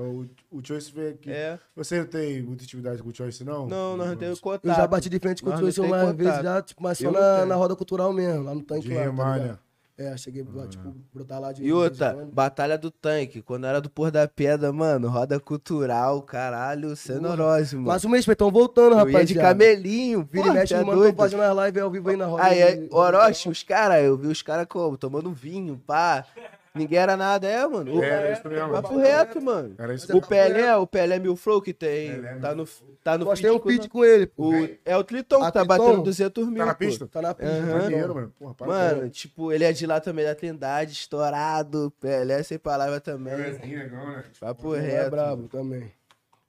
O, 0.50 0.58
o 0.58 0.64
Choice 0.66 0.90
veio 0.92 1.10
aqui. 1.10 1.30
É. 1.30 1.58
Você 1.76 1.98
não 2.00 2.06
tem 2.06 2.42
muita 2.42 2.64
intimidade 2.64 3.00
com 3.02 3.08
o 3.08 3.14
Choice, 3.14 3.44
não? 3.44 3.66
Não, 3.68 3.96
nós 3.96 4.08
não 4.08 4.16
temos 4.16 4.40
contato. 4.40 4.64
Eu 4.66 4.74
já 4.74 4.86
bati 4.86 5.08
de 5.08 5.18
frente 5.20 5.42
com 5.42 5.50
Nós 5.50 5.60
o 5.78 5.82
umas 5.84 6.00
contato. 6.00 6.16
vezes 6.16 6.42
já, 6.42 6.60
tipo, 6.62 6.82
mas 6.82 6.98
só 6.98 7.10
na, 7.10 7.46
na 7.46 7.54
roda 7.54 7.76
cultural 7.76 8.12
mesmo, 8.12 8.42
lá 8.44 8.54
no 8.54 8.62
tanque 8.62 8.88
De 8.88 8.94
lá, 8.94 9.04
tá 9.12 9.38
né? 9.38 9.58
É, 9.96 10.16
cheguei, 10.16 10.44
lá, 10.52 10.66
tipo, 10.66 10.92
brotar 11.12 11.40
lá 11.40 11.52
de 11.52 11.62
E 11.64 11.72
outra. 11.72 12.28
Batalha 12.32 12.76
do 12.76 12.90
Tanque, 12.90 13.40
quando 13.40 13.64
era 13.64 13.80
do 13.80 13.88
Pôr 13.88 14.10
da 14.10 14.26
Pedra, 14.26 14.72
mano, 14.72 15.08
roda 15.08 15.38
cultural, 15.38 16.20
caralho, 16.22 16.96
cenorose, 16.96 17.76
mano. 17.76 17.86
Mas 17.88 18.02
o 18.02 18.08
mês, 18.08 18.26
estão 18.26 18.50
voltando, 18.50 18.96
ia 19.08 19.24
de 19.24 19.34
camelinho, 19.36 20.28
Vira 20.28 20.46
pô, 20.46 20.50
e 20.50 20.54
mexe, 20.54 20.74
é 20.74 20.82
tão 20.84 21.14
fazendo 21.14 21.42
as 21.42 21.66
lives 21.66 21.80
ao 21.82 21.90
vivo 21.92 22.10
aí 22.10 22.16
na 22.16 22.26
roda. 22.26 22.42
Aí, 22.42 22.76
de- 22.76 22.88
Orochi, 22.92 23.48
os 23.48 23.62
caras, 23.62 24.02
eu 24.02 24.16
vi 24.16 24.26
os 24.26 24.42
caras 24.42 24.66
como? 24.68 24.98
Tomando 24.98 25.30
vinho, 25.32 25.80
pá. 25.86 26.26
Ninguém 26.74 26.98
era 26.98 27.16
nada, 27.16 27.46
é, 27.48 27.64
mano. 27.68 27.94
O, 27.98 28.02
Era 28.02 28.32
isso 28.32 28.48
mesmo. 28.48 28.72
papo 28.72 28.96
reto, 28.98 29.40
mano. 29.40 29.76
Era 29.78 29.94
isso 29.94 30.16
O 30.16 30.20
Pelé, 30.20 30.76
o 30.76 30.86
Pelé 30.88 31.20
Mil 31.20 31.36
Flow 31.36 31.62
que 31.62 31.72
tem. 31.72 32.14
Pelé 32.16 32.34
Tá 32.40 32.52
no, 32.52 32.66
tá 33.04 33.16
no 33.16 33.32
temos 33.36 33.56
um 33.56 33.60
pitch 33.60 33.88
com 33.88 34.04
ele, 34.04 34.26
pô. 34.26 34.48
o, 34.50 34.68
É 34.84 34.96
o 34.96 35.04
Triton 35.04 35.36
que 35.36 35.52
tá 35.52 35.60
Triton? 35.64 35.66
batendo 35.66 36.02
200 36.02 36.48
mil. 36.48 36.58
Tá 36.58 36.66
na 36.66 36.74
pô. 36.74 36.78
pista? 36.78 37.06
Tá 37.06 37.22
na 37.22 37.32
pista. 37.32 37.60
Maneiro, 37.60 38.14
mano. 38.16 38.34
Porra, 38.36 38.54
para 38.54 38.66
Mano, 38.66 39.08
tipo, 39.10 39.52
ele 39.52 39.62
é 39.62 39.72
de 39.72 39.86
lá 39.86 40.00
também 40.00 40.24
da 40.24 40.34
Trindade, 40.34 40.92
estourado. 40.92 41.92
Pelé 42.00 42.42
sem 42.42 42.58
palavra 42.58 43.00
também. 43.00 43.36
negão, 43.60 44.10
né? 44.10 44.24
Papo 44.40 44.74
Ele 44.74 44.86
é 44.86 44.90
reto. 44.98 45.10
brabo 45.12 45.46
também. 45.48 45.92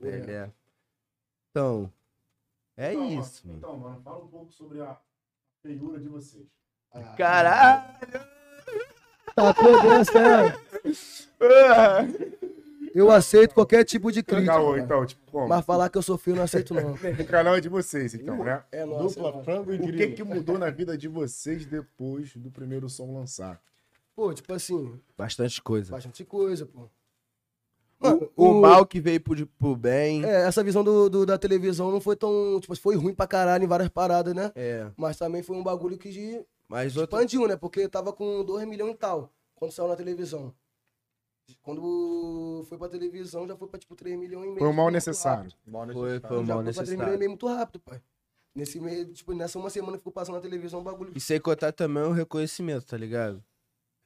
Pelé. 0.02 0.50
Então, 1.52 1.92
é 2.76 2.94
Então, 2.94 3.08
isso, 3.20 3.48
mano. 3.48 3.60
mano. 3.62 3.76
Então, 3.76 3.78
mano, 3.78 4.02
fala 4.04 4.24
um 4.24 4.28
pouco 4.28 4.52
sobre 4.52 4.82
a 4.82 4.98
feiura 5.62 6.00
de 6.00 6.10
vocês. 6.10 6.48
Caralho! 7.16 8.35
Tá 9.36 9.54
tudo 9.54 10.06
certo. 10.06 10.60
Eu 12.94 13.12
aceito 13.12 13.54
qualquer 13.54 13.84
tipo 13.84 14.10
de 14.10 14.24
crítica. 14.24 14.54
Legal, 14.56 14.70
cara. 14.72 14.80
então, 14.82 15.06
tipo, 15.06 15.30
como? 15.30 15.50
Mas 15.50 15.66
falar 15.66 15.90
que 15.90 15.98
eu 15.98 16.02
sou 16.02 16.20
eu 16.28 16.36
não 16.36 16.44
aceito, 16.44 16.74
não. 16.74 16.94
O 17.20 17.26
canal 17.28 17.56
é 17.58 17.60
de 17.62 17.68
vocês, 17.68 18.14
então, 18.14 18.42
né? 18.44 18.64
É 18.72 18.86
nosso. 18.86 19.16
Dupla, 19.20 19.42
é 19.42 19.44
frango 19.44 19.74
e 19.74 19.76
O 19.76 19.80
que 19.82 19.86
grilo. 19.92 20.14
que 20.16 20.24
mudou 20.24 20.58
na 20.58 20.70
vida 20.70 20.98
de 20.98 21.10
vocês 21.10 21.66
depois 21.66 22.34
do 22.38 22.50
primeiro 22.50 22.90
som 22.90 23.14
lançar? 23.14 23.60
Pô, 24.16 24.34
tipo 24.34 24.54
assim, 24.54 24.98
Bastante 25.18 25.62
coisa. 25.62 25.92
bastante 25.92 26.24
coisa, 26.24 26.66
pô. 26.66 26.88
O, 28.38 28.52
o 28.52 28.62
mal 28.62 28.86
que 28.86 29.02
veio 29.02 29.20
pro, 29.20 29.46
pro 29.48 29.76
bem. 29.76 30.24
É, 30.24 30.48
essa 30.48 30.64
visão 30.64 30.84
do, 30.84 31.10
do- 31.10 31.26
da 31.26 31.38
televisão 31.38 31.92
não 31.92 32.00
foi 32.00 32.16
tão. 32.16 32.60
Tipo, 32.62 32.76
foi 32.78 32.96
ruim 32.96 33.14
pra 33.14 33.28
caralho 33.28 33.64
em 33.66 33.68
várias 33.68 33.90
paradas, 33.90 34.34
né? 34.34 34.52
É. 34.56 34.88
Mas 34.96 35.18
também 35.18 35.42
foi 35.44 35.58
um 35.58 35.64
bagulho 35.64 35.98
que 35.98 36.10
de- 36.12 36.42
Mas 36.68 36.96
outro. 36.98 37.16
expandiu, 37.16 37.48
né? 37.48 37.56
Porque 37.56 37.88
tava 37.88 38.12
com 38.14 38.44
2 38.44 38.68
milhões 38.68 38.94
e 38.94 38.98
tal 38.98 39.32
quando 39.56 39.72
saiu 39.72 39.88
na 39.88 39.96
televisão. 39.96 40.54
Quando 41.62 42.66
foi 42.68 42.78
pra 42.78 42.90
televisão, 42.90 43.48
já 43.48 43.56
foi 43.56 43.68
pra 43.68 43.80
tipo 43.80 43.96
3 43.96 44.18
milhões 44.18 44.46
e 44.46 44.48
meio. 44.48 44.60
Foi 44.60 44.68
um 44.68 44.74
mal 44.74 44.90
necessário. 44.90 45.52
Mal 45.66 45.86
Foi, 45.86 45.94
necessário. 46.14 46.28
foi 46.28 46.38
um 46.40 46.46
Já 46.46 46.54
mal 46.56 46.64
foi 46.64 46.74
pra 46.74 46.84
3 46.84 46.90
milhões 46.90 46.90
e 46.90 46.92
necessário. 46.92 47.20
meio 47.20 47.30
muito 47.30 47.48
rápido, 47.48 47.80
pai. 47.82 48.02
Nesse 48.56 48.80
meio, 48.80 49.14
tipo, 49.14 49.34
nessa 49.34 49.60
uma 49.60 49.70
semana 49.70 49.94
que 49.94 50.00
ficou 50.00 50.14
passando 50.14 50.36
na 50.36 50.42
televisão, 50.42 50.80
o 50.80 50.84
bagulho. 50.84 51.12
E 51.16 51.20
sem 51.20 51.40
contar 51.40 51.72
também 51.72 52.04
o 52.04 52.12
reconhecimento, 52.12 52.86
tá 52.86 52.98
ligado? 52.98 53.44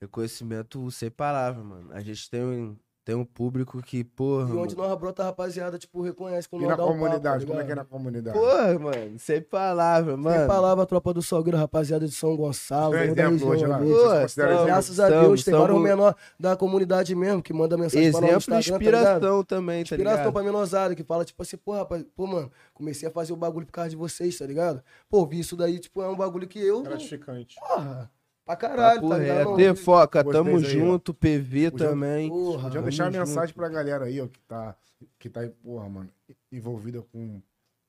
Reconhecimento 0.02 0.90
sem 0.92 1.10
palavra, 1.12 1.64
mano. 1.64 1.94
A 1.94 2.02
gente 2.02 2.30
tem 2.30 2.44
um, 2.44 2.78
tem 3.10 3.16
um 3.16 3.26
público 3.26 3.82
que, 3.82 4.04
porra. 4.04 4.50
E 4.54 4.58
onde 4.58 4.76
mano. 4.76 4.90
nós 4.90 5.00
brota, 5.00 5.24
a 5.24 5.26
rapaziada, 5.26 5.80
tipo, 5.80 6.00
reconhece 6.04 6.48
quando 6.48 6.62
E 6.62 6.66
nós 6.66 6.72
na 6.72 6.78
dá 6.78 6.84
um 6.86 6.90
papo, 6.90 7.00
comunidade? 7.00 7.44
tá 7.44 7.48
Como 7.50 7.60
é 7.60 7.64
que 7.66 7.72
é 7.72 7.74
ligado? 7.74 7.78
na 7.78 7.86
comunidade? 7.86 8.38
Porra, 8.38 8.78
mano. 8.80 9.18
Sem 9.18 9.42
palavra, 9.42 10.14
Sem 10.14 10.24
mano. 10.24 10.48
palavra, 10.48 10.84
a 10.84 10.86
tropa 10.86 11.12
do 11.12 11.22
Salgueiro, 11.24 11.58
rapaziada 11.58 12.06
de 12.06 12.14
São 12.14 12.36
Gonçalo, 12.38 12.94
a 12.94 13.04
exemplo 13.04 13.48
hoje 13.48 13.64
exemplo? 13.64 14.66
Graças 14.66 15.00
a 15.00 15.10
Deus, 15.10 15.44
tem 15.44 15.56
vários 15.56 15.82
menor 15.82 16.16
da 16.40 16.56
comunidade 16.56 17.16
mesmo 17.16 17.42
que 17.42 17.52
manda 17.52 17.76
mensagem 17.76 18.12
pra 18.12 18.22
nós 18.22 18.30
no 18.30 18.38
Exemplo 18.38 18.54
e 18.56 18.60
Instagram, 18.60 18.78
tá 18.78 18.78
ligado? 18.78 19.06
inspiração 19.16 19.44
também, 19.44 19.78
tá 19.78 19.82
Inspiração 19.96 20.18
ligado? 20.20 20.34
pra 20.34 20.44
menosada, 20.44 20.94
que 20.96 21.04
fala, 21.04 21.26
tipo 21.26 21.42
assim, 21.42 21.58
pô, 21.58 21.72
rapaz, 21.74 22.06
pô, 22.16 22.28
mano, 22.28 22.52
comecei 22.76 23.10
a 23.10 23.12
fazer 23.12 23.34
o 23.34 23.36
bagulho 23.36 23.66
por 23.66 23.72
causa 23.74 23.90
de 23.90 23.96
vocês, 23.96 24.38
tá 24.38 24.46
ligado? 24.46 24.84
Pô, 25.10 25.26
vi 25.26 25.40
isso 25.40 25.56
daí, 25.56 25.80
tipo, 25.80 26.00
é 26.04 26.08
um 26.08 26.16
bagulho 26.16 26.48
que 26.48 26.60
eu. 26.60 26.84
Gratificante. 26.84 27.56
Porra, 27.60 28.12
pra 28.58 28.70
caralho, 28.70 29.02
Papo 29.02 29.10
tá 29.10 29.18
ligado? 29.18 29.76
Foca, 29.76 30.24
Vocês 30.24 30.34
tamo 30.34 30.50
aí, 30.50 30.56
ó. 30.56 30.60
junto. 30.68 31.14
PV 31.14 31.72
Podiam- 31.72 31.90
também. 31.90 32.30
Porra, 32.30 32.54
Podia 32.64 32.72
Tamo 32.72 32.84
deixar 32.84 33.04
a 33.04 33.12
junto. 33.12 33.18
mensagem 33.20 33.56
pra 33.56 33.70
galera 33.70 34.06
aí, 34.06 34.22
ó, 34.22 34.28
que 34.28 34.40
tá, 34.48 34.76
que 35.18 35.30
tá 35.30 35.42
aí, 35.42 35.50
porra, 35.50 35.90
mano, 35.90 36.10
envolvida 36.52 37.02
com 37.12 37.42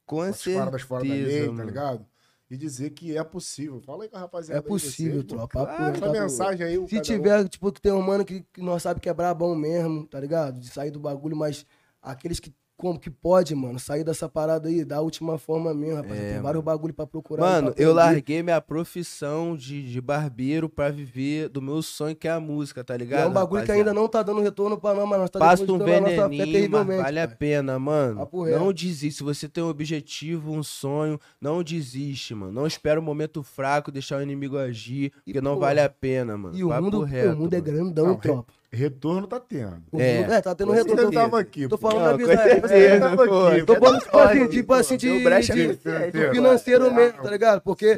Com 0.07 0.21
as 0.23 0.43
paradas 0.45 0.83
fora 0.83 1.03
da 1.05 1.09
lei, 1.11 1.23
certeza, 1.25 1.47
tá 1.47 1.53
mano. 1.53 1.65
ligado? 1.69 2.07
E 2.51 2.57
dizer 2.57 2.91
que 2.91 3.17
é 3.17 3.23
possível. 3.23 3.81
Fala 3.81 4.03
aí 4.03 4.09
com 4.09 4.17
a 4.17 4.21
rapaziada. 4.21 4.59
é 4.59 4.63
possível, 4.63 5.23
tropa. 5.23 5.65
Claro, 5.67 5.95
Essa 5.97 6.11
mensagem 6.11 6.67
aí, 6.67 6.79
o 6.79 6.89
Se 6.89 6.99
um- 6.99 7.03
tiver, 7.03 7.49
tipo, 7.49 7.71
que 7.71 7.81
tem 7.81 7.93
um 7.93 8.03
mano 8.03 8.25
que, 8.25 8.45
que 8.53 8.61
nós 8.61 8.83
sabe 8.83 8.99
que 9.01 9.09
é 9.09 9.15
brabão 9.15 9.55
mesmo, 9.55 10.05
tá 10.07 10.19
ligado? 10.19 10.59
De 10.59 10.69
sair 10.69 10.91
do 10.91 10.99
bagulho, 10.99 11.37
mas 11.37 11.65
aqueles 12.03 12.41
que 12.41 12.53
como 12.81 12.99
que 12.99 13.11
pode, 13.11 13.55
mano, 13.55 13.79
sair 13.79 14.03
dessa 14.03 14.27
parada 14.27 14.69
aí, 14.69 14.85
da 14.87 15.03
última 15.03 15.37
forma 15.37 15.75
mesmo, 15.75 15.97
rapaz. 15.97 16.19
É, 16.19 16.33
tem 16.33 16.41
vários 16.41 16.65
bagulho 16.65 16.95
pra 16.95 17.07
procurar. 17.07 17.43
Mano, 17.43 17.73
pra 17.75 17.83
eu 17.83 17.93
larguei 17.93 18.43
minha 18.43 18.61
profissão 18.61 19.55
de, 19.55 19.91
de 19.93 20.01
barbeiro 20.01 20.67
pra 20.69 20.89
viver 20.91 21.51
do 21.51 21.61
meu 21.61 21.83
sonho, 21.83 22.17
que 22.17 22.27
é 22.27 22.31
a 22.31 22.41
música, 22.41 22.83
tá 22.83 22.95
E 22.95 22.99
ligado? 22.99 23.21
é 23.25 23.27
um 23.27 23.33
bagulho 23.33 23.65
que 23.65 23.71
ainda 23.71 23.93
não 23.93 24.09
tá 24.09 24.23
dando 24.23 24.41
retorno 24.41 24.79
pra 24.79 24.95
nós, 24.95 25.07
mas 25.07 25.19
nós 25.21 25.31
tá 25.31 25.39
Passa 25.39 25.71
um 25.71 25.75
a 25.75 25.79
veneninho, 25.79 26.71
mas 26.71 26.87
vale 27.03 27.21
a 27.21 27.29
pai. 27.29 27.37
pena, 27.37 27.79
mano. 27.79 28.29
Não 28.33 28.73
desiste. 28.73 29.19
Se 29.19 29.23
você 29.23 29.47
tem 29.49 29.63
um 29.63 29.69
objetivo, 29.69 30.51
um 30.53 30.63
sonho, 30.63 31.21
não 31.39 31.63
desiste, 31.63 32.35
mano. 32.35 32.51
Não 32.53 32.67
espera 32.67 32.99
um 32.99 33.03
momento 33.03 33.43
fraco, 33.43 33.93
deixar 33.93 34.19
o 34.19 34.23
inimigo 34.23 34.57
agir, 34.57 35.13
porque 35.25 35.41
não 35.41 35.59
vale 35.59 35.81
a 35.81 35.89
pena, 35.91 36.37
mano. 36.39 36.57
E 36.57 36.65
o 36.65 36.69
Papo 36.69 36.83
mundo, 36.83 37.03
reto, 37.03 37.35
o 37.35 37.37
mundo 37.37 37.55
é 37.55 37.61
grandão, 37.61 38.07
Não, 38.07 38.17
tropa. 38.17 38.53
Retorno 38.73 39.27
tá 39.27 39.41
tendo. 39.41 39.83
O 39.91 40.01
É, 40.01 40.19
é, 40.21 40.41
tá 40.41 40.55
tendo 40.55 40.71
retorno. 40.71 41.03
Eu 41.03 41.11
tava 41.11 41.41
aqui. 41.41 41.67
Tô 41.67 41.77
falando 41.77 41.99
Não, 42.05 42.05
da 42.13 42.17
vida. 42.17 42.33
é, 42.35 42.37
certeza, 42.61 43.01
tava 43.01 43.27
pô. 43.27 43.47
aqui, 43.49 43.65
Tô 43.67 43.75
falando, 43.77 44.01
tipo 44.01 44.17
assim, 44.19 44.49
tipo 44.49 44.73
assim, 44.75 44.97
de, 44.97 45.25
brecha 45.25 45.55
de- 45.55 45.67
no 45.67 45.75
do 45.75 46.31
financeiro. 46.35 46.87
É. 46.87 46.91
mesmo, 46.91 47.21
tá 47.23 47.31
ligado? 47.31 47.61
Porque 47.63 47.97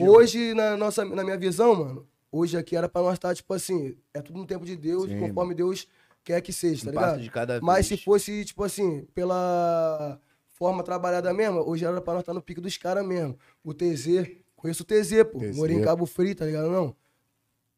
hoje, 0.00 0.54
na, 0.54 0.76
nossa, 0.76 1.04
na 1.04 1.24
minha 1.24 1.36
visão, 1.36 1.74
mano, 1.74 2.06
hoje 2.30 2.56
aqui 2.56 2.76
era 2.76 2.88
pra 2.88 3.02
nós 3.02 3.14
estar, 3.14 3.34
tipo 3.34 3.52
assim, 3.52 3.96
é 4.14 4.22
tudo 4.22 4.38
no 4.38 4.46
tempo 4.46 4.64
de 4.64 4.76
Deus, 4.76 5.08
Sim, 5.08 5.18
conforme 5.18 5.54
Deus 5.56 5.88
quer 6.22 6.40
que 6.40 6.52
seja, 6.52 6.84
tá 6.84 6.90
Um 6.90 6.92
ligado? 6.92 7.20
de 7.20 7.28
cada 7.30 7.60
Mas 7.60 7.86
se 7.86 7.96
fosse, 7.96 8.44
tipo 8.44 8.62
assim, 8.62 9.04
pela 9.12 10.20
forma 10.52 10.84
trabalhada 10.84 11.34
mesmo, 11.34 11.68
hoje 11.68 11.84
era 11.84 12.00
pra 12.00 12.14
nós 12.14 12.22
estar 12.22 12.32
no 12.32 12.40
pico 12.40 12.60
dos 12.60 12.76
caras 12.78 13.04
mesmo. 13.04 13.36
O 13.64 13.74
TZ, 13.74 14.28
conheço 14.54 14.84
o 14.84 14.86
TZ, 14.86 15.24
pô. 15.32 15.40
TZ. 15.40 15.56
Morei 15.56 15.76
em 15.78 15.82
Cabo 15.82 16.06
Frio, 16.06 16.32
tá 16.36 16.44
ligado? 16.46 16.70
Não. 16.70 16.94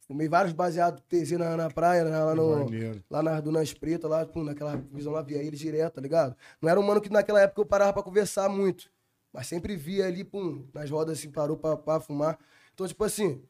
Fumei 0.07 0.29
vários 0.29 0.53
baseados 0.53 1.03
TZ 1.09 1.33
na, 1.33 1.57
na 1.57 1.71
praia, 1.71 2.05
né, 2.05 2.19
lá, 2.19 2.35
no, 2.35 2.67
lá 3.11 3.23
nas 3.23 3.43
Dunas 3.43 3.73
Pretas, 3.73 4.11
lá, 4.11 4.27
pum, 4.27 4.45
naquela 4.45 4.77
visão 4.77 5.13
lá, 5.13 5.23
via 5.23 5.43
ele 5.43 5.57
direto, 5.57 5.95
tá 5.95 6.01
ligado? 6.01 6.37
Não 6.61 6.69
era 6.69 6.79
um 6.79 6.83
mano 6.83 7.01
que 7.01 7.09
naquela 7.11 7.41
época 7.41 7.61
eu 7.63 7.67
parava 7.67 7.95
pra 7.95 8.03
conversar 8.03 8.49
muito. 8.49 8.91
Mas 9.33 9.47
sempre 9.47 9.77
via 9.77 10.07
ali, 10.07 10.23
pum, 10.23 10.67
nas 10.75 10.91
rodas 10.91 11.19
assim, 11.19 11.31
parou 11.31 11.57
pra, 11.57 11.77
pra 11.77 12.01
fumar. 12.01 12.39
Então, 12.75 12.87
tipo 12.87 13.03
assim, 13.03 13.43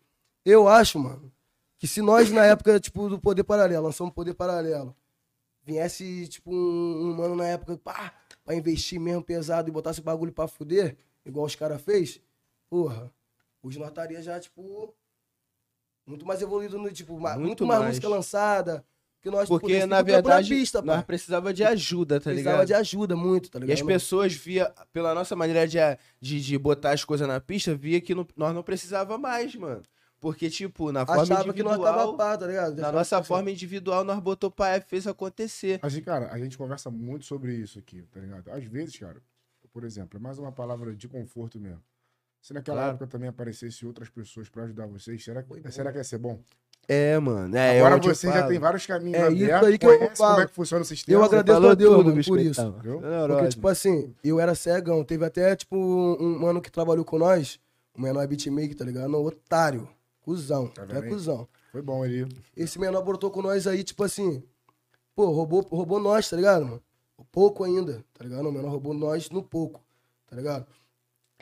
eu 0.44 0.68
acho, 0.68 0.98
mano, 0.98 1.32
que 1.76 1.88
se 1.88 2.00
nós, 2.00 2.30
na 2.30 2.46
época, 2.46 2.78
tipo, 2.78 3.09
do 3.09 3.18
Poder 3.18 3.42
Paralelo, 3.42 3.84
lançamos 3.86 4.14
Poder 4.14 4.34
Paralelo, 4.34 4.94
viesse, 5.64 6.28
tipo, 6.28 6.55
um, 6.55 7.11
um 7.11 7.14
mano 7.16 7.34
na 7.34 7.46
época, 7.46 7.76
pá, 7.78 8.14
pra 8.44 8.55
investir 8.55 9.00
mesmo 9.00 9.24
pesado 9.24 9.68
e 9.68 9.72
botasse 9.72 10.00
bagulho 10.00 10.32
pra 10.32 10.46
fuder, 10.46 10.96
igual 11.26 11.46
os 11.46 11.57
caras 11.57 11.82
fez, 11.82 12.20
porra, 12.70 13.12
hoje 13.61 13.78
nós 13.78 13.88
estaria 13.88 14.22
já, 14.22 14.38
tipo, 14.38 14.94
muito 16.07 16.26
mais 16.26 16.40
evoluído, 16.42 16.78
no, 16.78 16.90
tipo, 16.92 17.18
muito, 17.18 17.38
Muito 17.40 17.66
mais, 17.66 17.80
mais. 17.80 17.90
música 17.92 18.09
lançada. 18.09 18.84
Que 19.22 19.30
nós, 19.30 19.48
Porque, 19.48 19.86
na 19.86 20.02
verdade, 20.02 20.50
pista, 20.55 20.82
nós 20.82 21.02
precisava 21.02 21.52
de 21.55 21.64
ajuda, 21.64 22.20
tá 22.20 22.24
Precisava 22.24 22.57
ligado? 22.57 22.66
de 22.66 22.74
ajuda 22.74 23.16
muito, 23.16 23.50
tá 23.50 23.59
E 23.59 23.62
ligado? 23.62 23.74
as 23.78 23.82
pessoas 23.82 24.34
via, 24.34 24.70
pela 24.92 25.14
nossa 25.14 25.34
maneira 25.34 25.66
de, 25.66 25.78
de, 26.20 26.42
de 26.42 26.59
botar 26.59 26.90
as 26.90 27.05
coisas 27.05 27.26
na 27.26 27.40
pista, 27.40 27.74
via 27.74 28.02
que 28.02 28.14
não- 28.14 28.26
nós 28.36 28.55
não 28.55 28.62
precisava 28.62 29.16
mais, 29.16 29.55
mano. 29.55 29.82
Porque, 30.20 30.50
tipo, 30.50 30.92
na 30.92 31.07
forma 31.07 31.22
Achava 31.22 31.55
que 31.55 31.62
nós 31.62 31.72
individual, 31.76 31.94
tava 32.12 32.16
pá, 32.18 32.36
tá 32.36 32.46
ligado? 32.46 32.74
na 32.76 32.82
Achava 32.82 32.98
nossa 32.98 33.22
forma 33.22 33.50
individual, 33.50 34.05
nós 34.05 34.18
botou 34.20 34.50
pra 34.50 34.68
F, 34.74 34.86
fez 34.90 35.07
acontecer. 35.07 35.78
A 35.82 35.88
gente, 35.88 36.05
cara, 36.05 36.30
a 36.30 36.38
gente 36.38 36.59
conversa 36.59 36.90
muito 36.90 37.24
sobre 37.24 37.55
isso 37.55 37.78
aqui, 37.78 38.02
tá 38.12 38.20
ligado? 38.20 38.50
Às 38.50 38.64
vezes, 38.64 38.98
cara, 38.98 39.22
por 39.72 39.84
exemplo, 39.84 40.18
é 40.18 40.20
mais 40.20 40.38
uma 40.38 40.52
palavra 40.52 40.94
de 40.94 41.09
conforto 41.09 41.59
mesmo. 41.59 41.82
Se 42.45 42.53
naquela 42.53 42.76
Claro. 42.76 42.90
época 42.90 43.07
também 43.07 43.26
aparecesse 43.30 43.86
outras 43.86 44.11
pessoas 44.11 44.51
pra 44.51 44.64
ajudar 44.64 44.86
vocês, 44.86 45.24
será, 45.24 45.42
que- 45.42 45.72
será 45.72 45.90
que 45.90 45.97
ia 45.97 46.05
ser 46.05 46.18
bom? 46.18 46.38
É, 46.86 47.18
mano. 47.18 47.57
É, 47.57 47.78
Agora 47.78 47.97
eu 47.97 48.03
você 48.14 48.26
já 48.30 48.47
tem 48.47 48.59
vários 48.59 48.84
caminhos 48.84 49.18
É 49.18 49.32
isso 49.32 49.45
abertos, 49.45 49.68
aí 49.68 49.78
que 49.78 49.86
eu 49.86 49.99
conhece 49.99 50.16
falo. 50.18 50.30
como 50.34 50.42
é 50.42 50.47
que 50.49 50.53
funciona 50.53 50.82
o 50.82 50.84
sistema. 50.84 51.18
Eu 51.18 51.24
agradeço 51.24 51.57
Falou 51.57 51.70
a 51.70 51.74
Deus, 51.74 51.95
tudo, 51.97 52.12
bicho 52.12 52.28
por 52.28 52.38
isso. 52.38 52.72
Porque, 52.74 53.49
tipo 53.49 53.66
assim, 53.66 54.14
eu 54.22 54.38
era 54.38 54.55
cegão. 54.55 55.03
Teve 55.03 55.24
até, 55.24 55.57
tipo, 55.57 55.74
um, 55.74 56.38
mano 56.40 56.61
que 56.61 56.70
trabalhou 56.70 57.03
com 57.03 57.16
nós, 57.18 57.59
o 57.97 58.03
menor 58.03 58.26
beatmaker, 58.28 58.76
tá 58.76 58.84
ligado? 58.84 59.09
Não, 59.09 59.24
otário. 59.24 59.88
Cusão. 60.20 60.66
Tá 60.68 60.84
é 60.99 61.01
cuzão. 61.09 61.49
Foi 61.72 61.80
bom 61.80 62.05
ele. 62.05 62.28
Esse 62.55 62.78
menor 62.78 63.03
brotou 63.03 63.30
com 63.30 63.40
nós 63.40 63.66
aí, 63.66 63.82
tipo 63.82 64.05
assim, 64.05 64.42
pô, 65.16 65.30
roubou, 65.30 65.62
roubou 65.70 65.99
nós, 65.99 66.28
tá 66.28 66.36
ligado, 66.36 66.66
mano? 66.66 66.82
Pouco 67.32 67.64
ainda, 67.64 68.05
tá 68.12 68.22
ligado? 68.22 68.47
O 68.47 68.53
menor 68.53 68.68
roubou 68.68 68.92
nós 68.92 69.30
no 69.30 69.42
pouco, 69.42 69.80
tá 70.26 70.36
ligado? 70.36 70.66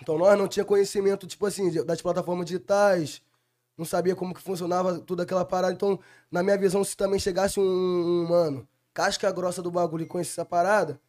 Então 0.03 0.18
nós 0.18 0.36
não 0.36 0.48
tinha 0.48 0.64
conhecimento, 0.64 1.26
tipo 1.26 1.46
assim, 1.46 1.70
das 1.84 2.03
plataformas 2.03 2.44
digitais, 2.44 3.22
não 3.78 3.84
sabia 3.84 4.16
como 4.16 4.34
que 4.34 4.42
funcionava 4.42 4.98
toda 4.98 5.22
aquela 5.22 5.44
parada. 5.44 5.72
Então, 5.72 5.98
na 6.30 6.42
minha 6.42 6.59
visão, 6.59 6.82
se 6.82 6.96
também 6.96 7.20
chegasse 7.20 7.61
um, 7.61 7.62
um 7.62 8.28
mano, 8.28 8.68
casca 8.92 9.30
grossa 9.30 9.62
do 9.62 9.70
bagulho 9.70 10.03
e 10.03 10.07
conhecesse 10.07 10.40
essa 10.40 10.44
parada, 10.44 11.00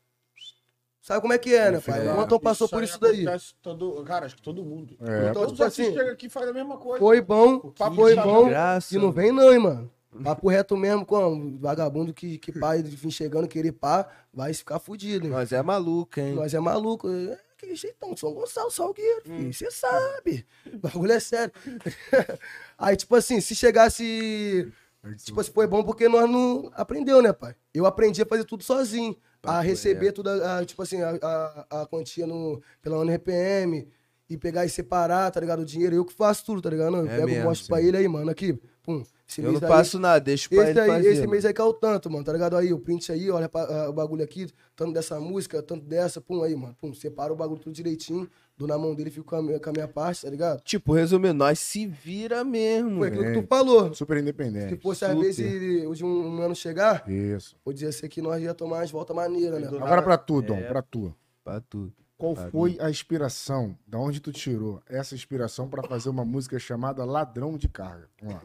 sabe 1.02 1.22
como 1.22 1.34
é 1.34 1.40
que 1.40 1.56
é, 1.56 1.72
né, 1.72 1.82
pai? 1.82 2.08
É. 2.08 2.14
O 2.14 2.22
Antão 2.22 2.40
passou 2.40 2.70
por 2.70 2.80
aí 2.80 2.86
isso 2.86 3.00
daí. 3.00 3.26
Todo, 3.62 4.04
cara, 4.04 4.28
acho 4.28 4.36
que 4.36 4.42
todo 4.44 4.64
mundo. 4.64 4.96
É. 5.02 5.30
Então, 5.30 5.34
Todos 5.34 5.52
tipo 5.52 5.54
os 5.54 5.62
artistas 5.62 5.88
assim, 5.88 5.98
chegam 5.98 6.14
aqui 6.14 6.26
e 6.28 6.30
fazem 6.30 6.50
a 6.52 6.54
mesma 6.54 6.78
coisa. 6.78 7.00
foi 7.00 7.20
bom, 7.20 7.60
papo 7.72 7.96
foi 7.96 8.16
de 8.16 8.22
bom, 8.22 8.48
graça, 8.48 8.96
e 8.96 9.00
não 9.00 9.12
vem 9.12 9.32
não, 9.32 9.52
hein, 9.52 9.60
mano. 9.60 9.92
Papo 10.24 10.48
reto 10.48 10.78
mesmo, 10.78 11.04
com 11.04 11.58
vagabundo 11.58 12.14
que, 12.14 12.38
que 12.38 12.52
pai 12.52 12.84
vir 12.84 13.10
chegando, 13.10 13.48
querer 13.48 13.72
pá, 13.72 14.08
vai 14.32 14.54
ficar 14.54 14.78
fudido, 14.78 15.26
hein? 15.26 15.32
Nós 15.32 15.52
é 15.52 15.60
maluco, 15.64 16.20
hein? 16.20 16.34
Nós 16.36 16.54
é 16.54 16.60
maluco. 16.60 17.10
É 17.10 17.40
aquele 17.64 17.76
jeitão, 17.76 18.16
São 18.16 18.34
Gonçalo, 18.34 18.70
Salgueiro, 18.72 19.22
filho. 19.24 19.54
Você 19.54 19.72
sabe. 19.72 20.46
O 20.72 20.78
bagulho 20.78 21.12
é 21.12 21.20
sério. 21.20 21.54
Aí, 22.78 22.96
tipo 22.96 23.16
assim, 23.16 23.40
se 23.42 23.56
chegasse 23.56 24.72
Tipo 25.18 25.42
assim, 25.42 25.52
foi 25.52 25.68
bom 25.68 25.84
porque 25.84 26.08
nós 26.08 26.30
não 26.30 26.72
aprendeu, 26.76 27.22
né, 27.22 27.34
pai? 27.34 27.56
Eu 27.74 27.86
aprendi 27.86 28.22
a 28.22 28.26
fazer 28.26 28.46
tudo 28.46 28.64
sozinho. 28.64 29.16
A 29.46 29.60
receber 29.60 30.06
reto. 30.06 30.24
tudo, 30.24 30.30
a- 30.30 30.60
a, 30.60 30.66
tipo 30.66 30.82
assim, 30.82 31.02
a, 31.02 31.20
a, 31.22 31.82
a 31.82 31.86
quantia 31.88 32.26
no, 32.26 32.62
pela 32.82 32.98
ONRPM 33.00 33.86
e 34.30 34.38
pegar 34.38 34.66
e 34.66 34.70
separar, 34.70 35.30
tá 35.32 35.42
ligado? 35.42 35.60
O 35.64 35.66
dinheiro, 35.66 35.94
eu 35.94 36.06
que 36.06 36.14
faço 36.14 36.46
tudo, 36.46 36.62
tá 36.62 36.70
ligado? 36.70 36.96
Eu 36.96 37.06
É 37.06 37.16
pego, 37.18 37.28
mesmo, 37.28 37.44
mostro 37.44 37.68
pra 37.68 37.82
ele 37.82 37.98
aí, 37.98 38.08
mano, 38.08 38.32
aqui, 38.32 38.58
pum. 38.84 39.04
Esse 39.28 39.42
Eu 39.42 39.54
não 39.54 39.60
faço 39.62 39.98
nada, 39.98 40.20
deixa 40.20 40.48
pra 40.50 40.58
esse, 40.60 40.70
ele 40.72 40.80
aí, 40.82 40.88
fazer. 40.88 41.08
esse 41.10 41.20
mano. 41.22 41.32
mês 41.32 41.46
aí 41.46 41.54
caiu 41.54 41.74
tanto, 41.74 42.10
mano, 42.12 42.24
tá 42.24 42.32
ligado? 42.34 42.56
Aí, 42.56 42.72
o 42.72 42.78
print 42.80 43.12
aí, 43.12 43.32
olha 43.32 43.50
pra- 43.50 43.64
ah, 43.64 43.90
o 43.90 43.94
bagulho 43.94 44.24
aqui, 44.24 44.48
tanto 44.76 44.94
dessa 44.94 45.20
música, 45.20 45.64
tanto 45.64 45.86
dessa, 45.86 46.22
pum, 46.22 46.44
aí, 46.44 46.56
mano. 46.56 46.76
Pum, 46.80 46.94
separa 46.94 47.34
o 47.34 47.36
bagulho 47.36 47.60
tudo 47.60 47.74
direitinho, 47.74 48.30
dou 48.56 48.68
na 48.68 48.78
mão 48.78 48.94
dele, 48.94 49.10
fico 49.10 49.26
com 49.26 49.36
a 49.38 49.42
minha, 49.42 49.60
com 49.60 49.70
a 49.70 49.74
minha 49.74 49.88
parte, 49.88 50.22
tá 50.22 50.30
ligado? 50.30 50.62
Tipo, 50.62 50.94
resumindo, 50.94 51.34
nós 51.34 51.58
se 51.58 51.88
vira 51.88 52.44
mesmo. 52.44 52.98
Foi 53.00 53.08
aquilo 53.08 53.24
É. 53.24 53.34
que 53.34 53.42
tu 53.42 53.48
falou. 53.48 53.94
Super 53.96 54.18
Se 54.18 54.22
independente. 54.22 54.78
fosse, 54.82 55.04
às 55.06 55.18
vezes, 55.18 55.86
hoje 55.88 56.04
um, 56.04 56.36
um 56.38 56.42
ano 56.42 56.56
chegar, 56.56 57.10
Isso. 57.10 57.56
podia 57.64 57.92
ser 57.92 58.10
que 58.10 58.22
nós 58.22 58.44
ia 58.44 58.54
tomar 58.54 58.78
umas 58.80 58.92
voltas 58.92 59.16
maneiras, 59.16 59.60
né? 59.62 59.68
Agora 59.68 60.02
pra 60.04 60.18
tu, 60.18 60.42
Dom, 60.42 60.58
É. 60.58 60.64
pra 60.64 60.82
tu. 60.84 61.16
Pra 61.44 61.60
tudo. 61.60 61.92
Qual 62.16 62.36
Pra 62.36 62.50
foi 62.52 62.78
a 62.80 62.90
inspiração? 62.90 63.76
Da 63.88 63.98
onde 63.98 64.22
tu 64.22 64.32
tirou 64.32 64.82
essa 64.88 65.14
inspiração 65.16 65.68
pra 65.68 65.84
fazer 65.84 66.08
uma 66.10 66.24
música 66.24 66.58
chamada 66.60 67.04
Ladrão 67.04 67.58
de 67.58 67.68
Carga? 67.68 68.08
Vamos 68.22 68.36
lá. 68.36 68.42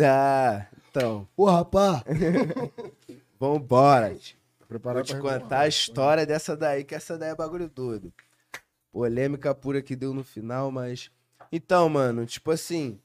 Ah, 0.00 0.66
então, 0.88 1.28
Porra, 1.34 1.64
pá. 1.64 2.04
vambora. 3.38 4.16
Tá 4.68 4.92
Vou 4.92 5.02
te 5.02 5.18
contar 5.18 5.60
a 5.60 5.68
história 5.68 6.26
dessa 6.26 6.56
daí, 6.56 6.84
que 6.84 6.94
essa 6.94 7.16
daí 7.16 7.30
é 7.30 7.34
bagulho 7.34 7.68
doido. 7.68 8.12
Polêmica 8.92 9.54
pura 9.54 9.80
que 9.80 9.96
deu 9.96 10.12
no 10.12 10.22
final, 10.22 10.70
mas. 10.70 11.10
Então, 11.50 11.88
mano, 11.88 12.26
tipo 12.26 12.50
assim, 12.50 13.00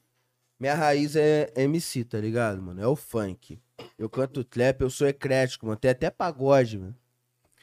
minha 0.58 0.74
raiz 0.74 1.16
é 1.16 1.52
MC, 1.56 2.04
tá 2.04 2.18
ligado, 2.18 2.60
mano? 2.60 2.80
É 2.80 2.86
o 2.86 2.94
funk. 2.94 3.58
Eu 3.98 4.08
canto 4.08 4.44
trap, 4.44 4.82
eu 4.82 4.90
sou 4.90 5.06
eclético, 5.06 5.66
mano. 5.66 5.78
Tem 5.78 5.90
até 5.90 6.10
pagode, 6.10 6.78
mano. 6.78 6.96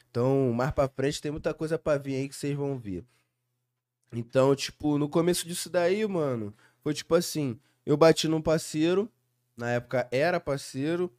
Então, 0.09 0.51
mais 0.51 0.71
pra 0.71 0.89
frente 0.89 1.21
tem 1.21 1.32
muita 1.32 1.53
coisa 1.53 1.77
pra 1.77 1.97
vir 1.97 2.15
aí 2.15 2.27
que 2.27 2.36
vocês 2.36 2.55
vão 2.55 2.77
ver. 2.77 3.05
Então, 4.11 4.53
tipo, 4.55 4.97
no 4.97 5.07
começo 5.07 5.47
disso 5.47 5.69
daí, 5.69 6.05
mano, 6.05 6.53
foi 6.84 6.93
tipo 6.93 7.15
assim, 7.15 7.57
eu 7.86 7.95
bati 7.95 8.27
num 8.27 8.41
parceiro, 8.41 9.09
na 9.55 9.71
época 9.71 10.07
era 10.11 10.39
parceiro, 10.39 11.11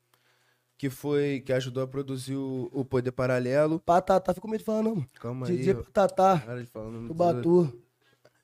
que 0.77 0.91
foi, 0.91 1.43
que 1.47 1.53
ajudou 1.53 1.83
a 1.83 1.87
produzir 1.87 2.35
o, 2.37 2.69
o 2.73 2.85
Poder 2.85 3.13
Paralelo. 3.13 3.79
Patatá, 3.79 4.35
fico 4.35 4.47
com 4.47 4.51
medo 4.51 4.61
de 4.61 4.65
falar, 4.65 4.83
não. 4.83 5.01
Calma 5.21 5.47
aí, 5.47 5.57
DJ 5.57 5.75
ó. 5.75 5.83
Patatá, 5.83 6.43
Para 6.45 6.61
de 6.61 6.67
falar 6.67 6.89
o 6.89 7.15
Batu. 7.15 7.83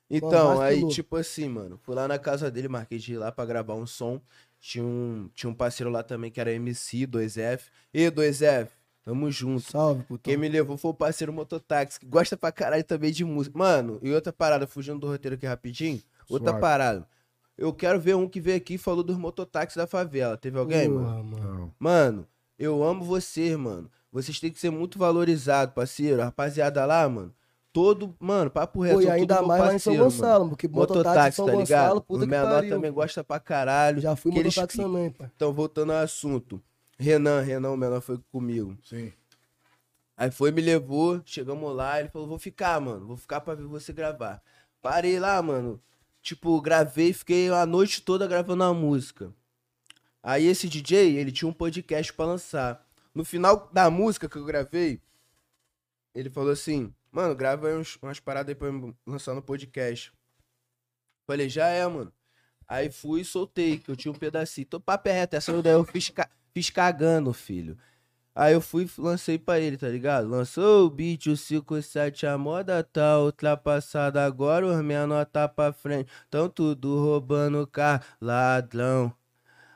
Então, 0.09 0.59
aí, 0.59 0.75
vacilou. 0.75 0.91
tipo 0.91 1.15
assim, 1.17 1.47
mano, 1.47 1.77
fui 1.77 1.93
lá 1.93 2.07
na 2.07 2.17
casa 2.17 2.49
dele, 2.49 2.67
marquei 2.67 2.97
de 2.97 3.13
ir 3.13 3.17
lá 3.17 3.31
pra 3.31 3.45
gravar 3.45 3.75
um 3.75 3.85
som. 3.85 4.19
Tinha 4.59 4.83
um, 4.83 5.29
tinha 5.33 5.49
um 5.49 5.53
parceiro 5.53 5.91
lá 5.91 6.01
também 6.01 6.31
que 6.31 6.39
era 6.41 6.51
MC, 6.51 7.05
2F. 7.05 7.61
E 7.93 8.09
2F, 8.09 8.69
tamo 9.03 9.29
junto. 9.29 9.69
Salve, 9.71 10.03
putão. 10.03 10.31
Quem 10.31 10.37
me 10.37 10.49
levou 10.49 10.77
foi 10.77 10.91
o 10.91 10.93
parceiro 10.93 11.31
Mototáxi, 11.31 11.99
que 11.99 12.05
gosta 12.05 12.35
pra 12.35 12.51
caralho 12.51 12.83
também 12.83 13.11
de 13.11 13.23
música. 13.23 13.57
Mano, 13.57 13.99
e 14.01 14.11
outra 14.11 14.33
parada, 14.33 14.65
fugindo 14.65 14.99
do 14.99 15.07
roteiro 15.07 15.35
aqui 15.35 15.45
rapidinho. 15.45 16.01
Outra 16.27 16.49
Suave. 16.49 16.61
parada. 16.61 17.07
Eu 17.59 17.73
quero 17.73 17.99
ver 17.99 18.15
um 18.15 18.27
que 18.27 18.39
veio 18.39 18.57
aqui 18.57 18.75
e 18.75 18.77
falou 18.77 19.03
dos 19.03 19.17
mototáxis 19.17 19.75
da 19.77 19.85
favela. 19.85 20.37
Teve 20.37 20.57
alguém, 20.57 20.87
mano? 20.87 21.23
Mano. 21.23 21.75
Mano, 21.77 22.27
eu 22.57 22.81
amo 22.83 23.03
vocês, 23.03 23.55
mano. 23.57 23.89
Vocês 24.11 24.39
têm 24.39 24.51
que 24.51 24.59
ser 24.59 24.69
muito 24.71 24.97
valorizados, 24.97 25.73
parceiro. 25.75 26.21
A 26.21 26.25
rapaziada 26.25 26.85
lá, 26.85 27.07
mano. 27.09 27.33
Todo, 27.71 28.15
mano, 28.19 28.49
papo 28.49 28.81
reto. 28.81 29.01
E 29.01 29.09
ainda 29.09 29.41
mais 29.43 29.61
lá 29.61 29.75
em 29.75 29.79
São 29.79 29.93
parceiro, 29.93 29.99
mano. 29.99 30.11
Gonçalo, 30.11 30.49
porque 30.49 30.67
mototáxi 30.67 31.35
São 31.35 31.45
tá 31.45 31.51
Gonçalo, 31.51 31.65
ligado? 31.95 32.01
puta 32.01 32.25
o 32.25 32.27
menor 32.27 32.49
pariu. 32.55 32.69
também 32.75 32.91
gosta 32.91 33.23
pra 33.23 33.39
caralho. 33.39 34.01
Já 34.01 34.15
fui 34.15 34.31
eles 34.31 34.55
mototáxi 34.55 34.77
pi- 34.77 34.83
também, 34.83 35.09
pai. 35.11 35.29
Então, 35.35 35.53
voltando 35.53 35.91
ao 35.91 35.99
assunto. 35.99 36.61
Renan, 36.97 37.41
Renan, 37.41 37.71
o 37.71 37.77
menor 37.77 38.01
foi 38.01 38.19
comigo. 38.31 38.75
Sim. 38.83 39.11
Aí 40.17 40.31
foi, 40.31 40.51
me 40.51 40.61
levou, 40.61 41.21
chegamos 41.23 41.73
lá, 41.75 41.99
ele 41.99 42.09
falou, 42.09 42.27
vou 42.27 42.37
ficar, 42.39 42.79
mano, 42.81 43.05
vou 43.05 43.15
ficar 43.15 43.39
pra 43.39 43.53
ver 43.55 43.63
você 43.65 43.93
gravar. 43.93 44.41
Parei 44.81 45.17
lá, 45.19 45.41
mano, 45.41 45.79
tipo, 46.21 46.59
gravei, 46.61 47.13
fiquei 47.13 47.49
a 47.49 47.65
noite 47.65 48.01
toda 48.01 48.27
gravando 48.27 48.63
a 48.63 48.73
música. 48.73 49.33
Aí 50.21 50.45
esse 50.47 50.67
DJ, 50.67 51.17
ele 51.17 51.31
tinha 51.31 51.47
um 51.49 51.53
podcast 51.53 52.11
pra 52.13 52.25
lançar. 52.25 52.85
No 53.15 53.23
final 53.23 53.69
da 53.73 53.89
música 53.89 54.27
que 54.29 54.37
eu 54.37 54.45
gravei, 54.45 55.01
ele 56.13 56.29
falou 56.29 56.51
assim, 56.51 56.93
mano, 57.11 57.35
grava 57.35 57.67
aí 57.67 57.75
uns- 57.75 57.97
umas 58.01 58.19
paradas 58.19 58.49
aí 58.49 58.55
pra 58.55 58.69
lançar 59.05 59.33
no 59.33 59.41
podcast. 59.41 60.11
Falei, 61.25 61.47
já 61.49 61.67
é, 61.67 61.85
mano. 61.87 62.11
Aí 62.67 62.91
fui 62.91 63.21
e 63.21 63.25
soltei, 63.25 63.77
que 63.79 63.89
eu 63.89 63.95
tinha 63.95 64.11
um 64.11 64.15
pedacinho. 64.15 64.67
Tô 64.67 64.79
papo 64.79 65.09
é 65.09 65.11
reto, 65.11 65.35
essa 65.35 65.61
daí 65.61 65.73
eu 65.73 65.83
fiz, 65.83 66.09
ca- 66.09 66.29
fiz 66.53 66.69
cagando, 66.69 67.33
filho. 67.33 67.77
Aí 68.35 68.53
eu 68.53 68.61
fui 68.61 68.89
lancei 68.97 69.37
pra 69.37 69.59
ele, 69.59 69.77
tá 69.77 69.87
ligado? 69.87 70.27
Lançou 70.29 70.85
o 70.85 70.89
beat, 70.89 71.27
o 71.27 71.35
57, 71.35 72.25
a 72.25 72.37
moda 72.37 72.83
tá 72.83 73.19
ultrapassada. 73.19 74.25
Agora 74.25 74.65
os 74.65 74.81
menor 74.83 75.25
tá 75.25 75.47
pra 75.47 75.73
frente. 75.73 76.09
Tão 76.29 76.49
tudo 76.49 76.99
roubando 76.99 77.67
carro. 77.67 78.03
Ladrão, 78.21 79.13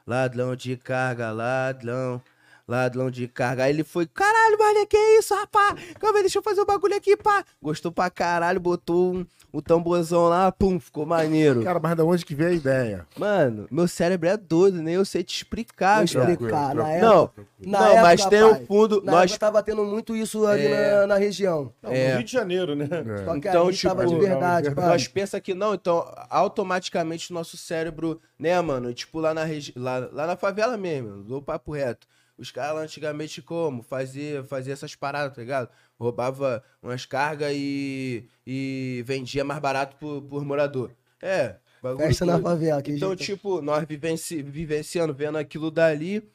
ladrão 0.07 0.55
de 0.55 0.77
carga, 0.77 1.31
ladrão. 1.31 2.21
Ladrão 2.67 3.11
de 3.11 3.27
carga. 3.27 3.63
Aí 3.65 3.71
ele 3.73 3.83
foi, 3.83 4.05
caralho, 4.07 4.57
mano, 4.57 4.87
que 4.87 4.97
isso, 5.19 5.35
rapaz? 5.35 5.75
Calma 5.99 6.17
aí, 6.19 6.23
deixa 6.23 6.39
eu 6.39 6.43
fazer 6.43 6.61
o 6.61 6.65
bagulho 6.65 6.95
aqui, 6.95 7.17
pá. 7.17 7.43
Gostou 7.61 7.91
pra 7.91 8.09
caralho, 8.09 8.57
botou 8.59 9.15
um, 9.15 9.25
o 9.51 9.61
tamborzão 9.61 10.29
lá, 10.29 10.49
pum, 10.49 10.79
ficou 10.79 11.05
maneiro. 11.05 11.61
Cara, 11.61 11.77
mas 11.83 11.95
da 11.97 12.05
onde 12.05 12.25
que 12.25 12.33
veio 12.33 12.51
a 12.51 12.53
ideia? 12.53 13.05
Mano, 13.17 13.67
meu 13.69 13.85
cérebro 13.85 14.29
é 14.29 14.37
doido, 14.37 14.81
nem 14.81 14.95
eu 14.95 15.03
sei 15.03 15.23
te 15.25 15.35
explicar, 15.35 16.05
Vou 16.05 16.13
cara. 16.21 16.31
explicar. 16.31 16.73
Na 16.73 16.89
época, 16.89 17.05
Não, 17.05 17.29
na 17.71 17.79
não, 17.79 17.85
época, 17.87 18.01
mas 18.01 18.25
tem 18.27 18.43
um 18.43 18.65
fundo. 18.65 19.01
Na 19.03 19.11
Nós, 19.11 19.37
tava 19.37 19.61
tendo 19.61 19.83
muito 19.83 20.15
isso 20.15 20.45
ali 20.47 20.65
É. 20.65 21.01
na, 21.01 21.07
na 21.07 21.15
região. 21.17 21.69
Não, 21.81 21.91
É. 21.91 22.11
No 22.11 22.15
Rio 22.19 22.25
de 22.25 22.31
Janeiro, 22.31 22.75
né? 22.75 22.85
É. 22.89 23.25
Só 23.25 23.33
que 23.33 23.47
Então, 23.49 23.67
ali 23.67 23.77
tava 23.77 24.05
tipo, 24.05 24.19
de 24.19 24.25
verdade, 24.25 24.67
não, 24.69 24.75
pai. 24.75 24.87
nós 24.87 25.07
pensa 25.09 25.41
que 25.41 25.53
não, 25.53 25.73
então 25.73 26.09
automaticamente 26.29 27.29
o 27.29 27.33
nosso 27.33 27.57
cérebro, 27.57 28.21
né, 28.39 28.59
mano? 28.61 28.93
Tipo, 28.93 29.19
lá 29.19 29.33
na, 29.33 29.43
regi... 29.43 29.73
lá, 29.75 30.07
lá 30.13 30.27
na 30.27 30.37
favela 30.37 30.77
mesmo, 30.77 31.23
do 31.23 31.41
papo 31.41 31.73
reto. 31.73 32.07
Os 32.37 32.49
caras 32.51 32.81
antigamente 32.81 33.41
como? 33.41 33.83
Fazia, 33.83 34.43
fazia 34.43 34.73
essas 34.73 34.95
paradas, 34.95 35.35
tá 35.35 35.41
ligado? 35.41 35.69
Roubava 35.99 36.63
umas 36.81 37.05
cargas 37.05 37.51
e, 37.55 38.27
e 38.45 39.03
vendia 39.05 39.43
mais 39.43 39.59
barato 39.61 39.95
por, 39.97 40.21
por 40.23 40.43
morador. 40.43 40.91
É, 41.21 41.57
bagulho 41.81 42.07
Festa 42.07 42.25
na 42.25 42.39
favela. 42.41 42.81
Que 42.81 42.91
Então, 42.91 43.09
jeito. 43.09 43.23
tipo, 43.23 43.61
nós 43.61 43.85
vivenci... 43.87 44.41
vivenciando, 44.41 45.13
vendo 45.13 45.37
aquilo 45.37 45.69
dali. 45.69 46.27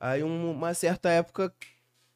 Aí, 0.00 0.24
um- 0.24 0.50
uma 0.52 0.74
certa 0.74 1.10
época, 1.10 1.52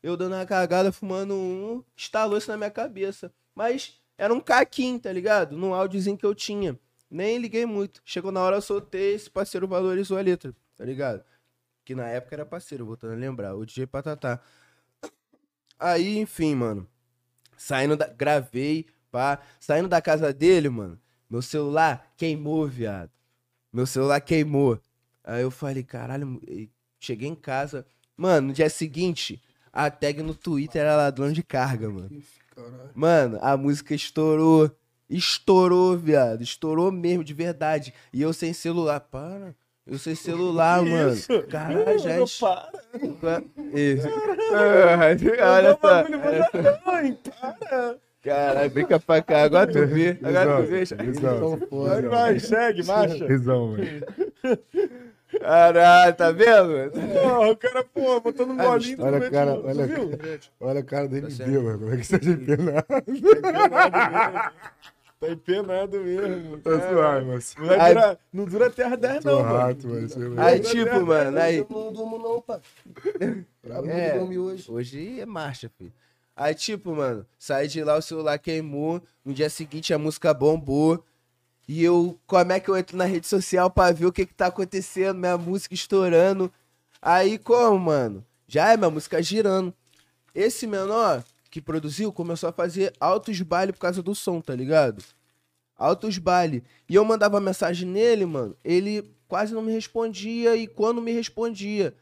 eu 0.02 0.16
dando 0.16 0.34
uma 0.34 0.46
cagada, 0.46 0.90
fumando 0.90 1.34
um, 1.34 1.84
estalou 1.96 2.38
isso 2.38 2.50
na 2.50 2.56
minha 2.56 2.70
cabeça. 2.70 3.30
Mas 3.54 4.00
era 4.18 4.32
um 4.32 4.40
caquinho, 4.40 4.98
tá 4.98 5.12
ligado? 5.12 5.56
Num 5.56 5.74
áudiozinho 5.74 6.16
que 6.16 6.26
eu 6.26 6.34
tinha. 6.34 6.76
Nem 7.10 7.38
liguei 7.38 7.66
muito. 7.66 8.00
Chegou 8.04 8.32
na 8.32 8.40
hora, 8.40 8.56
eu 8.56 8.62
soltei, 8.62 9.14
esse 9.14 9.30
parceiro 9.30 9.68
valorizou 9.68 10.18
a 10.18 10.22
letra, 10.22 10.52
tá 10.76 10.84
ligado? 10.84 11.22
Que 11.86 11.94
na 11.94 12.08
época 12.08 12.34
era 12.34 12.44
parceiro, 12.44 12.84
voltando 12.84 13.12
a 13.12 13.16
lembrar. 13.16 13.54
O 13.54 13.64
DJ 13.64 13.86
Patatá. 13.86 14.40
Aí, 15.78 16.18
enfim, 16.18 16.56
mano. 16.56 16.88
Saindo 17.56 17.96
da. 17.96 18.08
Gravei, 18.08 18.86
pá. 19.08 19.38
Saindo 19.60 19.88
da 19.88 20.02
casa 20.02 20.32
dele, 20.32 20.68
mano. 20.68 21.00
Meu 21.30 21.40
celular 21.40 22.12
queimou, 22.16 22.66
viado. 22.66 23.12
Meu 23.72 23.86
celular 23.86 24.20
queimou. 24.20 24.80
Aí 25.22 25.42
eu 25.42 25.50
falei, 25.50 25.84
caralho, 25.84 26.42
cheguei 26.98 27.28
em 27.28 27.36
casa. 27.36 27.86
Mano, 28.16 28.48
no 28.48 28.52
dia 28.52 28.68
seguinte, 28.68 29.40
a 29.72 29.88
tag 29.88 30.22
no 30.22 30.34
Twitter 30.34 30.82
era 30.82 30.96
ladrão 30.96 31.32
de 31.32 31.44
carga, 31.44 31.88
mano. 31.88 32.10
Mano, 32.96 33.38
a 33.40 33.56
música 33.56 33.94
estourou. 33.94 34.76
Estourou, 35.08 35.96
viado. 35.96 36.42
Estourou 36.42 36.90
mesmo, 36.90 37.22
de 37.22 37.32
verdade. 37.32 37.94
E 38.12 38.22
eu 38.22 38.32
sem 38.32 38.52
celular. 38.52 38.98
Para. 38.98 39.54
Eu 39.86 39.98
sem 39.98 40.14
celular, 40.16 40.82
mano. 40.82 41.14
Caralho, 41.48 41.98
já. 41.98 42.20
es- 42.20 42.40
Isso. 43.74 44.08
Olha 45.42 45.78
só. 45.80 46.04
Mãe, 46.90 47.18
para. 47.60 47.96
Caralho, 48.22 48.70
brinca 48.70 48.98
pra 48.98 49.22
cá. 49.22 49.42
Agora 49.44 49.70
tu 49.70 49.86
vê. 49.86 50.18
Agora 50.24 50.56
tu 50.56 50.62
vê. 50.68 50.78
Risão, 50.80 50.98
risão, 50.98 51.58
Vai, 51.70 52.02
vai, 52.02 52.38
segue, 52.40 52.82
marcha. 52.84 53.24
Risão, 53.26 53.74
velho. 53.74 54.04
Caralho, 55.40 56.14
tá 56.14 56.30
vendo? 56.32 56.90
Porra, 56.90 57.50
o 57.50 57.56
cara, 57.56 57.84
pô, 57.84 58.20
botando 58.20 58.50
um 58.50 58.60
Ah, 58.60 58.64
bolinho 58.64 58.96
olha, 59.04 59.18
no 59.20 59.30
cara, 59.30 59.52
do- 59.54 59.60
tu 59.62 59.68
olha, 59.68 59.86
viu? 59.86 60.18
Olha 60.60 60.80
a 60.80 60.84
cara 60.84 61.08
dele 61.08 61.22
Tá 61.22 61.28
de 61.28 61.34
certo. 61.34 61.50
bêbado. 61.52 61.78
Como 61.78 61.92
é 61.92 61.96
que 61.96 62.04
você 62.04 62.18
tá 62.18 62.26
empenado? 62.26 62.86
Tá 65.18 65.28
empenado 65.30 65.98
mesmo. 66.00 66.58
Tá 66.58 66.70
suave, 66.90 67.24
mas. 67.26 67.54
Não, 67.56 67.66
vai 67.66 67.78
Ai. 67.80 67.94
durar, 67.94 68.18
não 68.32 68.44
dura 68.44 68.66
até 68.66 68.84
as 68.84 68.98
10 68.98 69.22
Tô 69.24 69.30
não, 69.30 69.42
mano. 69.42 69.56
rato, 69.56 69.88
mano. 69.88 70.40
É- 70.40 70.42
Aí, 70.44 70.60
tipo, 70.60 71.06
mano, 71.06 71.38
aí. 71.38 71.56
Eu 71.56 71.66
não 71.70 71.92
durmo 71.92 72.18
não, 72.18 73.82
mim, 73.82 73.88
É. 73.90 74.18
hoje. 74.38 74.70
Hoje 74.70 75.20
é 75.20 75.26
marcha, 75.26 75.70
filho. 75.78 75.92
Aí, 76.36 76.54
tipo, 76.54 76.94
mano, 76.94 77.24
saí 77.38 77.66
de 77.66 77.82
lá, 77.82 77.96
o 77.96 78.02
celular 78.02 78.38
queimou. 78.38 79.00
No 79.24 79.32
dia 79.32 79.48
seguinte 79.48 79.94
a 79.94 79.98
música 79.98 80.34
bombou. 80.34 81.02
E 81.66 81.82
eu, 81.82 82.16
como 82.26 82.52
é 82.52 82.60
que 82.60 82.68
eu 82.68 82.76
entro 82.76 82.96
na 82.96 83.04
rede 83.06 83.26
social 83.26 83.70
pra 83.70 83.90
ver 83.90 84.06
o 84.06 84.12
que 84.12 84.26
que 84.26 84.34
tá 84.34 84.46
acontecendo? 84.48 85.16
Minha 85.18 85.36
música 85.38 85.74
estourando. 85.74 86.52
Aí 87.00 87.38
como, 87.38 87.78
mano? 87.78 88.24
Já 88.46 88.70
é 88.72 88.76
minha 88.76 88.90
música 88.90 89.20
girando. 89.22 89.72
Esse 90.34 90.66
menor 90.66 91.24
que 91.50 91.60
produziu 91.60 92.12
começou 92.12 92.48
a 92.48 92.52
fazer 92.52 92.92
altos 93.00 93.40
baile 93.40 93.72
por 93.72 93.80
causa 93.80 94.02
do 94.02 94.14
som, 94.14 94.40
tá 94.40 94.54
ligado? 94.54 95.02
Altos 95.76 96.18
baile. 96.18 96.64
E 96.88 96.94
eu 96.94 97.04
mandava 97.04 97.40
mensagem 97.40 97.88
nele, 97.88 98.24
mano. 98.26 98.56
Ele 98.64 99.14
quase 99.28 99.54
não 99.54 99.62
me 99.62 99.72
respondia 99.72 100.56
e 100.56 100.66
quando 100.66 101.02
me 101.02 101.12
respondia. 101.12 101.94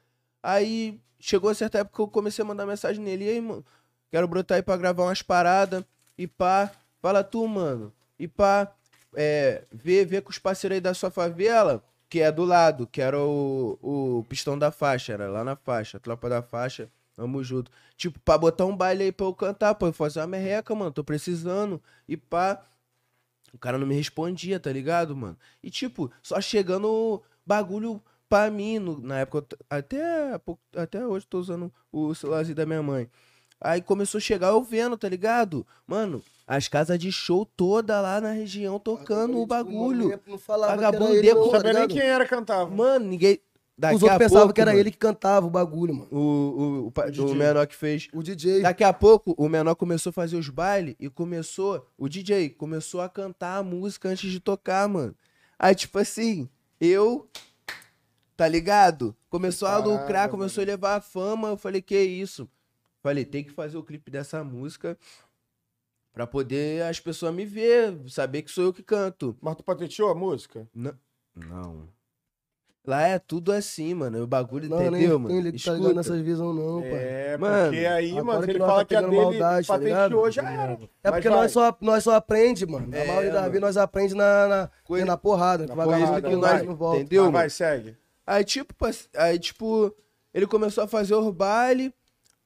Aí 0.42 1.00
chegou 1.18 1.50
a 1.50 1.54
certa 1.54 1.78
época 1.78 1.96
que 1.96 2.02
eu 2.02 2.08
comecei 2.08 2.44
a 2.44 2.46
mandar 2.46 2.66
mensagem 2.66 3.02
nele. 3.02 3.24
E 3.24 3.28
aí, 3.30 3.40
mano, 3.40 3.64
quero 4.10 4.28
brotar 4.28 4.56
aí 4.56 4.62
pra 4.62 4.76
gravar 4.76 5.04
umas 5.04 5.22
paradas. 5.22 5.84
E 6.16 6.26
pá, 6.26 6.70
fala 7.00 7.24
tu, 7.24 7.46
mano. 7.48 7.92
E 8.18 8.28
pá, 8.28 8.72
é, 9.14 9.64
vê, 9.72 10.20
com 10.20 10.30
os 10.30 10.38
parceiros 10.38 10.76
aí 10.76 10.80
da 10.80 10.94
sua 10.94 11.10
favela, 11.10 11.82
que 12.08 12.20
é 12.20 12.30
do 12.30 12.44
lado, 12.44 12.86
que 12.86 13.00
era 13.00 13.18
o, 13.18 13.78
o 13.82 14.24
pistão 14.28 14.58
da 14.58 14.70
faixa, 14.70 15.12
era 15.12 15.28
lá 15.28 15.42
na 15.42 15.56
faixa, 15.56 15.98
tropa 15.98 16.28
da 16.28 16.42
faixa. 16.42 16.88
Tamo 17.16 17.42
junto. 17.44 17.70
Tipo, 17.96 18.18
pra 18.20 18.36
botar 18.36 18.66
um 18.66 18.76
baile 18.76 19.04
aí 19.04 19.12
pra 19.12 19.26
eu 19.26 19.34
cantar, 19.34 19.74
pra 19.74 19.88
eu 19.88 19.92
fazer 19.92 20.20
uma 20.20 20.26
merreca, 20.26 20.74
mano. 20.74 20.90
Tô 20.90 21.04
precisando. 21.04 21.80
E 22.08 22.16
pá. 22.16 22.60
O 23.52 23.58
cara 23.58 23.78
não 23.78 23.86
me 23.86 23.94
respondia, 23.94 24.58
tá 24.58 24.72
ligado, 24.72 25.14
mano? 25.14 25.36
E 25.62 25.70
tipo, 25.70 26.10
só 26.20 26.40
chegando 26.40 27.22
bagulho 27.46 28.02
pra 28.28 28.50
mim. 28.50 28.80
no- 28.80 28.98
na 29.00 29.20
época, 29.20 29.56
até, 29.70 30.40
até 30.76 31.06
hoje 31.06 31.24
tô 31.26 31.38
usando 31.38 31.72
o 31.92 32.12
celularzinho 32.16 32.56
da 32.56 32.66
minha 32.66 32.82
mãe. 32.82 33.08
Aí 33.60 33.80
começou 33.80 34.18
a 34.18 34.20
chegar 34.20 34.48
eu 34.48 34.60
vendo, 34.62 34.96
tá 34.98 35.08
ligado? 35.08 35.64
Mano, 35.86 36.20
as 36.48 36.66
casas 36.66 36.98
de 36.98 37.12
show 37.12 37.46
toda 37.46 38.00
lá 38.00 38.20
na 38.20 38.32
região 38.32 38.78
tocando 38.80 39.34
o 39.38 39.42
Tipo, 39.42 39.46
bagulho. 39.46 40.08
mano, 40.08 40.20
Não 40.26 40.38
falava 40.38 40.74
Vagabundo 40.74 41.12
que 41.12 41.18
era 41.18 41.26
ele, 41.28 41.34
não, 41.34 41.40
Não 41.44 41.50
tá 41.52 41.56
sabia 41.58 41.72
nem 41.74 41.88
quem 41.88 42.00
era 42.00 42.24
que 42.24 42.30
cantava. 42.30 42.68
Mano, 42.74 43.06
ninguém. 43.06 43.38
Daqui 43.76 43.96
Os 43.96 44.02
outros 44.02 44.16
a 44.16 44.18
pensavam 44.18 44.42
pouco, 44.42 44.54
que 44.54 44.60
era 44.60 44.70
mano, 44.70 44.80
ele 44.80 44.90
que 44.90 44.96
cantava 44.96 45.46
o 45.46 45.50
bagulho, 45.50 45.94
mano. 45.94 46.08
O, 46.12 46.18
o, 46.18 46.86
o, 46.86 47.10
DJ. 47.10 47.24
o 47.24 47.34
menor 47.34 47.66
que 47.66 47.74
fez. 47.74 48.08
O 48.12 48.22
DJ. 48.22 48.62
Daqui 48.62 48.84
a 48.84 48.92
pouco, 48.92 49.34
o 49.36 49.48
menor 49.48 49.74
começou 49.74 50.10
a 50.10 50.12
fazer 50.12 50.36
os 50.36 50.48
bailes 50.48 50.94
e 50.98 51.10
começou, 51.10 51.84
o 51.98 52.08
DJ 52.08 52.50
começou 52.50 53.00
a 53.00 53.08
cantar 53.08 53.56
a 53.58 53.62
música 53.64 54.08
antes 54.08 54.30
de 54.30 54.38
tocar, 54.38 54.88
mano. 54.88 55.14
Aí, 55.58 55.74
tipo 55.74 55.98
assim, 55.98 56.48
eu, 56.80 57.28
tá 58.36 58.46
ligado? 58.46 59.14
Começou 59.28 59.66
a 59.66 59.72
Caralho, 59.72 59.90
lucrar, 59.90 60.28
começou 60.28 60.62
a 60.62 60.66
mano. 60.66 60.72
levar 60.72 60.96
a 60.96 61.00
fama. 61.00 61.48
Eu 61.48 61.56
falei, 61.56 61.82
que 61.82 61.98
isso? 62.00 62.48
Falei, 63.02 63.24
tem 63.24 63.42
que 63.42 63.50
fazer 63.50 63.76
o 63.76 63.82
clipe 63.82 64.08
dessa 64.08 64.44
música 64.44 64.96
pra 66.12 66.28
poder 66.28 66.84
as 66.84 67.00
pessoas 67.00 67.34
me 67.34 67.44
ver, 67.44 67.98
saber 68.08 68.42
que 68.42 68.50
sou 68.52 68.64
eu 68.64 68.72
que 68.72 68.84
canto. 68.84 69.36
Mas 69.40 69.56
tu 69.56 69.64
patenteou 69.64 70.10
a 70.10 70.14
música? 70.14 70.68
Não. 70.72 70.96
Não. 71.34 71.88
Lá 72.86 73.00
é 73.08 73.18
tudo 73.18 73.50
assim, 73.50 73.94
mano. 73.94 74.22
O 74.22 74.26
bagulho, 74.26 74.68
Não, 74.68 74.76
nem 74.76 74.88
entendeu, 74.88 75.10
tem 75.12 75.18
mano? 75.18 75.34
ele 75.38 75.52
que 75.52 75.64
tá 75.64 75.72
ligado 75.72 75.94
nessas 75.94 76.20
visões, 76.20 76.54
não, 76.54 76.82
pai. 76.82 76.90
É, 76.92 77.36
Mano, 77.38 77.70
porque 77.72 77.86
aí, 77.86 78.22
mano, 78.22 78.42
que 78.44 78.50
ele 78.50 78.58
fala 78.58 78.72
tá 78.80 78.84
que 78.84 78.94
a 78.94 78.98
pegando 78.98 79.10
dele 79.10 79.22
maldade, 79.24 79.66
tá 79.66 79.72
patenteou, 79.74 80.06
ligado? 80.26 80.30
já 80.30 80.42
era. 80.52 80.72
É 80.72 80.78
Mas 81.04 81.12
porque 81.14 81.28
vai. 81.30 81.38
nós 81.38 81.52
só, 81.52 81.76
nós 81.80 82.04
só 82.04 82.14
aprende, 82.14 82.66
mano. 82.66 82.86
Na 82.88 82.96
É, 82.98 83.06
maioria 83.06 83.30
das 83.30 83.40
mano. 83.40 83.52
vezes 83.52 83.60
nós 83.62 83.76
aprende 83.78 84.14
na, 84.14 84.46
na, 84.48 84.70
Coisa- 84.84 85.06
na 85.06 85.16
porrada. 85.16 85.66
Na 85.66 85.74
devagarinho 85.74 86.06
porrada, 86.08 86.28
que 86.28 86.36
nós 86.36 86.62
não 86.66 86.76
volta. 86.76 87.00
entendeu? 87.00 87.22
Mano? 87.22 87.32
vai, 87.32 87.48
segue. 87.48 87.96
Aí, 88.26 88.44
tipo, 88.44 88.74
aí, 89.16 89.38
tipo, 89.38 89.94
ele 90.34 90.46
começou 90.46 90.84
a 90.84 90.86
fazer 90.86 91.14
o 91.14 91.32
baile, 91.32 91.90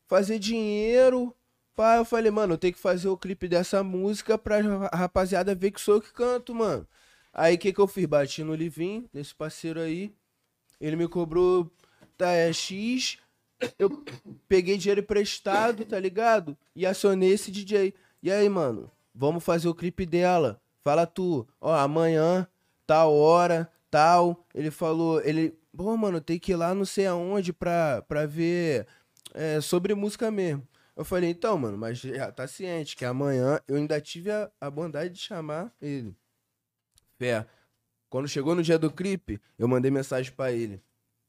fazer 0.07 0.39
dinheiro. 0.39 1.35
Pá, 1.75 1.97
eu 1.97 2.05
falei, 2.05 2.31
mano, 2.31 2.55
eu 2.55 2.59
tenho 2.59 2.75
que 2.75 2.79
fazer 2.81 3.09
o 3.09 3.17
clipe 3.17 3.49
dessa 3.49 3.83
música 3.83 4.39
pra 4.39 4.61
ra- 4.61 4.91
rapaziada 4.93 5.53
ver 5.53 5.73
que 5.73 5.81
sou 5.81 5.97
eu 5.97 6.01
que 6.01 6.13
canto, 6.13 6.55
mano. 6.55 6.87
Aí, 7.35 7.57
o 7.57 7.59
que 7.59 7.73
que 7.73 7.81
eu 7.81 7.87
fiz? 7.89 8.07
Bati 8.07 8.43
no 8.45 8.55
Livinho, 8.55 9.05
desse 9.13 9.35
parceiro 9.35 9.81
aí. 9.81 10.13
Ele 10.81 10.97
me 10.97 11.09
cobrou 11.09 11.71
tá, 12.17 12.33
é, 12.33 12.53
X. 12.53 13.19
Eu 13.79 14.05
peguei 14.49 14.77
dinheiro 14.77 15.01
emprestado, 15.01 15.85
tá 15.85 15.99
ligado? 15.99 16.57
E 16.75 16.85
acionei 16.85 17.33
esse 17.33 17.51
DJ. 17.51 17.95
E 18.23 18.31
aí, 18.31 18.49
mano, 18.49 18.91
vamos 19.15 19.43
fazer 19.45 19.69
o 19.69 19.75
clipe 19.75 20.05
dela. 20.05 20.61
Fala 20.83 21.07
tu, 21.07 21.47
ó, 21.61 21.75
amanhã, 21.75 22.47
tal 22.87 23.15
hora, 23.15 23.71
tal. 23.91 24.45
Ele 24.55 24.71
falou, 24.71 25.21
ele, 25.23 25.57
pô, 25.77 25.97
mano, 25.97 26.21
tem 26.21 26.39
que 26.39 26.53
ir 26.53 26.57
lá 26.57 26.75
não 26.75 26.85
sei 26.85 27.07
aonde 27.07 27.53
pra, 27.53 28.03
pra 28.03 28.27
ver 28.27 28.87
é, 29.35 29.61
sobre 29.61 29.95
música 29.95 30.31
mesmo. 30.31 30.67
Eu 30.97 31.05
falei, 31.05 31.31
então, 31.31 31.57
mano, 31.57 31.79
mas 31.79 31.99
já 31.99 32.33
tá 32.33 32.47
ciente 32.49 32.97
que 32.97 33.05
amanhã 33.05 33.61
eu 33.69 33.77
ainda 33.77 34.01
tive 34.01 34.31
a, 34.33 34.51
a 34.61 34.69
bondade 34.71 35.15
de 35.15 35.21
chamar 35.21 35.73
ele. 35.81 36.15
Fé. 37.19 37.47
Quando 38.09 38.29
chegou 38.29 38.55
no 38.55 38.63
dia 38.63 38.79
do 38.79 38.91
clipe, 38.91 39.41
eu 39.59 39.69
mandei 39.69 39.91
mensagem 39.91 40.33
pra 40.33 40.53
ele. 40.53 40.83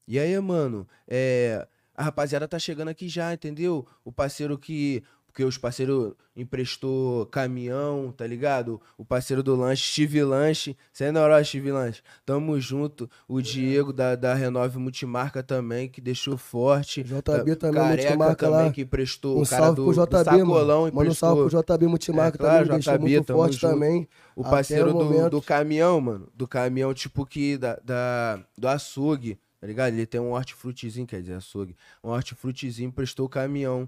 E 0.08 0.18
aí, 0.20 0.40
mano, 0.40 0.88
é, 1.08 1.68
a 1.96 2.04
rapaziada 2.04 2.48
tá 2.48 2.58
chegando 2.58 2.88
aqui 2.90 3.10
já, 3.10 3.34
entendeu? 3.34 3.86
O 4.04 4.12
parceiro 4.12 4.58
que. 4.58 5.04
Porque 5.32 5.44
os 5.44 5.60
parceiros 5.60 6.14
emprestou 6.36 7.26
caminhão, 7.28 8.12
tá 8.12 8.26
ligado? 8.26 8.82
O 8.98 9.06
parceiro 9.06 9.44
do 9.44 9.56
lanche, 9.56 9.92
Steve 9.92 10.24
Lanche. 10.24 10.76
Você 10.92 11.06
é 11.06 11.12
na 11.12 11.22
hora, 11.22 11.44
Steve 11.44 11.72
Lanche. 11.72 12.02
Tamo 12.26 12.60
junto. 12.60 13.08
O 13.28 13.40
Diego 13.40 13.94
da, 13.94 14.16
da 14.16 14.34
Renove 14.34 14.80
Multimarca 14.80 15.44
também, 15.44 15.88
que 15.88 16.02
deixou 16.02 16.36
forte. 16.36 17.04
JB 17.04 17.56
também, 17.56 17.82
Careca 17.82 18.04
multimarca 18.10 18.46
também, 18.48 18.66
lá. 18.66 18.72
que 18.72 18.82
emprestou. 18.82 19.38
Um 19.38 19.44
o 19.44 19.48
cara 19.48 19.66
salve 19.66 19.76
do, 19.76 19.86
pro 19.86 19.94
do 19.94 20.06
JB, 20.06 20.24
Sacolão 20.24 20.82
mano. 20.82 20.96
Manda 20.96 21.10
um 21.12 21.14
salve 21.14 21.42
emprestou. 21.42 21.64
pro 21.64 21.78
JB 21.78 21.88
Multimarca 21.88 22.36
É, 22.36 22.40
claro, 22.40 22.66
também, 22.66 22.78
me 22.78 22.84
deixou 22.84 22.94
JB, 22.94 23.10
muito 23.10 23.34
forte 23.34 23.54
junto. 23.54 23.74
também. 23.74 24.10
O 24.36 24.44
parceiro 24.44 24.98
o 24.98 25.04
do, 25.04 25.30
do 25.30 25.42
caminhão, 25.44 26.02
mano. 26.02 26.28
Do 26.34 26.48
caminhão, 26.48 26.92
tipo 26.94 27.24
que 27.24 27.56
da, 27.56 27.80
da, 27.84 28.40
do 28.58 28.68
açougue, 28.68 29.38
tá 29.62 29.68
ligado? 29.68 29.94
Ele 29.94 30.08
tem 30.08 30.20
um 30.20 30.32
hortifrutizinho, 30.32 31.06
quer 31.06 31.22
dizer, 31.22 31.36
açougue. 31.36 31.76
Um 32.04 32.10
hortifrutizinho, 32.10 32.92
prestou 32.92 33.28
o 33.28 33.30
caminhão. 33.30 33.88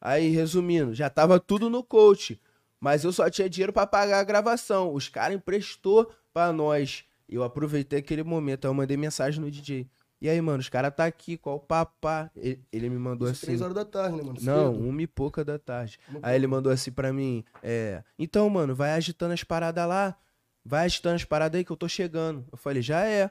Aí, 0.00 0.30
resumindo, 0.30 0.94
já 0.94 1.10
tava 1.10 1.38
tudo 1.38 1.68
no 1.68 1.82
coach. 1.82 2.40
Mas 2.80 3.04
eu 3.04 3.12
só 3.12 3.28
tinha 3.28 3.50
dinheiro 3.50 3.72
pra 3.72 3.86
pagar 3.86 4.20
a 4.20 4.24
gravação. 4.24 4.94
Os 4.94 5.08
caras 5.08 5.36
emprestou 5.36 6.10
pra 6.32 6.52
nós. 6.52 7.04
Eu 7.28 7.42
aproveitei 7.42 7.98
aquele 7.98 8.22
momento, 8.22 8.64
aí 8.64 8.70
eu 8.70 8.74
mandei 8.74 8.96
mensagem 8.96 9.40
no 9.40 9.50
DJ. 9.50 9.86
E 10.20 10.28
aí, 10.28 10.40
mano, 10.40 10.58
os 10.58 10.68
caras 10.68 10.94
tá 10.94 11.04
aqui, 11.06 11.36
qual 11.36 11.56
o 11.56 11.60
papá? 11.60 12.30
Ele, 12.36 12.62
ele 12.70 12.90
me 12.90 12.98
mandou 12.98 13.26
Isso 13.26 13.38
assim. 13.38 13.46
Três 13.46 13.60
horas 13.62 13.74
da 13.74 13.84
tarde, 13.84 14.16
né, 14.16 14.22
mano? 14.22 14.38
Não, 14.42 14.74
Cedo. 14.74 14.86
uma 14.86 15.02
e 15.02 15.06
pouca 15.06 15.44
da 15.44 15.58
tarde. 15.58 15.98
Uma 16.08 16.20
Aí 16.22 16.36
ele 16.36 16.46
mandou 16.46 16.70
assim 16.70 16.92
pra 16.92 17.12
mim, 17.12 17.42
é... 17.62 18.02
Então, 18.18 18.48
mano, 18.50 18.74
vai 18.74 18.92
agitando 18.92 19.32
as 19.32 19.42
paradas 19.44 19.86
lá. 19.88 20.16
Vai 20.62 20.84
agitando 20.84 21.16
as 21.16 21.24
paradas 21.24 21.58
aí 21.58 21.64
que 21.64 21.72
eu 21.72 21.76
tô 21.76 21.88
chegando. 21.88 22.44
Eu 22.52 22.58
falei, 22.58 22.82
já 22.82 23.04
é. 23.06 23.30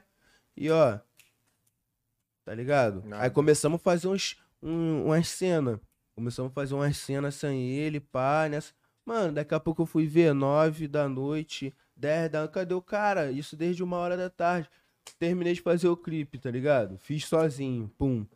E 0.56 0.68
ó... 0.70 0.98
Tá 2.44 2.54
ligado? 2.54 3.04
Nada. 3.06 3.22
Aí 3.22 3.30
começamos 3.30 3.76
a 3.76 3.82
fazer 3.82 4.08
uns, 4.08 4.36
um, 4.60 5.04
umas 5.04 5.28
cenas. 5.28 5.78
Começamos 6.14 6.50
a 6.50 6.54
fazer 6.54 6.74
umas 6.74 6.96
cenas 6.96 7.34
sem 7.34 7.70
ele, 7.70 8.00
pá, 8.00 8.48
nessa... 8.48 8.72
Mano, 9.04 9.32
daqui 9.32 9.54
a 9.54 9.60
pouco 9.60 9.82
eu 9.82 9.86
fui 9.86 10.06
ver, 10.06 10.34
nove 10.34 10.86
da 10.86 11.08
noite, 11.08 11.74
dez 11.96 12.30
da... 12.30 12.46
Cadê 12.46 12.74
o 12.74 12.82
cara? 12.82 13.30
Isso 13.32 13.56
desde 13.56 13.82
uma 13.82 13.96
hora 13.96 14.16
da 14.16 14.28
tarde. 14.28 14.68
Terminei 15.18 15.54
de 15.54 15.60
fazer 15.60 15.88
o 15.88 15.96
clipe, 15.96 16.38
tá 16.38 16.50
ligado? 16.50 16.98
Fiz 16.98 17.26
sozinho, 17.26 17.90
pum. 17.98 18.26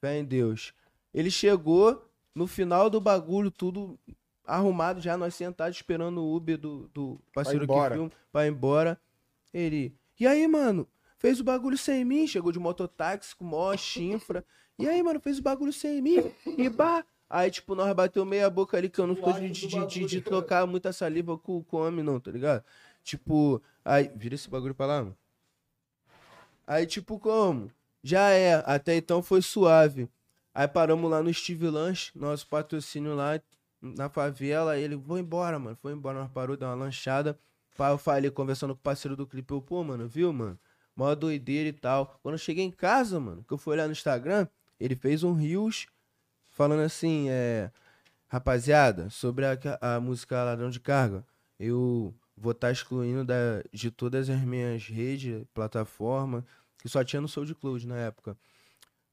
Fé 0.00 0.18
em 0.18 0.24
Deus. 0.24 0.72
Ele 1.12 1.30
chegou 1.30 2.04
no 2.34 2.46
final 2.46 2.88
do 2.88 3.00
bagulho, 3.00 3.50
tudo 3.50 3.98
arrumado 4.46 5.00
já, 5.00 5.16
nós 5.16 5.34
sentados 5.34 5.76
esperando 5.76 6.22
o 6.22 6.34
Uber 6.34 6.56
do, 6.56 6.88
do 6.94 7.20
parceiro 7.34 7.66
que 7.66 7.90
filma 7.92 8.10
pra 8.32 8.46
ir 8.46 8.50
embora. 8.50 8.98
Ele, 9.52 9.94
e 10.18 10.26
aí, 10.26 10.46
mano? 10.48 10.88
Fez 11.18 11.40
o 11.40 11.44
bagulho 11.44 11.76
sem 11.76 12.04
mim? 12.04 12.26
Chegou 12.26 12.52
de 12.52 12.58
mototáxi 12.58 13.34
com 13.34 13.44
mó 13.44 13.76
chinfra. 13.76 14.44
E 14.78 14.88
aí, 14.88 15.02
mano, 15.02 15.18
fez 15.20 15.38
o 15.38 15.42
bagulho 15.42 15.72
sem 15.72 16.00
mim? 16.00 16.32
E 16.56 16.68
bah! 16.68 17.04
Aí, 17.28 17.50
tipo, 17.50 17.74
nós 17.74 17.92
bateu 17.94 18.24
meia 18.24 18.48
boca 18.48 18.76
ali, 18.76 18.88
que 18.88 18.98
eu 18.98 19.06
não 19.06 19.14
tô 19.14 19.32
de, 19.32 19.50
de, 19.50 19.66
de, 19.66 19.86
de, 19.86 20.06
de 20.06 20.20
trocar 20.22 20.66
muita 20.66 20.92
saliva 20.92 21.36
com, 21.36 21.62
com 21.62 21.76
homem, 21.76 22.02
não, 22.02 22.18
tá 22.18 22.30
ligado? 22.30 22.64
Tipo, 23.02 23.60
aí, 23.84 24.10
vira 24.16 24.34
esse 24.34 24.48
bagulho 24.48 24.74
pra 24.74 24.86
lá, 24.86 25.02
mano. 25.02 25.16
Aí, 26.66 26.86
tipo, 26.86 27.18
como? 27.18 27.70
Já 28.02 28.30
é, 28.30 28.62
até 28.66 28.96
então 28.96 29.22
foi 29.22 29.42
suave. 29.42 30.08
Aí 30.54 30.66
paramos 30.66 31.10
lá 31.10 31.22
no 31.22 31.32
Steve 31.32 31.68
Lanche, 31.68 32.10
nosso 32.14 32.46
patrocínio 32.46 33.14
lá 33.14 33.40
na 33.80 34.08
favela. 34.08 34.78
Ele, 34.78 34.96
vou 34.96 35.18
embora, 35.18 35.58
mano. 35.58 35.76
Foi 35.80 35.92
embora, 35.92 36.20
nós 36.20 36.30
parou, 36.30 36.56
deu 36.56 36.68
uma 36.68 36.74
lanchada. 36.74 37.38
Pá, 37.76 37.90
eu 37.90 37.98
falei, 37.98 38.30
conversando 38.30 38.74
com 38.74 38.80
o 38.80 38.82
parceiro 38.82 39.16
do 39.16 39.26
clipe, 39.26 39.52
eu, 39.52 39.60
pô, 39.62 39.84
mano, 39.84 40.08
viu, 40.08 40.32
mano? 40.32 40.58
Mó 40.96 41.14
doideira 41.14 41.68
e 41.68 41.72
tal. 41.72 42.18
Quando 42.22 42.34
eu 42.34 42.38
cheguei 42.38 42.64
em 42.64 42.70
casa, 42.70 43.20
mano, 43.20 43.44
que 43.46 43.52
eu 43.52 43.58
fui 43.58 43.74
olhar 43.74 43.86
no 43.86 43.92
Instagram, 43.92 44.48
ele 44.80 44.96
fez 44.96 45.22
um 45.22 45.32
Rios 45.32 45.86
falando 46.50 46.80
assim, 46.80 47.28
é. 47.28 47.70
Rapaziada, 48.30 49.08
sobre 49.08 49.46
a, 49.46 49.58
a 49.80 49.98
música 50.00 50.44
Ladrão 50.44 50.68
de 50.68 50.78
Carga, 50.78 51.24
eu 51.58 52.14
vou 52.36 52.52
estar 52.52 52.70
excluindo 52.70 53.24
da, 53.24 53.62
de 53.72 53.90
todas 53.90 54.28
as 54.28 54.40
minhas 54.42 54.86
redes, 54.86 55.44
plataforma, 55.54 56.44
que 56.78 56.88
só 56.88 57.02
tinha 57.02 57.22
no 57.22 57.28
SoundCloud 57.28 57.86
na 57.86 57.96
época. 57.96 58.36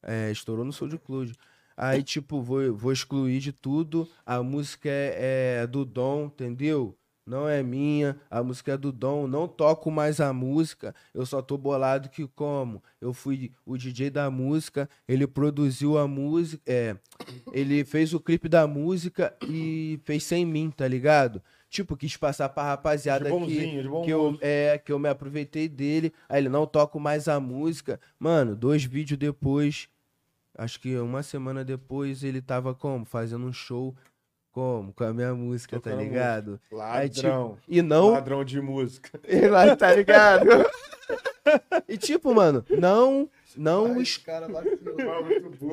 É, 0.02 0.30
estourou 0.30 0.64
no 0.64 0.72
SoundCloud. 0.72 1.34
Aí, 1.76 2.02
tipo, 2.02 2.40
vou, 2.42 2.74
vou 2.74 2.92
excluir 2.92 3.40
de 3.40 3.52
tudo. 3.52 4.08
A 4.24 4.42
música 4.42 4.88
é, 4.88 5.60
é 5.62 5.66
do 5.66 5.84
Dom, 5.84 6.26
entendeu? 6.26 6.96
Não 7.26 7.48
é 7.48 7.60
minha, 7.62 8.16
a 8.30 8.42
música 8.42 8.72
é 8.72 8.76
do 8.76 8.92
Dom, 8.92 9.26
não 9.26 9.48
toco 9.48 9.90
mais 9.90 10.20
a 10.20 10.32
música, 10.32 10.94
eu 11.12 11.26
só 11.26 11.42
tô 11.42 11.58
bolado 11.58 12.08
que 12.08 12.26
como? 12.28 12.82
Eu 13.00 13.12
fui 13.12 13.52
o 13.64 13.76
DJ 13.76 14.10
da 14.10 14.30
música, 14.30 14.88
ele 15.08 15.26
produziu 15.26 15.98
a 15.98 16.06
música, 16.06 16.62
é, 16.64 16.96
ele 17.52 17.84
fez 17.84 18.14
o 18.14 18.20
clipe 18.20 18.48
da 18.48 18.66
música 18.66 19.36
e 19.42 19.98
fez 20.04 20.22
sem 20.22 20.46
mim, 20.46 20.70
tá 20.70 20.86
ligado? 20.86 21.42
Tipo, 21.68 21.96
quis 21.96 22.16
passar 22.16 22.48
pra 22.48 22.62
rapaziada 22.62 23.28
De 23.28 23.46
que, 23.46 23.82
de 23.82 23.88
que 24.04 24.10
eu, 24.10 24.38
é, 24.40 24.78
que 24.78 24.92
eu 24.92 24.98
me 24.98 25.08
aproveitei 25.08 25.68
dele, 25.68 26.12
aí 26.28 26.40
ele 26.40 26.48
não 26.48 26.64
toco 26.64 27.00
mais 27.00 27.26
a 27.26 27.40
música. 27.40 28.00
Mano, 28.20 28.54
dois 28.54 28.84
vídeos 28.84 29.18
depois, 29.18 29.88
acho 30.56 30.80
que 30.80 30.96
uma 30.96 31.24
semana 31.24 31.64
depois, 31.64 32.22
ele 32.22 32.40
tava 32.40 32.72
como? 32.72 33.04
Fazendo 33.04 33.46
um 33.46 33.52
show 33.52 33.96
como? 34.56 34.90
Com 34.94 35.04
a 35.04 35.12
minha 35.12 35.34
música, 35.34 35.76
Tocando 35.76 35.96
tá 35.98 36.02
ligado? 36.02 36.58
Aí, 36.80 37.10
tipo, 37.10 37.26
Ladrão. 37.26 37.58
E 37.68 37.82
não. 37.82 38.10
Ladrão 38.12 38.42
de 38.42 38.58
música. 38.58 39.20
Mas 39.52 39.76
tá 39.76 39.94
ligado? 39.94 40.46
e 41.86 41.98
tipo, 41.98 42.34
mano, 42.34 42.64
não. 42.70 43.28
Não. 43.54 44.00
Esse 44.00 44.20
cara 44.20 44.48
vacilou. 44.48 44.96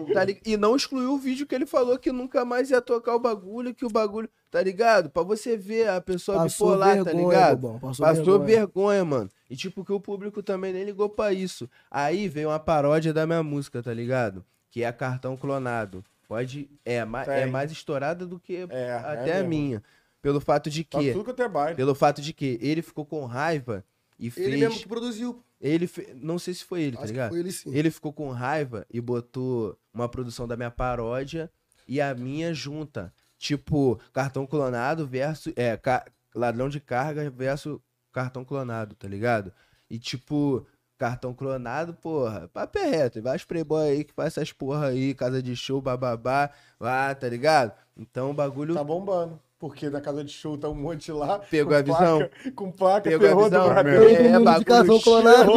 Tá 0.13 0.23
li- 0.23 0.39
E 0.45 0.55
não 0.57 0.75
excluiu 0.75 1.13
o 1.13 1.17
vídeo 1.17 1.45
que 1.47 1.53
ele 1.55 1.65
falou 1.65 1.97
que 1.97 2.11
nunca 2.11 2.43
mais 2.45 2.69
ia 2.71 2.81
tocar 2.81 3.15
o 3.15 3.19
bagulho, 3.19 3.73
que 3.73 3.85
o 3.85 3.89
bagulho. 3.89 4.29
Tá 4.51 4.61
ligado? 4.61 5.09
Pra 5.09 5.23
você 5.23 5.57
ver 5.57 5.89
a 5.89 5.99
pessoa 5.99 6.37
Passou 6.39 6.67
bipolar, 6.69 6.97
tá 6.97 7.03
vergonha, 7.05 7.27
ligado? 7.27 7.57
bobão, 7.57 7.79
passou 7.79 8.05
Passou 8.05 8.23
vergonha. 8.39 8.45
vergonha, 8.59 9.05
mano. 9.05 9.29
E 9.49 9.55
tipo, 9.55 9.83
que 9.83 9.91
o 9.91 9.99
público 9.99 10.43
também 10.43 10.71
nem 10.73 10.83
ligou 10.83 11.09
pra 11.09 11.33
isso. 11.33 11.69
Aí 11.89 12.27
veio 12.29 12.49
uma 12.49 12.59
paródia 12.59 13.11
da 13.13 13.25
minha 13.25 13.41
música, 13.43 13.81
tá 13.81 13.93
ligado? 13.93 14.45
Que 14.69 14.83
é 14.83 14.91
cartão 14.91 15.35
clonado. 15.35 16.03
Pode. 16.33 16.69
É, 16.83 17.05
ma- 17.05 17.23
é 17.23 17.45
mais 17.45 17.71
estourada 17.71 18.25
do 18.25 18.39
que 18.39 18.55
É, 18.55 18.67
é 18.69 18.91
até 18.93 19.31
a 19.33 19.35
mesmo. 19.43 19.49
minha. 19.49 19.83
Pelo 20.21 20.39
fato 20.39 20.69
de 20.69 20.83
Tá 20.83 20.99
que. 20.99 21.11
tudo 21.11 21.25
que 21.25 21.31
até 21.31 21.47
baile. 21.47 21.75
Pelo 21.75 21.93
fato 21.93 22.21
de 22.21 22.33
que 22.33 22.57
ele 22.61 22.81
ficou 22.81 23.05
com 23.05 23.25
raiva 23.25 23.83
e 24.17 24.29
fez. 24.31 24.47
Ele 24.47 24.57
mesmo 24.57 24.79
que 24.79 24.87
produziu. 24.87 25.43
Ele 25.59 25.85
fe- 25.87 26.13
Não 26.15 26.39
sei 26.39 26.53
se 26.53 26.63
foi 26.65 26.81
ele, 26.81 26.95
tá 26.97 27.03
Acho 27.03 27.07
que 27.07 27.13
ligado? 27.13 27.29
foi 27.31 27.39
ele 27.39 27.51
sim. 27.51 27.73
Ele 27.75 27.91
ficou 27.91 28.11
com 28.11 28.29
raiva 28.31 28.85
e 28.91 28.99
botou 28.99 29.77
uma 29.93 30.09
produção 30.09 30.47
da 30.47 30.55
minha 30.57 30.71
paródia 30.71 31.49
e 31.87 31.99
a 32.01 32.13
minha 32.15 32.53
junta. 32.53 33.13
Tipo, 33.37 33.99
cartão 34.13 34.45
clonado 34.47 35.05
versus. 35.05 35.51
É, 35.55 35.75
ca- 35.77 36.05
ladrão 36.33 36.67
de 36.69 36.79
carga 36.79 37.29
versus 37.29 37.79
cartão 38.11 38.43
clonado, 38.45 38.95
tá 38.95 39.07
ligado? 39.07 39.51
E 39.89 39.99
tipo, 39.99 40.65
cartão 41.03 41.33
clonado, 41.33 41.93
porra, 41.93 42.49
papo 42.53 42.79
é 42.79 42.85
reto. 42.89 43.21
Vai 43.21 43.35
os 43.35 43.43
playboy 43.43 43.89
aí 43.89 44.03
que 44.05 44.13
faz 44.13 44.27
essas 44.37 44.53
porra 44.53 44.87
aí, 44.87 45.13
casa 45.13 45.43
de 45.43 45.53
show, 45.53 45.81
bababá, 45.81 46.49
lá, 46.79 47.13
tá 47.13 47.27
ligado? 47.27 47.73
Então 47.97 48.31
o 48.31 48.33
bagulho. 48.33 48.73
Tá 48.73 48.83
bombando. 48.85 49.37
Porque 49.59 49.89
na 49.89 49.99
casa 50.01 50.23
de 50.23 50.31
show 50.31 50.57
tá 50.57 50.67
um 50.69 50.75
monte 50.75 51.11
lá. 51.11 51.39
Pegou 51.39 51.75
a 51.75 51.81
visão? 51.81 52.19
placa- 52.19 52.51
com 52.53 52.71
placa, 52.71 53.09
Pegou 53.09 53.27
a 53.29 53.43
visão? 53.45 53.67
Brasil. 53.69 53.99
mesmo. 53.99 54.23
Todo 54.33 54.39
mundo 54.45 54.59
de 54.59 54.65
cartão 54.65 54.99
clonado. 54.99 55.51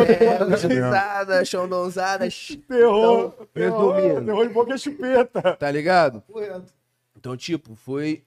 É, 1.32 1.44
chondonzada, 1.44 2.28
Terror, 2.68 3.32
Então, 3.34 3.46
terror, 3.54 3.94
resumindo. 3.94 4.24
terror 4.26 4.48
de 4.48 4.54
boca 4.54 4.74
é 4.74 4.78
chupeta. 4.78 5.56
tá 5.56 5.70
ligado? 5.70 6.22
Correto. 6.22 6.72
Então, 7.16 7.36
tipo, 7.36 7.74
foi 7.74 8.22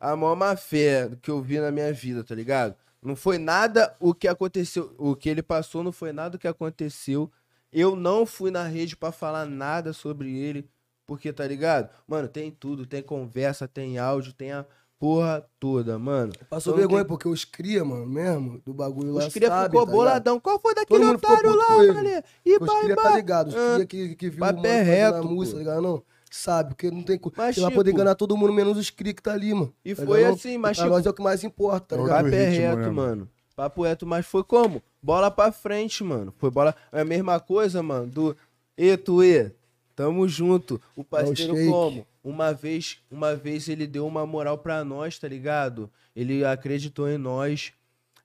a 0.00 0.14
maior 0.16 0.34
má 0.36 0.56
fé 0.56 1.10
que 1.22 1.30
eu 1.30 1.40
vi 1.40 1.58
na 1.58 1.70
minha 1.70 1.92
vida, 1.92 2.22
tá 2.24 2.34
ligado? 2.34 2.74
Não 3.04 3.14
foi 3.14 3.36
nada 3.38 3.94
o 4.00 4.14
que 4.14 4.26
aconteceu, 4.26 4.94
o 4.98 5.14
que 5.14 5.28
ele 5.28 5.42
passou 5.42 5.84
não 5.84 5.92
foi 5.92 6.10
nada 6.12 6.36
o 6.36 6.38
que 6.38 6.48
aconteceu. 6.48 7.30
Eu 7.70 7.94
não 7.94 8.24
fui 8.24 8.50
na 8.50 8.64
rede 8.64 8.96
pra 8.96 9.12
falar 9.12 9.44
nada 9.44 9.92
sobre 9.92 10.34
ele, 10.36 10.66
porque 11.06 11.32
tá 11.32 11.46
ligado? 11.46 11.90
Mano, 12.08 12.28
tem 12.28 12.50
tudo, 12.50 12.86
tem 12.86 13.02
conversa, 13.02 13.68
tem 13.68 13.98
áudio, 13.98 14.32
tem 14.32 14.52
a 14.52 14.64
porra 14.98 15.44
toda, 15.60 15.98
mano. 15.98 16.32
Passou 16.48 16.72
Então, 16.72 16.78
vergonha 16.80 17.02
tem- 17.04 17.08
porque 17.08 17.28
os 17.28 17.44
cria, 17.44 17.84
mano, 17.84 18.06
mesmo, 18.06 18.62
do 18.64 18.72
bagulho 18.72 19.12
lá, 19.12 19.26
Os 19.26 19.34
cria 19.34 19.48
sabe, 19.48 19.64
ficou 19.66 19.84
tá 19.84 19.92
ligado? 19.92 19.96
boladão. 20.06 20.40
Qual 20.40 20.58
foi 20.58 20.74
daquele 20.74 21.04
otário 21.04 21.54
lá, 21.54 21.92
mané? 21.92 22.22
E 22.46 22.56
Os 22.56 22.66
pai, 22.66 22.82
cria 22.84 22.96
tá 22.96 23.16
ligado, 23.16 23.48
os 23.48 23.54
Ah, 23.54 23.74
cria 23.74 23.86
que, 23.86 24.16
que 24.16 24.30
viu 24.30 24.42
o 24.42 24.46
mano 24.46 24.62
reto, 24.62 25.16
a 25.18 25.22
música, 25.22 25.58
tá 25.58 25.58
ligado? 25.58 25.82
Não, 25.82 26.02
sabe, 26.36 26.70
porque 26.70 26.90
não 26.90 27.02
tem... 27.02 27.18
co- 27.18 27.32
Mas, 27.36 27.54
Você 27.54 27.60
vai 27.62 27.70
poder 27.70 27.92
enganar 27.92 28.14
todo 28.14 28.36
mundo, 28.36 28.52
menos 28.52 28.76
os 28.76 28.90
cria 28.90 29.14
que 29.14 29.22
tá 29.22 29.32
ali, 29.32 29.52
mano. 29.54 29.74
E 29.84 29.94
tá 29.94 30.04
foi 30.04 30.18
ligado? 30.18 30.34
assim, 30.34 30.58
mas 30.58 30.76
Pra 30.76 30.84
tipo, 30.86 30.96
nós 30.96 31.06
é 31.06 31.10
o 31.10 31.14
que 31.14 31.22
mais 31.22 31.44
importa, 31.44 31.94
tá 31.94 31.96
É 31.96 31.98
o 31.98 32.04
ligado? 32.04 32.24
do 32.24 32.30
Papo 32.30 32.36
é 32.36 32.48
reto, 32.48 32.76
né, 32.76 32.82
mano? 32.86 32.92
mano. 32.94 33.28
Papo 33.56 33.82
reto, 33.84 34.06
mas 34.06 34.26
foi 34.26 34.42
como? 34.42 34.82
Bola 35.02 35.30
pra 35.30 35.52
frente, 35.52 36.02
mano. 36.02 36.34
Foi 36.38 36.50
bola. 36.50 36.74
É 36.90 37.02
a 37.02 37.04
mesma 37.04 37.38
coisa, 37.38 37.82
mano. 37.82 38.06
Do 38.06 38.36
E, 38.76 38.96
Tuê. 38.96 39.52
Tamo 39.94 40.26
junto. 40.26 40.80
O 40.96 41.04
parceiro 41.04 41.54
shake. 41.54 41.70
como? 41.70 42.04
Uma 42.24 42.52
vez, 42.52 42.98
uma 43.10 43.36
vez 43.36 43.68
ele 43.68 43.86
deu 43.86 44.04
uma 44.06 44.26
moral 44.26 44.58
pra 44.58 44.82
nós, 44.82 45.18
tá 45.20 45.28
ligado? 45.28 45.88
Ele 46.16 46.44
acreditou 46.44 47.08
em 47.08 47.16
nós. 47.18 47.72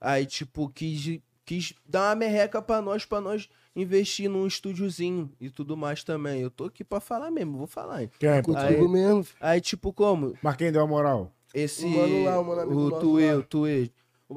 Aí, 0.01 0.25
tipo, 0.25 0.67
quis, 0.69 1.19
quis 1.45 1.73
dar 1.85 2.09
uma 2.09 2.15
merreca 2.15 2.59
pra 2.61 2.81
nós, 2.81 3.05
pra 3.05 3.21
nós 3.21 3.47
investir 3.81 4.29
num 4.29 4.45
estúdiozinho 4.47 5.31
e 5.39 5.49
tudo 5.49 5.75
mais 5.77 6.03
também. 6.03 6.41
Eu 6.41 6.49
tô 6.51 6.65
aqui 6.65 6.83
pra 6.83 6.99
falar 6.99 7.31
mesmo, 7.31 7.57
vou 7.57 7.67
falar. 7.67 8.03
hein? 8.03 8.11
Quem? 8.19 8.41
Contigo 8.41 8.57
Aí- 8.83 8.87
mesmo. 8.87 9.25
Aí, 9.39 9.61
tipo, 9.61 9.91
como? 9.93 10.33
Mas 10.41 10.55
quem 10.55 10.71
deu 10.71 10.81
a 10.81 10.87
moral? 10.87 11.31
Esse. 11.53 11.85
O 11.85 11.89
mano 11.89 12.23
lá, 12.25 12.39
o 12.39 12.45
mano 12.45 12.61
amigo 12.61 12.79
o 12.81 12.99
Tuê, 12.99 13.33
o 13.33 13.43
Tuê. 13.43 13.89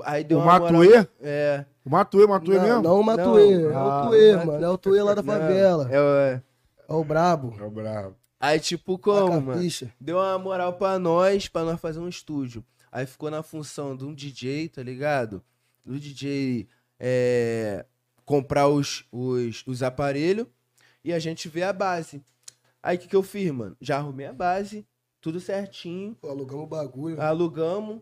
Aí 0.05 0.25
deu 0.25 0.39
O 0.39 0.43
uma 0.43 0.59
moral- 0.59 0.73
Matuê? 0.73 1.07
É. 1.21 1.65
O 1.85 1.91
Matuê, 1.91 2.27
Matuê 2.27 2.57
Não, 2.57 2.63
mesmo? 2.65 2.83
não 2.83 3.01
o 3.01 3.05
Matuê, 3.05 3.53
é 3.65 3.75
Ah, 3.75 4.05
o 4.05 4.09
Tuê, 4.09 4.33
Matuê. 4.33 4.45
mano. 4.47 4.65
É 4.65 4.69
o 4.71 4.79
Tuê 4.79 5.03
lá 5.03 5.15
da 5.15 5.23
favela. 5.23 5.89
É, 5.91 5.97
é. 6.35 6.43
É 6.89 6.93
o 6.95 7.05
brabo. 7.05 7.55
É 7.61 7.63
o 7.65 7.71
brabo. 7.71 8.17
Aí, 8.41 8.59
tipo, 8.59 8.95
A 8.95 8.99
como, 8.99 9.41
mano? 9.41 9.63
Deu 10.01 10.17
uma 10.17 10.39
moral 10.39 10.73
pra 10.73 10.99
nós, 10.99 11.49
pra 11.49 11.63
nós 11.65 11.81
fazer 11.81 12.01
um 12.01 12.09
estúdio. 12.09 12.65
Aí 12.91 13.07
ficou 13.07 13.31
na 13.31 13.43
função 13.43 13.97
de 13.97 14.05
um 14.05 14.15
DJ, 14.15 14.69
tá 14.69 14.83
ligado? 14.83 15.43
Do 15.85 15.99
DJ 15.99 16.67
é, 16.99 17.85
comprar 18.33 18.67
os, 18.67 19.05
os, 19.13 19.63
os 19.67 19.83
aparelhos 19.83 20.47
e 21.05 21.13
a 21.13 21.19
gente 21.19 21.51
vê 21.51 21.63
a 21.65 21.71
base. 21.71 22.25
Aí 22.83 22.97
o 22.97 22.99
que, 22.99 23.07
que 23.07 23.15
eu 23.15 23.23
fiz, 23.23 23.51
mano? 23.51 23.77
Já 23.79 23.99
arrumei 23.99 24.25
a 24.25 24.33
base, 24.33 24.87
tudo 25.21 25.39
certinho. 25.39 26.17
Pô, 26.19 26.31
Alugamos 26.31 26.65
o 26.65 26.67
bagulho. 26.67 27.21
Alugamos, 27.21 28.01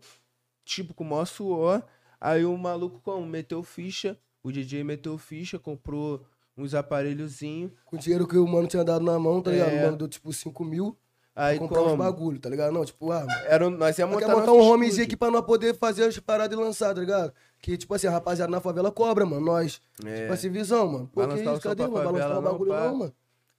tipo, 0.65 0.94
com 0.94 1.02
o 1.02 1.07
maior 1.09 1.24
suor. 1.24 1.82
Aí 2.20 2.44
o 2.44 2.57
maluco, 2.57 3.01
como? 3.01 3.27
Meteu 3.27 3.61
ficha. 3.65 4.16
O 4.40 4.52
DJ 4.52 4.85
meteu 4.85 5.19
ficha, 5.19 5.59
comprou 5.59 6.24
uns 6.57 6.74
aparelhozinhos. 6.74 7.73
Com 7.85 7.97
o 7.97 7.98
dinheiro 7.98 8.28
que 8.28 8.39
o 8.39 8.47
mano 8.47 8.69
tinha 8.69 8.85
dado 8.85 9.05
na 9.05 9.19
mão, 9.19 9.43
tá 9.43 9.51
ligado? 9.51 9.73
É. 9.73 9.81
O 9.81 9.85
mano 9.86 9.97
deu 9.97 10.07
tipo 10.07 10.32
5 10.32 10.65
mil. 10.65 10.97
Aí 11.35 11.59
pra 11.59 11.66
comprar 11.66 11.82
uns 11.82 11.90
como? 11.90 12.02
bagulho, 12.05 12.39
tá 12.39 12.48
ligado? 12.48 12.73
Não, 12.73 12.85
tipo, 12.85 13.11
ah, 13.11 13.27
mano. 13.27 13.32
Era, 13.47 13.69
nós 13.69 13.98
Nós 13.98 14.11
montar, 14.11 14.28
montar 14.28 14.52
um 14.52 14.61
homezinho 14.61 15.07
aqui 15.07 15.16
pra 15.16 15.31
nós 15.31 15.44
poder 15.44 15.74
fazer 15.77 16.05
as 16.05 16.16
paradas 16.20 16.57
e 16.57 16.62
lançar, 16.62 16.94
tá 16.94 17.01
ligado? 17.01 17.32
Que, 17.60 17.76
tipo 17.76 17.94
assim, 17.94 18.06
a 18.06 18.10
rapaziada 18.10 18.50
na 18.50 18.60
favela 18.60 18.90
cobra, 18.90 19.26
mano. 19.26 19.44
Nós. 19.44 19.82
É. 20.04 20.22
Tipo 20.22 20.32
assim, 20.32 20.50
visão, 20.50 20.88
mano. 20.88 21.10
Pô, 21.12 21.26
que 21.28 21.34
isso? 21.34 21.60
Cadê? 21.60 21.82
Mano? 21.82 21.94
Vai 21.94 22.04
lançar 22.06 22.18
favela, 22.20 22.38
o 22.38 22.42
não, 22.42 22.52
bagulho 22.52 22.70
pá. 22.70 22.80
não, 22.80 22.96
mano. 22.96 23.14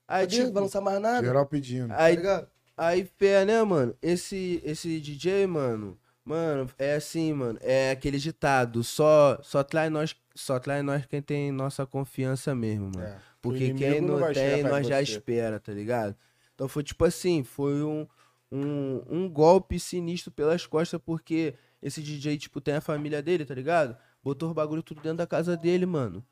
Aí, 0.07 0.25
Cadê? 0.25 0.35
tipo, 0.37 0.53
Vai 0.53 0.63
lançar 0.63 0.81
mais 0.81 0.99
nada? 0.99 1.25
Geral 1.25 1.45
pedindo. 1.45 1.89
Tá 1.89 2.03
aí, 2.03 2.15
ligado? 2.15 2.47
aí, 2.75 3.05
pé, 3.05 3.45
né, 3.45 3.63
mano? 3.63 3.95
Esse, 4.01 4.61
esse 4.65 4.99
DJ, 4.99 5.45
mano, 5.47 5.97
mano, 6.25 6.69
é 6.77 6.95
assim, 6.95 7.31
mano, 7.31 7.59
é 7.61 7.91
aquele 7.91 8.17
ditado, 8.17 8.83
só, 8.83 9.39
só 9.41 9.63
traz 9.63 9.91
nós, 9.91 10.15
só 10.35 10.59
traz 10.59 10.83
nós 10.83 11.05
quem 11.05 11.21
tem 11.21 11.51
nossa 11.51 11.85
confiança 11.85 12.53
mesmo, 12.55 12.91
mano. 12.95 13.07
É. 13.07 13.17
Porque 13.41 13.73
quem 13.73 14.01
não 14.01 14.19
não 14.19 14.33
tem, 14.33 14.63
nós 14.63 14.85
já 14.87 14.97
você. 14.97 15.03
espera, 15.13 15.59
tá 15.59 15.71
ligado? 15.71 16.15
Então 16.53 16.67
foi 16.67 16.83
tipo 16.83 17.03
assim, 17.05 17.43
foi 17.43 17.81
um, 17.81 18.07
um, 18.51 19.01
um 19.09 19.29
golpe 19.29 19.79
sinistro 19.79 20.31
pelas 20.31 20.67
costas, 20.67 20.99
porque 21.03 21.55
esse 21.81 22.01
DJ, 22.01 22.37
tipo, 22.37 22.61
tem 22.61 22.75
a 22.75 22.81
família 22.81 23.21
dele, 23.21 23.45
tá 23.45 23.53
ligado? 23.53 23.95
Botou 24.23 24.49
os 24.49 24.55
bagulho 24.55 24.83
tudo 24.83 25.01
dentro 25.01 25.17
da 25.17 25.27
casa 25.27 25.57
dele, 25.57 25.85
mano. 25.85 26.23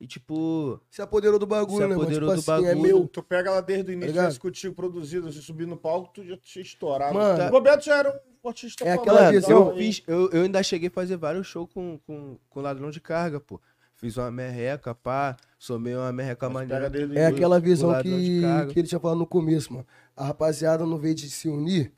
E 0.00 0.06
tipo, 0.06 0.80
Se 0.90 1.00
apoderou 1.00 1.38
do 1.38 1.46
bagulho, 1.46 1.76
Se 1.76 1.80
né, 1.82 1.88
mano? 1.88 2.02
apoderou 2.02 2.28
Tipo 2.34 2.42
do 2.42 2.52
assim, 2.52 2.64
é 2.66 2.74
bagulho. 2.74 2.82
meu. 2.98 3.08
Tu 3.08 3.22
pega 3.22 3.50
ela 3.50 3.60
desde 3.60 3.90
o 3.90 3.92
início, 3.92 4.08
ligado? 4.08 4.24
tivesse 4.24 4.40
contigo 4.40 4.74
produzido, 4.74 5.32
você 5.32 5.40
subir 5.40 5.66
no 5.66 5.76
palco, 5.76 6.10
tu 6.12 6.24
já 6.24 6.36
tinha 6.36 6.62
estourado. 6.62 7.14
Mano. 7.14 7.44
o 7.44 7.50
Roberto 7.50 7.84
já 7.84 7.98
era 7.98 8.22
um 8.44 8.48
artista 8.48 8.84
É 8.84 8.92
aquela 8.92 9.30
visão- 9.30 9.70
eu 9.70 9.76
fiz, 9.76 10.02
eu, 10.08 10.28
eu 10.30 10.42
ainda 10.42 10.60
cheguei 10.62 10.88
a 10.88 10.90
fazer 10.90 11.16
vários 11.16 11.46
shows 11.46 11.68
com, 11.72 11.98
com, 12.04 12.36
com 12.50 12.60
ladrão 12.60 12.90
de 12.90 13.00
carga, 13.00 13.38
pô. 13.38 13.60
Fiz 13.94 14.16
uma 14.16 14.32
merreca, 14.32 14.92
pá, 14.92 15.36
somei 15.56 15.94
uma 15.94 16.12
merreca 16.12 16.48
Mas 16.50 16.68
maneira. 16.68 16.90
o 17.08 17.16
É 17.16 17.26
aquela 17.26 17.60
visão 17.60 17.92
que, 18.02 18.40
que 18.72 18.78
ele 18.80 18.88
tinha 18.88 18.98
falado 18.98 19.18
no 19.18 19.26
começo, 19.26 19.72
mano. 19.72 19.86
A 20.16 20.24
rapaziada, 20.24 20.84
no 20.84 20.98
vez 20.98 21.14
de 21.14 21.30
se 21.30 21.48
unir, 21.48 21.92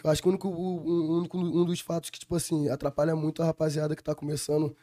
que 0.00 0.06
eu 0.06 0.10
acho 0.10 0.22
que 0.22 0.28
o 0.28 0.30
único, 0.30 0.48
o- 0.48 0.86
o 0.86 1.18
único- 1.18 1.36
um 1.36 1.64
dos 1.64 1.80
fatos 1.80 2.08
que, 2.08 2.18
tipo 2.20 2.34
assim, 2.36 2.68
atrapalha 2.68 3.16
muito 3.16 3.42
a 3.42 3.46
rapaziada 3.46 3.96
que 3.96 4.02
tá 4.02 4.14
começando 4.14 4.74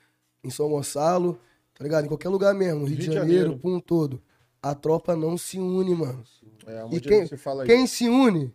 em 0.43 0.49
São 0.49 0.69
Gonçalo, 0.69 1.39
tá 1.73 1.83
ligado? 1.83 2.05
Em 2.05 2.07
qualquer 2.09 2.29
lugar 2.29 2.53
mesmo, 2.53 2.81
no 2.81 2.85
Rio, 2.85 2.97
de 2.97 3.11
Janeiro, 3.11 3.57
por 3.57 3.71
um 3.71 3.79
todo. 3.79 4.21
A 4.61 4.75
tropa 4.75 5.15
não 5.15 5.37
se 5.37 5.57
une, 5.57 5.95
mano. 5.95 6.21
É, 6.67 6.83
um 6.83 6.91
E 6.93 6.99
quem, 6.99 7.25
se 7.27 7.35
quem 7.65 7.87
se 7.87 8.09
une, 8.09 8.53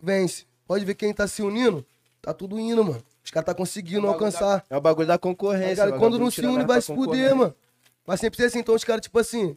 vence. 0.00 0.46
Pode 0.66 0.84
ver 0.84 0.94
quem 0.94 1.12
tá 1.12 1.26
se 1.26 1.42
unindo, 1.42 1.84
tá 2.20 2.32
tudo 2.32 2.58
indo, 2.60 2.84
mano. 2.84 3.02
Os 3.24 3.30
caras 3.30 3.46
tá 3.46 3.54
conseguindo 3.54 4.06
alcançar. 4.06 4.64
É 4.70 4.76
o 4.76 4.80
bagulho 4.80 5.06
da 5.06 5.14
Tá 5.14 5.18
concorrência. 5.18 5.70
ligado? 5.70 5.88
o 5.88 5.90
Quando 5.92 6.00
vagabundo 6.12 6.18
não 6.24 6.30
se 6.30 6.46
une, 6.46 6.64
vai 6.64 6.80
se 6.80 6.94
fuder, 6.94 7.34
mano. 7.34 7.54
Vai 8.06 8.16
sempre 8.16 8.44
assim. 8.44 8.58
Então 8.60 8.74
os 8.74 8.84
caras, 8.84 9.02
tipo 9.02 9.18
assim, 9.18 9.56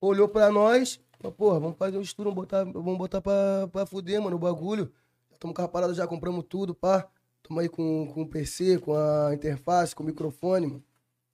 olhou 0.00 0.28
pra 0.28 0.50
nós, 0.50 0.98
falou, 1.20 1.32
porra, 1.32 1.60
vamos 1.60 1.76
fazer 1.76 1.98
um 1.98 2.00
estudo, 2.00 2.24
vamos 2.30 2.36
botar, 2.44 2.64
vamos 2.64 2.98
botar 2.98 3.20
pra, 3.20 3.68
pra 3.70 3.86
fuder, 3.86 4.20
mano, 4.22 4.36
o 4.36 4.38
bagulho. 4.38 4.90
Estamos 5.34 5.54
com 5.54 5.62
a 5.62 5.68
parada, 5.68 5.94
já 5.94 6.06
compramos 6.06 6.44
tudo, 6.48 6.74
pá. 6.74 7.08
Tamo 7.42 7.60
aí 7.60 7.68
com, 7.68 8.10
com 8.12 8.22
o 8.22 8.28
PC, 8.28 8.78
com 8.78 8.94
a 8.96 9.34
interface, 9.34 9.94
com 9.94 10.02
o 10.02 10.06
microfone, 10.06 10.66
mano. 10.66 10.84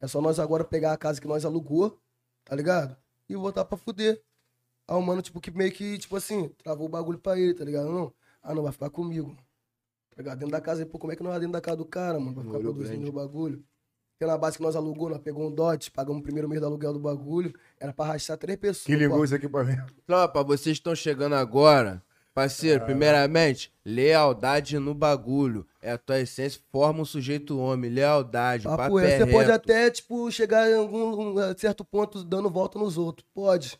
É 0.00 0.08
só 0.08 0.20
nós 0.20 0.38
agora 0.38 0.64
pegar 0.64 0.92
a 0.92 0.96
casa 0.96 1.20
que 1.20 1.28
nós 1.28 1.44
alugou, 1.44 2.00
tá 2.44 2.56
ligado? 2.56 2.96
E 3.28 3.36
voltar 3.36 3.64
pra 3.64 3.76
fuder. 3.76 4.20
Aí 4.88 4.96
o 4.96 5.00
mano, 5.00 5.22
tipo, 5.22 5.40
que 5.40 5.50
meio 5.50 5.70
que, 5.70 5.98
tipo 5.98 6.16
assim, 6.16 6.48
travou 6.64 6.86
o 6.86 6.88
bagulho 6.88 7.18
pra 7.18 7.38
ele, 7.38 7.54
tá 7.54 7.64
ligado? 7.64 7.92
Não. 7.92 8.12
Ah, 8.42 8.54
não, 8.54 8.62
vai 8.62 8.72
ficar 8.72 8.90
comigo, 8.90 9.28
mano. 9.28 9.40
Tá 10.10 10.16
ligado? 10.22 10.38
Dentro 10.38 10.52
da 10.52 10.60
casa, 10.60 10.84
pô, 10.84 10.98
como 10.98 11.12
é 11.12 11.16
que 11.16 11.22
nós 11.22 11.30
vai 11.30 11.40
dentro 11.40 11.52
da 11.52 11.60
casa 11.60 11.76
do 11.76 11.84
cara, 11.84 12.18
mano? 12.18 12.34
Vai 12.34 12.44
ficar 12.44 12.56
Olho 12.56 12.74
produzindo 12.74 13.08
o 13.08 13.12
bagulho. 13.12 13.62
Pela 14.18 14.36
base 14.36 14.56
que 14.56 14.62
nós 14.62 14.74
alugou, 14.74 15.08
nós 15.08 15.20
pegou 15.20 15.46
um 15.46 15.54
dot, 15.54 15.90
pagamos 15.92 16.20
o 16.20 16.22
primeiro 16.22 16.48
mês 16.48 16.60
do 16.60 16.66
aluguel 16.66 16.92
do 16.92 16.98
bagulho. 16.98 17.54
Era 17.78 17.92
pra 17.92 18.06
arrastar 18.06 18.36
três 18.36 18.58
pessoas. 18.58 18.84
Que 18.84 18.96
ligou 18.96 19.18
pô. 19.18 19.24
esse 19.24 19.34
equipamento. 19.34 19.94
Tropa, 20.04 20.42
vocês 20.42 20.76
estão 20.76 20.94
chegando 20.94 21.34
agora. 21.36 22.02
Parceiro, 22.34 22.84
primeiramente, 22.84 23.72
lealdade 23.84 24.78
no 24.78 24.94
bagulho. 24.94 25.66
É 25.82 25.92
a 25.92 25.98
tua 25.98 26.20
essência, 26.20 26.60
forma 26.70 27.00
um 27.02 27.04
sujeito 27.04 27.58
homem. 27.58 27.90
Lealdade, 27.90 28.64
Papo 28.64 28.76
papo 28.76 28.98
é, 29.00 29.18
você 29.18 29.26
pode 29.26 29.50
reto. 29.50 29.52
até, 29.52 29.90
tipo, 29.90 30.30
chegar 30.30 30.70
em 30.70 30.74
algum 30.74 31.38
um 31.38 31.58
certo 31.58 31.84
ponto 31.84 32.22
dando 32.22 32.48
volta 32.48 32.78
nos 32.78 32.96
outros. 32.96 33.26
Pode. 33.34 33.78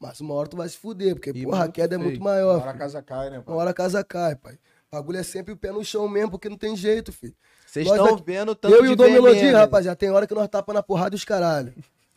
Mas 0.00 0.20
uma 0.20 0.34
hora 0.34 0.48
tu 0.48 0.56
vai 0.56 0.68
se 0.68 0.76
fuder, 0.76 1.14
porque, 1.14 1.30
E 1.30 1.44
porra, 1.44 1.64
a 1.64 1.68
queda 1.68 1.94
é 1.94 1.98
muito 1.98 2.20
maior. 2.20 2.56
Agora 2.56 2.70
a 2.70 2.72
filho. 2.72 2.78
casa 2.80 3.02
cai, 3.02 3.30
né, 3.30 3.36
Uma 3.36 3.44
pai? 3.44 3.54
hora 3.54 3.70
a 3.70 3.74
casa 3.74 4.02
cai, 4.04 4.34
pai. 4.34 4.54
O 4.90 4.96
bagulho 4.96 5.18
é 5.18 5.22
sempre 5.22 5.52
o 5.52 5.56
pé 5.56 5.70
no 5.70 5.84
chão 5.84 6.08
mesmo, 6.08 6.32
porque 6.32 6.48
não 6.48 6.56
tem 6.58 6.76
jeito, 6.76 7.12
filho. 7.12 7.34
Vocês 7.66 7.86
estão 7.86 8.16
vendo 8.16 8.54
tanto 8.54 8.74
Eu 8.74 8.84
e 8.84 8.88
o 8.88 8.96
Dom 8.96 9.08
Melodia, 9.10 9.56
rapaziada, 9.56 9.96
tem 9.96 10.10
hora 10.10 10.26
que 10.26 10.34
nós 10.34 10.48
tapa 10.48 10.72
na 10.74 10.82
porrada 10.82 11.10
dos 11.10 11.24
caralho. 11.24 11.72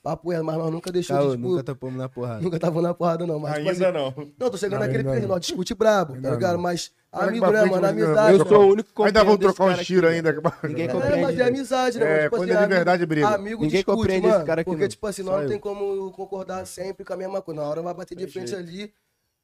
Papo 0.06 0.32
é, 0.32 0.40
mas 0.40 0.56
nós 0.56 0.72
nunca 0.72 0.91
deixamos 0.91 1.23
Caô, 1.23 1.32
de, 1.32 1.38
tipo, 1.38 1.49
nunca 1.49 1.64
tapamos 1.64 1.98
na 1.98 2.07
porrada. 2.07 2.40
nunca 2.40 2.60
tava 2.60 2.80
na 2.80 2.94
porrada, 2.94 3.26
não. 3.26 3.40
Mas, 3.40 3.56
tipo 3.56 3.69
Ainda 3.72 3.90
assim, 3.90 3.98
não. 3.98 4.27
Não, 4.40 4.49
tô 4.52 4.56
chegando 4.57 4.80
Não, 4.80 4.86
naquele 4.86 5.03
período, 5.03 5.22
não. 5.23 5.30
nós 5.30 5.41
discute 5.41 5.73
brabo, 5.73 6.14
Ainda 6.14 6.30
tá 6.30 6.36
ligado? 6.36 6.53
não. 6.53 6.61
Mas 6.61 6.91
amigo, 7.11 7.49
né, 7.49 7.65
mano? 7.65 7.82
mas 7.82 7.90
Amizade. 7.90 8.38
Eu 8.38 8.45
sou 8.45 8.61
o 8.61 8.68
único 8.72 8.94
que 8.94 9.02
Ainda 9.02 9.23
vamos 9.23 9.40
trocar 9.40 9.64
uns 9.64 9.69
cara 9.72 9.84
tiros 9.84 10.10
aqui, 10.11 10.15
ainda. 10.18 10.41
Ninguém 10.68 10.86
É, 10.86 10.91
compreende. 10.91 11.22
mas 11.23 11.40
é 11.40 11.44
amizade, 11.48 11.98
né? 11.99 12.06
É? 12.19 12.23
Tipo 12.26 12.36
quando 12.38 12.52
assim, 12.52 12.60
é 12.60 12.61
de 12.61 12.68
verdade, 12.68 13.06
briga. 13.07 13.27
Amigo 13.30 13.64
Ninguém 13.64 13.77
discute, 13.80 13.98
compreende 13.98 14.27
mano, 14.27 14.38
esse 14.38 14.45
cara 14.45 14.61
aqui, 14.61 14.69
Porque, 14.69 14.88
tipo 14.88 15.07
assim, 15.07 15.23
nós 15.23 15.41
não 15.41 15.49
tem 15.49 15.60
como 15.60 16.11
concordar 16.11 16.68
sempre 16.68 17.03
com 17.03 17.14
a 17.14 17.18
mesma 17.18 17.41
coisa. 17.41 17.61
Na 17.61 17.68
hora 17.68 17.82
vai 17.82 17.94
bater 17.95 18.15
de 18.15 18.27
frente 18.27 18.53
ali, 18.53 18.94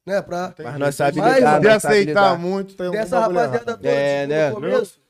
né? 0.06 0.22
Pra 0.22 0.54
Mas 0.62 0.78
nós 0.78 0.94
sabemos 0.94 1.28
Mas, 1.28 1.38
lidar, 1.38 1.58
De 1.58 1.66
nós 1.66 1.82
sabe 1.82 1.94
aceitar 1.94 2.08
lidar. 2.30 2.38
muito, 2.38 2.76
tem 2.76 2.88
um 2.88 2.92
dessa 2.92 3.18
rapaziada 3.18 3.76
toda, 3.76 3.88
É, 3.88 4.20
tipo, 4.22 4.32
né? 4.32 4.48
no 4.50 4.54
começo. 4.54 5.01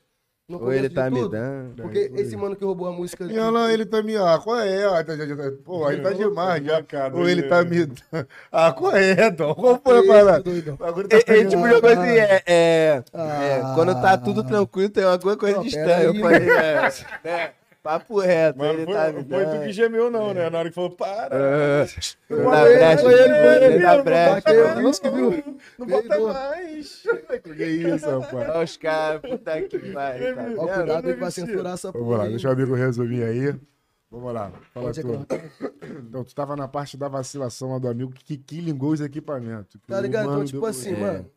No 0.53 0.65
Ou 0.65 0.73
ele 0.73 0.89
tá 0.89 1.09
me 1.09 1.19
tudo, 1.19 1.29
dando. 1.31 1.81
Porque 1.81 2.11
esse 2.15 2.35
mano 2.37 2.55
que 2.55 2.63
roubou 2.63 2.87
a 2.87 2.91
música. 2.91 3.23
Olha 3.25 3.49
lá, 3.49 3.73
ele 3.73 3.85
tá 3.85 4.01
me. 4.03 4.15
Ah, 4.15 4.39
qual 4.43 4.59
é? 4.59 4.85
Ah, 4.85 5.03
tá- 5.03 5.15
já- 5.15 5.25
já- 5.25 5.51
Pô, 5.65 5.89
ele 5.91 6.01
tá 6.01 6.11
demais 6.11 6.63
já. 6.63 6.83
Cara, 6.83 7.15
Ou 7.15 7.27
ele 7.27 7.43
tá 7.43 7.63
me. 7.63 7.87
Ah, 8.51 8.71
qual 8.71 8.95
é, 8.95 9.31
Dom? 9.31 9.53
Qual 9.55 9.81
foi 9.83 9.99
a 9.99 10.03
parada? 10.07 10.43
tá 10.43 11.33
Ele, 11.33 11.45
tipo, 11.49 11.67
jogou 11.67 11.89
assim, 11.89 12.17
é, 12.17 12.43
é, 12.45 13.03
Ah. 13.13 13.43
é, 13.43 13.61
quando 13.75 13.93
tá 14.01 14.17
tudo 14.17 14.43
tranquilo, 14.43 14.89
tem 14.89 15.03
alguma 15.03 15.35
coisa 15.35 15.57
Não, 15.57 15.65
estranho. 15.65 16.03
Eu 16.03 16.11
aí, 16.11 16.19
falei, 16.21 16.49
é, 16.49 16.91
né, 17.23 17.49
papo 17.83 18.19
reto, 18.19 18.57
Mas 18.57 18.69
ele 18.73 18.85
foi, 18.85 18.93
tá 18.93 19.11
me 19.11 19.23
foi 19.25 19.45
tu 19.45 19.63
que 19.65 19.71
gemeu, 19.73 20.09
não, 20.09 20.33
né? 20.33 20.49
Na 20.49 20.59
hora 20.59 20.69
que 20.69 20.73
falou, 20.75 20.89
para. 20.91 21.35
Ah, 21.35 21.85
Foi 22.27 22.37
na 22.43 22.65
ele, 22.65 22.77
brecha, 22.77 23.03
foi 23.03 23.13
ele, 23.13 23.33
foi 23.33 23.65
ele. 23.65 23.79
na 23.79 23.97
Não 23.97 24.03
brecha. 24.03 25.09
o 25.09 25.15
viu? 25.15 25.59
Bota 25.85 26.19
mais. 26.19 27.03
Que 27.43 27.63
isso, 27.65 28.09
rapaz. 28.09 28.33
Olha 28.49 28.63
os 28.63 28.77
caras, 28.77 29.21
puta 29.21 29.61
que 29.61 29.79
pariu. 29.91 30.35
Tá 30.35 30.41
Ó, 30.41 30.45
vendo? 30.65 30.73
cuidado 30.75 31.07
aí 31.09 31.13
pra 31.15 31.29
censurar 31.31 31.73
essa 31.73 31.91
Vamos 31.91 32.09
lá, 32.09 32.17
porra. 32.17 32.29
deixa 32.29 32.49
o 32.49 32.51
amigo 32.51 32.73
resumir 32.73 33.23
aí. 33.23 33.55
Vamos 34.09 34.33
lá, 34.33 34.51
fala 34.73 34.85
Pode 34.85 35.01
tu. 35.01 35.27
Então, 36.07 36.23
tu 36.23 36.33
tava 36.35 36.55
na 36.55 36.67
parte 36.67 36.95
da 36.95 37.07
vacilação 37.07 37.71
lá 37.73 37.79
do 37.79 37.87
amigo 37.87 38.11
que, 38.13 38.37
que 38.37 38.61
ligou 38.61 38.91
os 38.91 39.01
equipamentos. 39.01 39.75
Tá 39.87 39.97
o 39.97 40.01
ligado? 40.01 40.25
Então, 40.31 40.45
tipo 40.45 40.65
assim, 40.65 40.93
É. 40.93 40.97
mano. 40.97 41.31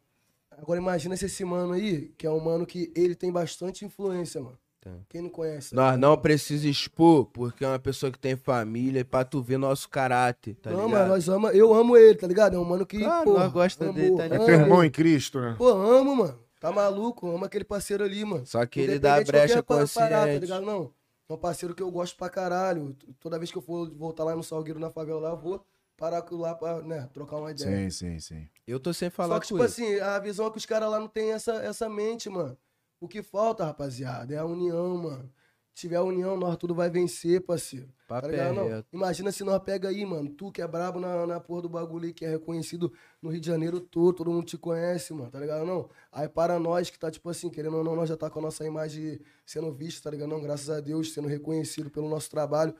Agora 0.58 0.78
imagina 0.80 1.16
se 1.16 1.26
esse 1.26 1.44
mano 1.44 1.72
aí, 1.74 2.10
que 2.16 2.26
é 2.26 2.30
um 2.30 2.40
mano 2.40 2.64
que 2.66 2.90
ele 2.96 3.14
tem 3.14 3.30
bastante 3.32 3.84
influência, 3.84 4.40
mano. 4.40 4.58
Tá. 4.86 4.92
Quem 5.08 5.22
não 5.22 5.28
conhece? 5.30 5.74
Nós 5.74 5.98
não 5.98 6.16
precisa 6.16 6.68
expor, 6.68 7.24
porque 7.26 7.64
é 7.64 7.68
uma 7.68 7.78
pessoa 7.78 8.12
que 8.12 8.18
tem 8.20 8.36
família, 8.36 9.00
e 9.00 9.04
pra 9.04 9.24
tu 9.24 9.42
ver 9.42 9.58
nosso 9.58 9.88
caráter, 9.88 10.54
tá 10.54 10.70
não, 10.70 10.86
ligado? 10.86 10.90
mano, 10.92 11.08
nós 11.08 11.28
ama, 11.28 11.50
eu 11.50 11.74
amo 11.74 11.96
ele, 11.96 12.14
tá 12.16 12.26
ligado? 12.28 12.54
É 12.54 12.58
um 12.58 12.64
mano 12.64 12.86
que, 12.86 13.00
Claro, 13.00 13.24
pô, 13.32 13.38
nós 13.38 13.52
gosta 13.52 13.92
dele, 13.92 14.16
tá 14.16 14.24
É 14.24 14.28
ligado? 14.28 14.46
teu 14.46 14.54
amo. 14.54 14.64
irmão 14.64 14.84
em 14.84 14.90
Cristo, 14.90 15.40
né? 15.40 15.56
Pô, 15.58 15.68
amo, 15.70 16.14
mano. 16.14 16.38
Tá 16.60 16.70
maluco? 16.70 17.28
Amo 17.28 17.44
aquele 17.44 17.64
parceiro 17.64 18.04
ali, 18.04 18.24
mano. 18.24 18.46
Só 18.46 18.64
que 18.64 18.78
ele 18.80 18.98
dá 19.00 19.18
de 19.20 19.26
brecha 19.30 19.60
qualquer 19.62 19.88
pa- 19.88 19.94
parada, 19.94 20.14
tá 20.14 20.20
consciente. 20.26 20.40
ligado? 20.40 20.64
Não. 20.64 20.92
É 21.28 21.32
um 21.32 21.36
parceiro 21.36 21.74
que 21.74 21.82
eu 21.82 21.90
gosto 21.90 22.16
pra 22.16 22.28
caralho. 22.30 22.96
Toda 23.18 23.38
vez 23.38 23.50
que 23.50 23.58
eu 23.58 23.62
for 23.62 23.90
voltar 23.92 24.22
lá 24.22 24.36
no 24.36 24.42
Salgueiro, 24.44 24.78
na 24.78 24.88
favela 24.90 25.18
lá, 25.20 25.30
eu 25.30 25.36
vou 25.36 25.66
parar 25.96 26.22
com- 26.22 26.36
lá 26.36 26.54
pra, 26.54 26.80
né, 26.82 27.08
trocar 27.12 27.36
uma 27.38 27.50
ideia. 27.50 27.90
Sim, 27.90 27.90
sim, 27.90 28.20
sim. 28.20 28.48
Eu 28.66 28.78
tô 28.78 28.92
sem 28.94 29.10
falar 29.10 29.34
Só 29.34 29.40
que, 29.40 29.48
com 29.48 29.54
tipo 29.54 29.80
ele. 29.82 29.94
assim, 29.96 30.00
a 30.00 30.18
visão 30.20 30.46
é 30.46 30.50
que 30.50 30.58
os 30.58 30.66
caras 30.66 30.88
lá 30.88 31.00
não 31.00 31.08
tem 31.08 31.32
essa, 31.32 31.54
essa 31.56 31.88
mente, 31.88 32.30
mano. 32.30 32.56
O 33.00 33.08
que 33.08 33.22
falta, 33.22 33.64
rapaziada, 33.64 34.34
é 34.34 34.38
a 34.38 34.44
união, 34.44 34.96
mano. 34.96 35.32
Se 35.74 35.82
tiver 35.82 35.96
a 35.96 36.02
união, 36.02 36.38
nós 36.38 36.56
tudo 36.56 36.74
vai 36.74 36.88
vencer, 36.88 37.42
parceiro. 37.42 37.92
Papo 38.08 38.28
Tá 38.28 38.34
é? 38.34 38.50
Não. 38.50 38.84
Imagina 38.90 39.30
se 39.30 39.44
nós 39.44 39.62
pega 39.62 39.90
aí, 39.90 40.06
mano. 40.06 40.30
Tu 40.30 40.50
que 40.50 40.62
é 40.62 40.66
brabo 40.66 40.98
na, 40.98 41.26
na 41.26 41.38
porra 41.38 41.62
do 41.62 41.68
bagulho 41.68 42.06
aí, 42.06 42.14
que 42.14 42.24
é 42.24 42.30
reconhecido 42.30 42.90
no 43.20 43.28
Rio 43.28 43.40
de 43.40 43.46
Janeiro 43.46 43.78
todo, 43.78 44.16
todo 44.16 44.30
mundo 44.30 44.46
te 44.46 44.56
conhece, 44.56 45.12
mano, 45.12 45.30
tá 45.30 45.38
ligado? 45.38 45.66
Não. 45.66 45.90
Aí 46.10 46.26
para 46.28 46.58
nós 46.58 46.88
que 46.88 46.98
tá, 46.98 47.10
tipo 47.10 47.28
assim, 47.28 47.50
querendo 47.50 47.76
ou 47.76 47.84
não, 47.84 47.94
nós 47.94 48.08
já 48.08 48.16
tá 48.16 48.30
com 48.30 48.38
a 48.38 48.42
nossa 48.42 48.64
imagem 48.64 49.20
sendo 49.44 49.70
vista, 49.70 50.04
tá 50.04 50.10
ligado? 50.10 50.30
Não, 50.30 50.40
graças 50.40 50.70
a 50.70 50.80
Deus, 50.80 51.12
sendo 51.12 51.28
reconhecido 51.28 51.90
pelo 51.90 52.08
nosso 52.08 52.30
trabalho. 52.30 52.74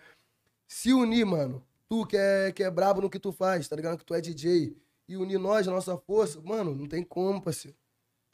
Se 0.67 0.93
unir, 0.93 1.27
mano. 1.27 1.63
Tu 1.89 2.07
que 2.07 2.17
é, 2.17 2.51
que 2.51 2.63
é 2.63 2.71
brabo 2.71 3.03
no 3.03 3.11
que 3.11 3.19
tu 3.19 3.31
faz, 3.31 3.69
tá 3.69 3.77
ligado? 3.77 3.99
Que 3.99 4.05
tu 4.07 4.15
é 4.15 4.23
DJ. 4.23 4.75
E 5.07 5.17
unir 5.19 5.39
nós, 5.39 5.69
a 5.69 5.71
nossa 5.71 5.99
força, 5.99 6.41
mano, 6.41 6.75
não 6.75 6.87
tem 6.87 7.03
como, 7.03 7.43
parceiro. 7.43 7.77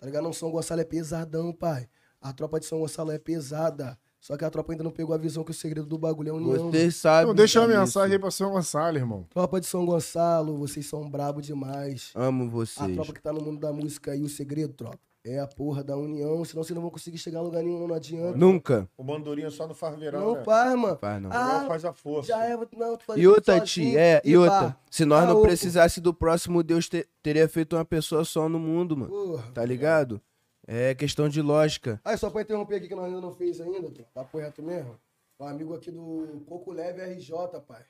Tá 0.02 0.06
ligado? 0.06 0.24
Não, 0.24 0.32
São 0.32 0.50
Gonçalo 0.50 0.80
é 0.80 0.84
pesadão, 0.84 1.52
pai. 1.52 1.86
A 2.20 2.32
tropa 2.32 2.58
de 2.58 2.66
São 2.66 2.80
Gonçalo 2.80 3.12
é 3.12 3.20
pesada. 3.20 3.96
Só 4.20 4.36
que 4.36 4.44
a 4.44 4.50
tropa 4.50 4.72
ainda 4.72 4.82
não 4.82 4.90
pegou 4.90 5.14
a 5.14 5.18
visão 5.18 5.44
que 5.44 5.52
o 5.52 5.54
segredo 5.54 5.86
do 5.86 5.96
bagulho 5.96 6.26
é 6.28 6.30
a 6.32 6.34
união. 6.34 6.50
mano. 6.56 6.70
Vocês 6.72 6.96
sabem. 6.96 7.22
Então, 7.22 7.34
deixa 7.36 7.64
disso. 7.64 7.78
mensagem 7.78 8.12
aí 8.14 8.18
pra 8.18 8.30
São 8.32 8.50
Gonçalo, 8.50 8.96
irmão. 8.96 9.24
Tropa 9.30 9.60
de 9.60 9.66
São 9.66 9.86
Gonçalo, 9.86 10.58
vocês 10.58 10.84
são 10.86 11.08
brabo 11.08 11.40
demais. 11.40 12.10
Amo 12.16 12.46
A 12.46 12.48
vocês. 12.48 12.94
tropa 12.96 13.12
que 13.12 13.22
tá 13.22 13.32
no 13.32 13.40
mundo 13.40 13.60
da 13.60 13.72
música 13.72 14.10
aí, 14.10 14.24
o 14.24 14.28
segredo, 14.28 14.72
tropa, 14.74 14.98
é 15.24 15.38
a 15.38 15.46
porra 15.46 15.84
da 15.84 15.96
união, 15.96 16.44
senão 16.44 16.64
vocês 16.64 16.74
não 16.74 16.82
vão 16.82 16.90
conseguir 16.90 17.18
chegar 17.18 17.38
a 17.38 17.42
lugar 17.42 17.62
nenhum, 17.62 17.86
não 17.86 17.94
adianta. 17.94 18.36
Nunca. 18.36 18.88
O 18.96 19.04
Mandurinha 19.04 19.50
só 19.50 19.66
no 19.68 19.74
faz 19.74 19.96
verão, 19.96 20.20
Não 20.20 20.34
né? 20.34 20.44
faz, 20.44 20.74
mano. 20.76 20.98
Faz 20.98 21.22
não. 21.22 21.30
Ah, 21.32 21.58
Não 21.60 21.66
faz 21.68 21.84
a 21.84 21.92
força. 21.92 22.28
já 22.28 22.44
é, 22.44 22.56
não, 22.56 22.96
tu 22.96 23.04
faz 23.04 23.20
E 23.20 23.26
outra, 23.28 23.60
Ti, 23.60 23.96
é, 23.96 24.20
e 24.24 24.36
outra. 24.36 24.76
Se 24.90 25.04
nós 25.04 25.24
Ah, 25.24 25.26
não 25.28 25.42
precisasse 25.42 26.00
do 26.00 26.12
próximo, 26.12 26.62
Deus 26.62 26.88
te- 26.88 27.06
teria 27.22 27.48
feito 27.48 27.76
uma 27.76 27.84
pessoa 27.84 28.24
só 28.24 28.48
no 28.48 28.58
mundo, 28.58 28.96
mano. 28.96 29.10
Porra. 29.10 29.44
Tá 29.54 29.64
ligado? 29.64 30.20
É 30.66 30.94
questão 30.94 31.28
de 31.28 31.40
lógica. 31.42 32.00
Aí, 32.04 32.16
só 32.16 32.30
pra 32.30 32.42
interromper 32.42 32.76
aqui 32.76 32.88
que 32.88 32.94
nós 32.94 33.06
ainda 33.06 33.20
não 33.20 33.32
fez 33.32 33.60
ainda, 33.60 33.90
tropa, 33.90 34.10
papo 34.14 34.38
reto 34.38 34.62
mesmo. 34.62 34.96
Um 35.42 35.48
amigo 35.48 35.74
aqui 35.74 35.90
do 35.90 36.40
Coco 36.46 36.70
Leve 36.72 37.02
RJ, 37.02 37.34
pai. 37.66 37.82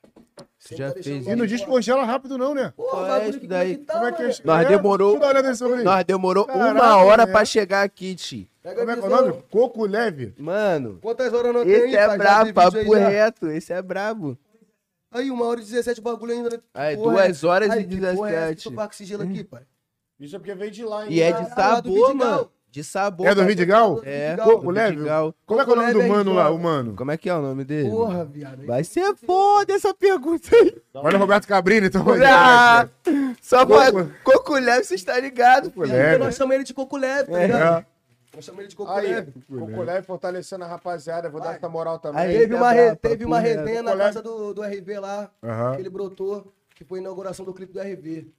Sempre 0.59 0.77
Já 0.79 0.89
tá 0.91 1.03
fez 1.03 1.27
E 1.27 1.29
não 1.29 1.37
nós 1.37 1.51
descongela 1.51 2.03
rápido, 2.03 2.39
não, 2.39 2.55
né? 2.55 2.73
Porra, 2.75 2.91
Qual 2.91 3.17
é 3.17 3.29
isso 3.29 3.41
que 3.41 3.47
daí? 3.47 3.77
tá, 3.77 3.93
Como 3.93 4.07
é 4.07 4.13
que 4.13 4.23
é? 4.23 4.27
Nós 4.43 4.69
demorou-. 4.69 5.19
Nós 5.85 6.05
demorou 6.07 6.47
Caraca, 6.47 6.73
uma 6.73 6.97
hora 7.05 7.25
é. 7.25 7.27
pra 7.27 7.45
chegar 7.45 7.83
aqui, 7.83 8.15
Ti. 8.15 8.51
Pega 8.63 8.81
Como 8.81 8.91
é 8.91 8.97
que 8.97 9.03
é 9.03 9.05
o 9.05 9.11
nome? 9.11 9.43
Coco 9.51 9.85
leve. 9.85 10.35
Mano, 10.39 10.99
Quantas 11.03 11.31
horas 11.31 11.53
não 11.53 11.63
tem 11.63 11.73
esse 11.75 11.95
é 11.95 12.17
brabo, 12.17 12.55
papo 12.55 12.95
reto. 12.95 13.51
Esse 13.51 13.75
é 13.75 13.83
brabo. 13.83 14.39
Aí, 15.11 15.31
uma 15.31 15.45
hora 15.45 15.61
e 15.61 15.65
17 15.65 16.01
bagulho 16.01 16.33
ainda. 16.33 16.49
né? 16.49 16.59
Aí, 16.73 16.97
Porra, 16.97 17.25
duas 17.25 17.45
horas 17.45 17.69
Aí, 17.71 17.83
e 17.83 17.87
que 17.87 17.97
porra 17.97 18.31
é 18.31 18.35
essa 18.35 18.49
que 18.49 18.55
17. 18.55 18.63
tu 18.71 18.75
tá 18.77 18.87
com 18.87 18.93
esse 18.95 19.05
gelo 19.05 19.25
aqui, 19.25 19.45
pai? 19.45 19.63
Isso 20.19 20.35
é 20.35 20.39
porque 20.39 20.55
veio 20.55 20.71
de 20.71 20.87
lá, 20.87 21.05
hein? 21.05 21.13
E 21.13 21.21
é 21.21 21.33
de 21.33 21.51
sabor, 21.51 22.15
mano. 22.15 22.51
De 22.73 22.83
sabor. 22.83 23.27
É 23.27 23.35
do. 23.35 23.45
Vidigal? 23.45 24.01
É. 24.03 24.35
Coco 24.35 24.65
do 24.65 24.71
leve? 24.71 24.97
Vidigal. 24.97 25.35
Como 25.45 25.61
é 25.61 25.65
que 25.65 25.71
é 25.71 25.73
o 25.75 25.77
nome 25.77 25.93
do 25.93 26.03
mano 26.05 26.33
lá, 26.33 26.51
o 26.51 26.59
mano? 26.59 26.95
Como 26.97 27.11
é 27.11 27.19
que 27.19 27.29
é 27.29 27.35
o 27.35 27.43
nome 27.43 27.65
dele? 27.65 27.91
Porra, 27.91 28.25
viado. 28.25 28.65
Vai 28.67 28.83
ser 28.83 29.15
foda 29.15 29.75
essa 29.75 29.93
pergunta 29.93 30.49
aí. 30.57 30.75
Olha 30.95 31.17
o 31.17 31.21
Roberto 31.21 31.47
Cabrini, 31.47 31.89
então. 31.89 32.03
Ah, 32.27 32.89
só 33.43 33.67
pra 33.67 33.93
Coco- 33.93 34.11
Coco 34.25 34.55
Leve, 34.55 34.85
você 34.85 34.95
está 34.95 35.21
ligado, 35.21 35.71
leve. 35.77 36.17
Nós 36.17 36.35
chamamos 36.35 36.55
ele 36.57 36.65
de 36.65 36.73
Coco 36.73 36.97
Leve, 36.97 37.31
tá 37.31 37.41
É. 37.41 37.47
ligado? 37.47 37.87
Nós 38.35 38.45
chamamos 38.47 38.61
ele 38.63 38.69
de 38.71 38.77
Coco 38.77 38.91
Aí, 38.91 39.07
Leve. 39.13 39.33
Coco 39.47 39.83
Leve 39.83 40.07
fortalecendo 40.07 40.65
a 40.65 40.67
rapaziada. 40.67 41.29
Vou 41.29 41.43
dar 41.43 41.55
essa 41.57 41.69
moral 41.69 41.99
também. 41.99 42.23
Aí, 42.23 42.39
Teve 42.39 42.55
é 42.55 42.57
uma, 42.57 42.73
re- 42.73 42.97
teve 42.97 43.25
uma 43.27 43.39
resenha 43.39 43.83
na 43.83 43.95
casa 43.95 44.23
do, 44.23 44.55
do 44.55 44.63
RV 44.63 44.99
lá, 44.99 45.31
que 45.75 45.83
ele 45.83 45.91
brotou, 45.91 46.51
que 46.75 46.85
foi 46.87 47.01
a 47.01 47.03
inauguração 47.03 47.45
do 47.45 47.53
clipe 47.53 47.75
do 47.75 47.81
RV. 47.81 48.33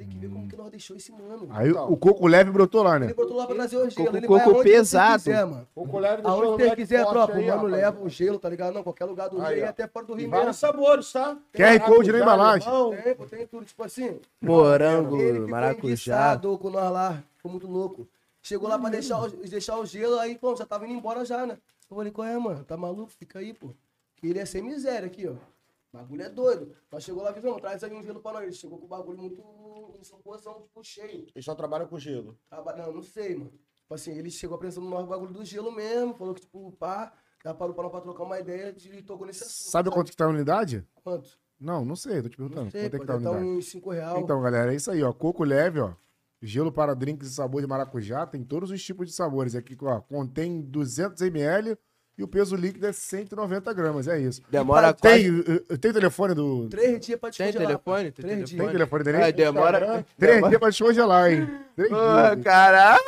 Tem 0.00 0.08
que 0.08 0.16
ver 0.16 0.30
como 0.30 0.48
que 0.48 0.56
nós 0.56 0.70
deixou 0.70 0.96
esse 0.96 1.12
mano. 1.12 1.46
Aí 1.50 1.68
Então. 1.68 1.92
o 1.92 1.94
Coco 1.94 2.26
leve 2.26 2.50
brotou 2.50 2.82
lá, 2.82 2.96
Ele 2.96 3.08
né? 3.08 3.12
brotou 3.12 3.36
lá 3.36 3.46
pra 3.46 3.54
trazer 3.54 3.76
o 3.76 3.80
gelo. 3.90 4.06
Coco- 4.06 4.16
ele 4.16 4.26
coco 4.26 4.62
pesado. 4.62 5.22
Quiser, 5.24 5.44
mano. 5.44 5.68
Coco 5.74 5.98
Leve 5.98 6.22
deixou 6.22 6.32
Aonde 6.32 6.46
moleque 6.62 6.76
quiser, 6.76 7.04
tropa, 7.06 7.32
o 7.38 7.46
mano 7.46 7.66
leva 7.66 8.02
o 8.02 8.08
gelo, 8.08 8.38
tá 8.38 8.48
ligado? 8.48 8.72
Não, 8.72 8.82
qualquer 8.82 9.04
lugar 9.04 9.28
do 9.28 9.38
Aí, 9.42 9.56
Rio 9.56 9.64
e 9.66 9.68
até 9.68 9.86
fora 9.86 10.06
do 10.06 10.14
Rio 10.14 10.30
vários 10.30 10.56
sabores, 10.56 11.12
tá? 11.12 11.36
QR 11.52 11.80
Code 11.80 12.12
na 12.12 12.18
embalagem. 12.20 12.66
Tem, 13.04 13.14
tem 13.28 13.46
tudo, 13.46 13.66
tipo 13.66 13.84
assim. 13.84 14.18
Morango, 14.40 15.16
Ele 15.20 15.32
ficou 15.34 15.48
maracujá. 15.50 16.38
com 16.38 16.70
nós 16.70 16.90
lá, 16.90 17.22
ficou 17.36 17.50
muito 17.52 17.66
louco. 17.66 18.08
Chegou 18.42 18.70
lá 18.70 18.78
pra 18.78 18.88
deixar, 18.88 19.20
o- 19.20 19.28
deixar 19.28 19.76
o 19.78 19.84
gelo, 19.84 20.18
aí, 20.18 20.34
pô, 20.34 20.56
já 20.56 20.64
tava 20.64 20.86
indo 20.86 20.94
embora 20.94 21.26
já, 21.26 21.44
né? 21.46 21.58
Eu 21.90 21.96
falei, 21.98 22.10
qual 22.10 22.26
é, 22.26 22.38
mano? 22.38 22.64
Tá 22.64 22.74
maluco? 22.74 23.12
Fica 23.18 23.38
aí, 23.38 23.52
pô. 23.52 23.68
Que 24.16 24.28
ele 24.28 24.38
é 24.38 24.46
sem 24.46 24.62
miséria 24.62 25.06
aqui, 25.06 25.28
ó. 25.28 25.34
O 25.92 25.96
bagulho 25.96 26.22
é 26.22 26.28
doido. 26.28 26.72
Nós 26.90 27.02
chegou 27.02 27.22
lá, 27.22 27.32
visão, 27.32 27.58
traz 27.58 27.82
aí 27.82 27.92
um 27.92 28.02
gelo 28.02 28.20
pra 28.20 28.32
nós. 28.32 28.42
Ele 28.44 28.52
chegou 28.52 28.78
com 28.78 28.84
o 28.86 28.88
bagulho 28.88 29.18
muito, 29.18 29.42
em 29.98 30.04
sua 30.04 30.18
posição, 30.18 30.62
tipo, 30.62 30.82
cheio. 30.84 31.26
Eles 31.34 31.44
só 31.44 31.54
trabalham 31.54 31.86
com 31.88 31.98
gelo. 31.98 32.38
Traba- 32.48 32.76
Não, 32.76 32.92
não 32.92 33.02
sei, 33.02 33.34
mano. 33.36 33.50
Tipo 33.50 33.94
assim, 33.94 34.12
ele 34.16 34.30
chegou 34.30 34.54
apresentando 34.56 34.88
nós 34.88 35.04
o 35.04 35.08
bagulho 35.08 35.32
do 35.32 35.44
gelo 35.44 35.72
mesmo, 35.72 36.14
falou 36.14 36.32
que, 36.34 36.42
tipo, 36.42 36.70
pá, 36.72 37.12
já 37.44 37.52
parou 37.52 37.74
pra 37.74 37.90
pra 37.90 38.00
trocar 38.00 38.22
uma 38.22 38.38
ideia 38.38 38.74
e 38.78 39.02
tocou 39.02 39.26
nesse 39.26 39.42
assunto. 39.42 39.72
Sabe 39.72 39.90
quanto 39.90 40.10
que 40.12 40.16
tá 40.16 40.26
a 40.26 40.28
unidade? 40.28 40.86
Quanto? 41.02 41.28
Não, 41.58 41.84
não 41.84 41.96
sei, 41.96 42.22
tô 42.22 42.28
te 42.28 42.36
perguntando. 42.36 42.64
Não 42.66 42.70
sei, 42.70 42.82
quanto 42.88 42.94
é 42.94 42.98
que 43.00 43.06
tá 43.06 43.14
a 43.14 43.16
estar 43.16 43.30
unidade? 43.32 43.50
uns 43.58 43.66
5 43.68 43.90
reais. 43.90 44.18
Então, 44.22 44.40
galera, 44.40 44.72
é 44.72 44.76
isso 44.76 44.90
aí, 44.92 45.02
ó. 45.02 45.12
Coco 45.12 45.42
leve, 45.42 45.80
ó. 45.80 45.92
Gelo 46.40 46.72
para 46.72 46.94
drinks 46.94 47.28
de 47.28 47.34
sabor 47.34 47.60
de 47.60 47.66
maracujá, 47.66 48.24
tem 48.26 48.42
todos 48.44 48.70
os 48.70 48.82
tipos 48.82 49.08
de 49.08 49.12
sabores. 49.12 49.54
Aqui, 49.56 49.76
ó, 49.82 50.00
contém 50.00 50.62
200 50.62 51.20
ml 51.20 51.76
e 52.20 52.22
o 52.22 52.28
peso 52.28 52.54
líquido 52.54 52.86
é 52.86 52.92
190 52.92 53.72
gramas, 53.72 54.06
é 54.06 54.18
isso. 54.20 54.42
Demora 54.50 54.92
Tem, 54.92 55.26
eh, 55.70 55.76
tem 55.78 55.90
o 55.90 55.94
telefone 55.94 56.34
do... 56.34 56.68
Três 56.68 57.00
dias 57.00 57.18
pra 57.18 57.30
Tem 57.30 57.46
descongelar. 57.46 57.66
telefone? 57.66 58.12
Tem 58.12 58.12
Três 58.12 58.36
telefone? 58.36 58.44
Tem 58.46 58.58
dias. 58.66 58.72
telefone 58.72 59.04
dele? 59.04 59.22
Ah, 59.22 59.30
demora. 59.30 60.04
Três 60.18 60.34
demora- 60.34 60.48
dias 60.50 60.60
pra 60.60 60.68
descongelar, 60.68 61.32
hein? 61.32 61.50
Três 61.74 61.88
Porra, 61.90 62.30
dias. 62.34 62.44
caralho. 62.44 63.04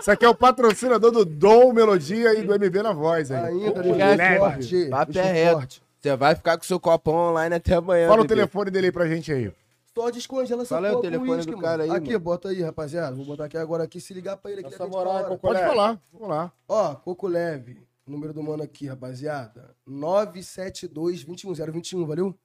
Isso 0.00 0.10
aqui 0.10 0.24
é 0.24 0.28
o 0.28 0.34
patrocinador 0.34 1.10
do 1.10 1.24
Dom 1.26 1.72
Melodia 1.74 2.32
e 2.38 2.42
do 2.42 2.54
MB 2.54 2.82
na 2.82 2.92
voz, 2.92 3.30
aí. 3.30 3.44
Ainda, 3.66 3.82
leve. 3.82 4.88
Papo 4.88 5.18
é 5.18 5.32
reto. 5.32 5.80
Você 6.00 6.16
vai 6.16 6.34
ficar 6.34 6.56
com 6.56 6.64
seu 6.64 6.78
copão 6.80 7.14
online 7.30 7.56
até 7.56 7.74
amanhã. 7.74 8.08
Fala 8.08 8.22
o 8.22 8.26
telefone 8.26 8.70
dele 8.70 8.86
aí 8.86 8.92
pra 8.92 9.06
gente 9.06 9.32
aí. 9.32 9.52
Só 9.96 10.10
descongela 10.10 10.60
essa 10.60 10.74
Fala 10.74 10.88
aí 10.88 10.94
o 10.94 11.00
telefone 11.00 11.42
do 11.46 11.56
cara 11.56 11.84
aí, 11.84 11.90
Aqui, 11.90 12.08
mano. 12.08 12.20
bota 12.20 12.50
aí, 12.50 12.60
rapaziada. 12.60 13.16
Vou 13.16 13.24
botar 13.24 13.46
aqui 13.46 13.56
agora 13.56 13.84
aqui, 13.84 13.98
se 13.98 14.12
ligar 14.12 14.36
pra 14.36 14.52
ele 14.52 14.60
aqui. 14.60 14.78
Moral, 14.88 15.38
Pode 15.38 15.54
Leve. 15.54 15.68
falar, 15.70 15.98
vamos 16.12 16.28
lá. 16.28 16.52
Ó, 16.68 16.94
Coco 16.96 17.26
Leve. 17.26 17.82
O 18.06 18.10
número 18.10 18.34
do 18.34 18.42
mano 18.42 18.62
aqui, 18.62 18.86
rapaziada. 18.86 19.74
972 19.86 21.22
21 21.22 21.54
021, 21.72 22.04
valeu? 22.04 22.38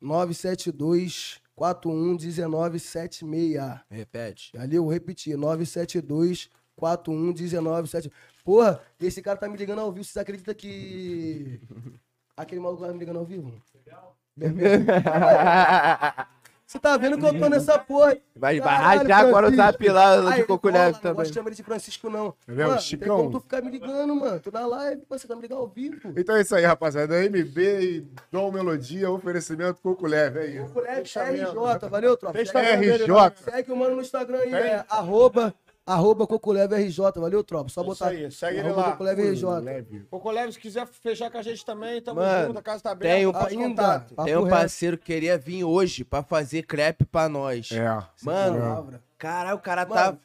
972 0.00 1.40
41 1.56 1.92
1976. 2.14 3.80
Repete. 3.90 4.56
Ali 4.56 4.76
eu 4.76 4.84
vou 4.84 4.92
repetir, 4.92 5.36
972 5.36 6.48
41 6.76 7.16
1976. 7.32 8.14
Porra, 8.44 8.80
esse 9.00 9.20
cara 9.20 9.36
tá 9.36 9.48
me 9.48 9.56
ligando 9.56 9.80
ao 9.80 9.90
vivo. 9.90 10.04
Vocês 10.04 10.18
acreditam 10.18 10.54
que. 10.54 11.60
Aquele 12.36 12.60
maluco 12.60 12.86
tá 12.86 12.92
me 12.92 12.98
ligando 13.00 13.18
ao 13.18 13.24
vivo? 13.24 13.52
Você 16.72 16.78
tá 16.78 16.96
vendo 16.96 17.18
que 17.18 17.26
eu 17.26 17.38
tô 17.38 17.50
nessa 17.50 17.78
porra? 17.78 18.16
Vai, 18.34 18.58
vai 18.58 18.74
rachar 18.74 19.26
agora 19.26 19.50
o 19.50 19.54
zap 19.54 19.88
lá 19.90 20.36
de 20.36 20.44
Coco 20.44 20.70
Leve 20.70 20.92
Não 20.92 21.00
também. 21.00 21.26
de 21.26 21.34
chamar 21.34 21.48
ele 21.48 21.56
de 21.56 21.62
Francisco, 21.62 22.08
não. 22.08 22.34
Entendeu? 22.48 22.68
Mano, 22.68 22.80
Chicão. 22.80 23.16
Tem 23.16 23.16
como 23.26 23.30
tu 23.30 23.40
ficar 23.40 23.60
me 23.60 23.70
ligando, 23.70 24.16
mano. 24.16 24.40
Tu 24.40 24.50
na 24.50 24.66
live, 24.66 25.02
pô, 25.02 25.18
você 25.18 25.28
tá 25.28 25.36
me 25.36 25.42
ligando 25.42 25.58
ao 25.58 25.68
vivo. 25.68 26.14
Então 26.16 26.34
é 26.34 26.40
isso 26.40 26.56
aí, 26.56 26.64
rapaziada. 26.64 27.28
MB 27.28 27.58
e 27.58 28.06
Dom 28.30 28.50
Melodia, 28.50 29.10
oferecimento 29.10 29.82
Coco 29.82 30.06
Leve, 30.06 30.40
é 30.40 30.46
isso. 30.46 30.64
Coco 30.68 30.80
Leve 30.80 31.02
RJ, 31.02 31.88
valeu, 31.90 32.16
tropa? 32.16 32.38
Lá. 32.38 33.32
Segue 33.36 33.70
o 33.70 33.76
mano 33.76 33.96
no 33.96 34.00
Instagram 34.00 34.38
aí, 34.38 34.54
é 34.54 34.84
arroba, 34.88 35.54
arroba 35.86 36.26
Coco 36.26 36.52
Leve 36.52 36.76
RJ, 36.76 37.12
valeu, 37.20 37.42
tropa? 37.44 37.68
Só 37.68 37.80
Isso 37.80 37.90
botar 37.90 38.08
aí, 38.08 38.30
segue 38.30 38.58
ele 38.58 38.70
lá. 38.70 38.92
Coco 38.92 39.04
Leve 39.04 39.22
RJ. 39.30 39.44
Leve. 39.60 40.06
Coco 40.10 40.30
Leve, 40.30 40.52
se 40.52 40.58
quiser 40.58 40.86
fechar 40.86 41.30
com 41.30 41.38
a 41.38 41.42
gente 41.42 41.64
também, 41.64 42.00
tamo 42.00 42.20
Mano, 42.20 42.46
junto, 42.48 42.58
a 42.58 42.62
casa 42.62 42.82
tá 42.82 42.90
aberta. 42.92 43.14
tem 43.16 43.26
um- 43.26 43.36
Ainda. 43.68 44.00
Tem 44.24 44.36
um 44.36 44.48
parceiro 44.48 44.96
que 44.98 45.04
queria 45.04 45.36
vir 45.38 45.64
hoje 45.64 46.04
pra 46.04 46.22
fazer 46.22 46.62
crepe 46.62 47.04
pra 47.04 47.28
nós. 47.28 47.70
É. 47.72 47.84
Mano, 48.22 48.58
palavra. 48.58 49.02
caralho, 49.18 49.56
o 49.56 49.60
cara 49.60 49.86
Mano, 49.86 49.94
tá. 50.12 50.18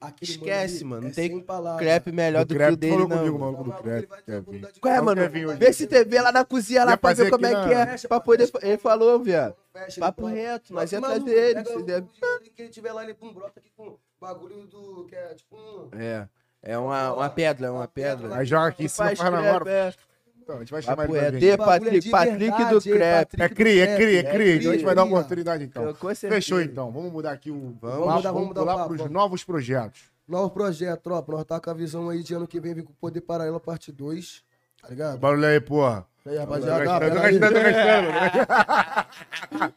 Aquele 0.00 0.32
Esquece, 0.32 0.84
mano. 0.84 1.00
Não 1.04 1.08
é 1.08 1.12
tem 1.12 1.42
crepe 1.78 2.12
melhor 2.12 2.44
Do 2.44 2.48
do, 2.48 2.52
que 2.52 2.58
crepe, 2.58 2.72
o 2.74 2.76
dele, 2.76 2.96
não. 2.98 3.08
comigo, 3.08 3.38
mano. 3.38 3.52
maluco 3.52 3.64
do 3.64 3.70
Tá 3.70 3.78
crepe. 3.82 4.08
quer 4.26 4.42
vir. 4.42 4.68
Qual 4.78 4.94
é, 4.94 5.00
mano? 5.00 5.20
Quer 5.22 5.30
vir 5.30 5.46
hoje? 5.46 5.56
Vê 5.58 5.72
se 5.72 5.86
TV 5.86 6.20
lá 6.20 6.30
na 6.30 6.44
cozinha 6.44 6.84
lá 6.84 6.94
pra 6.94 7.14
ver 7.14 7.30
como 7.30 7.46
é 7.46 7.50
que 7.66 7.72
é. 7.72 7.86
Fecha, 7.86 8.08
Pra 8.08 8.20
poder. 8.20 8.46
fecha. 8.46 8.66
Ele 8.66 8.76
falou, 8.76 9.18
viado. 9.20 9.54
Papo 9.98 10.26
reto, 10.26 10.74
nós 10.74 10.92
ia 10.92 11.00
Maluco, 11.00 11.24
trazer 11.24 11.38
ele, 11.40 11.54
pega 11.64 11.70
se 11.70 12.50
que 12.50 12.68
tiver 12.68 12.92
lá, 12.92 13.02
ele 13.02 13.14
brota 13.32 13.58
aqui 13.58 13.70
com 13.74 13.96
bagulho 14.24 14.66
do. 14.66 15.04
que 15.08 15.14
é 15.14 15.34
tipo 15.34 15.56
um. 15.56 15.88
É. 15.98 16.28
É 16.62 16.78
uma, 16.78 17.12
uma 17.12 17.28
pedra, 17.30 17.66
é 17.66 17.70
uma 17.70 17.86
pedra. 17.86 18.36
Aí 18.36 18.46
joga 18.46 18.68
aqui 18.68 18.84
em 18.84 18.88
cima, 18.88 19.08
Faz 19.08 19.20
crepe, 19.20 19.36
hora. 19.36 19.70
é. 19.70 19.94
Então, 20.42 20.56
a 20.56 20.58
gente 20.60 20.72
vai 20.72 20.82
chamar 20.82 20.96
Papo 20.96 21.16
ele 21.16 21.38
pra 21.38 21.46
é. 21.48 21.56
Bagulho 21.56 21.88
é 21.88 22.00
Patrick, 22.00 22.10
Patrick 22.10 22.64
do 22.74 22.80
crepe. 22.80 23.36
Patrick 23.36 23.42
É 23.42 23.48
do 23.48 23.54
cria, 23.54 23.84
é 23.84 23.96
cria, 23.96 24.20
é 24.20 24.22
cria. 24.22 24.56
Então 24.56 24.70
a 24.70 24.74
gente 24.74 24.84
vai 24.84 24.94
dar 24.94 25.04
uma 25.04 25.16
oportunidade 25.18 25.64
então. 25.64 25.94
Fechou 26.14 26.60
então. 26.60 26.90
Vamos 26.90 27.12
mudar 27.12 27.32
aqui 27.32 27.50
o. 27.50 27.76
Vamos 27.80 28.14
mudar, 28.14 28.32
vamos 28.32 28.48
mudar 28.48 28.60
o 28.60 28.64
pular 28.64 28.76
papo, 28.76 28.88
pros 28.88 28.98
vamos. 28.98 29.12
novos 29.12 29.44
projetos. 29.44 30.02
Novo 30.26 30.50
projeto, 30.50 31.02
tropa. 31.02 31.32
Nós 31.32 31.44
tá 31.44 31.60
com 31.60 31.70
a 31.70 31.74
visão 31.74 32.08
aí 32.08 32.22
de 32.22 32.34
ano 32.34 32.46
que 32.46 32.58
vem 32.60 32.74
vir 32.74 32.82
com 32.82 32.92
o 32.92 32.96
Poder 32.96 33.20
Paralelo 33.20 33.60
parte 33.60 33.92
2. 33.92 34.42
Tá 34.80 34.88
ligado? 34.88 35.18
Barulho 35.18 35.46
aí, 35.46 35.60
porra. 35.60 36.06
E 36.26 36.30
aí, 36.30 36.38
rapaziada. 36.38 36.84
gastando, 36.84 37.14
tô 37.14 37.20
gastando, 37.20 37.52
tô 37.52 37.62
gastando. 37.62 38.08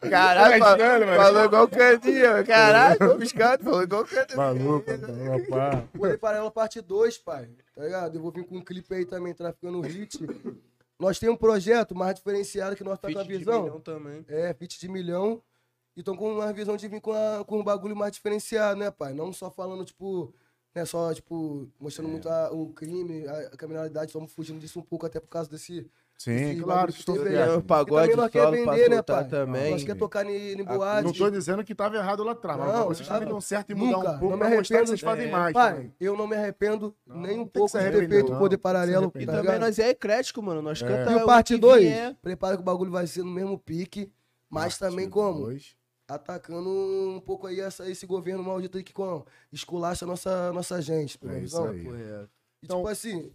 Caralho, 0.09 0.63
Tá 0.63 0.77
falou, 1.17 1.43
igual 1.45 1.63
o 1.65 1.67
Caninha. 1.67 2.43
Caralho, 2.45 2.99
tô 2.99 3.17
piscando, 3.17 3.63
falou 3.65 3.83
igual 3.83 4.03
o 4.03 4.07
Caninha. 4.07 4.37
Maluco, 4.37 4.89
rapaz. 4.91 5.83
Poder 5.97 6.17
Paralelo 6.17 6.49
parte 6.51 6.79
2, 6.79 7.17
pai. 7.17 7.49
Tá 7.75 7.83
ligado? 7.83 8.15
Eu 8.15 8.21
vou 8.21 8.31
vir 8.31 8.45
com 8.45 8.55
um 8.57 8.61
clipe 8.63 8.93
aí 8.95 9.05
também, 9.05 9.33
traficando 9.33 9.81
hit. 9.81 10.19
Nós 10.97 11.19
temos 11.19 11.35
um 11.35 11.37
projeto 11.37 11.93
mais 11.93 12.15
diferenciado 12.15 12.77
que 12.77 12.83
nós 12.83 12.97
tá 12.97 13.11
com 13.11 13.19
a 13.19 13.25
Feat 13.25 13.31
de 13.31 13.37
visão. 13.39 13.63
milhão 13.63 13.81
também. 13.81 14.23
É, 14.29 14.53
fit 14.53 14.79
de 14.79 14.87
milhão. 14.87 15.41
E 15.97 16.03
tão 16.03 16.15
com 16.15 16.31
uma 16.31 16.53
visão 16.53 16.77
de 16.77 16.87
vir 16.87 17.01
com, 17.01 17.11
a- 17.11 17.43
com 17.45 17.59
um 17.59 17.63
bagulho 17.63 17.95
mais 17.95 18.13
diferenciado, 18.13 18.79
né, 18.79 18.89
pai? 18.89 19.13
Não 19.13 19.33
só 19.33 19.51
falando, 19.51 19.83
tipo, 19.83 20.33
né, 20.73 20.85
só, 20.85 21.13
tipo, 21.13 21.67
mostrando 21.79 22.07
muito 22.09 22.29
a- 22.29 22.51
o 22.53 22.69
crime, 22.71 23.27
a, 23.27 23.39
a 23.47 23.57
criminalidade, 23.57 24.11
estamos 24.11 24.31
fugindo 24.31 24.59
disso 24.59 24.79
um 24.79 24.83
pouco, 24.83 25.05
até 25.05 25.19
por 25.19 25.27
causa 25.27 25.49
desse. 25.49 25.89
Sim, 26.17 26.33
Esse 26.51 26.61
claro 26.63 26.91
que 26.91 26.99
estou 26.99 27.15
teve 27.15 27.29
Tem 27.29 27.37
aí. 27.37 27.43
um 27.43 27.45
ligado. 27.45 27.63
E 27.63 27.67
pagode 27.67 28.01
também 28.11 28.15
nós 28.17 28.31
quer 28.31 28.51
vender, 28.51 28.89
né, 28.89 29.01
pai? 29.03 29.27
também. 29.27 29.71
Nós 29.71 29.83
quer 29.83 29.95
tocar 29.95 30.25
em, 30.25 30.53
em 30.59 30.63
boate. 30.63 31.03
Não 31.03 31.13
tô 31.13 31.29
dizendo 31.29 31.63
que 31.63 31.75
tava 31.75 31.95
errado 31.95 32.23
lá 32.23 32.31
atrás, 32.31 32.57
mas 32.59 32.73
Não, 32.73 32.85
vocês 32.87 33.07
também 33.07 33.27
dão 33.29 33.39
certo 33.39 33.71
em 33.71 33.75
mudar 33.75 33.97
Nunca, 33.97 34.09
um 34.13 34.19
pouco 34.19 34.25
não 34.25 34.31
me 34.31 34.37
pra 34.39 34.49
mostrar 34.49 34.63
que 34.63 34.73
arrependo. 34.81 34.87
vocês 34.87 35.01
fazem 35.01 35.27
É, 35.27 35.31
mais 35.31 35.53
Pai, 35.53 35.91
eu 35.99 36.17
não 36.17 36.25
me 36.25 36.35
arrependo 36.35 36.95
Não, 37.05 37.17
nem 37.21 37.37
não 37.37 37.43
um 37.43 37.47
pouco 37.47 37.77
de 37.77 37.83
ter 37.91 38.09
feito 38.09 38.29
o 38.29 38.31
não. 38.31 38.39
Poder 38.39 38.57
Paralelo. 38.57 39.11
E 39.15 39.25
tá 39.27 39.31
também 39.33 39.59
nós 39.59 39.77
é 39.77 39.89
eclético, 39.89 40.41
mano. 40.41 40.59
Nós 40.59 40.81
É. 40.81 40.87
canta 40.87 41.11
E 41.11 41.15
o 41.15 41.25
parte 41.27 41.53
que 41.53 41.59
2, 41.59 41.81
vier. 41.83 42.15
prepara 42.19 42.55
que 42.55 42.61
o 42.63 42.65
bagulho 42.65 42.89
vai 42.91 43.05
ser 43.05 43.21
no 43.23 43.29
mesmo 43.31 43.55
pique, 43.59 44.11
mas 44.49 44.75
também 44.77 45.07
como? 45.07 45.55
Atacando 46.09 46.69
um 46.69 47.19
pouco 47.19 47.45
aí 47.47 47.59
essa, 47.59 47.87
esse 47.89 48.07
governo 48.07 48.41
maldito 48.43 48.77
aí 48.77 48.83
que 48.83 48.93
como? 48.93 49.23
esculacha 49.51 50.05
a 50.05 50.07
nossa, 50.07 50.51
nossa 50.53 50.81
gente. 50.81 51.19
É 51.27 51.39
isso 51.39 51.61
aí. 51.63 51.83
Correto. 51.83 52.29
E 52.63 52.65
Então- 52.65 52.77
tipo 52.77 52.87
assim, 52.87 53.31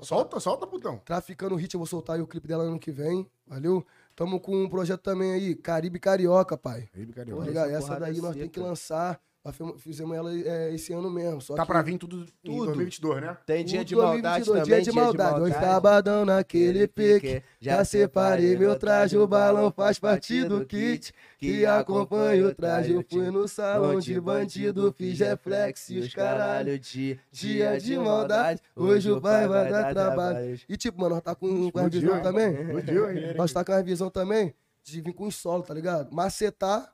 Solta, 0.00 0.40
solta, 0.40 0.66
putão. 0.66 0.98
traficando 1.04 1.54
hit, 1.54 1.72
eu 1.74 1.78
vou 1.78 1.86
soltar 1.86 2.16
aí 2.16 2.22
o 2.22 2.26
clipe 2.26 2.48
dela 2.48 2.64
ano 2.64 2.78
que 2.78 2.90
vem, 2.90 3.30
valeu? 3.46 3.86
Tamo 4.16 4.40
com 4.40 4.64
um 4.64 4.68
projeto 4.68 5.00
também 5.02 5.32
aí, 5.32 5.54
Caribe 5.54 5.98
Carioca, 6.00 6.56
pai. 6.56 6.88
Aí, 6.94 7.06
Tá 7.06 7.14
carioca. 7.14 7.44
ligado? 7.46 7.70
essa 7.70 7.76
Essa 7.92 8.00
daí 8.00 8.16
nós 8.20 8.32
seca. 8.34 8.38
temos 8.38 8.52
que 8.52 8.60
lançar. 8.60 9.20
Fizemos- 9.76 10.16
ela 10.16 10.32
é, 10.32 10.74
esse 10.74 10.90
ano 10.94 11.10
mesmo. 11.10 11.38
Só 11.42 11.54
Tá 11.54 11.62
que 11.62 11.68
pra 11.68 11.82
vir 11.82 11.98
tudo 11.98 12.24
em 12.42 12.50
Tudo. 12.50 12.64
2022, 12.66 13.20
né? 13.20 13.36
Tem 13.44 13.62
dia 13.62 13.84
de 13.84 13.94
tudo 13.94 14.06
maldade 14.06 14.44
2022, 14.46 14.64
também. 14.64 14.82
Dia 14.82 14.92
de 14.92 14.98
maldade. 14.98 15.40
Hoje 15.42 15.54
sabadão 15.54 16.24
naquele 16.24 16.88
pique. 16.88 17.42
Já 17.60 17.84
separei 17.84 18.56
meu 18.56 18.78
traje, 18.78 19.18
o 19.18 19.26
balão 19.26 19.70
faz 19.70 19.98
parte 19.98 20.44
do 20.44 20.64
kit. 20.64 21.12
Que 21.38 21.66
acompanha 21.66 22.46
o 22.46 22.54
traje, 22.54 22.92
eu 22.92 23.04
fui 23.06 23.30
no 23.30 23.46
salão 23.46 24.00
de 24.00 24.18
bandido, 24.18 24.94
fiz 24.96 25.18
reflex 25.18 25.90
e 25.90 25.98
os 25.98 26.14
caralho. 26.14 26.78
de 26.78 27.20
Dia 27.30 27.78
de 27.78 27.98
maldade, 27.98 28.62
hoje 28.74 29.10
o 29.12 29.20
pai 29.20 29.46
vai 29.46 29.70
dar 29.70 29.92
trabalho. 29.92 30.58
E 30.66 30.76
tipo, 30.78 30.98
mano, 30.98 31.16
nós 31.16 31.22
tá 31.24 31.34
com, 31.34 31.70
com 31.70 31.78
a 31.80 31.88
visão 31.88 32.22
também. 32.22 32.54
Nós 33.36 33.52
tá 33.52 33.62
com 33.62 33.72
a 33.72 33.82
visão 33.82 34.08
também 34.08 34.54
de 34.82 35.00
vir 35.02 35.12
com 35.12 35.26
os 35.26 35.34
solos, 35.36 35.66
tá 35.66 35.74
ligado? 35.74 36.14
Macetar 36.14 36.93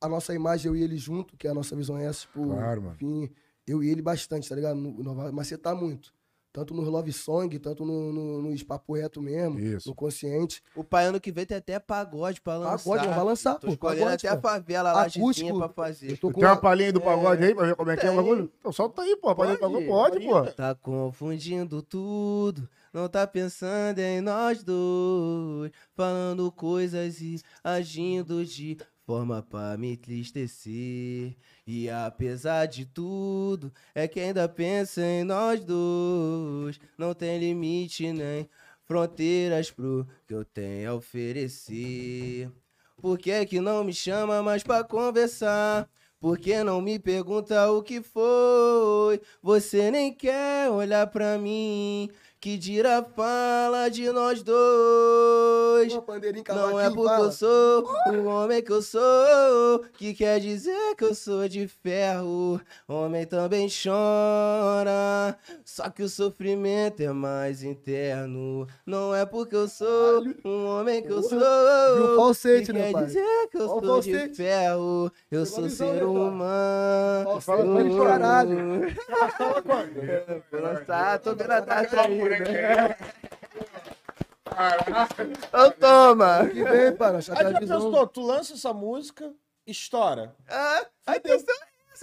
a 0.00 0.08
nossa 0.08 0.34
imagem, 0.34 0.68
eu 0.70 0.76
e 0.76 0.82
ele 0.82 0.96
junto, 0.96 1.36
que 1.36 1.48
a 1.48 1.54
nossa 1.54 1.74
visão 1.74 1.96
é 1.98 2.06
essa, 2.06 2.20
tipo, 2.20 2.44
Claro, 2.46 2.82
mano. 2.82 2.94
enfim, 2.94 3.30
eu 3.66 3.82
e 3.82 3.88
ele 3.88 4.02
bastante, 4.02 4.48
tá 4.48 4.54
ligado? 4.54 4.76
No, 4.76 5.02
no, 5.02 5.32
macetar 5.32 5.74
muito. 5.74 6.12
Tanto 6.52 6.72
no 6.72 6.82
Love 6.82 7.12
Song, 7.12 7.58
tanto 7.58 7.84
no, 7.84 8.12
no, 8.12 8.42
nos 8.42 8.62
papo 8.62 8.94
reto 8.94 9.20
mesmo, 9.20 9.58
Isso. 9.58 9.88
no 9.88 9.94
consciente. 9.94 10.62
O 10.76 10.84
pai 10.84 11.06
ano 11.06 11.20
que 11.20 11.32
vem 11.32 11.44
tem 11.44 11.56
até 11.56 11.80
pagode 11.80 12.40
pra 12.40 12.56
lançar. 12.56 12.78
Pagode, 12.90 13.08
vai 13.08 13.24
lançar, 13.24 13.58
pô. 13.58 13.66
escolhendo 13.66 14.04
Pagode, 14.04 14.26
até 14.26 14.28
a 14.28 14.40
favela 14.40 14.92
lá 14.92 15.02
Acústico. 15.02 15.58
pra 15.58 15.68
fazer. 15.68 16.12
Eu 16.12 16.16
tô 16.16 16.30
com 16.30 16.38
Tem 16.38 16.48
uma 16.48 16.56
palhinha 16.56 16.92
do 16.92 17.00
pagode 17.00 17.42
aí 17.44 17.52
pra 17.56 17.66
ver 17.66 17.74
como 17.74 17.90
é 17.90 17.96
que 17.96 18.06
é 18.06 18.10
o 18.12 18.14
bagulho? 18.14 18.52
Então 18.60 18.70
solta 18.70 19.02
aí, 19.02 19.16
pô. 19.16 19.30
A 19.30 19.34
palhinha 19.34 19.56
do 19.56 19.62
pagode 19.62 19.86
pode, 19.86 20.20
pô. 20.24 20.46
Tá 20.52 20.76
confundindo 20.76 21.82
tudo, 21.82 22.68
não 22.92 23.08
tá 23.08 23.26
pensando 23.26 23.98
em 23.98 24.20
nós 24.20 24.62
dois, 24.62 25.72
falando 25.96 26.52
coisas 26.52 27.20
e 27.20 27.40
agindo 27.64 28.44
de 28.44 28.76
forma 29.06 29.42
pra 29.42 29.76
me 29.76 29.92
entristecer. 29.92 31.36
E 31.66 31.88
apesar 31.90 32.66
de 32.66 32.86
tudo, 32.86 33.72
é 33.94 34.08
que 34.08 34.20
ainda 34.20 34.48
pensa 34.48 35.00
em 35.02 35.24
nós 35.24 35.64
dois, 35.64 36.78
não 36.98 37.14
tem 37.14 37.38
limite 37.38 38.12
nem 38.12 38.48
fronteiras 38.84 39.70
pro 39.70 40.06
que 40.26 40.34
eu 40.34 40.44
tenho 40.44 40.90
a 40.90 40.94
oferecer. 40.94 42.50
Por 43.00 43.18
que 43.18 43.44
que 43.46 43.60
não 43.60 43.84
me 43.84 43.92
chama 43.92 44.42
mais 44.42 44.62
pra 44.62 44.84
conversar? 44.84 45.88
Por 46.20 46.38
que 46.38 46.64
não 46.64 46.80
me 46.80 46.98
pergunta 46.98 47.70
o 47.70 47.82
que 47.82 48.00
foi? 48.00 49.20
Você 49.42 49.90
nem 49.90 50.10
quer 50.10 50.70
olhar 50.70 51.06
pra 51.08 51.36
mim. 51.36 52.08
Que 52.44 52.58
dirá 52.58 53.02
fala 53.02 53.88
de 53.88 54.12
nós 54.12 54.42
dois. 54.42 55.90
Não 56.46 56.78
é 56.78 56.90
porque 56.90 57.08
fala. 57.08 57.24
eu 57.24 57.32
sou 57.32 57.90
o 58.12 58.24
homem 58.26 58.62
que 58.62 58.70
eu 58.70 58.82
sou, 58.82 59.82
que 59.94 60.12
quer 60.12 60.38
dizer 60.40 60.94
que 60.94 61.04
eu 61.04 61.14
sou 61.14 61.48
de 61.48 61.66
ferro. 61.66 62.60
Homem 62.86 63.24
também 63.24 63.66
chora, 63.66 65.38
só 65.64 65.88
que 65.88 66.02
o 66.02 66.08
sofrimento 66.08 67.00
é 67.00 67.10
mais 67.14 67.62
interno. 67.62 68.66
Não 68.84 69.14
é 69.14 69.24
porque 69.24 69.56
eu 69.56 69.66
sou 69.66 70.22
um 70.44 70.66
homem 70.66 71.02
que 71.02 71.10
eu 71.10 71.22
sou, 71.22 71.40
que 72.62 72.72
né, 72.74 72.92
quer 72.92 73.06
dizer 73.06 73.48
que 73.50 73.56
eu 73.56 73.68
sou 73.68 74.00
de 74.02 74.28
ferro. 74.34 75.10
Eu 75.30 75.46
sou 75.46 75.64
a 75.64 75.70
ser 75.70 75.84
né, 75.84 76.00
pai? 76.00 76.04
humano. 76.04 77.40
Falsete, 77.40 77.68
vai 77.68 77.88
de 77.88 77.96
caralho. 77.96 78.56
Vou 80.52 80.60
lançar, 80.60 81.18
tô 81.20 81.34
vendo 81.34 81.50
a 81.50 81.60
data 81.60 82.02
aí, 82.02 82.33
né? 82.40 82.96
Ô, 85.52 85.70
toma! 85.72 86.46
Que 86.48 86.62
vem, 86.64 86.96
pai, 86.96 87.12
nós 87.12 87.30
Aí 87.30 87.36
já 87.36 87.56
a 87.56 87.60
pensou, 87.60 88.06
tu 88.06 88.20
lança 88.20 88.54
essa 88.54 88.72
música, 88.72 89.32
estoura. 89.66 90.34
Ah, 90.48 90.84
atenção! 91.06 91.54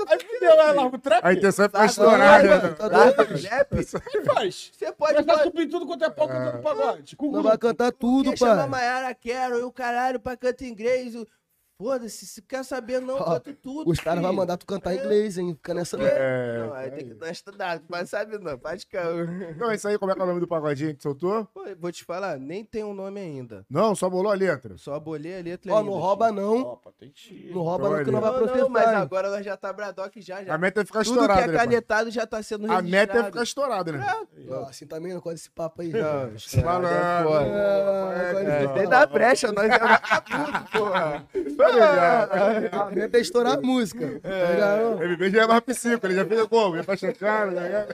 Aí 0.08 0.20
fudeu, 0.20 0.52
aí 0.62 0.74
larga 0.74 0.96
o 0.96 1.00
trap. 1.00 1.22
A 1.24 1.34
intenção 1.34 1.66
é 1.66 1.68
ficar 1.68 1.80
Tá 1.80 1.86
estourada. 1.86 2.48
doido, 2.48 2.64
né? 2.64 3.12
tá 3.12 3.24
o 3.24 3.38
rap? 3.38 3.78
Aí 3.78 4.26
faz. 4.26 4.72
Você 4.74 4.92
pode 4.94 5.24
Vai 5.24 5.44
subindo 5.44 5.70
tudo 5.70 5.86
quanto 5.86 6.06
é 6.06 6.10
pau, 6.10 6.28
cantando 6.28 6.64
pagode. 6.64 7.16
Com 7.18 7.28
o 7.28 7.32
Não 7.34 7.44
vai 7.44 7.58
cantar 7.58 7.92
tudo, 7.92 8.30
Quer 8.32 8.38
chamar 8.38 8.56
pai. 8.56 8.68
Maiara 8.70 9.14
Quero 9.14 9.60
e 9.60 9.64
o 9.64 9.72
caralho 9.72 10.20
pra 10.20 10.38
cantar 10.38 10.64
inglês. 10.66 11.14
Foda-se, 11.82 12.28
se 12.28 12.44
quer 12.44 12.64
saber, 12.64 13.02
não, 13.02 13.16
Ó, 13.16 13.24
canto 13.24 13.54
tudo. 13.56 13.90
Os 13.90 14.00
caras 14.00 14.22
vão 14.22 14.32
mandar 14.32 14.56
tu 14.56 14.68
cantar 14.68 14.94
inglês, 14.94 15.40
hein? 15.40 15.56
Fica 15.56 15.74
nessa. 15.74 15.98
É, 16.00 16.60
Não, 16.60 16.74
aí 16.76 16.92
tem 16.92 17.08
que 17.08 17.14
dar 17.16 17.32
estudado, 17.32 17.84
mas 17.90 18.08
sabe 18.08 18.38
não, 18.38 18.56
pode 18.56 18.82
ficar. 18.82 19.06
Então 19.50 19.72
é 19.72 19.74
isso 19.74 19.88
aí, 19.88 19.98
como 19.98 20.12
é 20.12 20.16
que 20.16 20.22
é 20.22 20.24
o 20.24 20.28
nome 20.28 20.40
do 20.40 20.48
pagodinho 20.48 20.96
que 20.96 21.02
soltou? 21.02 21.46
Pô, 21.52 21.64
Vou 21.80 21.92
te 21.92 22.04
falar, 22.06 22.38
nem 22.38 22.64
tem 22.64 22.84
um 22.84 22.94
nome 22.94 23.20
ainda. 23.20 23.66
Não, 23.68 23.96
só 23.96 24.08
bolou 24.08 24.32
a 24.32 24.36
letra. 24.36 24.78
Só 24.78 25.00
bolei 25.00 25.40
a 25.40 25.42
letra 25.42 25.74
Ó, 25.74 25.78
ainda. 25.80 25.90
não 25.90 25.98
rouba 25.98 26.32
não. 26.32 26.60
Opa, 26.62 26.92
tem 27.00 27.10
tiro. 27.10 27.56
Não 27.56 27.64
rouba 27.64 27.90
não, 27.90 28.04
que 28.06 28.12
não 28.12 28.22
vai 28.22 28.32
Não, 28.32 28.58
não, 28.58 28.70
mas 28.70 28.88
hein? 28.88 28.96
agora 28.98 29.32
nós 29.32 29.44
já 29.44 29.58
tá 29.58 29.74
Bradock 29.74 30.22
já, 30.22 30.44
já. 30.44 30.54
A 30.54 30.58
meta 30.60 30.82
é 30.82 30.86
ficar 30.86 31.04
Tudo 31.04 31.14
estourada, 31.16 31.42
que 31.42 31.50
é 31.50 31.52
né, 31.52 31.58
canetado 31.58 32.12
já 32.12 32.28
tá 32.28 32.44
sendo 32.44 32.72
A 32.72 32.76
registrado. 32.80 32.90
meta 32.92 33.18
é 33.18 33.24
ficar 33.24 33.44
estourada, 33.44 33.92
né? 33.92 34.06
Ó, 34.52 34.66
assim 34.66 34.86
também, 34.86 35.14
não 35.16 35.20
corta 35.22 35.40
esse 35.40 35.50
papo 35.50 35.82
aí. 35.82 35.90
Não, 35.90 36.36
estourado 36.36 36.86
é 36.86 37.24
foda. 37.24 37.46
É, 38.48 38.52
É, 38.52 38.64
ele 38.64 38.74
tem 38.74 38.88
da 38.90 39.06
brecha, 39.06 39.52
nós 39.52 39.66
é 39.70 39.78
vagabundo, 39.80 40.66
porra. 40.72 41.28
A 42.72 42.92
meta 42.92 43.18
é 43.18 43.22
estourar 43.22 43.58
a 43.58 43.62
música. 43.62 44.20
tá 44.20 44.52
ligado? 44.52 44.96
O 45.00 45.04
MB 45.04 45.30
já 45.32 45.44
é 45.44 45.48
mais 45.48 45.62
psico, 45.62 46.06
ele 46.08 46.16
já 46.16 46.26
fica 46.26 46.48
como? 46.48 46.78
Já 46.78 46.84
tá 46.84 46.96
checando, 46.96 47.56
já 47.56 47.88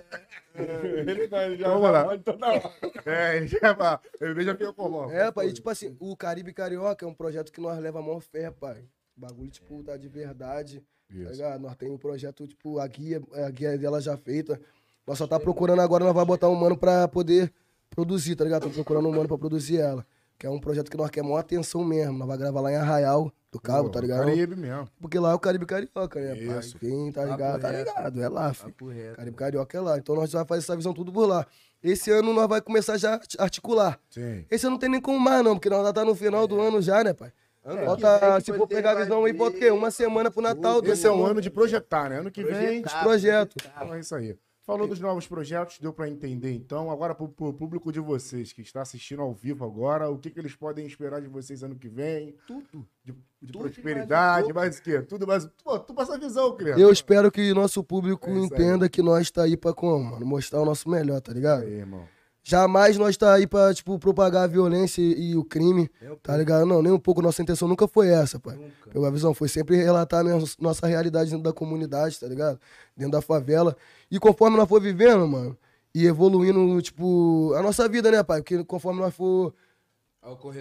Ele 0.56 1.28
vai, 1.28 1.46
ele 1.46 1.58
já 1.58 1.68
Vamos 1.68 1.82
vai 1.84 1.92
lá. 1.92 2.06
mal 2.06 2.20
toda 2.20 2.48
hora. 2.48 2.72
É, 3.06 3.38
ele 3.38 3.48
já 3.48 3.74
vai. 3.74 4.00
O 4.22 4.26
MB 4.26 4.44
já 4.44 4.56
fica 4.56 4.74
como? 4.74 5.12
É, 5.12 5.32
pai, 5.32 5.48
e 5.48 5.54
tipo 5.54 5.70
assim, 5.70 5.96
o 6.00 6.16
Caribe 6.16 6.54
Carioca 6.54 7.06
é 7.06 7.08
um 7.08 7.14
projeto 7.14 7.52
que 7.52 7.62
nós 7.62 7.78
leva 7.80 8.00
a 8.00 8.02
mão 8.02 8.20
fé, 8.20 8.52
pai. 8.52 8.84
O 9.18 9.22
bagulho, 9.22 9.50
tipo, 9.50 9.84
tá 9.84 9.98
de 9.98 10.08
verdade. 10.08 10.80
Tá 11.10 11.16
Isso. 11.16 11.32
ligado? 11.32 11.62
Nós 11.62 11.76
temos 11.76 11.96
um 11.96 11.98
projeto, 11.98 12.46
tipo, 12.48 12.80
a 12.80 12.88
guia, 12.88 13.22
a 13.46 13.50
guia 13.50 13.78
dela 13.78 14.02
já 14.02 14.18
feita. 14.18 14.60
Nós 15.06 15.18
só 15.18 15.26
tá 15.26 15.40
procurando 15.40 15.82
agora, 15.82 16.04
nós 16.04 16.14
vamos 16.14 16.28
botar 16.28 16.50
um 16.50 16.56
mano 16.56 16.78
pra 16.78 17.08
poder 17.08 17.52
produzir, 17.90 18.36
tá 18.36 18.44
ligado? 18.44 18.64
Tô 18.64 18.70
procurando 18.70 19.08
um 19.08 19.12
mano 19.12 19.28
pra 19.28 19.38
produzir 19.38 19.80
ela. 19.80 20.06
Que 20.38 20.46
é 20.46 20.50
um 20.50 20.60
projeto 20.60 20.92
que 20.92 20.98
nós 20.98 21.10
queremos 21.10 21.32
maior 21.32 21.42
atenção 21.42 21.84
mesmo. 21.84 22.18
Nós 22.18 22.28
vamos 22.28 22.38
gravar 22.38 22.62
lá 22.62 22.72
em 22.72 22.76
Arraial 22.76 23.32
do 23.52 23.60
Cabo, 23.60 23.86
Pô, 23.86 23.90
tá 23.90 24.02
ligado? 24.02 24.26
Caribe 24.26 24.56
mesmo. 24.56 24.88
Porque 25.02 25.18
lá 25.18 25.32
é 25.32 25.34
o 25.34 25.40
Caribe 25.40 25.66
Carioca, 25.66 26.20
né, 26.20 26.36
pai? 26.36 26.60
Isso. 26.60 26.78
Quem 26.78 27.12
tá 27.12 27.26
ligado, 27.26 27.62
tá 27.62 27.72
ligado. 27.72 28.22
É 28.22 28.30
lá, 28.30 28.54
filho. 28.54 28.74
Caribe 29.16 29.36
Carioca 29.36 29.78
é 29.78 29.82
lá. 29.82 29.98
Então 29.98 30.16
nós 30.16 30.32
vamos 30.32 30.48
fazer 30.48 30.60
essa 30.60 30.76
visão 30.76 30.94
tudo 30.94 31.12
por 31.12 31.28
lá. 31.28 31.46
Esse 31.84 32.12
ano 32.12 32.34
nós 32.34 32.48
vai 32.48 32.62
começar 32.62 32.98
já 32.98 33.20
a 33.38 33.44
articular. 33.44 34.00
Sim. 34.10 34.46
Esse 34.50 34.66
ano 34.66 34.74
não 34.74 34.80
tem 34.80 34.90
nem 34.90 35.02
como 35.02 35.20
mais, 35.20 35.44
não, 35.44 35.56
porque 35.56 35.70
nós 35.70 35.86
já 35.86 35.94
tá 35.94 36.06
no 36.06 36.16
final 36.16 36.48
do 36.48 36.60
ano 36.60 36.82
já, 36.82 37.04
né, 37.04 37.14
pai? 37.14 37.32
Ano 37.64 37.80
que 37.80 37.86
Bota, 37.86 38.40
se 38.40 38.54
for 38.54 38.68
pegar 38.68 38.92
a 38.92 38.96
visão 38.96 39.26
aí, 39.26 39.34
bota 39.34 39.58
o 39.58 39.60
quê? 39.60 39.70
Uma 39.70 39.92
semana 39.92 40.32
pro 40.32 40.42
Natal. 40.42 40.82
Esse 40.86 41.06
é 41.06 41.12
um 41.12 41.26
ano 41.26 41.42
de 41.42 41.50
projetar, 41.50 42.10
né? 42.10 42.20
Ano 42.20 42.32
que 42.32 42.42
vem. 42.44 42.82
Projetar, 42.82 43.04
projeto. 43.04 43.56
projetar. 43.56 43.84
Então 43.84 43.96
é 43.96 44.00
isso 44.00 44.16
aí. 44.16 44.38
Falou 44.68 44.86
dos 44.86 45.00
novos 45.00 45.26
projetos, 45.26 45.80
deu 45.80 45.94
pra 45.94 46.10
entender 46.10 46.52
então. 46.52 46.92
Agora, 46.92 47.16
pro, 47.16 47.30
pro 47.30 47.54
público 47.54 47.90
de 47.90 48.02
vocês 48.02 48.52
que 48.52 48.62
está 48.62 48.82
assistindo 48.82 49.22
ao 49.22 49.34
vivo 49.34 49.64
agora, 49.64 50.10
o 50.10 50.18
que, 50.18 50.30
que 50.30 50.38
eles 50.38 50.54
podem 50.56 50.86
esperar 50.86 51.22
de 51.22 51.30
vocês 51.30 51.64
ano 51.64 51.78
que 51.78 51.88
vem? 51.88 52.36
Tudo. 52.46 52.86
De, 53.02 53.14
de 53.42 53.54
Tudo 53.54 53.60
prosperidade, 53.60 54.50
e 54.50 54.54
mais 54.54 54.78
o 54.78 54.84
quê? 54.84 55.02
Tudo 55.02 55.26
mais. 55.26 55.46
Pô, 55.64 55.80
tu 55.80 55.94
passa 55.94 56.16
a 56.16 56.18
visão, 56.18 56.54
criança. 56.58 56.82
Eu 56.82 56.92
espero 56.92 57.32
que 57.32 57.54
nosso 57.54 57.82
público 57.82 58.30
É 58.30 58.34
entenda 58.34 58.90
que 58.90 59.02
nós 59.02 59.32
tá 59.32 59.44
aí 59.44 59.56
pra 59.56 59.74
como, 59.74 60.04
mano? 60.04 60.26
Mostrar 60.26 60.60
o 60.60 60.66
nosso 60.66 60.90
melhor, 60.90 61.22
tá 61.22 61.32
ligado? 61.32 61.64
Aí, 61.64 61.72
irmão. 61.72 62.06
Jamais 62.50 62.96
nós 62.98 63.18
tá 63.18 63.34
aí 63.34 63.46
pra, 63.46 63.74
tipo, 63.74 64.00
propagar 64.00 64.46
a 64.46 64.48
violência 64.48 65.02
e, 65.02 65.32
e 65.32 65.36
o 65.36 65.44
crime, 65.44 65.90
tá 66.24 66.38
ligado? 66.38 66.66
Não, 66.66 66.82
nem 66.82 66.94
um 66.94 66.98
pouco. 66.98 67.22
Nossa 67.22 67.42
intenção 67.42 67.68
nunca 67.68 67.90
foi 67.90 68.08
essa, 68.08 68.40
pai. 68.40 68.56
Nunca. 68.56 68.90
Pegou 68.90 69.06
a 69.06 69.12
visão? 69.12 69.34
Foi 69.34 69.50
sempre 69.50 69.76
relatar 69.76 70.24
nossa 70.58 70.88
realidade 70.88 71.30
dentro 71.30 71.44
da 71.44 71.52
comunidade, 71.52 72.18
tá 72.18 72.26
ligado? 72.26 72.58
Dentro 72.96 73.12
da 73.12 73.22
favela. 73.22 73.76
E 74.10 74.18
conforme 74.18 74.56
nós 74.56 74.70
for 74.70 74.82
vivendo, 74.82 75.28
mano, 75.28 75.58
e 75.94 76.08
evoluindo, 76.08 76.82
tipo, 76.82 77.54
a 77.54 77.62
nossa 77.62 77.86
vida, 77.90 78.10
né, 78.10 78.24
pai? 78.24 78.42
Porque 78.42 78.64
conforme 78.64 79.02
nós 79.02 79.14
for 79.14 79.54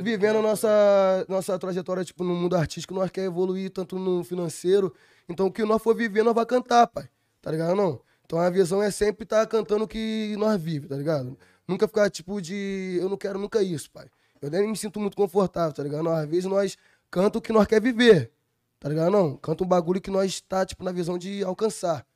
vivendo 0.02 0.38
a 0.38 0.42
nossa, 0.42 1.24
nossa 1.28 1.56
trajetória, 1.56 2.04
tipo, 2.04 2.24
no 2.24 2.34
mundo 2.34 2.56
artístico, 2.56 2.94
nós 2.94 3.12
quer 3.12 3.26
evoluir 3.26 3.70
tanto 3.70 3.96
no 3.96 4.24
financeiro. 4.24 4.92
Então, 5.28 5.46
o 5.46 5.52
que 5.52 5.64
nós 5.64 5.80
for 5.80 5.94
viver, 5.94 6.24
nós 6.24 6.34
vai 6.34 6.46
cantar, 6.46 6.88
pai. 6.88 7.08
Tá 7.40 7.52
ligado, 7.52 7.76
não? 7.76 8.00
Então, 8.24 8.40
a 8.40 8.50
visão 8.50 8.82
é 8.82 8.90
sempre 8.90 9.22
estar 9.22 9.46
cantando 9.46 9.84
o 9.84 9.88
que 9.88 10.34
nós 10.36 10.60
vive, 10.60 10.88
tá 10.88 10.96
ligado? 10.96 11.38
Nunca 11.66 11.86
ficar, 11.88 12.10
tipo, 12.10 12.40
de... 12.40 12.98
Eu 13.00 13.08
não 13.08 13.16
quero 13.16 13.38
nunca 13.38 13.62
isso, 13.62 13.90
pai. 13.90 14.08
Eu 14.40 14.50
nem 14.50 14.68
me 14.68 14.76
sinto 14.76 15.00
muito 15.00 15.16
confortável, 15.16 15.72
tá 15.72 15.82
ligado? 15.82 16.02
Não, 16.02 16.12
às 16.12 16.28
vezes 16.28 16.44
nós 16.44 16.76
canta 17.10 17.38
o 17.38 17.40
que 17.40 17.52
nós 17.52 17.66
quer 17.66 17.80
viver, 17.80 18.30
tá 18.78 18.88
ligado, 18.88 19.10
não? 19.10 19.36
Canta 19.36 19.64
um 19.64 19.66
bagulho 19.66 20.00
que 20.00 20.10
nós 20.10 20.40
tá, 20.40 20.64
tipo, 20.64 20.84
na 20.84 20.92
visão 20.92 21.18
de 21.18 21.42
alcançar. 21.42 22.06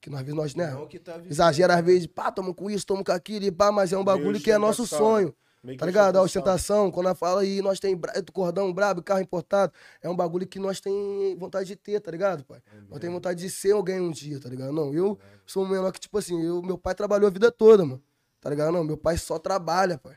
Que 0.00 0.10
nós, 0.10 0.20
às 0.20 0.26
vezes, 0.26 0.36
nós, 0.36 0.54
né? 0.54 0.70
Não 0.70 0.86
que 0.86 0.98
tá 0.98 1.14
vivendo. 1.14 1.32
Exagera 1.32 1.74
às 1.76 1.84
vezes, 1.84 2.06
pá, 2.06 2.30
toma 2.30 2.52
com 2.52 2.70
isso, 2.70 2.86
toma 2.86 3.02
com 3.02 3.12
aquilo, 3.12 3.44
e 3.44 3.50
pá, 3.50 3.72
mas 3.72 3.92
é 3.92 3.98
um 3.98 4.04
bagulho 4.04 4.40
que 4.40 4.50
é 4.50 4.58
nosso 4.58 4.86
sonho. 4.86 5.34
Tá 5.76 5.84
ligado? 5.84 6.16
A 6.16 6.22
ostentação. 6.22 6.90
quando 6.90 7.06
nós 7.06 7.18
fala 7.18 7.40
aí, 7.40 7.60
nós 7.60 7.80
tem 7.80 7.96
bra... 7.96 8.12
cordão 8.32 8.72
brabo, 8.72 9.02
carro 9.02 9.20
importado, 9.20 9.72
é 10.00 10.08
um 10.08 10.14
bagulho 10.14 10.46
que 10.46 10.58
nós 10.58 10.80
tem 10.80 11.36
vontade 11.36 11.66
de 11.66 11.76
ter, 11.76 12.00
tá 12.00 12.10
ligado, 12.10 12.44
pai? 12.44 12.60
Nós 12.88 13.00
tem 13.00 13.10
vontade 13.10 13.40
de 13.40 13.50
ser 13.50 13.72
alguém 13.72 14.00
um 14.00 14.10
dia, 14.10 14.40
tá 14.40 14.48
ligado? 14.48 14.72
Não, 14.72 14.94
eu 14.94 15.18
sou 15.44 15.64
um 15.64 15.68
menor 15.68 15.92
que, 15.92 15.98
tipo 16.00 16.16
assim, 16.16 16.40
eu, 16.40 16.62
meu 16.62 16.78
pai 16.78 16.94
trabalhou 16.94 17.26
a 17.26 17.30
vida 17.30 17.50
toda, 17.50 17.84
mano. 17.84 18.02
Tá 18.40 18.50
ligado? 18.50 18.72
Não, 18.72 18.84
meu 18.84 18.96
pai 18.96 19.16
só 19.18 19.38
trabalha, 19.38 19.98
pai. 19.98 20.16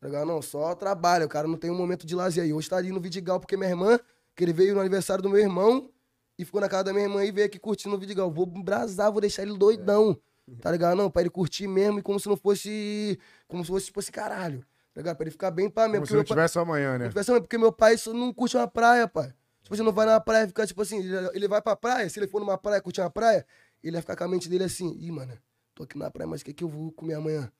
Tá 0.00 0.08
ligado? 0.08 0.26
Não, 0.26 0.42
só 0.42 0.74
trabalha. 0.74 1.24
O 1.26 1.28
cara 1.28 1.46
não 1.48 1.56
tem 1.56 1.70
um 1.70 1.76
momento 1.76 2.06
de 2.06 2.14
lazer. 2.14 2.44
E 2.46 2.52
hoje 2.52 2.68
tá 2.68 2.76
ali 2.76 2.90
no 2.90 3.00
Vidigal, 3.00 3.38
porque 3.40 3.56
minha 3.56 3.70
irmã, 3.70 3.98
que 4.34 4.44
ele 4.44 4.52
veio 4.52 4.74
no 4.74 4.80
aniversário 4.80 5.22
do 5.22 5.30
meu 5.30 5.40
irmão 5.40 5.90
e 6.38 6.44
ficou 6.44 6.60
na 6.60 6.68
casa 6.68 6.84
da 6.84 6.92
minha 6.92 7.04
irmã 7.04 7.24
e 7.24 7.30
veio 7.30 7.46
aqui 7.46 7.58
curtindo 7.58 7.94
o 7.94 7.98
Vidigal. 7.98 8.30
Vou 8.30 8.44
brasar, 8.46 9.10
vou 9.10 9.20
deixar 9.20 9.42
ele 9.42 9.56
doidão. 9.56 10.18
Tá 10.60 10.70
ligado? 10.72 10.96
Não, 10.96 11.08
pra 11.10 11.22
ele 11.22 11.30
curtir 11.30 11.68
mesmo 11.68 12.00
e 12.00 12.02
como 12.02 12.18
se 12.18 12.28
não 12.28 12.36
fosse. 12.36 13.18
Como 13.46 13.64
se 13.64 13.68
fosse, 13.70 13.86
tipo 13.86 14.00
assim, 14.00 14.10
caralho. 14.12 14.60
Tá 14.92 15.00
ligado? 15.00 15.16
Pra 15.16 15.24
ele 15.24 15.30
ficar 15.30 15.50
bem 15.50 15.70
pá 15.70 15.82
mesmo. 15.88 15.98
Como 15.98 16.06
se 16.06 16.12
não 16.12 16.18
meu 16.18 16.24
pai- 16.26 16.34
tivesse 16.36 16.58
amanhã, 16.58 16.98
né? 16.98 17.04
não 17.04 17.08
tivesse, 17.08 17.32
porque 17.40 17.56
meu 17.56 17.72
pai 17.72 17.96
só 17.96 18.12
não 18.12 18.34
curte 18.34 18.56
uma 18.56 18.66
praia, 18.68 19.06
pai. 19.08 19.32
Tipo, 19.62 19.76
você 19.76 19.82
não 19.82 19.92
vai 19.92 20.04
na 20.04 20.20
praia 20.20 20.44
e 20.44 20.48
fica, 20.48 20.66
tipo 20.66 20.82
assim, 20.82 20.98
ele- 21.32 21.46
vai 21.48 21.62
pra 21.62 21.76
praia, 21.76 22.08
se 22.10 22.18
ele 22.18 22.26
for 22.26 22.40
numa 22.40 22.58
praia, 22.58 22.82
curtir 22.82 23.00
uma 23.00 23.08
praia, 23.08 23.46
ele 23.82 23.92
vai 23.92 24.00
ficar 24.02 24.16
com 24.16 24.24
a 24.24 24.28
mente 24.28 24.48
dele 24.48 24.64
assim, 24.64 24.92
ih, 24.98 25.10
mano, 25.12 25.38
tô 25.74 25.84
aqui 25.84 25.96
na 25.96 26.10
praia, 26.10 26.26
mas 26.26 26.40
o 26.42 26.44
que 26.44 26.52
que 26.52 26.64
eu 26.64 26.68
vou 26.68 26.90
comer 26.92 27.14
amanhã? 27.14 27.50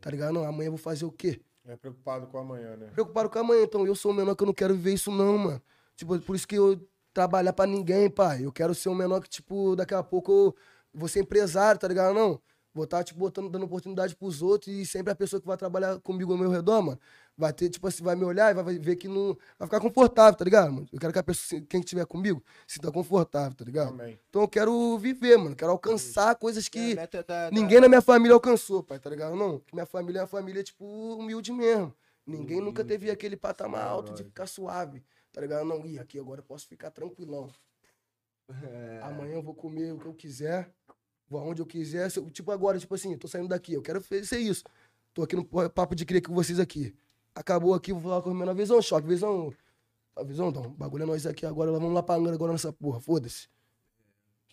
Tá 0.00 0.10
ligado? 0.10 0.32
Não, 0.32 0.44
amanhã 0.44 0.68
eu 0.68 0.72
vou 0.72 0.78
fazer 0.78 1.04
o 1.04 1.12
quê? 1.12 1.40
É 1.66 1.76
preocupado 1.76 2.26
com 2.26 2.38
amanhã, 2.38 2.76
né? 2.76 2.86
Preocupado 2.92 3.28
com 3.28 3.38
amanhã, 3.38 3.62
então 3.64 3.86
eu 3.86 3.94
sou 3.94 4.12
um 4.12 4.14
menor 4.14 4.34
que 4.34 4.42
eu 4.42 4.46
não 4.46 4.54
quero 4.54 4.74
viver 4.74 4.94
isso 4.94 5.10
não, 5.10 5.36
mano. 5.36 5.62
Tipo, 5.96 6.18
por 6.20 6.34
isso 6.34 6.48
que 6.48 6.54
eu 6.54 6.80
trabalhar 7.12 7.52
pra 7.52 7.66
ninguém, 7.66 8.08
pai. 8.08 8.44
Eu 8.44 8.52
quero 8.52 8.74
ser 8.74 8.88
um 8.88 8.94
menor 8.94 9.20
que, 9.20 9.28
tipo, 9.28 9.76
daqui 9.76 9.92
a 9.92 10.02
pouco 10.02 10.32
eu 10.32 10.56
vou 10.94 11.08
ser 11.08 11.20
empresário, 11.20 11.78
tá 11.78 11.88
ligado? 11.88 12.14
Não. 12.14 12.40
Vou 12.72 12.84
estar, 12.84 13.02
tipo, 13.02 13.18
botando, 13.18 13.50
dando 13.50 13.64
oportunidade 13.64 14.14
pros 14.14 14.40
outros 14.40 14.72
e 14.72 14.86
sempre 14.86 15.12
a 15.12 15.16
pessoa 15.16 15.40
que 15.40 15.46
vai 15.46 15.56
trabalhar 15.56 15.98
comigo 15.98 16.32
ao 16.32 16.38
meu 16.38 16.50
redor, 16.50 16.80
mano, 16.80 17.00
vai 17.38 17.52
ter, 17.52 17.70
tipo 17.70 17.86
assim, 17.86 18.02
vai 18.02 18.16
me 18.16 18.24
olhar 18.24 18.50
e 18.50 18.54
vai 18.62 18.78
ver 18.78 18.96
que 18.96 19.06
não. 19.08 19.36
Vai 19.58 19.68
ficar 19.68 19.80
confortável, 19.80 20.36
tá 20.36 20.44
ligado, 20.44 20.72
mano? 20.72 20.88
Eu 20.92 20.98
quero 20.98 21.12
que 21.12 21.18
a 21.18 21.22
pessoa, 21.22 21.62
quem 21.62 21.80
estiver 21.80 22.04
comigo, 22.04 22.42
se 22.66 22.74
sinta 22.74 22.90
confortável, 22.90 23.54
tá 23.56 23.64
ligado? 23.64 23.90
Amém. 23.90 24.18
Então 24.28 24.42
eu 24.42 24.48
quero 24.48 24.98
viver, 24.98 25.38
mano. 25.38 25.54
Quero 25.54 25.70
alcançar 25.70 26.34
coisas 26.34 26.68
que. 26.68 26.96
Meta 26.96 27.22
da- 27.22 27.48
da- 27.48 27.50
Ninguém 27.56 27.80
na 27.80 27.88
minha 27.88 28.02
família 28.02 28.34
alcançou, 28.34 28.82
pai, 28.82 28.98
tá 28.98 29.08
ligado? 29.08 29.36
Não, 29.36 29.62
minha 29.72 29.86
família 29.86 30.18
é 30.18 30.22
uma 30.22 30.26
família, 30.28 30.62
tipo, 30.64 30.84
humilde 30.84 31.52
mesmo. 31.52 31.94
Ninguém 32.26 32.60
nunca 32.60 32.84
teve 32.84 33.10
aquele 33.10 33.36
patamar 33.36 33.86
alto 33.86 34.12
de 34.12 34.24
ficar 34.24 34.46
suave, 34.46 35.02
tá 35.32 35.40
ligado? 35.40 35.64
Não, 35.64 35.86
ih, 35.86 35.98
aqui 35.98 36.18
agora 36.18 36.40
eu 36.40 36.44
posso 36.44 36.66
ficar 36.66 36.90
tranquilão. 36.90 37.48
É. 38.64 39.00
Amanhã 39.02 39.34
eu 39.34 39.42
vou 39.42 39.54
comer 39.54 39.92
o 39.92 39.98
que 39.98 40.06
eu 40.06 40.14
quiser, 40.14 40.70
vou 41.28 41.38
aonde 41.40 41.60
eu 41.60 41.66
quiser. 41.66 42.10
Se 42.10 42.18
eu- 42.18 42.30
tipo, 42.30 42.50
agora, 42.50 42.78
tipo 42.78 42.94
assim, 42.94 43.16
tô 43.16 43.28
saindo 43.28 43.48
daqui, 43.48 43.74
eu 43.74 43.82
quero 43.82 44.02
ser 44.02 44.38
isso. 44.38 44.64
Tô 45.12 45.22
aqui 45.22 45.36
no 45.36 45.44
papo 45.44 45.94
de 45.94 46.06
cria 46.06 46.22
com 46.22 46.34
vocês 46.34 46.58
aqui. 46.58 46.94
Acabou 47.34 47.74
aqui, 47.74 47.92
vou 47.92 48.02
falar 48.02 48.22
com 48.22 48.30
a 48.30 48.34
minha 48.34 48.54
visão, 48.54 48.80
choque, 48.82 49.06
visão. 49.06 49.52
A 50.16 50.22
visão, 50.24 50.48
então, 50.48 50.70
bagulho 50.70 51.04
é 51.04 51.06
nós 51.06 51.26
aqui 51.26 51.46
agora, 51.46 51.70
vamos 51.70 51.92
lá 51.92 52.02
pra 52.02 52.16
Angra 52.16 52.34
agora 52.34 52.52
nessa 52.52 52.72
porra, 52.72 53.00
foda-se. 53.00 53.48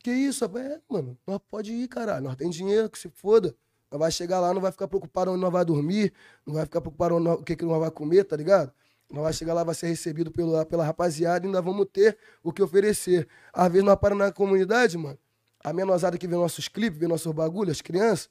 Que 0.04 0.12
isso, 0.12 0.46
rapaz? 0.46 0.66
É, 0.68 0.82
mano, 0.88 1.18
nós 1.26 1.40
pode 1.50 1.74
ir, 1.74 1.88
caralho. 1.88 2.24
Nós 2.24 2.36
tem 2.36 2.48
dinheiro, 2.50 2.88
que 2.88 3.00
se 3.00 3.10
foda. 3.10 3.56
Nós 3.90 4.00
vai 4.00 4.12
chegar 4.12 4.40
lá, 4.40 4.54
não 4.54 4.62
vai 4.62 4.72
ficar 4.72 4.88
preocupado 4.88 5.32
onde 5.32 5.42
nós 5.42 5.52
vai 5.52 5.66
dormir, 5.66 6.14
não 6.46 6.54
vai 6.54 6.66
ficar 6.66 6.82
preocupado 6.82 7.16
onde 7.16 7.24
nós- 7.24 7.40
o 7.40 7.44
que, 7.44 7.56
que 7.56 7.66
nós 7.66 7.80
vai 7.80 7.90
comer, 7.90 8.24
tá 8.24 8.36
ligado? 8.36 8.72
Nós 9.10 9.24
vai 9.24 9.34
chegar 9.34 9.54
lá, 9.54 9.64
vai 9.64 9.74
ser 9.74 9.88
recebido 9.88 10.32
pelo, 10.32 10.64
pela 10.66 10.86
rapaziada 10.86 11.48
e 11.48 11.50
nós 11.50 11.64
vamos 11.64 11.88
ter 11.92 12.18
o 12.44 12.52
que 12.52 12.62
oferecer. 12.62 13.28
Às 13.52 13.72
vezes 13.72 13.84
nós 13.84 13.96
paramos 14.00 14.26
na 14.26 14.32
comunidade, 14.32 14.98
mano, 14.98 15.18
a 15.64 15.74
menosada 15.74 16.18
que 16.18 16.28
vê 16.28 16.36
nossos 16.36 16.68
clipes, 16.68 17.00
vê 17.00 17.08
nossos 17.08 17.32
bagulhos, 17.32 17.78
as 17.78 17.82
crianças, 17.82 18.30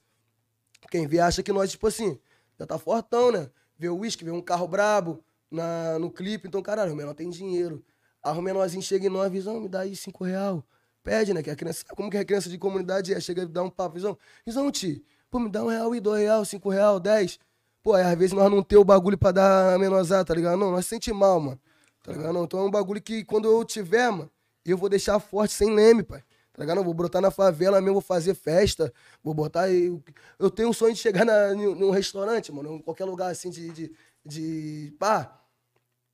quem 0.89 1.07
vê 1.07 1.19
acha 1.19 1.43
que 1.43 1.51
nós, 1.51 1.71
tipo 1.71 1.87
assim, 1.87 2.17
já 2.57 2.65
tá 2.65 2.77
fortão, 2.77 3.31
né? 3.31 3.49
Vê 3.77 3.89
o 3.89 3.97
uísque, 3.97 4.23
vê 4.23 4.31
um 4.31 4.41
carro 4.41 4.67
brabo 4.67 5.23
na, 5.51 5.99
no 5.99 6.09
clipe, 6.09 6.47
então, 6.47 6.61
caralho, 6.61 6.93
o 6.93 6.95
menor 6.95 7.13
tem 7.13 7.29
dinheiro. 7.29 7.83
Aí 8.23 8.37
o 8.37 8.41
menorzinho 8.41 8.81
chega 8.81 9.07
em 9.07 9.09
nós, 9.09 9.31
visão, 9.31 9.59
me 9.59 9.67
dá 9.67 9.81
aí 9.81 9.95
cinco 9.95 10.23
real. 10.23 10.63
Pede, 11.03 11.33
né? 11.33 11.43
Que 11.43 11.51
a 11.51 11.55
criança, 11.55 11.85
como 11.95 12.09
que 12.09 12.17
a 12.17 12.25
criança 12.25 12.49
de 12.49 12.57
comunidade 12.57 13.13
é? 13.13 13.19
Chega 13.19 13.43
e 13.43 13.45
dá 13.45 13.61
um 13.61 13.69
papo, 13.69 13.95
visão, 13.95 14.17
visão, 14.45 14.71
tio, 14.71 15.01
pô, 15.29 15.39
me 15.39 15.49
dá 15.49 15.63
um 15.63 15.67
real 15.67 15.93
e 15.93 15.99
dois 15.99 16.21
real, 16.21 16.43
cinco 16.43 16.69
real, 16.69 16.99
dez. 16.99 17.39
Pô, 17.83 17.93
aí 17.93 18.03
às 18.03 18.17
vezes 18.17 18.33
nós 18.33 18.49
não 18.49 18.63
tem 18.63 18.79
o 18.79 18.83
bagulho 18.83 19.17
pra 19.17 19.31
dar 19.31 19.75
a 19.75 19.77
menosada, 19.77 20.25
tá 20.25 20.33
ligado? 20.33 20.57
Não, 20.57 20.71
nós 20.71 20.87
se 20.87 21.13
mal, 21.13 21.39
mano. 21.39 21.59
Tá 22.01 22.11
ligado? 22.13 22.33
Não, 22.33 22.45
então 22.45 22.59
é 22.59 22.63
um 22.63 22.71
bagulho 22.71 22.99
que 23.01 23.23
quando 23.23 23.47
eu 23.47 23.63
tiver, 23.63 24.09
mano, 24.09 24.31
eu 24.65 24.75
vou 24.75 24.89
deixar 24.89 25.19
forte 25.19 25.53
sem 25.53 25.71
leme, 25.71 26.01
pai. 26.01 26.23
Tá 26.55 26.63
ligado? 26.63 26.83
Vou 26.83 26.93
brotar 26.93 27.21
na 27.21 27.29
favela 27.29 27.81
mesmo, 27.81 27.95
vou 27.95 28.01
fazer 28.01 28.33
festa, 28.33 28.91
vou 29.21 29.33
botar. 29.33 29.69
Eu, 29.69 30.01
eu 30.39 30.49
tenho 30.49 30.69
um 30.69 30.73
sonho 30.73 30.93
de 30.93 30.99
chegar 30.99 31.25
na, 31.25 31.53
num 31.53 31.91
restaurante, 31.91 32.51
mano, 32.51 32.75
em 32.75 32.81
qualquer 32.81 33.03
lugar 33.05 33.29
assim 33.29 33.49
de. 33.49 33.69
de, 33.71 33.91
de 34.25 34.93
pá. 34.97 35.41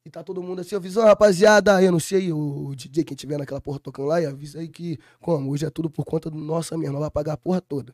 E 0.04 0.10
tá 0.10 0.24
todo 0.24 0.42
mundo 0.42 0.62
assim, 0.62 0.74
avisando, 0.74 1.06
rapaziada, 1.06 1.76
aí, 1.76 1.86
eu 1.86 1.92
não 1.92 2.00
sei, 2.00 2.34
o 2.34 2.74
DJ, 2.76 3.04
quem 3.04 3.16
tiver 3.16 3.38
naquela 3.38 3.62
porra 3.62 3.78
tocando 3.78 4.08
lá, 4.08 4.20
e 4.20 4.26
avisa 4.26 4.60
aí 4.60 4.68
que, 4.68 4.98
como, 5.20 5.52
hoje 5.52 5.64
é 5.64 5.70
tudo 5.70 5.92
por 5.92 6.04
conta 6.04 6.28
do 6.28 6.40
nossa 6.40 6.76
mesmo, 6.76 6.98
vai 7.00 7.12
pagar 7.12 7.34
a 7.34 7.38
porra 7.38 7.62
toda. 7.62 7.94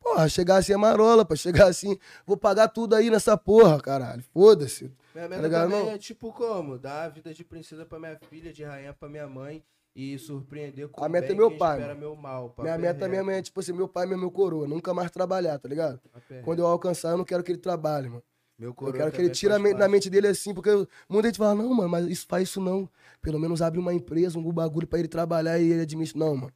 Porra, 0.00 0.28
chegar 0.28 0.56
assim 0.56 0.72
é 0.72 0.76
marola, 0.76 1.24
pra 1.24 1.36
chegar 1.36 1.68
assim, 1.68 1.96
vou 2.26 2.36
pagar 2.36 2.66
tudo 2.66 2.96
aí 2.96 3.08
nessa 3.08 3.36
porra, 3.36 3.80
caralho, 3.80 4.24
foda-se. 4.34 4.92
Minha 5.14 5.28
Tá 5.28 5.36
ligado, 5.36 5.70
também 5.70 5.86
não? 5.86 5.92
é 5.92 5.98
tipo 5.98 6.32
como? 6.32 6.76
Dar 6.76 7.04
a 7.04 7.08
vida 7.08 7.32
de 7.32 7.44
princesa 7.44 7.86
pra 7.86 8.00
minha 8.00 8.18
filha, 8.28 8.52
de 8.52 8.64
rainha 8.64 8.92
pra 8.92 9.08
minha 9.08 9.28
mãe 9.28 9.62
e 10.00 10.16
surpreender 10.16 10.88
com 10.88 11.04
A 11.04 11.08
meta 11.08 11.26
é 11.26 11.28
bem 11.30 11.36
meu 11.38 11.48
quem 11.50 11.58
pai, 11.58 11.78
espera 11.80 11.94
meu 11.96 12.14
mal. 12.14 12.54
Minha 12.56 12.74
é 12.74 12.78
meta 12.78 13.04
reto, 13.06 13.10
mesmo 13.16 13.30
é, 13.32 13.42
tipo 13.42 13.58
assim, 13.58 13.72
meu 13.72 13.88
pai 13.88 14.06
mesmo 14.06 14.20
é 14.20 14.20
meu 14.22 14.30
coroa, 14.30 14.68
nunca 14.68 14.94
mais 14.94 15.10
trabalhar, 15.10 15.58
tá 15.58 15.68
ligado? 15.68 16.00
é 16.30 16.40
Quando 16.40 16.60
eu 16.60 16.66
alcançar, 16.68 17.10
eu 17.10 17.18
não 17.18 17.24
quero 17.24 17.42
que 17.42 17.50
ele 17.50 17.58
trabalhe, 17.58 18.08
mano. 18.08 18.22
Meu 18.56 18.70
Eu 18.70 18.74
coroa 18.74 18.96
quero 18.96 19.10
que 19.10 19.20
ele 19.20 19.30
tire 19.30 19.52
a 19.52 19.56
faz 19.56 19.62
mente, 19.64 19.78
da 19.78 19.88
mente 19.88 20.08
dele 20.08 20.28
assim, 20.28 20.54
porque 20.54 20.70
eu- 20.70 20.86
muita 21.08 21.28
gente 21.28 21.38
fala, 21.38 21.54
não, 21.56 21.74
mano, 21.74 21.88
mas 21.88 22.06
isso 22.06 22.26
faz 22.28 22.48
isso 22.48 22.60
não. 22.60 22.88
Pelo 23.20 23.40
menos 23.40 23.60
abre 23.60 23.80
uma 23.80 23.92
empresa, 23.92 24.38
um 24.38 24.52
bagulho 24.52 24.86
pra 24.86 25.00
ele 25.00 25.08
trabalhar 25.08 25.58
e 25.58 25.68
ele 25.72 25.82
administra. 25.82 26.16
Não, 26.18 26.36
mano. 26.36 26.52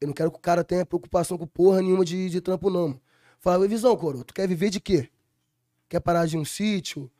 Eu 0.00 0.06
não 0.06 0.14
quero 0.14 0.30
que 0.30 0.38
o 0.38 0.40
cara 0.40 0.62
tenha 0.62 0.86
preocupação 0.86 1.36
com 1.36 1.46
porra 1.46 1.82
nenhuma 1.82 2.04
de, 2.04 2.30
de 2.30 2.40
trampo, 2.40 2.70
não, 2.70 2.88
mano. 2.88 3.00
Fala, 3.40 3.58
"Oi, 3.62 3.68
visão, 3.68 3.96
coro, 3.96 4.22
tu 4.24 4.32
quer 4.32 4.46
viver 4.48 4.70
de 4.70 4.80
quê? 4.80 5.08
Quer 5.88 6.00
parar 6.00 6.26
de 6.26 6.36
um 6.38 6.44
sítio? 6.44 7.10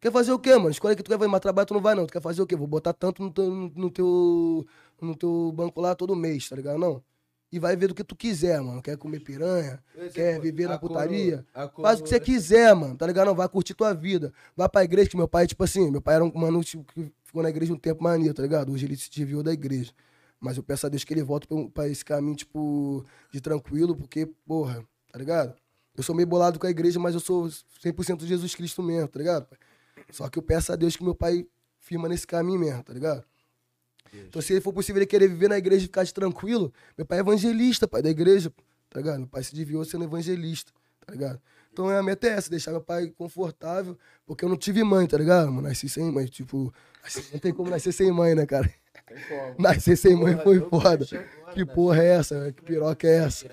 Quer 0.00 0.12
fazer 0.12 0.32
o 0.32 0.38
quê, 0.38 0.54
mano? 0.56 0.70
Escolhe 0.70 0.94
que 0.94 1.02
tu 1.02 1.10
quer 1.10 1.18
fazer, 1.18 1.30
mas 1.30 1.40
trabalho 1.40 1.66
tu 1.66 1.74
não 1.74 1.80
vai, 1.80 1.94
não. 1.94 2.06
Tu 2.06 2.12
quer 2.12 2.20
fazer 2.20 2.42
o 2.42 2.46
quê? 2.46 2.54
Vou 2.54 2.66
botar 2.66 2.92
tanto 2.92 3.22
no 3.22 3.30
teu, 3.32 3.50
no 3.50 3.90
teu, 3.90 4.66
no 5.00 5.16
teu 5.16 5.52
banco 5.54 5.80
lá 5.80 5.94
todo 5.94 6.14
mês, 6.16 6.48
tá 6.48 6.56
ligado? 6.56 6.78
Não. 6.78 7.02
E 7.50 7.58
vai 7.58 7.76
ver 7.76 7.88
do 7.88 7.94
que 7.94 8.02
tu 8.02 8.16
quiser, 8.16 8.60
mano. 8.60 8.82
Quer 8.82 8.96
comer 8.96 9.20
piranha? 9.20 9.82
Esse 9.96 10.14
Quer 10.14 10.40
viver 10.40 10.68
na 10.68 10.78
putaria? 10.78 11.46
Faz 11.80 12.00
o 12.00 12.02
que 12.02 12.08
você 12.08 12.18
quiser, 12.18 12.74
mano, 12.74 12.96
tá 12.96 13.06
ligado? 13.06 13.26
Não, 13.26 13.34
vai 13.34 13.48
curtir 13.48 13.72
tua 13.72 13.94
vida. 13.94 14.32
Vai 14.56 14.68
pra 14.68 14.82
igreja, 14.82 15.08
que 15.08 15.16
meu 15.16 15.28
pai, 15.28 15.46
tipo 15.46 15.62
assim, 15.62 15.90
meu 15.90 16.02
pai 16.02 16.16
era 16.16 16.24
um 16.24 16.32
mano 16.34 16.62
tipo, 16.64 16.84
que 16.92 17.12
ficou 17.22 17.42
na 17.42 17.48
igreja 17.48 17.72
um 17.72 17.78
tempo 17.78 18.02
maneiro, 18.02 18.34
tá 18.34 18.42
ligado? 18.42 18.72
Hoje 18.72 18.84
ele 18.84 18.96
se 18.96 19.08
desviou 19.08 19.42
da 19.42 19.52
igreja. 19.52 19.92
Mas 20.40 20.56
eu 20.56 20.62
peço 20.62 20.86
a 20.86 20.88
Deus 20.88 21.04
que 21.04 21.14
ele 21.14 21.22
volte 21.22 21.46
pra, 21.72 21.88
esse 21.88 22.04
caminho, 22.04 22.36
tipo, 22.36 23.04
de 23.30 23.40
tranquilo, 23.40 23.96
porque, 23.96 24.26
porra, 24.44 24.84
tá 25.10 25.18
ligado? 25.18 25.54
Eu 25.96 26.02
sou 26.02 26.14
meio 26.14 26.26
bolado 26.26 26.58
com 26.58 26.66
a 26.66 26.70
igreja, 26.70 27.00
mas 27.00 27.14
eu 27.14 27.20
sou 27.20 27.46
100% 27.46 28.18
de 28.18 28.26
Jesus 28.26 28.54
Cristo 28.54 28.82
mesmo, 28.82 29.08
tá 29.08 29.18
ligado? 29.18 29.46
Só 30.10 30.28
que 30.28 30.38
eu 30.38 30.42
peço 30.42 30.72
a 30.72 30.76
Deus 30.76 30.94
que 30.94 31.02
meu 31.02 31.14
pai 31.14 31.46
firma 31.78 32.08
nesse 32.08 32.26
caminho 32.26 32.58
mesmo, 32.58 32.82
tá 32.82 32.92
ligado? 32.92 33.24
Então, 34.12 34.40
se 34.40 34.52
ele 34.52 34.60
for 34.60 34.72
possível 34.72 35.00
ele 35.00 35.06
querer 35.06 35.28
viver 35.28 35.48
na 35.48 35.58
igreja 35.58 35.84
e 35.84 35.86
ficar 35.86 36.04
de 36.04 36.12
tranquilo, 36.12 36.72
meu 36.96 37.06
pai 37.06 37.18
é 37.18 37.20
evangelista, 37.20 37.86
pai 37.88 38.02
da 38.02 38.10
igreja, 38.10 38.52
tá 38.90 39.00
ligado? 39.00 39.18
Meu 39.18 39.28
pai 39.28 39.42
se 39.42 39.54
desviou 39.54 39.84
sendo 39.84 40.04
evangelista, 40.04 40.72
tá 41.04 41.12
ligado? 41.12 41.40
Então 41.72 41.88
a 41.88 42.02
meta 42.02 42.26
é 42.26 42.30
essa, 42.30 42.48
deixar 42.48 42.70
meu 42.70 42.80
pai 42.80 43.08
confortável, 43.08 43.98
porque 44.24 44.44
eu 44.44 44.48
não 44.48 44.56
tive 44.56 44.82
mãe, 44.82 45.06
tá 45.06 45.18
ligado? 45.18 45.52
Mano, 45.52 45.68
nasci 45.68 45.88
sem 45.88 46.10
mãe, 46.10 46.26
tipo, 46.26 46.72
não 47.32 47.38
tem 47.38 47.52
como 47.52 47.68
nascer 47.68 47.92
sem 47.92 48.10
mãe, 48.10 48.34
né, 48.34 48.46
cara? 48.46 48.72
Nascer 49.56 49.96
sem 49.96 50.16
mãe 50.16 50.36
foi 50.36 50.60
foda. 50.68 51.06
Que 51.06 51.64
né? 51.64 51.74
porra 51.74 52.02
é 52.02 52.08
essa? 52.08 52.52
Que 52.52 52.62
piroca 52.62 53.06
é 53.06 53.18
essa? 53.18 53.48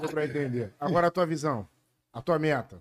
Deu 0.00 0.08
pra 0.08 0.24
entender. 0.24 0.72
Agora 0.80 1.06
a 1.06 1.10
tua 1.10 1.24
visão. 1.24 1.68
A 2.12 2.20
tua 2.20 2.38
meta. 2.38 2.80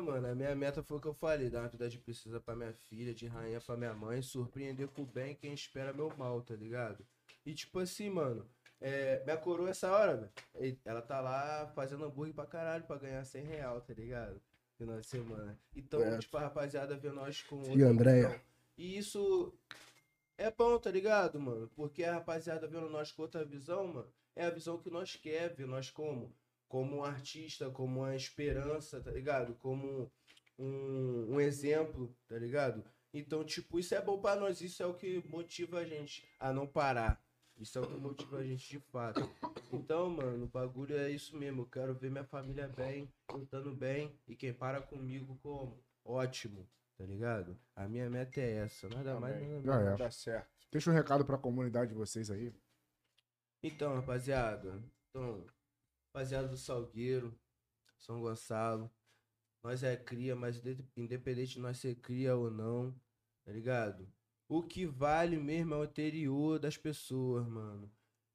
Ah, 0.00 0.02
mano, 0.02 0.28
a 0.28 0.34
minha 0.34 0.56
meta 0.56 0.82
foi 0.82 0.96
o 0.96 1.00
que 1.00 1.08
eu 1.08 1.12
falei, 1.12 1.50
dar 1.50 1.60
uma 1.60 1.68
vida 1.68 1.86
de 1.88 1.98
princesa 1.98 2.40
pra 2.40 2.56
minha 2.56 2.72
filha, 2.72 3.12
de 3.12 3.26
rainha 3.26 3.60
pra 3.60 3.76
minha 3.76 3.92
mãe, 3.92 4.22
surpreender 4.22 4.88
com 4.88 5.02
o 5.02 5.06
bem 5.06 5.34
quem 5.34 5.52
espera 5.52 5.92
meu 5.92 6.10
mal, 6.16 6.40
tá 6.40 6.54
ligado? 6.54 7.06
E 7.44 7.52
tipo 7.52 7.78
assim, 7.78 8.08
mano, 8.08 8.48
é, 8.80 9.22
minha 9.24 9.36
coroa 9.36 9.68
essa 9.68 9.92
hora, 9.92 10.16
velho, 10.56 10.78
ela 10.86 11.02
tá 11.02 11.20
lá 11.20 11.70
fazendo 11.74 12.04
hambúrguer 12.04 12.34
pra 12.34 12.46
caralho 12.46 12.84
pra 12.84 12.96
ganhar 12.96 13.22
100 13.24 13.44
real, 13.44 13.80
tá 13.82 13.92
ligado? 13.92 14.40
Final 14.78 14.98
de 15.00 15.06
semana. 15.06 15.58
Então, 15.76 16.00
É. 16.00 16.16
tipo, 16.18 16.34
a 16.38 16.40
rapaziada 16.40 16.96
vê 16.96 17.10
nós 17.10 17.42
com 17.42 17.60
Andréia. 17.84 18.28
visão. 18.28 18.40
E 18.78 18.96
isso 18.96 19.52
é 20.38 20.50
bom, 20.50 20.78
tá 20.78 20.90
ligado, 20.90 21.38
mano? 21.38 21.68
Porque 21.76 22.02
a 22.02 22.14
rapaziada 22.14 22.66
vendo 22.66 22.88
nós 22.88 23.12
com 23.12 23.20
outra 23.20 23.44
visão, 23.44 23.86
mano, 23.86 24.10
é 24.34 24.46
a 24.46 24.50
visão 24.50 24.78
que 24.78 24.88
nós 24.88 25.14
quer 25.16 25.54
ver 25.54 25.66
nós 25.66 25.90
como. 25.90 26.34
Como 26.70 26.98
um 26.98 27.04
artista, 27.04 27.68
como 27.68 28.02
uma 28.02 28.14
esperança, 28.14 29.00
tá 29.00 29.10
ligado? 29.10 29.56
Como 29.56 30.08
um, 30.56 31.34
um 31.34 31.40
exemplo, 31.40 32.16
tá 32.28 32.38
ligado? 32.38 32.84
Então, 33.12 33.42
tipo, 33.42 33.80
isso 33.80 33.92
é 33.92 34.00
bom 34.00 34.20
pra 34.20 34.36
nós, 34.36 34.60
isso 34.60 34.80
é 34.80 34.86
o 34.86 34.94
que 34.94 35.20
motiva 35.28 35.80
a 35.80 35.84
gente 35.84 36.24
a 36.38 36.52
não 36.52 36.68
parar. 36.68 37.20
Isso 37.58 37.76
é 37.76 37.82
o 37.82 37.86
que 37.88 37.96
motiva 37.96 38.38
a 38.38 38.44
gente 38.44 38.68
de 38.68 38.78
fato. 38.78 39.20
Então, 39.72 40.08
mano, 40.10 40.44
o 40.44 40.48
bagulho 40.48 40.96
é 40.96 41.10
isso 41.10 41.36
mesmo. 41.36 41.62
Eu 41.62 41.66
quero 41.66 41.92
ver 41.92 42.08
minha 42.08 42.24
família 42.24 42.68
bem, 42.68 43.12
lutando 43.32 43.74
bem. 43.74 44.16
E 44.28 44.36
quem 44.36 44.54
para 44.54 44.80
comigo 44.80 45.36
como? 45.42 45.76
Ótimo, 46.04 46.68
tá 46.96 47.04
ligado? 47.04 47.58
A 47.74 47.88
minha 47.88 48.08
meta 48.08 48.40
é 48.40 48.58
essa. 48.58 48.88
Nada 48.88 49.18
mais, 49.18 49.34
nada 49.64 49.82
menos. 49.82 50.00
É. 50.00 50.04
Tá 50.04 50.10
certo. 50.12 50.48
Deixa 50.70 50.88
um 50.88 50.94
recado 50.94 51.24
pra 51.24 51.36
comunidade 51.36 51.90
de 51.90 51.96
vocês 51.96 52.30
aí. 52.30 52.54
Então, 53.60 53.92
rapaziada. 53.96 54.80
Então, 55.10 55.44
rapaziada 56.10 56.48
do 56.48 56.56
Salgueiro, 56.56 57.38
São 57.98 58.20
Gonçalo. 58.20 58.90
Nós 59.62 59.82
é 59.82 59.96
cria, 59.96 60.34
mas 60.34 60.60
de- 60.60 60.84
independente 60.96 61.54
de 61.54 61.60
nós 61.60 61.78
ser 61.78 61.94
cria 61.96 62.34
ou 62.34 62.50
não, 62.50 62.94
tá 63.44 63.52
ligado? 63.52 64.08
O 64.48 64.62
que 64.62 64.86
vale 64.86 65.36
mesmo 65.36 65.74
é 65.74 65.78
o 65.78 65.84
interior 65.84 66.58
das 66.58 66.76
pessoas, 66.76 67.46
mano. 67.46 67.90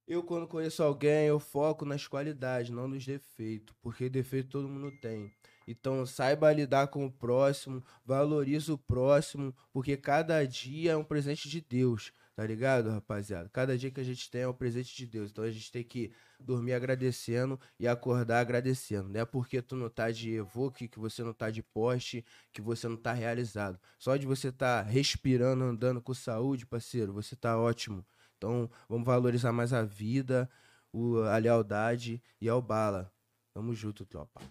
Eu, 0.08 0.24
quando 0.24 0.48
conheço 0.48 0.84
alguém, 0.84 1.26
eu 1.28 1.40
foco 1.40 1.84
nas 1.84 2.08
qualidades, 2.08 2.70
não 2.70 2.88
nos 2.88 3.04
defeitos. 3.06 3.76
Porque 3.82 4.08
defeito 4.08 4.50
todo 4.50 4.70
mundo 4.70 4.92
tem. 5.02 5.34
Então, 5.68 6.06
saiba 6.06 6.54
lidar 6.54 6.88
com 6.90 7.06
o 7.08 7.12
próximo, 7.12 7.84
valorize 8.06 8.72
o 8.72 8.78
próximo, 8.78 9.54
porque 9.74 9.98
cada 9.98 10.46
dia 10.46 10.92
é 10.92 10.96
um 10.96 11.04
presente 11.04 11.50
de 11.50 11.60
Deus, 11.60 12.14
tá 12.36 12.46
ligado, 12.46 12.90
rapaziada? 12.90 13.50
Cada 13.50 13.78
dia 13.78 13.90
que 13.90 14.00
a 14.00 14.04
gente 14.04 14.30
tem 14.30 14.42
é 14.42 14.48
um 14.48 14.54
presente 14.54 14.96
de 14.96 15.08
Deus. 15.08 15.32
Então, 15.32 15.44
a 15.44 15.52
gente 15.52 15.72
tem 15.72 15.84
que 15.84 16.12
dormir 16.40 16.74
agradecendo 16.74 17.60
e 17.80 17.88
acordar 17.88 18.40
agradecendo. 18.42 19.10
Não 19.10 19.22
é 19.22 19.26
porque 19.26 19.62
tu 19.62 19.76
não 19.76 19.90
tá 19.90 20.12
de 20.12 20.32
evoque, 20.32 20.88
que 20.88 21.00
você 21.00 21.24
não 21.24 21.34
tá 21.34 21.50
de 21.50 21.64
poste, 21.64 22.26
que 22.52 22.62
você 22.62 22.88
não 22.88 22.98
tá 22.98 23.14
realizado. 23.14 23.80
Só 23.98 24.18
de 24.18 24.26
você 24.26 24.52
tá 24.52 24.82
respirando, 24.82 25.64
andando 25.64 26.02
com 26.02 26.14
saúde, 26.14 26.66
parceiro, 26.66 27.14
você 27.14 27.36
tá 27.36 27.58
ótimo. 27.58 28.06
Então, 28.38 28.70
vamos 28.90 29.06
valorizar 29.06 29.54
mais 29.54 29.72
a 29.72 29.84
vida, 29.84 30.50
o- 30.92 31.20
a 31.20 31.38
lealdade 31.38 32.22
e 32.42 32.50
ao 32.50 32.62
bala. 32.62 33.12
Tamo 33.54 33.74
junto, 33.74 34.06
tropa. 34.06 34.42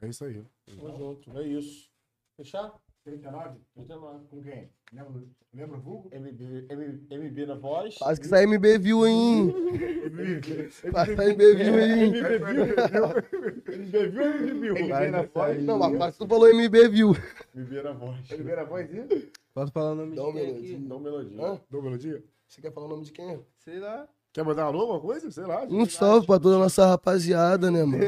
É 0.00 0.08
isso 0.08 0.24
aí. 0.24 0.44
Tamo 0.66 0.96
junto. 0.98 1.38
É 1.38 1.46
isso. 1.46 1.88
Fechar? 2.36 2.74
39? 3.04 3.60
39. 3.74 4.24
Com 4.30 4.42
quem? 4.42 4.70
Lembra, 5.52 5.76
o 5.76 5.80
vulgo? 5.80 6.10
MB, 6.10 6.66
MB, 6.70 7.14
MB 7.14 7.46
na 7.46 7.54
voz. 7.54 7.98
Quase 7.98 8.20
que 8.20 8.26
sai 8.26 8.46
MB 8.46 8.78
view, 8.78 9.06
hein? 9.06 9.54
Sai 10.70 11.32
MB 11.32 11.38
view, 11.54 11.80
hein? 11.80 12.08
MB 12.08 12.22
viu? 12.46 12.64
MB 13.76 14.10
viu 14.10 14.22
ou 14.22 14.30
MB 14.38 14.60
viu? 14.60 14.74
MB 14.74 15.10
na 15.10 15.22
voz. 15.22 15.62
Não, 15.64 15.78
mas 15.78 15.96
quase 15.96 16.18
tu 16.18 16.26
falou 16.26 16.48
MB 16.52 16.88
view. 16.88 17.12
MB 17.54 17.82
na 17.82 17.92
voz. 17.92 18.30
Ele 18.30 18.52
a 18.52 18.64
vozinha? 18.64 19.06
Pode 19.52 19.70
falar 19.70 19.92
o 19.92 19.94
nome 19.96 20.16
Dá 20.16 20.22
de 20.22 20.32
quem 20.32 20.46
melodia. 20.46 20.76
aqui? 20.76 20.84
Não 20.84 20.98
melodia. 21.00 21.42
Hã? 21.46 21.60
Dou 21.70 21.82
melodia? 21.82 22.24
Você 22.48 22.60
quer 22.60 22.72
falar 22.72 22.86
o 22.86 22.90
nome 22.90 23.04
de 23.04 23.12
quem? 23.12 23.40
Sei 23.58 23.78
lá. 23.78 24.08
Quer 24.34 24.42
mandar 24.42 24.64
alô, 24.64 24.80
alguma 24.80 24.98
coisa? 24.98 25.30
Sei 25.30 25.44
lá. 25.44 25.62
Um 25.70 25.88
salve 25.88 26.26
pra 26.26 26.40
toda 26.40 26.56
a 26.56 26.58
nossa 26.58 26.84
rapaziada, 26.84 27.70
né, 27.70 27.84
mano? 27.84 28.04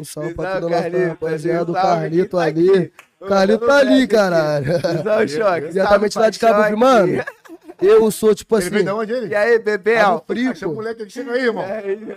Um 0.00 0.02
salve 0.02 0.32
pra 0.32 0.58
toda 0.62 0.66
a 0.78 0.82
nossa 0.82 1.06
rapaziada, 1.08 1.70
o 1.70 1.74
Carlito 1.74 2.38
ali. 2.38 2.90
Carlito 3.28 3.66
tá 3.66 3.76
ali, 3.76 4.06
caralho. 4.08 4.64
Visão 4.64 5.28
choque. 5.28 5.68
Diretamente 5.68 6.18
lá 6.18 6.30
de 6.30 6.38
Cabo 6.38 6.62
Frio, 6.64 6.78
mano. 6.78 7.24
Eu 7.82 8.10
sou, 8.10 8.34
tipo 8.34 8.56
Ele 8.56 8.66
assim, 8.66 8.84
de 8.84 8.90
onde 8.90 9.12
ele? 9.12 9.26
E 9.28 9.34
aí, 9.34 9.58
Bebel? 9.58 9.98
Cabo 9.98 10.24
Frio, 10.26 10.52
o 10.52 10.58
pô. 10.58 10.72
moleque 10.72 11.04
que 11.04 11.12
chega 11.12 11.32
aí, 11.32 11.42
irmão. 11.44 11.64
Aí, 11.64 12.16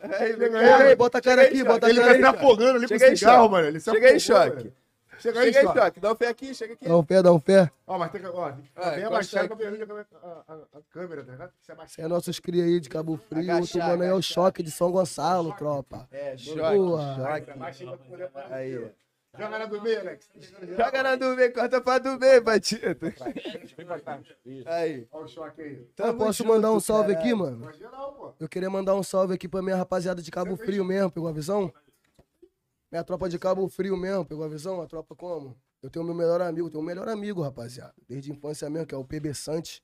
Chega 0.00 0.50
cara, 0.50 0.78
Chega 0.78 0.84
aí, 0.84 0.96
bota 0.96 1.18
a 1.18 1.20
cara 1.20 1.42
aqui, 1.42 1.64
bota 1.64 1.86
a 1.86 1.90
Ele 1.90 1.98
cara 2.00 2.08
vai 2.12 2.16
aí. 2.16 2.22
se 2.22 2.28
afogando 2.38 2.78
ali 2.78 2.88
com 2.88 2.94
aí, 2.94 3.16
cigarro, 3.16 3.50
mano. 3.50 3.66
Ele 3.68 3.80
se 3.80 3.90
Chega 3.90 4.08
aí, 4.08 4.18
choque. 4.20 4.72
Chega 5.18 5.40
aí, 5.40 5.52
Chega 5.52 5.58
aí, 5.58 5.66
choque. 5.66 5.78
choque. 5.80 6.00
Dá 6.00 6.12
um 6.12 6.14
pé 6.14 6.28
aqui, 6.28 6.54
chega 6.54 6.74
aqui. 6.74 6.88
Dá 6.88 6.96
um 6.96 7.04
pé, 7.04 7.22
dá 7.22 7.32
um 7.32 7.40
pé. 7.40 7.70
Ó, 7.86 7.98
mas 7.98 8.12
tem 8.12 8.20
que, 8.20 8.26
ó, 8.28 8.50
tem 8.52 8.62
que 8.62 8.68
ficar 8.68 8.80
Ah, 8.82 8.90
bem 8.90 8.98
encosta 9.00 9.14
abaixado 9.14 9.54
aqui. 9.54 9.86
pra 9.86 9.94
ver 9.94 10.06
a, 10.22 10.26
a, 10.26 10.54
a, 10.54 10.82
câmera, 10.90 11.24
tá 11.24 11.32
ligado? 11.32 11.52
Se 11.60 11.72
abaixar. 11.72 12.04
É 12.04 12.08
nossos 12.08 12.40
cria 12.40 12.64
aí 12.64 12.80
de 12.80 12.88
Cabo 12.88 13.16
Frio. 13.16 13.42
Agachar, 13.42 13.60
outro 13.60 13.78
mano 13.80 14.02
aí 14.02 14.08
é 14.08 14.14
o 14.14 14.22
choque 14.22 14.62
de 14.62 14.70
São 14.70 14.90
Gonçalo, 14.92 15.52
tropa. 15.54 16.08
É, 16.12 16.36
choque, 16.36 16.76
Boa. 16.76 17.14
choque. 17.16 17.50
Abaixa 17.50 17.84
aí. 18.50 18.90
Joga 19.36 19.58
na 19.58 19.66
do 19.66 19.82
meio, 19.82 20.00
Alex. 20.00 20.30
Joga 20.76 21.02
na 21.02 21.16
do 21.16 21.36
meio, 21.36 21.52
corta 21.52 21.80
pra 21.80 21.98
do 21.98 22.18
meio. 22.18 22.42
Vem. 22.42 22.60
Isso. 24.46 24.68
Aí. 24.68 25.06
Ó 25.12 25.22
o 25.22 25.28
choque 25.28 25.60
aí. 25.62 25.74
Eu 25.74 25.86
Tamo 25.94 26.18
posso 26.18 26.44
mandar 26.44 26.72
um 26.72 26.80
salve 26.80 27.12
aqui, 27.12 27.34
mano? 27.34 27.70
Eu 28.40 28.48
queria 28.48 28.70
mandar 28.70 28.94
um 28.94 29.02
salve 29.02 29.34
aqui 29.34 29.46
pra 29.48 29.62
minha 29.62 29.76
rapaziada 29.76 30.22
de 30.22 30.30
Cabo 30.30 30.56
Frio 30.56 30.84
mesmo, 30.84 31.10
pegou 31.10 31.28
a 31.28 31.32
visão? 31.32 31.72
Minha 32.90 33.04
tropa 33.04 33.28
de 33.28 33.38
Cabo 33.38 33.68
Frio 33.68 33.96
mesmo, 33.96 34.24
pegou 34.24 34.44
a 34.44 34.48
visão? 34.48 34.80
A 34.80 34.86
tropa 34.86 35.14
como? 35.14 35.54
Eu 35.82 35.90
tenho 35.90 36.04
meu 36.04 36.14
melhor 36.14 36.40
amigo, 36.40 36.70
tenho 36.70 36.82
um 36.82 36.86
melhor 36.86 37.06
amigo, 37.08 37.42
rapaziada. 37.42 37.94
Desde 38.08 38.32
a 38.32 38.34
infância 38.34 38.68
mesmo, 38.70 38.86
que 38.86 38.94
é 38.94 38.98
o 38.98 39.04
PB 39.04 39.34
Sante. 39.34 39.82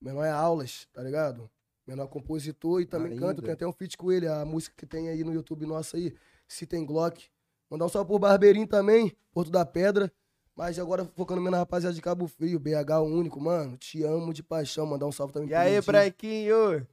Menor 0.00 0.24
é 0.24 0.30
aulas, 0.30 0.86
tá 0.92 1.00
ligado? 1.00 1.48
Menor 1.86 2.08
compositor 2.08 2.80
e 2.80 2.86
também 2.86 3.12
Ainda. 3.12 3.26
canto. 3.26 3.40
Tem 3.42 3.52
até 3.52 3.66
um 3.66 3.72
feat 3.72 3.96
com 3.96 4.10
ele, 4.10 4.26
a 4.26 4.44
música 4.44 4.74
que 4.76 4.84
tem 4.84 5.08
aí 5.08 5.22
no 5.22 5.32
YouTube 5.32 5.64
nosso 5.64 5.96
aí, 5.96 6.12
Se 6.48 6.66
Tem 6.66 6.84
Glock. 6.84 7.24
Mandar 7.70 7.86
um 7.86 7.88
salve 7.88 8.08
pro 8.08 8.18
Barbeirinho 8.18 8.66
também, 8.66 9.16
Porto 9.32 9.50
da 9.50 9.64
Pedra. 9.64 10.12
Mas 10.56 10.78
agora 10.78 11.04
focando 11.04 11.40
mesmo 11.40 11.52
na 11.52 11.58
rapaziada 11.58 11.94
de 11.94 12.00
Cabo 12.00 12.26
Frio, 12.28 12.60
BH 12.60 13.00
o 13.00 13.04
único, 13.04 13.40
mano. 13.40 13.76
Te 13.76 14.02
amo 14.04 14.32
de 14.32 14.42
paixão. 14.42 14.86
Mandar 14.86 15.06
um 15.06 15.12
salve 15.12 15.32
também 15.32 15.48
E 15.48 15.54
aí, 15.54 15.74
Lindinho. 15.74 15.82
Branquinho? 15.84 16.86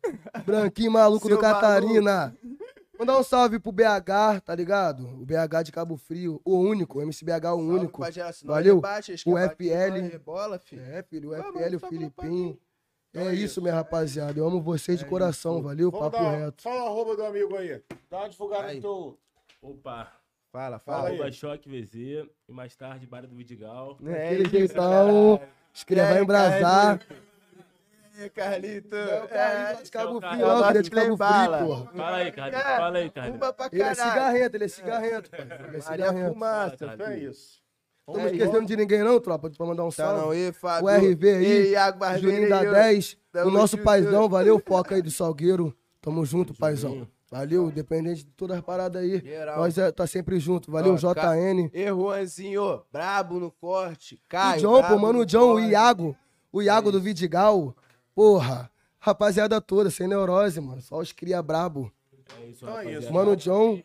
Branquinho 0.46 0.92
maluco 0.92 1.28
Seu 1.28 1.36
do 1.36 1.42
Catarina. 1.42 2.36
Mandar 3.02 3.18
um 3.18 3.24
salve 3.24 3.58
pro 3.58 3.72
BH, 3.72 4.42
tá 4.46 4.54
ligado? 4.54 5.08
O 5.20 5.26
BH 5.26 5.64
de 5.66 5.72
Cabo 5.72 5.98
Frio, 5.98 6.40
o 6.46 6.56
único, 6.56 7.00
o 7.00 7.02
MCBH 7.02 7.46
o 7.56 7.58
único. 7.58 8.04
Valeu. 8.46 8.78
O 8.78 9.38
FL. 9.40 10.20
Filho. 10.60 10.82
É, 10.84 11.02
filho, 11.02 11.32
o 11.32 11.36
FL, 11.36 11.76
o 11.78 11.80
Filipinho. 11.80 12.60
Então 13.10 13.28
É 13.28 13.32
é 13.32 13.34
isso, 13.34 13.60
minha 13.60 13.74
rapaziada. 13.74 14.40
Eu 14.40 14.46
amo 14.46 14.62
vocês 14.62 15.00
de 15.00 15.06
coração, 15.06 15.64
valeu? 15.64 15.90
Vamos 15.90 16.12
Papo 16.12 16.24
dar, 16.24 16.30
reto. 16.32 16.62
fala 16.62 16.84
o 16.84 16.88
arroba 16.90 17.16
do 17.16 17.26
amigo 17.26 17.58
aí. 17.58 17.82
Dá 18.08 18.20
uma 18.20 18.30
divulgada 18.30 18.68
Aí. 18.68 18.76
no 18.76 18.82
teu... 18.84 19.20
Opa, 19.64 20.12
Fala, 20.52 20.78
Fala 20.78 21.08
aí. 21.08 21.16
arroba 21.16 21.32
Choque 21.32 21.68
VZ 21.68 21.96
e 22.48 22.52
mais 22.52 22.76
tarde 22.76 23.08
Barra 23.08 23.26
do 23.26 23.36
Vidigal. 23.36 23.98
É 24.06 24.36
isso, 24.36 24.52
jeitão, 24.52 25.40
cara. 25.40 25.52
os 25.74 25.84
cria 25.84 26.04
E. 28.22 28.24
E 28.24 28.24
aí, 28.24 28.30
Carlito? 28.30 28.96
É 28.96 29.78
o 29.80 29.84
de 29.84 29.92
Cabo 29.92 30.14
é 30.14 30.18
o 30.18 30.20
Frio, 30.22 30.70
cria 30.70 30.82
de 30.82 30.90
Cabo. 30.92 31.18
Frio, 31.18 31.68
porra. 31.68 31.92
Fala 31.96 32.18
aí, 32.18 32.32
Carlinhos. 32.32 32.66
É, 32.66 32.78
Fala 32.78 32.98
aí, 32.98 33.10
Carlinhos. 33.10 33.40
Fuma 33.40 33.54
pra 33.54 33.70
Ele 33.72 33.82
é 33.82 33.96
caralho. 33.96 34.12
cigarrento, 34.12 34.58
ele 34.58 34.64
é 34.64 34.68
cigarrento, 34.68 35.30
pai. 35.32 35.42
Ele 35.42 35.52
é 35.54 35.58
Maria 35.68 35.82
cigarrento. 35.82 36.34
Fumaça. 36.34 36.96
É 37.00 37.18
isso. 37.20 37.62
Estamos 38.08 38.32
Aí, 38.32 38.38
esquecendo 38.38 38.66
de 38.66 38.76
ninguém 38.76 39.04
não, 39.04 39.20
tropa, 39.20 39.50
pra 39.50 39.66
mandar 39.66 39.86
um 39.86 39.90
Tá 39.90 40.14
não, 40.14 40.20
salve. 40.22 40.38
e 40.50 40.52
Fábio. 40.52 40.86
O 40.86 40.90
RV 40.90 41.30
aí, 41.30 41.74
E 41.74 42.20
Juninho 42.20 42.50
da 42.50 42.60
aí, 42.60 42.68
ó. 42.68 42.72
10, 42.74 43.18
o 43.46 43.52
nosso 43.52 43.78
junto. 43.78 43.86
paizão, 43.86 44.28
valeu, 44.28 44.60
foca 44.60 44.96
aí 44.96 45.02
do 45.02 45.12
Salgueiro. 45.12 45.74
Tamo 46.02 46.26
junto, 46.26 46.54
paizão. 46.54 47.08
Valeu, 47.32 47.70
independente 47.70 48.26
de 48.26 48.32
todas 48.32 48.58
as 48.58 48.64
paradas 48.64 49.02
aí. 49.02 49.22
Geral. 49.24 49.60
Nós 49.60 49.78
é, 49.78 49.90
tá 49.92 50.06
sempre 50.06 50.38
junto. 50.38 50.70
Valeu, 50.70 50.96
Ó, 50.96 50.98
JN. 50.98 51.70
E 51.74 51.88
Juanzinho, 51.88 52.82
brabo 52.92 53.40
no 53.40 53.50
corte. 53.52 54.16
O 54.16 54.20
Caio, 54.28 54.60
John, 54.62 54.84
pô, 54.84 54.98
mano, 55.00 55.14
no 55.14 55.20
o 55.20 55.26
John, 55.26 55.54
o. 55.54 55.60
Iago. 55.62 56.18
O 56.52 56.62
Iago 56.62 56.92
do 56.92 57.00
Vidigal. 57.00 57.74
Porra, 58.22 58.70
rapaziada 59.00 59.60
toda, 59.60 59.90
sem 59.90 60.08
neurose, 60.08 60.62
mano. 60.62 60.80
Só 60.80 61.00
os 61.00 61.12
cria 61.12 61.42
brabo. 61.42 61.92
É 62.40 62.46
isso, 62.46 62.64
Então 62.66 62.78
é 62.80 62.92
isso. 62.94 63.12
Mano, 63.12 63.32
o 63.32 63.36
John. 63.36 63.82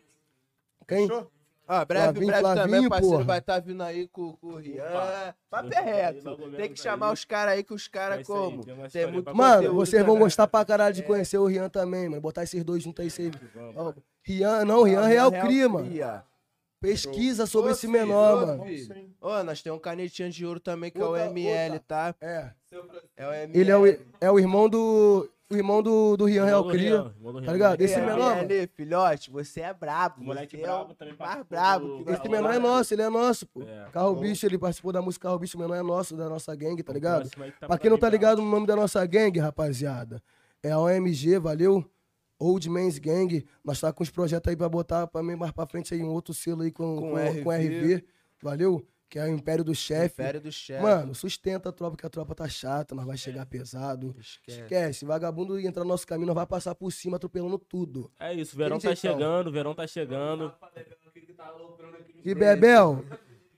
Quem? 0.87 1.07
Fechou? 1.07 1.31
Ó, 1.67 1.83
breve, 1.85 2.03
Flavinho, 2.05 2.27
breve 2.27 2.43
também, 2.43 2.55
Flavinho, 2.67 2.89
parceiro 2.89 3.13
porra. 3.15 3.25
vai 3.25 3.39
estar 3.39 3.59
vindo 3.59 3.81
aí 3.83 4.07
com, 4.07 4.33
com 4.33 4.47
o 4.49 4.55
Rian. 4.57 5.33
Papo 5.49 5.73
é 5.73 5.81
reto. 5.81 6.37
Tem 6.55 6.71
que 6.71 6.79
chamar 6.79 7.11
os 7.11 7.25
caras 7.25 7.55
aí, 7.55 7.63
que 7.63 7.73
os 7.73 7.87
É 7.87 7.89
caras 7.89 8.21
isso 8.21 8.31
aí, 8.31 8.39
como? 8.39 8.63
tem 8.63 8.89
Tem 8.89 9.11
muito 9.11 9.35
Mano, 9.35 9.55
conteúdo 9.55 9.75
vocês 9.75 10.01
vão 10.05 10.13
também. 10.13 10.23
gostar 10.27 10.47
pra 10.47 10.63
caralho 10.63 10.93
de 10.93 11.01
conhecer 11.01 11.39
o 11.39 11.45
Rian 11.47 11.67
também, 11.67 12.07
mano. 12.07 12.21
Botar 12.21 12.43
esses 12.43 12.63
dois 12.63 12.83
juntos 12.83 13.03
aí. 13.03 13.09
Cê... 13.09 13.31
Vamos. 13.55 13.75
Ó, 13.75 13.93
Rian, 14.21 14.63
não, 14.65 14.83
Rian 14.83 15.01
Não, 15.01 15.07
Real 15.07 15.29
Real 15.31 15.45
Cria, 15.47 15.67
mano. 15.67 15.89
Pesquisa 16.79 17.45
sobre 17.45 17.69
Ô, 17.69 17.73
esse 17.73 17.81
filho, 17.81 17.93
menor, 17.93 18.43
ô, 18.43 18.45
mano. 18.47 18.63
filho. 18.65 19.09
Ó, 19.19 19.43
nós 19.43 19.61
temos 19.61 19.77
um 19.79 19.81
canetinha 19.81 20.29
de 20.29 20.45
ouro 20.45 20.59
também, 20.59 20.91
que 20.91 20.99
é 21.01 21.05
o 21.05 21.15
ML, 21.17 21.73
outra. 21.73 21.85
tá? 21.87 22.15
É. 22.21 22.51
É 23.17 23.27
o 23.27 23.33
ML. 23.33 23.59
Ele 23.59 23.71
é 23.71 23.77
o, 23.77 23.85
é 24.21 24.31
o 24.31 24.39
irmão 24.39 24.69
do. 24.69 25.29
O 25.49 25.55
irmão 25.55 25.81
do, 25.81 26.17
do 26.17 26.25
Rian 26.25 26.43
Real 26.43 26.67
Cria. 26.67 27.09
Tá 27.45 27.53
ligado? 27.53 27.79
Esse 27.79 27.93
É, 27.93 28.01
menor, 28.05 28.35
mano. 28.35 28.41
ML, 28.41 28.67
filhote, 28.75 29.31
você 29.31 29.61
é 29.61 29.73
brabo. 29.73 30.21
Moleque 30.21 30.57
você 30.57 30.61
é 30.63 30.65
brabo 30.67 30.91
o 30.91 30.93
também 30.93 31.15
mais 31.17 31.43
brabo. 31.47 32.03
do- 32.03 32.11
Esse 32.11 32.27
menor 32.27 32.53
é 32.53 32.59
nosso, 32.59 32.93
ele 32.93 33.01
é 33.01 33.09
nosso, 33.09 33.45
pô. 33.47 33.61
É. 33.63 33.87
Carro 33.93 34.13
Bicho, 34.17 34.45
ele 34.45 34.57
participou 34.57 34.91
da 34.91 35.01
música 35.01 35.29
Carro 35.29 35.39
Bicho, 35.39 35.57
o 35.57 35.61
menor 35.61 35.75
é 35.75 35.81
nosso, 35.81 36.17
da 36.17 36.27
nossa 36.27 36.53
gangue, 36.53 36.83
tá 36.83 36.91
O 36.91 36.95
ligado? 36.95 37.29
tá 37.61 37.65
Pra 37.67 37.77
quem 37.77 37.89
não 37.89 37.97
tá 37.97 38.09
ligado 38.09 38.41
no 38.41 38.49
nome 38.51 38.67
da 38.67 38.75
nossa 38.75 39.05
gangue, 39.05 39.39
rapaziada, 39.39 40.21
é 40.61 40.69
a 40.71 40.79
OMG, 40.79 41.39
valeu? 41.39 41.83
Old 42.39 42.69
Man's 42.69 42.99
Gang. 42.99 43.45
Nós 43.63 43.79
tá 43.79 43.91
com 43.91 44.03
os 44.03 44.09
projetos 44.09 44.49
aí 44.49 44.55
pra 44.55 44.69
botar 44.69 45.07
pra 45.07 45.23
mim 45.23 45.35
mais 45.35 45.51
pra 45.51 45.65
frente 45.65 45.93
aí 45.93 46.01
um 46.03 46.09
outro 46.11 46.33
selo 46.33 46.61
aí 46.63 46.71
com, 46.71 46.95
Com 46.97 47.09
com, 47.11 47.15
RV. 47.17 47.43
com 47.43 47.51
RV, 47.51 48.03
valeu? 48.41 48.87
Que 49.09 49.17
é 49.19 49.23
o 49.23 49.29
Império 49.29 49.63
do 49.63 49.73
Chefe. 49.73 50.21
Império 50.21 50.41
do 50.41 50.51
chefe. 50.51 50.83
Mano, 50.83 51.15
sustenta 51.15 51.69
a 51.69 51.71
tropa, 51.71 51.95
que 51.95 52.05
a 52.05 52.09
tropa 52.09 52.35
tá 52.35 52.45
chata, 52.49 52.93
nós 52.93 53.05
vai 53.05 53.15
chegar 53.15 53.45
pesado. 53.45 54.13
Esquece. 54.19 54.59
Esquece, 54.61 55.05
vagabundo 55.05 55.57
entrar 55.57 55.83
no 55.83 55.89
nosso 55.89 56.05
caminho, 56.05 56.27
nós 56.27 56.35
vai 56.35 56.45
passar 56.45 56.75
por 56.75 56.91
cima 56.91 57.15
atropelando 57.15 57.57
tudo. 57.57 58.11
É 58.19 58.33
isso, 58.33 58.57
verão 58.57 58.75
Aquele 58.75 58.93
tá 58.95 58.99
jeitão. 59.01 59.17
chegando, 59.17 59.49
verão 59.51 59.73
tá 59.73 59.87
chegando. 59.87 60.53
E 62.25 62.35
Bebel, 62.35 63.05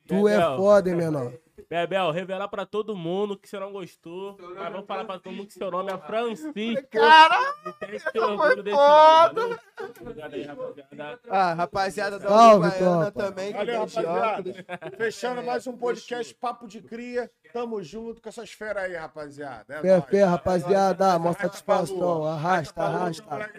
tu 0.07 0.27
é 0.27 0.37
Bebel. 0.37 0.57
foda, 0.57 0.89
hein, 0.89 0.95
menor? 0.95 1.33
Bebel, 1.69 2.09
revelar 2.09 2.47
pra 2.47 2.65
todo 2.65 2.95
mundo 2.95 3.37
que 3.37 3.47
você 3.47 3.59
não 3.59 3.71
gostou. 3.71 4.35
Mas 4.55 4.71
vamos 4.71 4.87
falar 4.87 5.05
pra 5.05 5.19
todo 5.19 5.31
mundo 5.31 5.45
que 5.45 5.53
seu 5.53 5.69
nome 5.69 5.91
é 5.93 5.97
Francisco. 5.99 6.87
Caralho! 6.89 7.53
E 7.67 7.73
tem 7.73 7.95
esse 7.95 8.19
orgulho 8.19 8.63
desse 8.63 8.75
nome, 8.75 9.35
valeu? 9.35 9.59
Obrigado 10.01 10.33
aí, 10.33 10.43
rapaziada. 10.43 11.19
Ah, 11.29 11.53
rapaziada 11.53 12.17
da 12.17 12.47
Uruguaiana 12.53 13.11
também. 13.11 13.51
que 13.51 13.57
Valeu, 13.59 13.79
rapaziada. 13.81 14.53
Fechando 14.97 15.43
mais 15.43 15.67
um 15.67 15.77
podcast 15.77 16.33
Papo 16.33 16.67
de 16.67 16.81
Cria. 16.81 17.29
Tamo 17.53 17.83
junto 17.83 18.19
com 18.19 18.29
essas 18.29 18.51
feras 18.51 18.85
aí, 18.85 18.95
rapaziada. 18.95 19.75
É 19.83 20.01
fé, 20.01 20.23
rapaziada, 20.23 21.19
mó 21.19 21.33
pra 21.33 21.43
satisfação. 21.43 22.25
Arrasta, 22.25 22.81
arrasta. 22.81 23.51